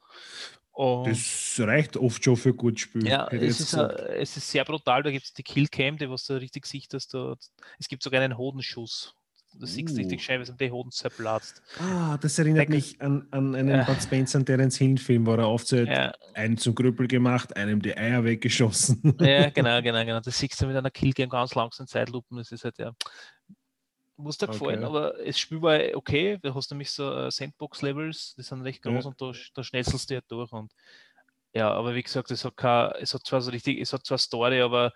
Und 0.73 1.07
Das 1.07 1.55
reicht 1.59 1.97
oft 1.97 2.23
schon 2.23 2.35
für 2.35 2.53
gut 2.53 2.79
Spiel. 2.79 3.07
ja, 3.07 3.27
es 3.27 3.59
ist, 3.59 3.73
es 3.73 4.37
ist 4.37 4.49
sehr 4.49 4.65
brutal. 4.65 5.03
Da 5.03 5.11
gibt 5.11 5.25
es 5.25 5.33
die 5.33 5.43
Killcam, 5.43 5.97
die 5.97 6.09
was 6.09 6.25
du 6.25 6.33
richtig 6.33 6.65
siehst, 6.65 6.93
dass 6.93 7.07
du. 7.07 7.35
Es 7.79 7.87
gibt 7.87 8.01
sogar 8.03 8.21
einen 8.21 8.37
Hodenschuss. 8.37 9.13
Du 9.55 9.67
siehst 9.67 9.93
Uh. 9.93 9.97
richtig 9.97 10.23
schön, 10.23 10.39
wie 10.39 10.49
es 10.49 10.57
die 10.57 10.71
Hoden 10.71 10.89
zerplatzt. 10.89 11.61
Ah, 11.79 12.17
das 12.17 12.39
erinnert 12.39 12.61
Deck- 12.63 12.69
mich 12.69 12.99
an, 12.99 13.27
an 13.29 13.53
einen 13.53 13.69
Ja. 13.69 13.83
Bud 13.83 14.01
Spencer 14.01 14.39
und 14.39 14.47
Terence 14.47 14.77
Hill 14.79 14.97
Film, 14.97 15.27
wo 15.27 15.33
er 15.35 15.45
aufzählt, 15.45 15.89
Ja, 15.89 16.11
einen 16.33 16.57
zum 16.57 16.73
Krüppel 16.73 17.07
gemacht, 17.07 17.55
einem 17.55 17.79
die 17.79 17.95
Eier 17.95 18.23
weggeschossen. 18.23 19.15
ja, 19.19 19.49
genau, 19.51 19.79
genau, 19.83 20.03
genau. 20.03 20.21
Das 20.21 20.39
siehst 20.39 20.59
du 20.59 20.65
mit 20.65 20.75
einer 20.75 20.89
Killcam 20.89 21.29
ganz 21.29 21.53
langsam 21.53 21.85
Zeitlupen. 21.85 22.37
Das 22.37 22.51
ist 22.51 22.63
halt 22.63 22.79
ja. 22.79 22.93
Muss 24.15 24.37
dir 24.37 24.47
gefallen, 24.47 24.83
Okay. 24.83 24.85
aber 24.85 25.19
es 25.25 25.39
Spiel 25.39 25.61
war 25.61 25.79
okay. 25.95 26.37
Du 26.41 26.53
hast 26.53 26.69
nämlich 26.71 26.91
so 26.91 27.11
äh, 27.11 27.31
Sandbox-Levels, 27.31 28.35
die 28.35 28.43
sind 28.43 28.61
recht 28.61 28.85
Ja. 28.85 28.91
groß 28.91 29.05
und 29.07 29.19
da, 29.21 29.31
da 29.55 29.63
schnetzelst 29.63 30.09
du 30.09 30.13
ja 30.15 30.21
durch. 30.27 30.51
Und 30.51 30.71
ja, 31.53 31.71
aber 31.71 31.95
wie 31.95 32.03
gesagt, 32.03 32.29
es 32.31 32.45
hat, 32.45 32.55
kein, 32.55 32.91
es 33.01 33.13
hat 33.13 33.25
zwar 33.25 33.41
so 33.41 33.51
richtig, 33.51 33.79
es 33.79 33.91
hat 33.91 34.05
zwar 34.05 34.17
Story, 34.19 34.61
aber 34.61 34.93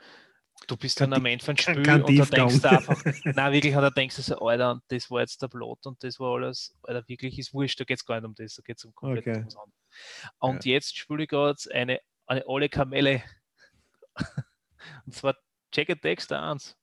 du 0.67 0.77
bist 0.77 0.97
Kein 0.97 1.11
dann 1.11 1.19
am 1.19 1.25
Ti- 1.25 1.31
Ende 1.33 1.45
von 1.45 1.57
Spiel 1.57 2.01
und 2.03 2.17
da 2.17 2.25
denkst 2.25 2.61
du 2.61 2.69
einfach, 2.69 3.03
nein, 3.25 3.53
wirklich, 3.53 3.75
und 3.75 3.81
da 3.81 3.89
denkst 3.89 4.15
du 4.15 4.21
so, 4.21 4.37
Alter, 4.39 4.71
und 4.71 4.83
das 4.87 5.09
war 5.11 5.21
jetzt 5.21 5.41
der 5.41 5.47
Plot 5.47 5.85
und 5.87 6.03
das 6.03 6.19
war 6.19 6.35
alles, 6.35 6.75
Alter, 6.83 7.07
wirklich 7.07 7.37
ist 7.39 7.53
wurscht, 7.53 7.79
da 7.79 7.83
geht 7.85 7.97
es 7.97 8.05
gar 8.05 8.15
nicht 8.21 8.25
um 8.25 8.35
das, 8.35 8.55
da 8.55 8.61
geht 8.63 8.77
es 8.77 8.85
um 8.85 8.93
komplett 8.93 9.27
Okay. 9.27 9.43
was 9.45 9.55
anderes. 9.55 9.73
Und 10.39 10.65
jetzt 10.65 10.95
spiele 10.97 11.23
ich 11.23 11.29
gerade 11.29 11.57
eine, 11.73 11.99
eine 12.27 12.43
alle 12.47 12.69
Kamelle. 12.69 13.23
und 15.05 15.13
zwar 15.13 15.35
Jack 15.73 15.89
and 15.89 16.03
Dexter 16.03 16.41
1. 16.41 16.75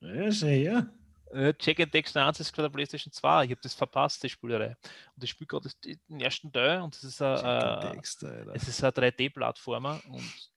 ja, 0.00 0.32
schau 0.32 0.46
her. 0.46 0.92
Äh, 1.32 1.54
Jack 1.60 1.80
and 1.80 1.94
Dexter 1.94 2.26
1 2.26 2.40
ist 2.40 2.52
gerade 2.52 2.68
der 2.68 2.74
PlayStation 2.74 3.12
2. 3.12 3.44
Ich 3.44 3.50
habe 3.50 3.60
das 3.62 3.74
verpasst, 3.74 4.22
die 4.22 4.28
Spielerei. 4.28 4.76
Und 5.14 5.24
ich 5.24 5.30
spiele 5.30 5.46
gerade 5.48 5.70
den 5.84 6.20
ersten 6.20 6.52
Teil 6.52 6.80
und 6.80 6.94
das 6.94 7.04
ist 7.04 7.22
ein, 7.22 7.36
äh, 7.38 7.92
Dexter, 7.92 8.28
Alter. 8.28 8.52
es 8.54 8.68
ist 8.68 8.82
ein 8.82 8.90
3D-Plattformer 8.90 10.00
und 10.08 10.50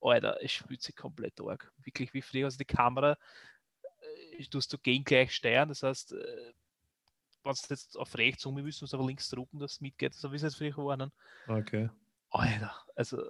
Alter, 0.00 0.42
es 0.42 0.52
spielt 0.52 0.82
sich 0.82 0.96
komplett 0.96 1.40
arg. 1.40 1.72
Wirklich 1.78 2.12
wie 2.12 2.22
früher. 2.22 2.46
Also 2.46 2.58
die 2.58 2.64
Kamera 2.64 3.16
äh, 4.38 4.44
tust 4.46 4.72
du 4.72 4.78
gegen 4.78 5.04
gleich 5.04 5.34
steuern. 5.34 5.68
Das 5.68 5.82
heißt, 5.82 6.12
äh, 6.12 6.52
wenn 7.44 7.54
du 7.54 7.60
jetzt 7.70 7.96
auf 7.96 8.16
rechts 8.16 8.44
um 8.46 8.56
willst, 8.56 8.80
musst 8.80 8.92
du 8.92 8.96
aber 8.98 9.06
links 9.06 9.28
drücken, 9.28 9.58
dass 9.58 9.72
es 9.72 9.80
mitgeht. 9.80 10.14
So 10.14 10.30
wie 10.32 10.36
es 10.36 10.42
jetzt 10.42 10.56
früher 10.56 10.76
war. 10.76 10.96
ne? 10.96 11.10
Okay. 11.46 11.90
Alter, 12.30 12.74
also. 12.94 13.28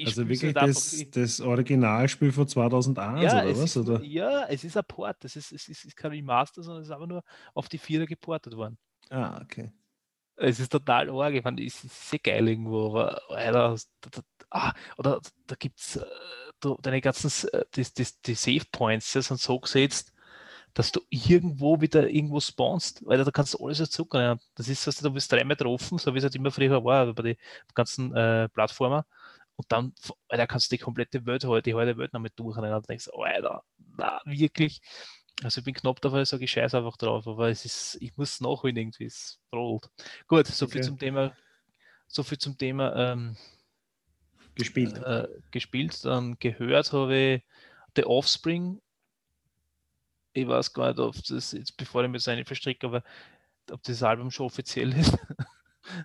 Ich 0.00 0.06
Also 0.06 0.28
wirklich 0.28 0.54
das, 0.54 1.04
das 1.10 1.40
Originalspiel 1.40 2.32
von 2.32 2.48
2001 2.48 3.22
ja, 3.22 3.42
oder 3.42 3.50
was? 3.50 3.58
ist, 3.58 3.76
Oder? 3.76 4.02
ja, 4.02 4.46
es 4.46 4.64
ist 4.64 4.76
ein 4.76 4.84
Port. 4.86 5.18
Das 5.20 5.36
ist, 5.36 5.52
es 5.52 5.68
ist, 5.68 5.78
es 5.78 5.84
ist 5.84 5.96
kein 5.96 6.12
Remaster, 6.12 6.62
sondern 6.62 6.82
es 6.82 6.88
ist 6.88 6.92
einfach 6.92 7.06
nur 7.06 7.22
auf 7.54 7.68
die 7.68 7.78
Vierer 7.78 8.06
geportet 8.06 8.56
worden. 8.56 8.78
Ah, 9.10 9.40
okay. 9.42 9.72
Es 10.36 10.58
ist 10.58 10.72
total 10.72 11.10
arg. 11.10 11.34
Ich 11.34 11.42
fand, 11.42 11.60
es 11.60 11.84
ist 11.84 12.10
sehr 12.10 12.18
geil 12.18 12.48
irgendwo, 12.48 12.86
aber 12.86 13.20
Alter, 13.30 13.76
da, 14.00 14.10
da, 14.10 14.22
ah, 14.50 14.72
oder 14.96 15.20
da 15.46 15.54
gibt 15.54 15.78
es 15.78 15.96
äh, 15.96 16.04
deine 16.80 17.00
ganzen 17.02 17.48
äh, 17.50 17.64
die, 17.74 17.84
die, 17.84 18.06
die 18.24 18.34
Save 18.34 18.64
Points 18.72 19.12
die 19.12 19.20
sind 19.20 19.38
so 19.38 19.60
gesetzt, 19.60 20.14
dass 20.72 20.92
du 20.92 21.00
irgendwo 21.10 21.80
wieder 21.80 22.08
irgendwo 22.08 22.40
spawnst, 22.40 23.04
weil 23.04 23.22
da 23.22 23.30
kannst 23.30 23.54
du 23.54 23.66
alles 23.66 23.90
zucken. 23.90 24.40
Das 24.54 24.68
ist, 24.68 24.86
dass 24.86 24.96
du 24.96 25.10
bist 25.10 25.30
dreimal 25.30 25.56
getroffen, 25.56 25.98
so 25.98 26.14
wie 26.14 26.18
es 26.18 26.24
halt 26.24 26.36
immer 26.36 26.50
früher 26.50 26.82
war 26.82 27.12
bei 27.12 27.22
den 27.22 27.36
ganzen 27.74 28.14
äh, 28.14 28.48
Plattformer. 28.48 29.04
Und 29.60 29.70
dann, 29.70 29.92
Alter, 30.28 30.46
kannst 30.46 30.72
du 30.72 30.76
die 30.76 30.82
komplette 30.82 31.26
Welt, 31.26 31.44
halt- 31.44 31.66
die 31.66 31.74
halbe 31.74 31.98
Welt 31.98 32.14
damit 32.14 32.32
durchrennen 32.38 32.72
und 32.72 32.88
denkst, 32.88 33.10
Alter, 33.12 33.62
na, 33.98 34.18
wirklich. 34.24 34.80
Also 35.42 35.60
ich 35.60 35.66
bin 35.66 35.74
knapp 35.74 36.00
davon, 36.00 36.22
ich 36.22 36.28
sage, 36.30 36.44
ich 36.44 36.50
scheiß 36.50 36.74
einfach 36.74 36.96
drauf, 36.96 37.26
aber 37.26 37.50
es 37.50 37.66
ist, 37.66 37.98
ich 38.00 38.16
muss 38.16 38.40
nachholen 38.40 38.76
irgendwie, 38.76 39.04
es 39.04 39.38
rollt. 39.54 39.90
Gut, 40.26 40.46
so 40.46 40.66
viel 40.66 40.80
Okay. 40.80 40.88
zum 40.88 40.98
Thema, 40.98 41.36
so 42.08 42.22
viel 42.22 42.38
zum 42.38 42.56
Thema 42.56 43.12
ähm, 43.12 43.36
Gespielt. 44.54 44.96
äh, 44.96 45.28
gespielt. 45.50 46.02
Dann 46.06 46.38
gehört 46.38 46.94
habe 46.94 47.14
ich 47.16 47.42
The 47.96 48.06
Offspring 48.06 48.80
ich 50.32 50.46
weiß 50.46 50.72
gar 50.72 50.88
nicht, 50.88 51.00
ob 51.00 51.14
das 51.24 51.52
jetzt, 51.52 51.76
bevor 51.76 52.04
ich 52.04 52.10
mir 52.10 52.20
seine 52.20 52.44
verstricke, 52.44 52.86
aber 52.86 53.02
ob 53.70 53.82
das 53.82 54.02
Album 54.02 54.30
schon 54.30 54.46
offiziell 54.46 54.96
ist. 54.96 55.12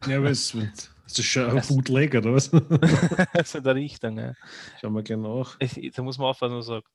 Ja, 0.08 0.18
aber 0.18 0.32
es 0.32 0.54
wird. 0.56 0.92
Das 1.06 1.20
ist 1.20 1.26
schon 1.28 1.56
ein 1.56 1.62
Bootleg, 1.68 2.16
oder 2.16 2.34
was? 2.34 2.50
das 3.34 3.42
ist 3.44 3.56
in 3.56 3.64
der 3.64 3.76
Richtung, 3.76 4.18
ja. 4.18 4.34
Schauen 4.82 4.94
wir 4.94 5.04
gerne 5.04 5.22
nach. 5.22 5.56
Da 5.60 6.02
muss 6.02 6.18
man 6.18 6.28
aufpassen, 6.30 6.58
was 6.58 6.68
man 6.68 6.82
sagt. 6.82 6.90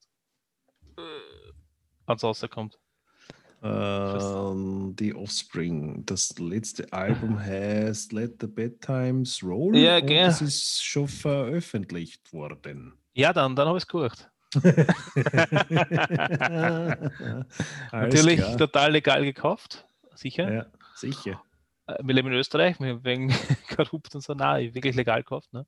Wenn 2.07 2.16
es 2.16 2.24
rauskommt. 2.24 2.76
Ähm, 3.62 4.97
die 4.99 5.14
Offspring. 5.14 6.05
Das 6.07 6.36
letzte 6.38 6.93
Album 6.93 7.38
heißt 7.38 8.12
Let 8.12 8.41
the 8.41 8.47
Bad 8.47 8.80
Times 8.80 9.43
Roll. 9.45 9.76
Ja, 9.76 10.01
gell. 10.01 10.26
Das 10.26 10.41
ist 10.41 10.82
schon 10.84 11.07
veröffentlicht 11.07 12.32
worden. 12.32 12.95
Ja, 13.12 13.32
dann, 13.32 13.55
dann 13.55 13.68
habe 13.68 13.78
ich 13.78 13.84
es 13.84 13.88
geguckt. 13.88 14.30
Alles 17.93 18.14
Natürlich 18.14 18.41
klar. 18.41 18.57
total 18.57 18.93
legal 18.93 19.24
gekauft. 19.24 19.86
Sicher. 20.14 20.53
Ja, 20.53 20.66
sicher. 20.97 21.41
Äh, 21.99 21.99
Wir 22.03 22.14
leben 22.14 22.28
in 22.28 22.34
Österreich, 22.34 22.78
wir 22.80 23.03
wegen 23.05 23.28
korrupt 23.76 24.14
und 24.14 24.20
so, 24.20 24.34
nein, 24.34 24.74
wirklich 24.74 24.97
legal 24.97 25.22
gekauft. 25.22 25.53
Ne? 25.53 25.66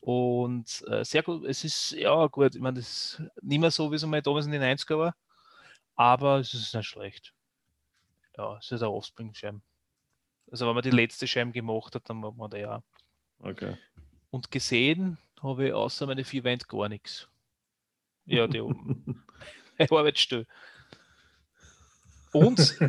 Und 0.00 0.84
äh, 0.88 1.04
sehr 1.04 1.22
gut, 1.22 1.44
es 1.44 1.64
ist, 1.64 1.92
ja 1.92 2.26
gut, 2.26 2.54
ich 2.54 2.60
meine, 2.60 2.78
das 2.78 2.88
ist 2.88 3.22
nicht 3.40 3.60
mehr 3.60 3.70
so, 3.70 3.90
wie 3.90 3.96
es 3.96 4.04
mal 4.04 4.22
damals 4.22 4.46
in 4.46 4.52
den 4.52 4.62
90er 4.62 4.98
war, 4.98 5.16
aber 5.94 6.40
es 6.40 6.54
ist 6.54 6.74
nicht 6.74 6.86
schlecht. 6.86 7.32
Ja, 8.36 8.56
es 8.58 8.72
ist 8.72 8.82
ein 8.82 8.88
Offspring-Schirm. 8.88 9.62
Also 10.50 10.66
wenn 10.66 10.74
man 10.74 10.82
die 10.82 10.90
letzte 10.90 11.26
Schirm 11.26 11.52
gemacht 11.52 11.94
hat, 11.94 12.08
dann 12.08 12.18
macht 12.18 12.36
man 12.36 12.50
da 12.50 12.56
ja. 12.56 12.82
Okay. 13.38 13.76
Und 14.30 14.50
gesehen 14.50 15.18
habe 15.42 15.68
ich 15.68 15.72
außer 15.72 16.06
meine 16.06 16.24
vier 16.24 16.44
Wände 16.44 16.66
gar 16.66 16.88
nichts. 16.88 17.28
Ja, 18.26 18.46
die 18.46 18.60
oben. 18.60 19.24
Ich 19.78 19.90
arbeite 19.90 20.20
still. 20.20 20.46
Und 22.32 22.78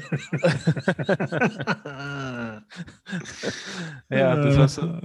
ja, 4.10 4.36
das 4.38 4.58
war 4.58 4.68
so, 4.70 5.00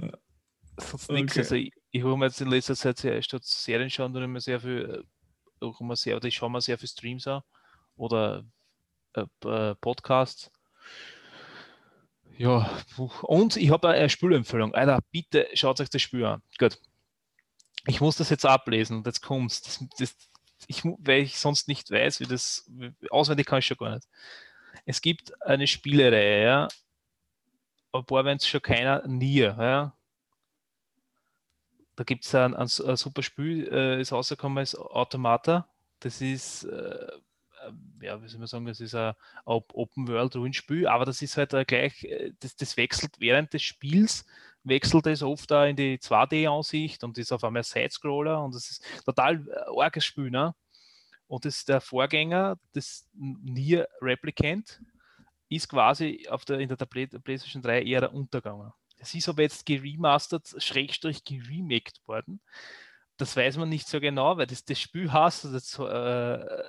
sonst 0.77 1.11
nichts. 1.11 1.33
Okay. 1.33 1.39
Also 1.39 1.55
ich, 1.55 1.73
ich 1.91 2.03
habe 2.03 2.15
mir 2.17 2.25
jetzt 2.25 2.39
in 2.41 2.47
letzter 2.49 2.75
Zeit 2.75 2.97
sehr 2.97 3.21
statt 3.21 3.43
Serien 3.43 3.89
schauen, 3.89 4.13
dann 4.13 4.23
immer 4.23 4.39
sehr 4.39 4.61
viel, 4.61 5.03
äh, 5.61 5.65
auch 5.65 5.81
immer 5.81 5.95
sehr, 5.95 6.15
oder 6.15 6.27
ich 6.27 6.35
schaue 6.35 6.49
mir 6.49 6.61
sehr 6.61 6.77
viel 6.77 6.87
Streams 6.87 7.27
an 7.27 7.41
oder 7.97 8.45
äh, 9.13 9.25
äh, 9.45 9.75
Podcasts. 9.75 10.51
Ja, 12.37 12.69
und 13.23 13.57
ich 13.57 13.69
habe 13.69 13.89
eine 13.89 14.09
Spülempfehlung. 14.09 14.73
Alter, 14.73 14.99
bitte 15.11 15.49
schaut 15.53 15.81
euch 15.81 15.89
das 15.89 16.01
Spiel 16.01 16.23
an. 16.23 16.41
Gut. 16.57 16.79
Ich 17.85 17.99
muss 17.99 18.15
das 18.15 18.29
jetzt 18.29 18.45
ablesen 18.45 18.97
und 18.97 19.05
jetzt 19.05 19.21
kommt's. 19.21 19.61
Das, 19.61 19.83
das, 19.97 20.28
ich, 20.69 20.83
weil 20.85 21.23
ich 21.23 21.39
sonst 21.39 21.67
nicht 21.67 21.91
weiß, 21.91 22.19
wie 22.21 22.25
das 22.25 22.69
auswendig 23.09 23.47
kann 23.47 23.59
ich 23.59 23.65
schon 23.65 23.77
gar 23.77 23.95
nicht. 23.95 24.07
Es 24.85 25.01
gibt 25.01 25.41
eine 25.41 25.67
Spielereihe, 25.67 26.43
ja, 26.43 26.67
aber 27.91 28.23
wenn 28.23 28.37
es 28.37 28.47
schon 28.47 28.61
keiner 28.61 29.05
Nier, 29.07 29.57
ja. 29.59 29.95
Da 31.95 32.03
gibt 32.03 32.23
es 32.23 32.33
ein, 32.35 32.53
ein, 32.53 32.61
ein 32.61 32.95
super 32.95 33.23
Spiel, 33.23 33.67
äh, 33.71 33.99
ist 33.99 34.13
rausgekommen 34.13 34.59
als 34.59 34.75
Automata. 34.75 35.67
Das 35.99 36.21
ist, 36.21 36.63
äh, 36.63 36.69
äh, 36.69 37.71
ja, 38.01 38.21
wie 38.23 38.29
soll 38.29 38.39
man 38.39 38.47
sagen, 38.47 38.65
das 38.67 38.79
ist 38.79 38.95
ein 38.95 39.15
Op- 39.43 39.73
Open-World-Rollenspiel, 39.73 40.87
aber 40.87 41.03
das 41.05 41.21
ist 41.21 41.35
halt 41.35 41.53
äh, 41.53 41.65
gleich, 41.65 42.03
äh, 42.05 42.31
das, 42.39 42.55
das 42.55 42.77
wechselt 42.77 43.19
während 43.19 43.53
des 43.53 43.63
Spiels, 43.63 44.25
wechselt 44.63 45.07
es 45.07 45.23
oft 45.23 45.49
da 45.51 45.65
in 45.65 45.75
die 45.75 45.97
2D-Ansicht 45.97 47.03
und 47.03 47.17
ist 47.17 47.31
auf 47.31 47.43
einmal 47.43 47.63
Side-Scroller 47.63 48.43
und 48.43 48.55
das 48.55 48.69
ist 48.69 48.83
total 49.05 49.47
äh, 49.47 49.79
arges 49.81 50.05
Spiel, 50.05 50.29
ne? 50.29 50.53
Und 51.27 51.45
das 51.45 51.57
ist 51.57 51.69
der 51.69 51.79
Vorgänger, 51.79 52.57
das 52.73 53.07
Nier 53.13 53.87
Replicant, 54.01 54.81
ist 55.47 55.69
quasi 55.69 56.27
auf 56.29 56.43
der, 56.45 56.59
in 56.59 56.69
der 56.69 56.75
Play- 56.85 57.07
PlayStation 57.07 57.61
3 57.61 57.83
eher 57.83 58.13
untergegangen. 58.13 58.71
Das 58.97 59.13
ist 59.13 59.29
aber 59.29 59.43
jetzt 59.43 59.65
geremastert, 59.65 60.53
schrägstrich 60.57 61.23
geremaked 61.23 62.01
worden. 62.07 62.41
Das 63.17 63.35
weiß 63.35 63.57
man 63.57 63.69
nicht 63.69 63.87
so 63.87 63.99
genau, 63.99 64.37
weil 64.37 64.47
das, 64.47 64.65
das 64.65 64.79
Spiel 64.79 65.11
heißt, 65.11 65.45
das, 65.45 65.77
äh, 65.79 66.63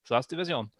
So 0.03 0.15
heißt 0.15 0.31
die 0.31 0.35
Version. 0.35 0.71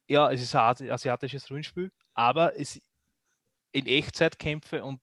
ja, 0.08 0.30
es 0.32 0.42
ist 0.42 0.54
ein 0.56 0.60
Asi- 0.62 0.90
asiatisches 0.90 1.48
Rollenspiel, 1.50 1.90
aber 2.14 2.58
es 2.58 2.80
in 3.72 3.86
Echtzeitkämpfe 3.86 4.84
und 4.84 5.00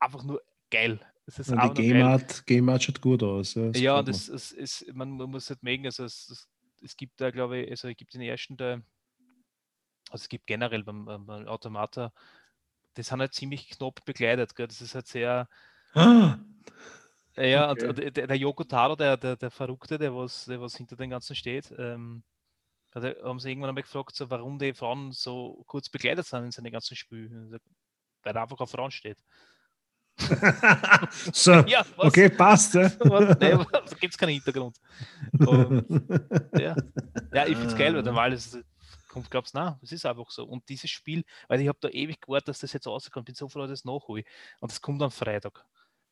einfach 0.00 0.22
nur 0.24 0.42
geil. 0.70 1.00
Es 1.26 1.38
ist 1.38 1.52
Und 1.52 1.58
einfach 1.58 1.74
die 1.74 1.88
Game. 1.92 2.02
Art, 2.02 2.46
Game 2.46 2.68
Art 2.68 2.82
schaut 2.82 3.00
gut 3.00 3.22
aus. 3.22 3.54
Ja, 3.54 3.70
das 3.70 3.80
Ja, 3.80 4.00
es, 4.00 4.28
es, 4.28 4.52
es, 4.52 4.86
man, 4.94 5.10
man 5.16 5.30
muss 5.30 5.48
halt 5.48 5.62
mögen, 5.62 5.86
also 5.86 6.04
es, 6.04 6.28
es, 6.28 6.48
es 6.82 6.96
gibt 6.96 7.20
da, 7.20 7.30
glaube 7.30 7.58
ich, 7.58 7.70
also 7.70 7.88
es 7.88 7.96
gibt 7.96 8.14
den 8.14 8.22
ersten, 8.22 8.56
der, 8.56 8.82
also 10.10 10.22
es 10.22 10.28
gibt 10.28 10.46
generell 10.46 10.82
beim, 10.84 11.04
beim 11.04 11.46
Automata, 11.48 12.12
die 12.96 13.02
sind 13.02 13.20
halt 13.20 13.34
ziemlich 13.34 13.70
knapp 13.70 14.04
begleitet. 14.04 14.56
Gell? 14.56 14.68
Das 14.68 14.80
ist 14.82 14.94
halt 14.94 15.06
sehr, 15.06 15.48
Ah, 15.94 16.38
Ja, 17.36 17.70
Okay. 17.70 17.86
und 17.88 17.98
und 18.00 18.16
der, 18.16 18.26
der 18.26 18.36
Yoko 18.36 18.64
Taro, 18.64 18.96
der, 18.96 19.16
der, 19.16 19.36
der 19.36 19.50
Verrückte, 19.50 19.98
der 19.98 20.14
was, 20.14 20.44
der 20.46 20.60
was 20.60 20.76
hinter 20.76 20.96
dem 20.96 21.10
Ganzen 21.10 21.36
steht, 21.36 21.72
ähm, 21.78 22.22
er- 22.92 23.16
haben 23.24 23.40
sie 23.40 23.50
irgendwann 23.50 23.70
einmal 23.70 23.82
gefragt, 23.84 24.16
so, 24.16 24.30
warum 24.30 24.58
die 24.58 24.74
Frauen 24.74 25.12
so 25.12 25.64
kurz 25.66 25.88
begleitet 25.90 26.26
sind 26.26 26.44
in 26.46 26.52
seinen 26.52 26.72
ganzen 26.72 26.96
Spielen. 26.96 27.58
Weil 28.22 28.34
er 28.36 28.42
einfach 28.42 28.60
auf 28.60 28.70
Frauen 28.70 28.90
steht. 28.90 29.18
so, 31.32 31.52
Ja, 31.66 31.84
okay, 31.96 32.28
passt. 32.28 32.74
Ja. 32.74 32.90
Nee, 33.40 33.50
da 33.72 33.82
gibt 34.00 34.12
es 34.14 34.18
keinen 34.18 34.30
Hintergrund. 34.30 34.76
Und, 35.38 35.86
ja. 36.58 36.76
ja, 37.32 37.46
ich 37.46 37.56
finde 37.56 37.66
es 37.72 37.76
geil, 37.76 37.94
weil 37.94 38.02
normal 38.02 38.32
ist 38.32 38.54
es- 38.54 38.64
kommt, 39.08 39.30
glaubst 39.30 39.54
du, 39.54 39.58
nein, 39.58 39.74
es 39.82 39.90
ist 39.92 40.06
einfach 40.06 40.30
so. 40.30 40.44
Und 40.44 40.68
dieses 40.68 40.90
Spiel, 40.90 41.24
weil 41.48 41.60
ich 41.60 41.68
habe 41.68 41.78
da 41.80 41.88
ewig 41.88 42.20
gewartet, 42.20 42.48
dass 42.48 42.60
das 42.60 42.72
jetzt 42.72 42.86
rauskommt, 42.86 43.26
bin 43.26 43.34
so 43.34 43.48
froh, 43.48 43.60
dass 43.62 43.70
ich 43.70 43.80
es 43.80 43.84
nachhole. 43.84 44.22
Und 44.60 44.70
es 44.70 44.80
kommt 44.80 45.02
am 45.02 45.10
Freitag. 45.10 45.64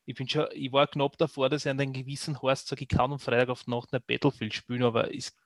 Ich 0.05 0.15
bin 0.15 0.27
schon, 0.27 0.47
ich 0.53 0.71
war 0.73 0.87
knapp 0.87 1.17
davor, 1.17 1.49
dass 1.49 1.65
ich 1.65 1.71
an 1.71 1.77
den 1.77 1.93
gewissen 1.93 2.41
Horst 2.41 2.67
sage, 2.67 2.81
ich 2.83 2.89
kann 2.89 3.11
am 3.13 3.19
Freitag 3.19 3.49
auf 3.49 3.63
die 3.63 3.71
Nacht 3.71 3.93
ein 3.93 4.01
Battlefield 4.05 4.53
spielen, 4.53 4.83
aber 4.83 5.13
ist, 5.13 5.37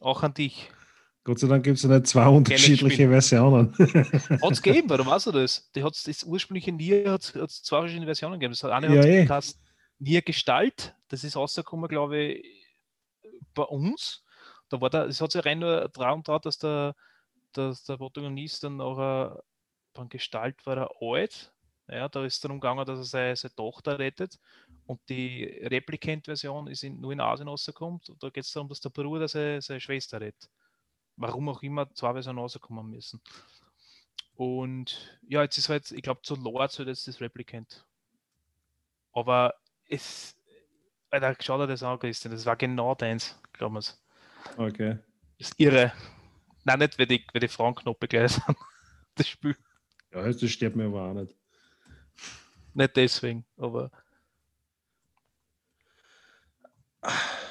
Auch 0.00 0.22
an 0.22 0.34
dich. 0.34 0.70
Gott 1.24 1.38
sei 1.40 1.48
Dank 1.48 1.64
gibt 1.64 1.78
es 1.78 1.82
ja 1.82 1.88
nicht 1.88 2.06
zwei 2.06 2.28
unterschiedliche. 2.28 3.08
Versionen. 3.08 3.74
Hat 3.78 4.52
es 4.52 4.62
gegeben, 4.62 4.88
warum 4.90 5.06
weißt 5.08 5.26
du 5.26 5.32
das? 5.32 5.68
Die 5.74 5.82
hat's, 5.82 6.04
das 6.04 6.22
ursprüngliche 6.22 6.70
Nier 6.70 7.10
hat 7.10 7.34
es 7.34 7.62
zwei 7.62 7.80
verschiedene 7.80 8.06
Versionen 8.06 8.34
gegeben. 8.34 8.52
Das 8.52 8.62
hat 8.62 8.70
eine 8.70 8.94
Ja, 8.94 9.28
hat 9.28 9.48
eh. 9.48 9.52
Nier 9.98 10.22
Gestalt, 10.22 10.94
das 11.08 11.24
ist 11.24 11.34
rausgekommen, 11.34 11.88
glaube 11.88 12.18
ich, 12.18 12.68
bei 13.54 13.64
uns. 13.64 14.22
Da 14.68 14.80
war 14.80 14.90
da, 14.90 15.06
es 15.06 15.20
hat 15.20 15.32
sich 15.32 15.44
rein 15.44 15.60
nur 15.60 15.88
daran 15.88 16.24
traut, 16.24 16.46
dass 16.46 16.58
der, 16.58 16.94
dass 17.52 17.84
der 17.84 17.96
Protagonist 17.96 18.64
dann 18.64 18.76
nachher 18.76 19.42
beim 19.94 20.08
Gestalt 20.08 20.64
war 20.66 20.76
er 20.76 20.90
alt. 21.00 21.52
Ja, 21.88 22.08
da 22.08 22.24
ist 22.24 22.34
es 22.34 22.40
darum 22.40 22.58
gegangen, 22.58 22.84
dass 22.84 22.98
er 22.98 23.04
seine, 23.04 23.36
seine 23.36 23.54
Tochter 23.54 23.98
rettet. 23.98 24.38
Und 24.86 25.00
die 25.08 25.44
Replicant-Version 25.44 26.66
ist 26.66 26.82
in, 26.82 27.00
nur 27.00 27.12
in 27.12 27.20
Asien 27.20 27.48
rausgekommen. 27.48 28.00
Und 28.08 28.22
da 28.22 28.28
geht 28.30 28.44
es 28.44 28.52
darum, 28.52 28.68
dass 28.68 28.80
der 28.80 28.90
Bruder 28.90 29.28
seine, 29.28 29.62
seine 29.62 29.80
Schwester 29.80 30.20
rettet. 30.20 30.50
Warum 31.16 31.48
auch 31.48 31.62
immer 31.62 31.92
zwei 31.94 32.12
Versionen 32.12 32.40
rauskommen 32.40 32.90
müssen. 32.90 33.20
Und 34.34 35.18
ja, 35.28 35.42
jetzt 35.42 35.58
ist 35.58 35.68
halt, 35.68 35.90
ich 35.92 36.02
glaube, 36.02 36.22
zu 36.22 36.34
Lore 36.34 36.68
soll 36.68 36.88
jetzt 36.88 37.08
das 37.08 37.20
Replicant. 37.20 37.86
Aber 39.12 39.54
es, 39.88 40.36
Alter, 41.10 41.36
schau 41.40 41.56
dir 41.58 41.66
das 41.66 41.82
an, 41.82 41.98
Christian, 41.98 42.32
das 42.32 42.44
war 42.44 42.56
genau 42.56 42.94
deins, 42.94 43.40
glauben 43.52 43.76
wir 43.76 43.78
es. 43.78 43.98
Okay. 44.56 44.98
Das 45.38 45.48
ist 45.48 45.60
irre. 45.60 45.92
Nein, 46.64 46.78
nicht, 46.80 46.98
weil 46.98 47.06
die, 47.06 47.24
weil 47.32 47.40
die 47.40 47.48
Frauenknoppe 47.48 48.00
begleitet 48.06 48.32
sind. 48.46 48.56
Das 49.14 49.28
Spiel. 49.28 49.56
Ja, 50.12 50.22
das 50.30 50.50
stirbt 50.50 50.76
mir 50.76 50.86
aber 50.86 51.02
auch 51.02 51.14
nicht. 51.14 51.34
Nicht 52.74 52.96
deswegen, 52.96 53.44
aber. 53.56 53.90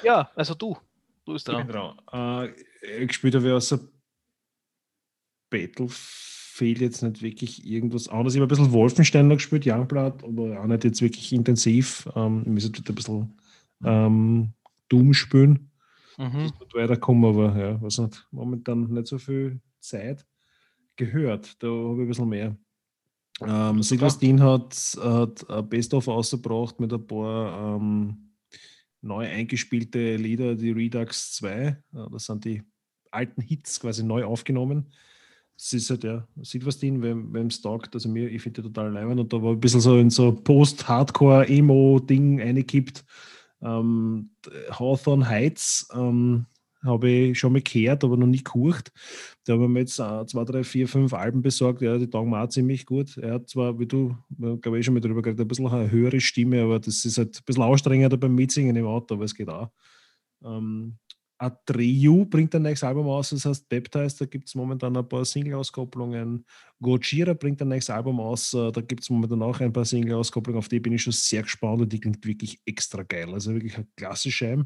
Ja, 0.02 0.30
also 0.34 0.54
du. 0.54 0.76
Du 1.24 1.32
bist 1.32 1.48
Ich 1.48 1.56
bin 1.56 1.66
dran. 1.68 1.98
dran. 2.06 2.44
Äh, 2.44 3.00
ich 3.02 3.08
gespielt 3.08 3.34
habe 3.34 3.46
ich 3.46 3.52
außer 3.52 3.80
fehlt 5.88 6.80
jetzt 6.80 7.02
nicht 7.02 7.22
wirklich 7.22 7.66
irgendwas 7.66 8.08
anderes. 8.08 8.34
Ich 8.34 8.40
habe 8.40 8.46
ein 8.46 8.48
bisschen 8.48 8.72
Wolfenstein 8.72 9.28
noch 9.28 9.36
gespielt, 9.36 9.66
Youngblood, 9.66 10.24
aber 10.24 10.60
auch 10.60 10.66
nicht 10.66 10.84
jetzt 10.84 11.02
wirklich 11.02 11.32
intensiv. 11.32 12.08
Ähm, 12.14 12.42
ich 12.42 12.48
müsste 12.48 12.82
ein 12.82 12.94
bisschen 12.94 13.38
ähm, 13.84 14.52
Doom 14.88 15.12
spielen, 15.14 15.70
Mhm. 16.18 16.52
dass 16.58 16.74
wir 16.74 16.82
weiterkommen, 16.82 17.24
aber 17.24 17.58
ja, 17.58 17.82
was 17.82 17.98
nicht, 17.98 18.26
momentan 18.30 18.84
nicht 18.84 19.06
so 19.06 19.18
viel 19.18 19.60
Zeit 19.80 20.26
gehört. 20.96 21.62
Da 21.62 21.68
habe 21.68 21.94
ich 21.94 22.00
ein 22.00 22.08
bisschen 22.08 22.28
mehr. 22.28 22.56
Ähm, 23.46 23.82
Silvestin 23.82 24.42
hat, 24.42 24.74
hat 24.98 25.50
ein 25.50 25.68
Best-of 25.68 26.08
ausgebracht 26.08 26.80
mit 26.80 26.92
ein 26.92 27.06
paar 27.06 27.76
ähm, 27.76 28.32
neu 29.02 29.26
eingespielte 29.26 30.16
Lieder, 30.16 30.54
die 30.54 30.70
Redux 30.70 31.34
2. 31.34 31.66
Äh, 31.66 31.76
Das 32.10 32.24
sind 32.24 32.44
die 32.44 32.62
alten 33.10 33.42
Hits 33.42 33.80
quasi 33.80 34.02
neu 34.02 34.24
aufgenommen. 34.24 34.90
Es 35.58 35.72
ist 35.72 35.88
halt 35.88 36.04
ja 36.04 36.28
Silverstein, 36.42 37.02
wem 37.02 37.34
es 37.46 37.62
taugt, 37.62 37.94
also 37.94 38.10
mir, 38.10 38.28
ich 38.28 38.42
finde 38.42 38.62
total 38.62 38.92
leibend 38.92 39.20
und 39.20 39.32
da 39.32 39.40
war 39.40 39.52
ein 39.52 39.60
bisschen 39.60 39.80
so 39.80 39.98
in 39.98 40.10
so 40.10 40.32
Post-Hardcore-Emo-Ding 40.32 42.40
reingekippt. 42.40 43.04
Ähm, 43.66 44.30
Hawthorne 44.70 45.28
Heights 45.28 45.88
ähm, 45.92 46.46
habe 46.84 47.10
ich 47.10 47.38
schon 47.38 47.52
mal 47.52 47.62
gehört, 47.62 48.04
aber 48.04 48.16
noch 48.16 48.26
nie 48.26 48.42
gehört. 48.42 48.92
Da 49.44 49.54
haben 49.54 49.72
wir 49.72 49.80
jetzt 49.80 49.98
äh, 49.98 50.24
zwei, 50.26 50.44
drei, 50.44 50.62
vier, 50.62 50.86
fünf 50.86 51.12
Alben 51.12 51.42
besorgt. 51.42 51.82
Ja, 51.82 51.98
die 51.98 52.08
taugen 52.08 52.30
mir 52.30 52.42
auch 52.42 52.48
ziemlich 52.48 52.86
gut. 52.86 53.16
Er 53.16 53.34
hat 53.34 53.48
zwar, 53.48 53.78
wie 53.78 53.86
du, 53.86 54.16
glaube 54.38 54.78
ich, 54.78 54.84
schon 54.84 54.94
mal 54.94 55.00
drüber 55.00 55.22
geredet, 55.22 55.40
ein 55.40 55.48
bisschen 55.48 55.66
eine 55.66 55.90
höhere 55.90 56.20
Stimme, 56.20 56.62
aber 56.62 56.78
das 56.78 57.04
ist 57.04 57.18
halt 57.18 57.36
ein 57.36 57.44
bisschen 57.44 57.62
anstrengender 57.62 58.16
beim 58.16 58.34
Mitsingen 58.34 58.76
im 58.76 58.86
Auto, 58.86 59.14
aber 59.14 59.24
es 59.24 59.34
geht 59.34 59.48
auch. 59.48 59.70
Ähm, 60.44 60.98
Atreyu 61.38 62.24
bringt 62.24 62.54
ein 62.54 62.62
nächstes 62.62 62.88
Album 62.88 63.08
aus, 63.08 63.30
das 63.30 63.44
heißt 63.44 63.68
Baptized, 63.68 64.20
da 64.20 64.24
gibt 64.26 64.48
es 64.48 64.54
momentan 64.54 64.96
ein 64.96 65.08
paar 65.08 65.24
Single-Auskopplungen. 65.24 66.44
Gojira 66.80 67.34
bringt 67.34 67.60
ein 67.60 67.68
nächstes 67.68 67.94
Album 67.94 68.20
aus, 68.20 68.54
äh, 68.54 68.72
da 68.72 68.80
gibt 68.80 69.02
es 69.02 69.10
momentan 69.10 69.42
auch 69.42 69.60
ein 69.60 69.72
paar 69.72 69.84
Single-Auskopplungen, 69.84 70.58
auf 70.58 70.68
die 70.68 70.80
bin 70.80 70.94
ich 70.94 71.02
schon 71.02 71.12
sehr 71.12 71.42
gespannt 71.42 71.82
und 71.82 71.92
die 71.92 72.00
klingt 72.00 72.24
wirklich 72.26 72.60
extra 72.64 73.02
geil. 73.02 73.32
Also 73.32 73.52
wirklich 73.52 73.76
ein 73.76 73.86
klassischer. 73.96 74.64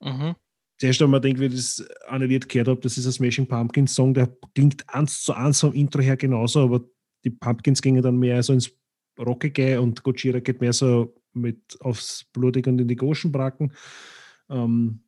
Mhm. 0.00 0.36
Zuerst 0.78 1.02
einmal 1.02 1.20
denke 1.20 1.44
ich, 1.44 1.50
wie 1.50 1.54
ich 1.54 1.60
das 1.60 1.88
Lied 2.20 2.48
gehört 2.48 2.68
habe, 2.68 2.80
das 2.80 2.98
ist 2.98 3.06
ein 3.06 3.12
Smashing 3.12 3.48
Pumpkins 3.48 3.94
Song, 3.94 4.12
der 4.14 4.28
klingt 4.54 4.88
eins 4.88 5.22
zu 5.22 5.32
eins 5.32 5.60
vom 5.60 5.72
Intro 5.72 6.02
her 6.02 6.16
genauso, 6.16 6.64
aber 6.64 6.84
die 7.24 7.30
Pumpkins 7.30 7.80
gingen 7.80 8.02
dann 8.02 8.18
mehr 8.18 8.42
so 8.42 8.52
ins 8.52 8.70
Rockige 9.18 9.80
und 9.80 10.02
Gojira 10.02 10.40
geht 10.40 10.60
mehr 10.60 10.72
so 10.72 11.14
mit 11.32 11.78
aufs 11.80 12.26
Blutig 12.32 12.66
und 12.66 12.78
in 12.78 12.88
die 12.88 12.96
Goschenbracken. 12.96 13.72
Ähm, 14.50 15.00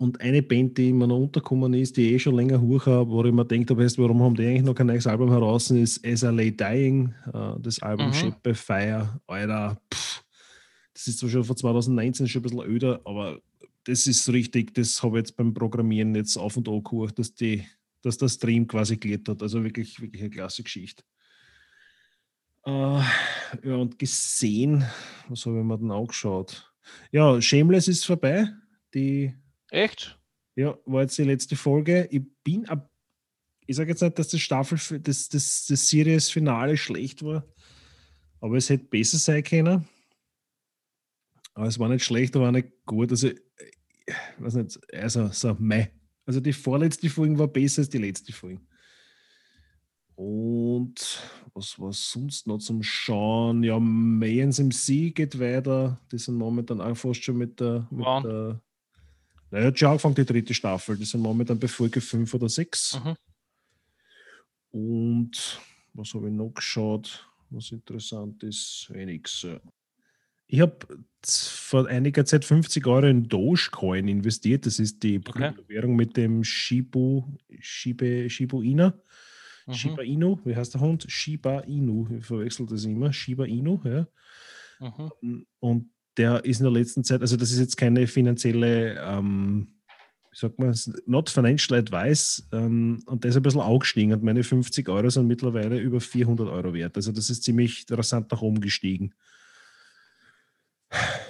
und 0.00 0.18
eine 0.22 0.42
Band, 0.42 0.78
die 0.78 0.94
mir 0.94 1.06
noch 1.06 1.18
untergekommen 1.18 1.74
ist, 1.74 1.94
die 1.98 2.06
ich 2.08 2.12
eh 2.14 2.18
schon 2.18 2.34
länger 2.34 2.58
hoch 2.58 2.86
habe, 2.86 3.10
wo 3.10 3.22
ich 3.22 3.32
mir 3.32 3.44
denkt 3.44 3.68
habe, 3.70 3.86
warum 3.98 4.22
haben 4.22 4.34
die 4.34 4.46
eigentlich 4.46 4.62
noch 4.62 4.74
kein 4.74 4.86
neues 4.86 5.06
Album 5.06 5.30
heraus, 5.30 5.70
ist 5.70 6.04
As 6.06 6.22
I 6.22 6.28
Lay 6.28 6.56
Dying, 6.56 7.14
äh, 7.34 7.60
das 7.60 7.82
Album 7.82 8.06
Mhm. 8.06 8.12
Shape 8.14 8.38
by 8.42 8.54
Fire. 8.54 9.20
Alter, 9.26 9.78
pff, 9.92 10.24
das 10.94 11.06
ist 11.06 11.18
zwar 11.18 11.28
schon 11.28 11.44
von 11.44 11.54
2019, 11.54 12.28
schon 12.28 12.40
ein 12.40 12.42
bisschen 12.44 12.62
öder, 12.62 13.02
aber 13.04 13.40
das 13.84 14.06
ist 14.06 14.26
richtig, 14.32 14.72
das 14.72 15.02
habe 15.02 15.18
ich 15.18 15.26
jetzt 15.26 15.36
beim 15.36 15.52
Programmieren 15.52 16.14
jetzt 16.14 16.38
auf 16.38 16.56
und 16.56 16.66
an 16.66 16.82
gehört, 16.82 17.18
dass, 17.18 17.34
die, 17.34 17.62
dass 18.00 18.16
der 18.16 18.28
Stream 18.28 18.66
quasi 18.66 18.96
gelegt 18.96 19.28
hat. 19.28 19.42
Also 19.42 19.62
wirklich, 19.62 20.00
wirklich 20.00 20.22
eine 20.22 20.30
klasse 20.30 20.62
Geschichte. 20.62 21.04
Äh, 22.64 22.70
ja, 22.70 23.74
und 23.76 23.98
gesehen, 23.98 24.82
was 25.28 25.44
habe 25.44 25.58
ich 25.58 25.64
mir 25.64 25.76
denn 25.76 25.90
angeschaut? 25.90 26.72
Ja, 27.12 27.38
Shameless 27.38 27.86
ist 27.88 28.06
vorbei. 28.06 28.48
Die 28.94 29.34
Echt? 29.70 30.20
ja, 30.60 30.78
war 30.84 31.02
jetzt 31.02 31.16
die 31.18 31.24
letzte 31.24 31.56
Folge. 31.56 32.06
Ich 32.10 32.22
bin 32.44 32.68
ab. 32.68 32.90
Ich 33.66 33.76
sage 33.76 33.90
jetzt 33.90 34.02
nicht, 34.02 34.18
dass 34.18 34.28
das 34.28 34.40
Staffel, 34.40 35.00
das, 35.00 35.28
das, 35.28 35.66
das 35.66 35.88
Series-Finale 35.88 36.76
schlecht 36.76 37.22
war, 37.22 37.46
aber 38.40 38.56
es 38.56 38.68
hätte 38.68 38.84
besser 38.84 39.18
sein 39.18 39.44
können. 39.44 39.86
Aber 41.54 41.66
es 41.66 41.78
war 41.78 41.88
nicht 41.88 42.04
schlecht, 42.04 42.34
aber 42.36 42.48
auch 42.48 42.52
nicht 42.52 42.68
gut. 42.84 43.10
Also, 43.10 43.28
ich 43.28 43.38
weiß 44.38 44.54
nicht, 44.54 44.94
also 44.94 45.28
so, 45.28 45.56
meh. 45.58 45.86
Also 46.26 46.40
die 46.40 46.52
vorletzte 46.52 47.08
Folge 47.08 47.38
war 47.38 47.48
besser 47.48 47.82
als 47.82 47.88
die 47.88 47.98
letzte 47.98 48.32
Folge. 48.32 48.60
Und 50.14 51.22
was 51.54 51.78
war 51.78 51.92
sonst 51.92 52.46
noch 52.46 52.58
zum 52.58 52.82
Schauen? 52.82 53.62
Ja, 53.62 53.78
Mayans 53.78 54.58
im 54.58 54.70
See 54.70 55.10
geht 55.10 55.38
weiter. 55.40 56.00
Die 56.12 56.18
sind 56.18 56.34
momentan 56.34 56.80
auch 56.80 56.96
fast 56.96 57.24
schon 57.24 57.38
mit 57.38 57.58
der, 57.58 57.88
mit 57.90 58.06
der 58.24 58.60
naja, 59.50 59.66
hat 59.66 59.78
schon 59.78 59.88
angefangen, 59.88 60.14
die 60.14 60.24
dritte 60.24 60.54
Staffel. 60.54 60.96
Die 60.96 61.04
sind 61.04 61.20
momentan 61.20 61.58
bei 61.58 61.68
Folge 61.68 62.00
5 62.00 62.32
oder 62.34 62.48
6. 62.48 63.00
Mhm. 63.04 63.16
Und 64.72 65.60
was 65.94 66.14
habe 66.14 66.28
ich 66.28 66.34
noch 66.34 66.50
geschaut, 66.50 67.28
was 67.50 67.72
interessant 67.72 68.42
ist? 68.42 68.90
Ja. 68.94 69.60
Ich 70.46 70.60
habe 70.60 70.76
vor 71.22 71.86
einiger 71.86 72.24
Zeit 72.24 72.44
50 72.44 72.86
Euro 72.86 73.06
in 73.06 73.28
Dogecoin 73.28 74.08
investiert. 74.08 74.66
Das 74.66 74.78
ist 74.78 75.02
die 75.02 75.18
Okay. 75.18 75.52
Währung 75.68 75.96
mit 75.96 76.16
dem 76.16 76.42
Shibu, 76.44 77.24
Shibe, 77.60 78.28
Shibu 78.28 78.62
Ina. 78.62 78.94
Mhm. 79.66 79.72
Shiba 79.72 80.02
Inu, 80.02 80.38
wie 80.44 80.56
heißt 80.56 80.74
der 80.74 80.80
Hund? 80.80 81.06
Shiba 81.08 81.60
Inu, 81.60 82.08
ich 82.18 82.24
verwechsel 82.24 82.66
das 82.66 82.84
immer. 82.84 83.12
Shiba 83.12 83.44
Inu, 83.44 83.80
ja. 83.84 84.06
Mhm. 84.80 85.46
Und 85.60 85.90
der 86.20 86.44
ist 86.44 86.60
in 86.60 86.64
der 86.64 86.72
letzten 86.72 87.02
Zeit, 87.02 87.22
also 87.22 87.36
das 87.36 87.50
ist 87.50 87.60
jetzt 87.60 87.76
keine 87.78 88.06
finanzielle, 88.06 89.00
ähm, 89.00 89.68
wie 90.30 90.36
sagt 90.36 90.58
man, 90.58 90.74
not 91.06 91.30
financial 91.30 91.78
advice, 91.78 92.46
ähm, 92.52 93.02
und 93.06 93.24
der 93.24 93.30
ist 93.30 93.36
ein 93.36 93.42
bisschen 93.42 93.62
aufgestiegen 93.62 94.12
und 94.12 94.22
meine 94.22 94.44
50 94.44 94.86
Euro 94.90 95.08
sind 95.08 95.26
mittlerweile 95.26 95.78
über 95.78 95.98
400 95.98 96.46
Euro 96.46 96.74
wert. 96.74 96.94
Also 96.96 97.10
das 97.10 97.30
ist 97.30 97.42
ziemlich 97.42 97.86
rasant 97.90 98.30
nach 98.30 98.42
oben 98.42 98.60
gestiegen. 98.60 99.14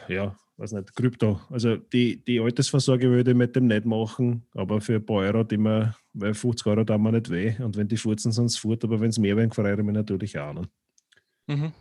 Ja, 0.08 0.36
weiß 0.56 0.72
nicht, 0.72 0.96
Krypto. 0.96 1.40
Also 1.50 1.76
die, 1.76 2.24
die 2.24 2.40
Altersvorsorge 2.40 3.08
würde 3.08 3.30
ich 3.30 3.36
mit 3.36 3.54
dem 3.54 3.68
nicht 3.68 3.84
machen, 3.84 4.42
aber 4.54 4.80
für 4.80 4.96
ein 4.96 5.06
paar 5.06 5.18
Euro, 5.18 5.44
die 5.44 5.56
man, 5.56 5.94
weil 6.14 6.34
50 6.34 6.66
Euro 6.66 6.82
tun 6.82 7.00
mir 7.00 7.12
nicht 7.12 7.30
weh 7.30 7.54
und 7.62 7.76
wenn 7.76 7.86
die 7.86 7.96
furzen, 7.96 8.32
sind 8.32 8.46
es 8.46 8.56
fort, 8.56 8.82
aber 8.82 9.00
wenn 9.00 9.10
es 9.10 9.18
mehr 9.18 9.36
werden, 9.36 9.52
freue 9.52 9.72
ich 9.72 9.82
mich 9.84 9.94
natürlich 9.94 10.36
auch. 10.36 10.52
Ne? 10.52 10.62
Mhm. 11.46 11.72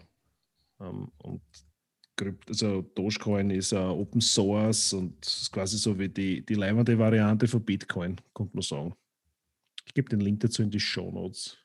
Ähm, 0.79 1.11
und 1.17 1.41
Krypt- 2.19 2.49
also 2.49 2.81
Dogecoin 2.95 3.49
ist 3.49 3.71
uh, 3.71 3.77
Open 3.77 4.19
Source 4.19 4.91
und 4.91 5.25
ist 5.25 5.51
quasi 5.53 5.77
so 5.77 5.97
wie 5.97 6.09
die, 6.09 6.45
die 6.45 6.55
leibende 6.55 6.99
Variante 6.99 7.47
von 7.47 7.63
Bitcoin, 7.63 8.17
könnte 8.33 8.57
man 8.57 8.61
sagen. 8.61 8.93
Ich 9.85 9.93
gebe 9.93 10.09
den 10.09 10.19
Link 10.19 10.41
dazu 10.41 10.61
in 10.61 10.69
die 10.69 10.81
Show 10.81 11.09
Notes. 11.11 11.57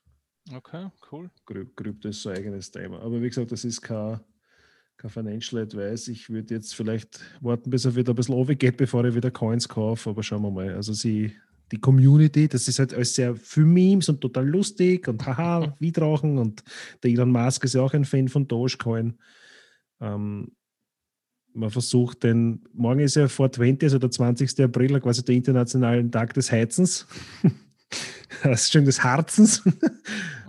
Okay, 0.52 0.88
cool. 1.10 1.28
Krypto 1.44 2.08
ist 2.08 2.22
so 2.22 2.28
ein 2.28 2.36
eigenes 2.36 2.70
Thema. 2.70 3.00
Aber 3.00 3.20
wie 3.20 3.28
gesagt, 3.28 3.50
das 3.50 3.64
ist 3.64 3.80
kein, 3.80 4.20
kein 4.96 5.10
Financial 5.10 5.60
Advice. 5.62 6.06
Ich 6.06 6.30
würde 6.30 6.54
jetzt 6.54 6.74
vielleicht 6.74 7.20
warten, 7.40 7.70
bis 7.70 7.84
er 7.84 7.96
wieder 7.96 8.12
ein 8.12 8.16
bisschen 8.16 8.58
geht, 8.58 8.76
bevor 8.76 9.04
ich 9.04 9.14
wieder 9.14 9.32
Coins 9.32 9.68
kaufe. 9.68 10.10
Aber 10.10 10.22
schauen 10.22 10.42
wir 10.42 10.50
mal. 10.52 10.72
Also 10.74 10.92
sie, 10.92 11.32
die 11.72 11.80
Community, 11.80 12.46
das 12.46 12.68
ist 12.68 12.78
halt 12.78 12.94
alles 12.94 13.14
sehr 13.14 13.34
viel 13.34 13.64
Memes 13.64 14.08
und 14.08 14.20
total 14.20 14.46
lustig 14.46 15.08
und 15.08 15.26
haha, 15.26 15.74
Wiedrauchen 15.80 16.38
und 16.38 16.62
der 17.02 17.10
Elon 17.10 17.32
Musk 17.32 17.64
ist 17.64 17.74
ja 17.74 17.82
auch 17.82 17.92
ein 17.92 18.04
Fan 18.04 18.28
von 18.28 18.46
Dogecoin. 18.46 19.18
Ähm, 20.00 20.52
man 21.54 21.70
versucht 21.70 22.24
den, 22.24 22.64
morgen 22.72 23.00
ist 23.00 23.14
ja 23.14 23.28
420, 23.28 23.86
also 23.86 23.98
der 23.98 24.10
20. 24.10 24.60
April, 24.60 25.00
quasi 25.00 25.24
der 25.24 25.36
internationalen 25.36 26.10
Tag 26.10 26.34
des 26.34 26.50
Heizens. 26.50 27.06
das 28.42 28.62
ist 28.62 28.72
schon 28.72 28.84
des 28.84 29.02
Harzens. 29.02 29.64
Mhm. 29.64 29.72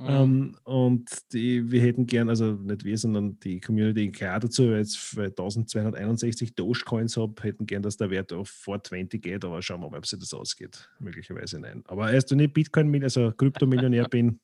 ähm, 0.08 0.58
und 0.64 1.10
die, 1.32 1.70
wir 1.72 1.82
hätten 1.82 2.08
gern, 2.08 2.30
also 2.30 2.54
nicht 2.54 2.84
wir, 2.84 2.98
sondern 2.98 3.40
die 3.40 3.60
Community 3.60 4.12
klar 4.12 4.40
dazu, 4.40 4.64
weil 4.64 4.74
ich 4.74 4.78
jetzt 4.80 4.98
für 4.98 5.26
1261 5.26 6.56
Dogecoins 6.56 7.18
habe, 7.18 7.42
hätten 7.44 7.66
gern, 7.66 7.84
dass 7.84 7.98
der 7.98 8.10
Wert 8.10 8.34
auf 8.34 8.50
420 8.50 9.22
geht, 9.22 9.46
aber 9.46 9.62
schauen 9.62 9.82
wir 9.82 9.90
mal, 9.90 9.98
ob 9.98 10.06
sich 10.08 10.20
das 10.20 10.34
ausgeht. 10.34 10.90
Möglicherweise 11.00 11.60
nein. 11.60 11.84
Aber 11.88 12.12
erst 12.12 12.32
wenn 12.32 12.40
ich 12.40 12.52
Bitcoin, 12.52 13.04
also 13.04 13.32
Kryptomillionär 13.32 14.06
bin, 14.10 14.40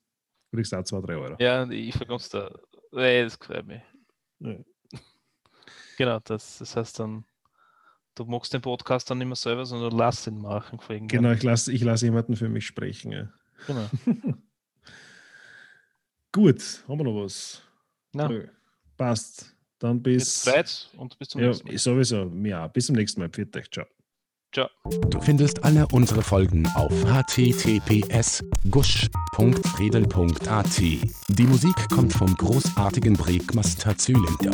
kriegst 0.52 0.72
du 0.72 0.76
auch 0.76 0.84
2, 0.84 1.00
3 1.00 1.16
Euro. 1.16 1.36
Ja, 1.40 1.68
ich 1.68 1.94
verkomm's 1.94 2.28
da. 2.28 2.50
Nee, 2.92 3.24
das 3.24 3.38
gefällt 3.38 3.66
mir. 3.66 3.82
Ja. 4.40 4.56
Genau, 6.02 6.18
das, 6.24 6.58
das 6.58 6.74
heißt 6.74 6.98
dann, 6.98 7.24
du 8.16 8.24
magst 8.24 8.52
den 8.52 8.60
Podcast 8.60 9.08
dann 9.08 9.18
nicht 9.18 9.28
mehr 9.28 9.36
selber, 9.36 9.64
sondern 9.64 9.90
du 9.90 9.96
lass 9.96 10.26
ihn 10.26 10.40
machen. 10.40 10.80
Genau, 11.06 11.30
ich 11.30 11.44
lasse 11.44 11.72
ich 11.72 11.84
lass 11.84 12.02
jemanden 12.02 12.34
für 12.34 12.48
mich 12.48 12.66
sprechen. 12.66 13.12
Ja. 13.12 13.28
genau. 13.68 13.88
Gut, 16.32 16.82
haben 16.88 16.98
wir 16.98 17.04
noch 17.04 17.22
was? 17.22 17.62
Na, 18.12 18.26
Nö. 18.28 18.48
Passt. 18.96 19.54
Dann 19.78 20.02
bis 20.02 20.24
bis. 20.24 20.42
Zeit 20.42 20.90
und 20.96 21.16
bis 21.20 21.28
zum 21.28 21.40
Ja, 21.40 21.46
nächsten 21.48 21.68
Mal. 21.68 21.78
sowieso. 21.78 22.32
Ja, 22.42 22.66
bis 22.66 22.86
zum 22.86 22.96
nächsten 22.96 23.20
Mal. 23.20 23.28
Pfiat 23.28 23.56
euch. 23.56 23.70
Ciao. 23.70 23.86
Ciao. 24.52 24.68
Du 25.08 25.20
findest 25.20 25.62
alle 25.62 25.86
unsere 25.92 26.22
Folgen 26.22 26.66
auf 26.74 26.92
https 27.04 28.42
gusch.redel.at. 28.72 30.78
Die 30.80 31.46
Musik 31.46 31.88
kommt 31.90 32.12
vom 32.12 32.34
großartigen 32.36 33.14
Breakmaster 33.14 33.96
Zylinder. 33.96 34.50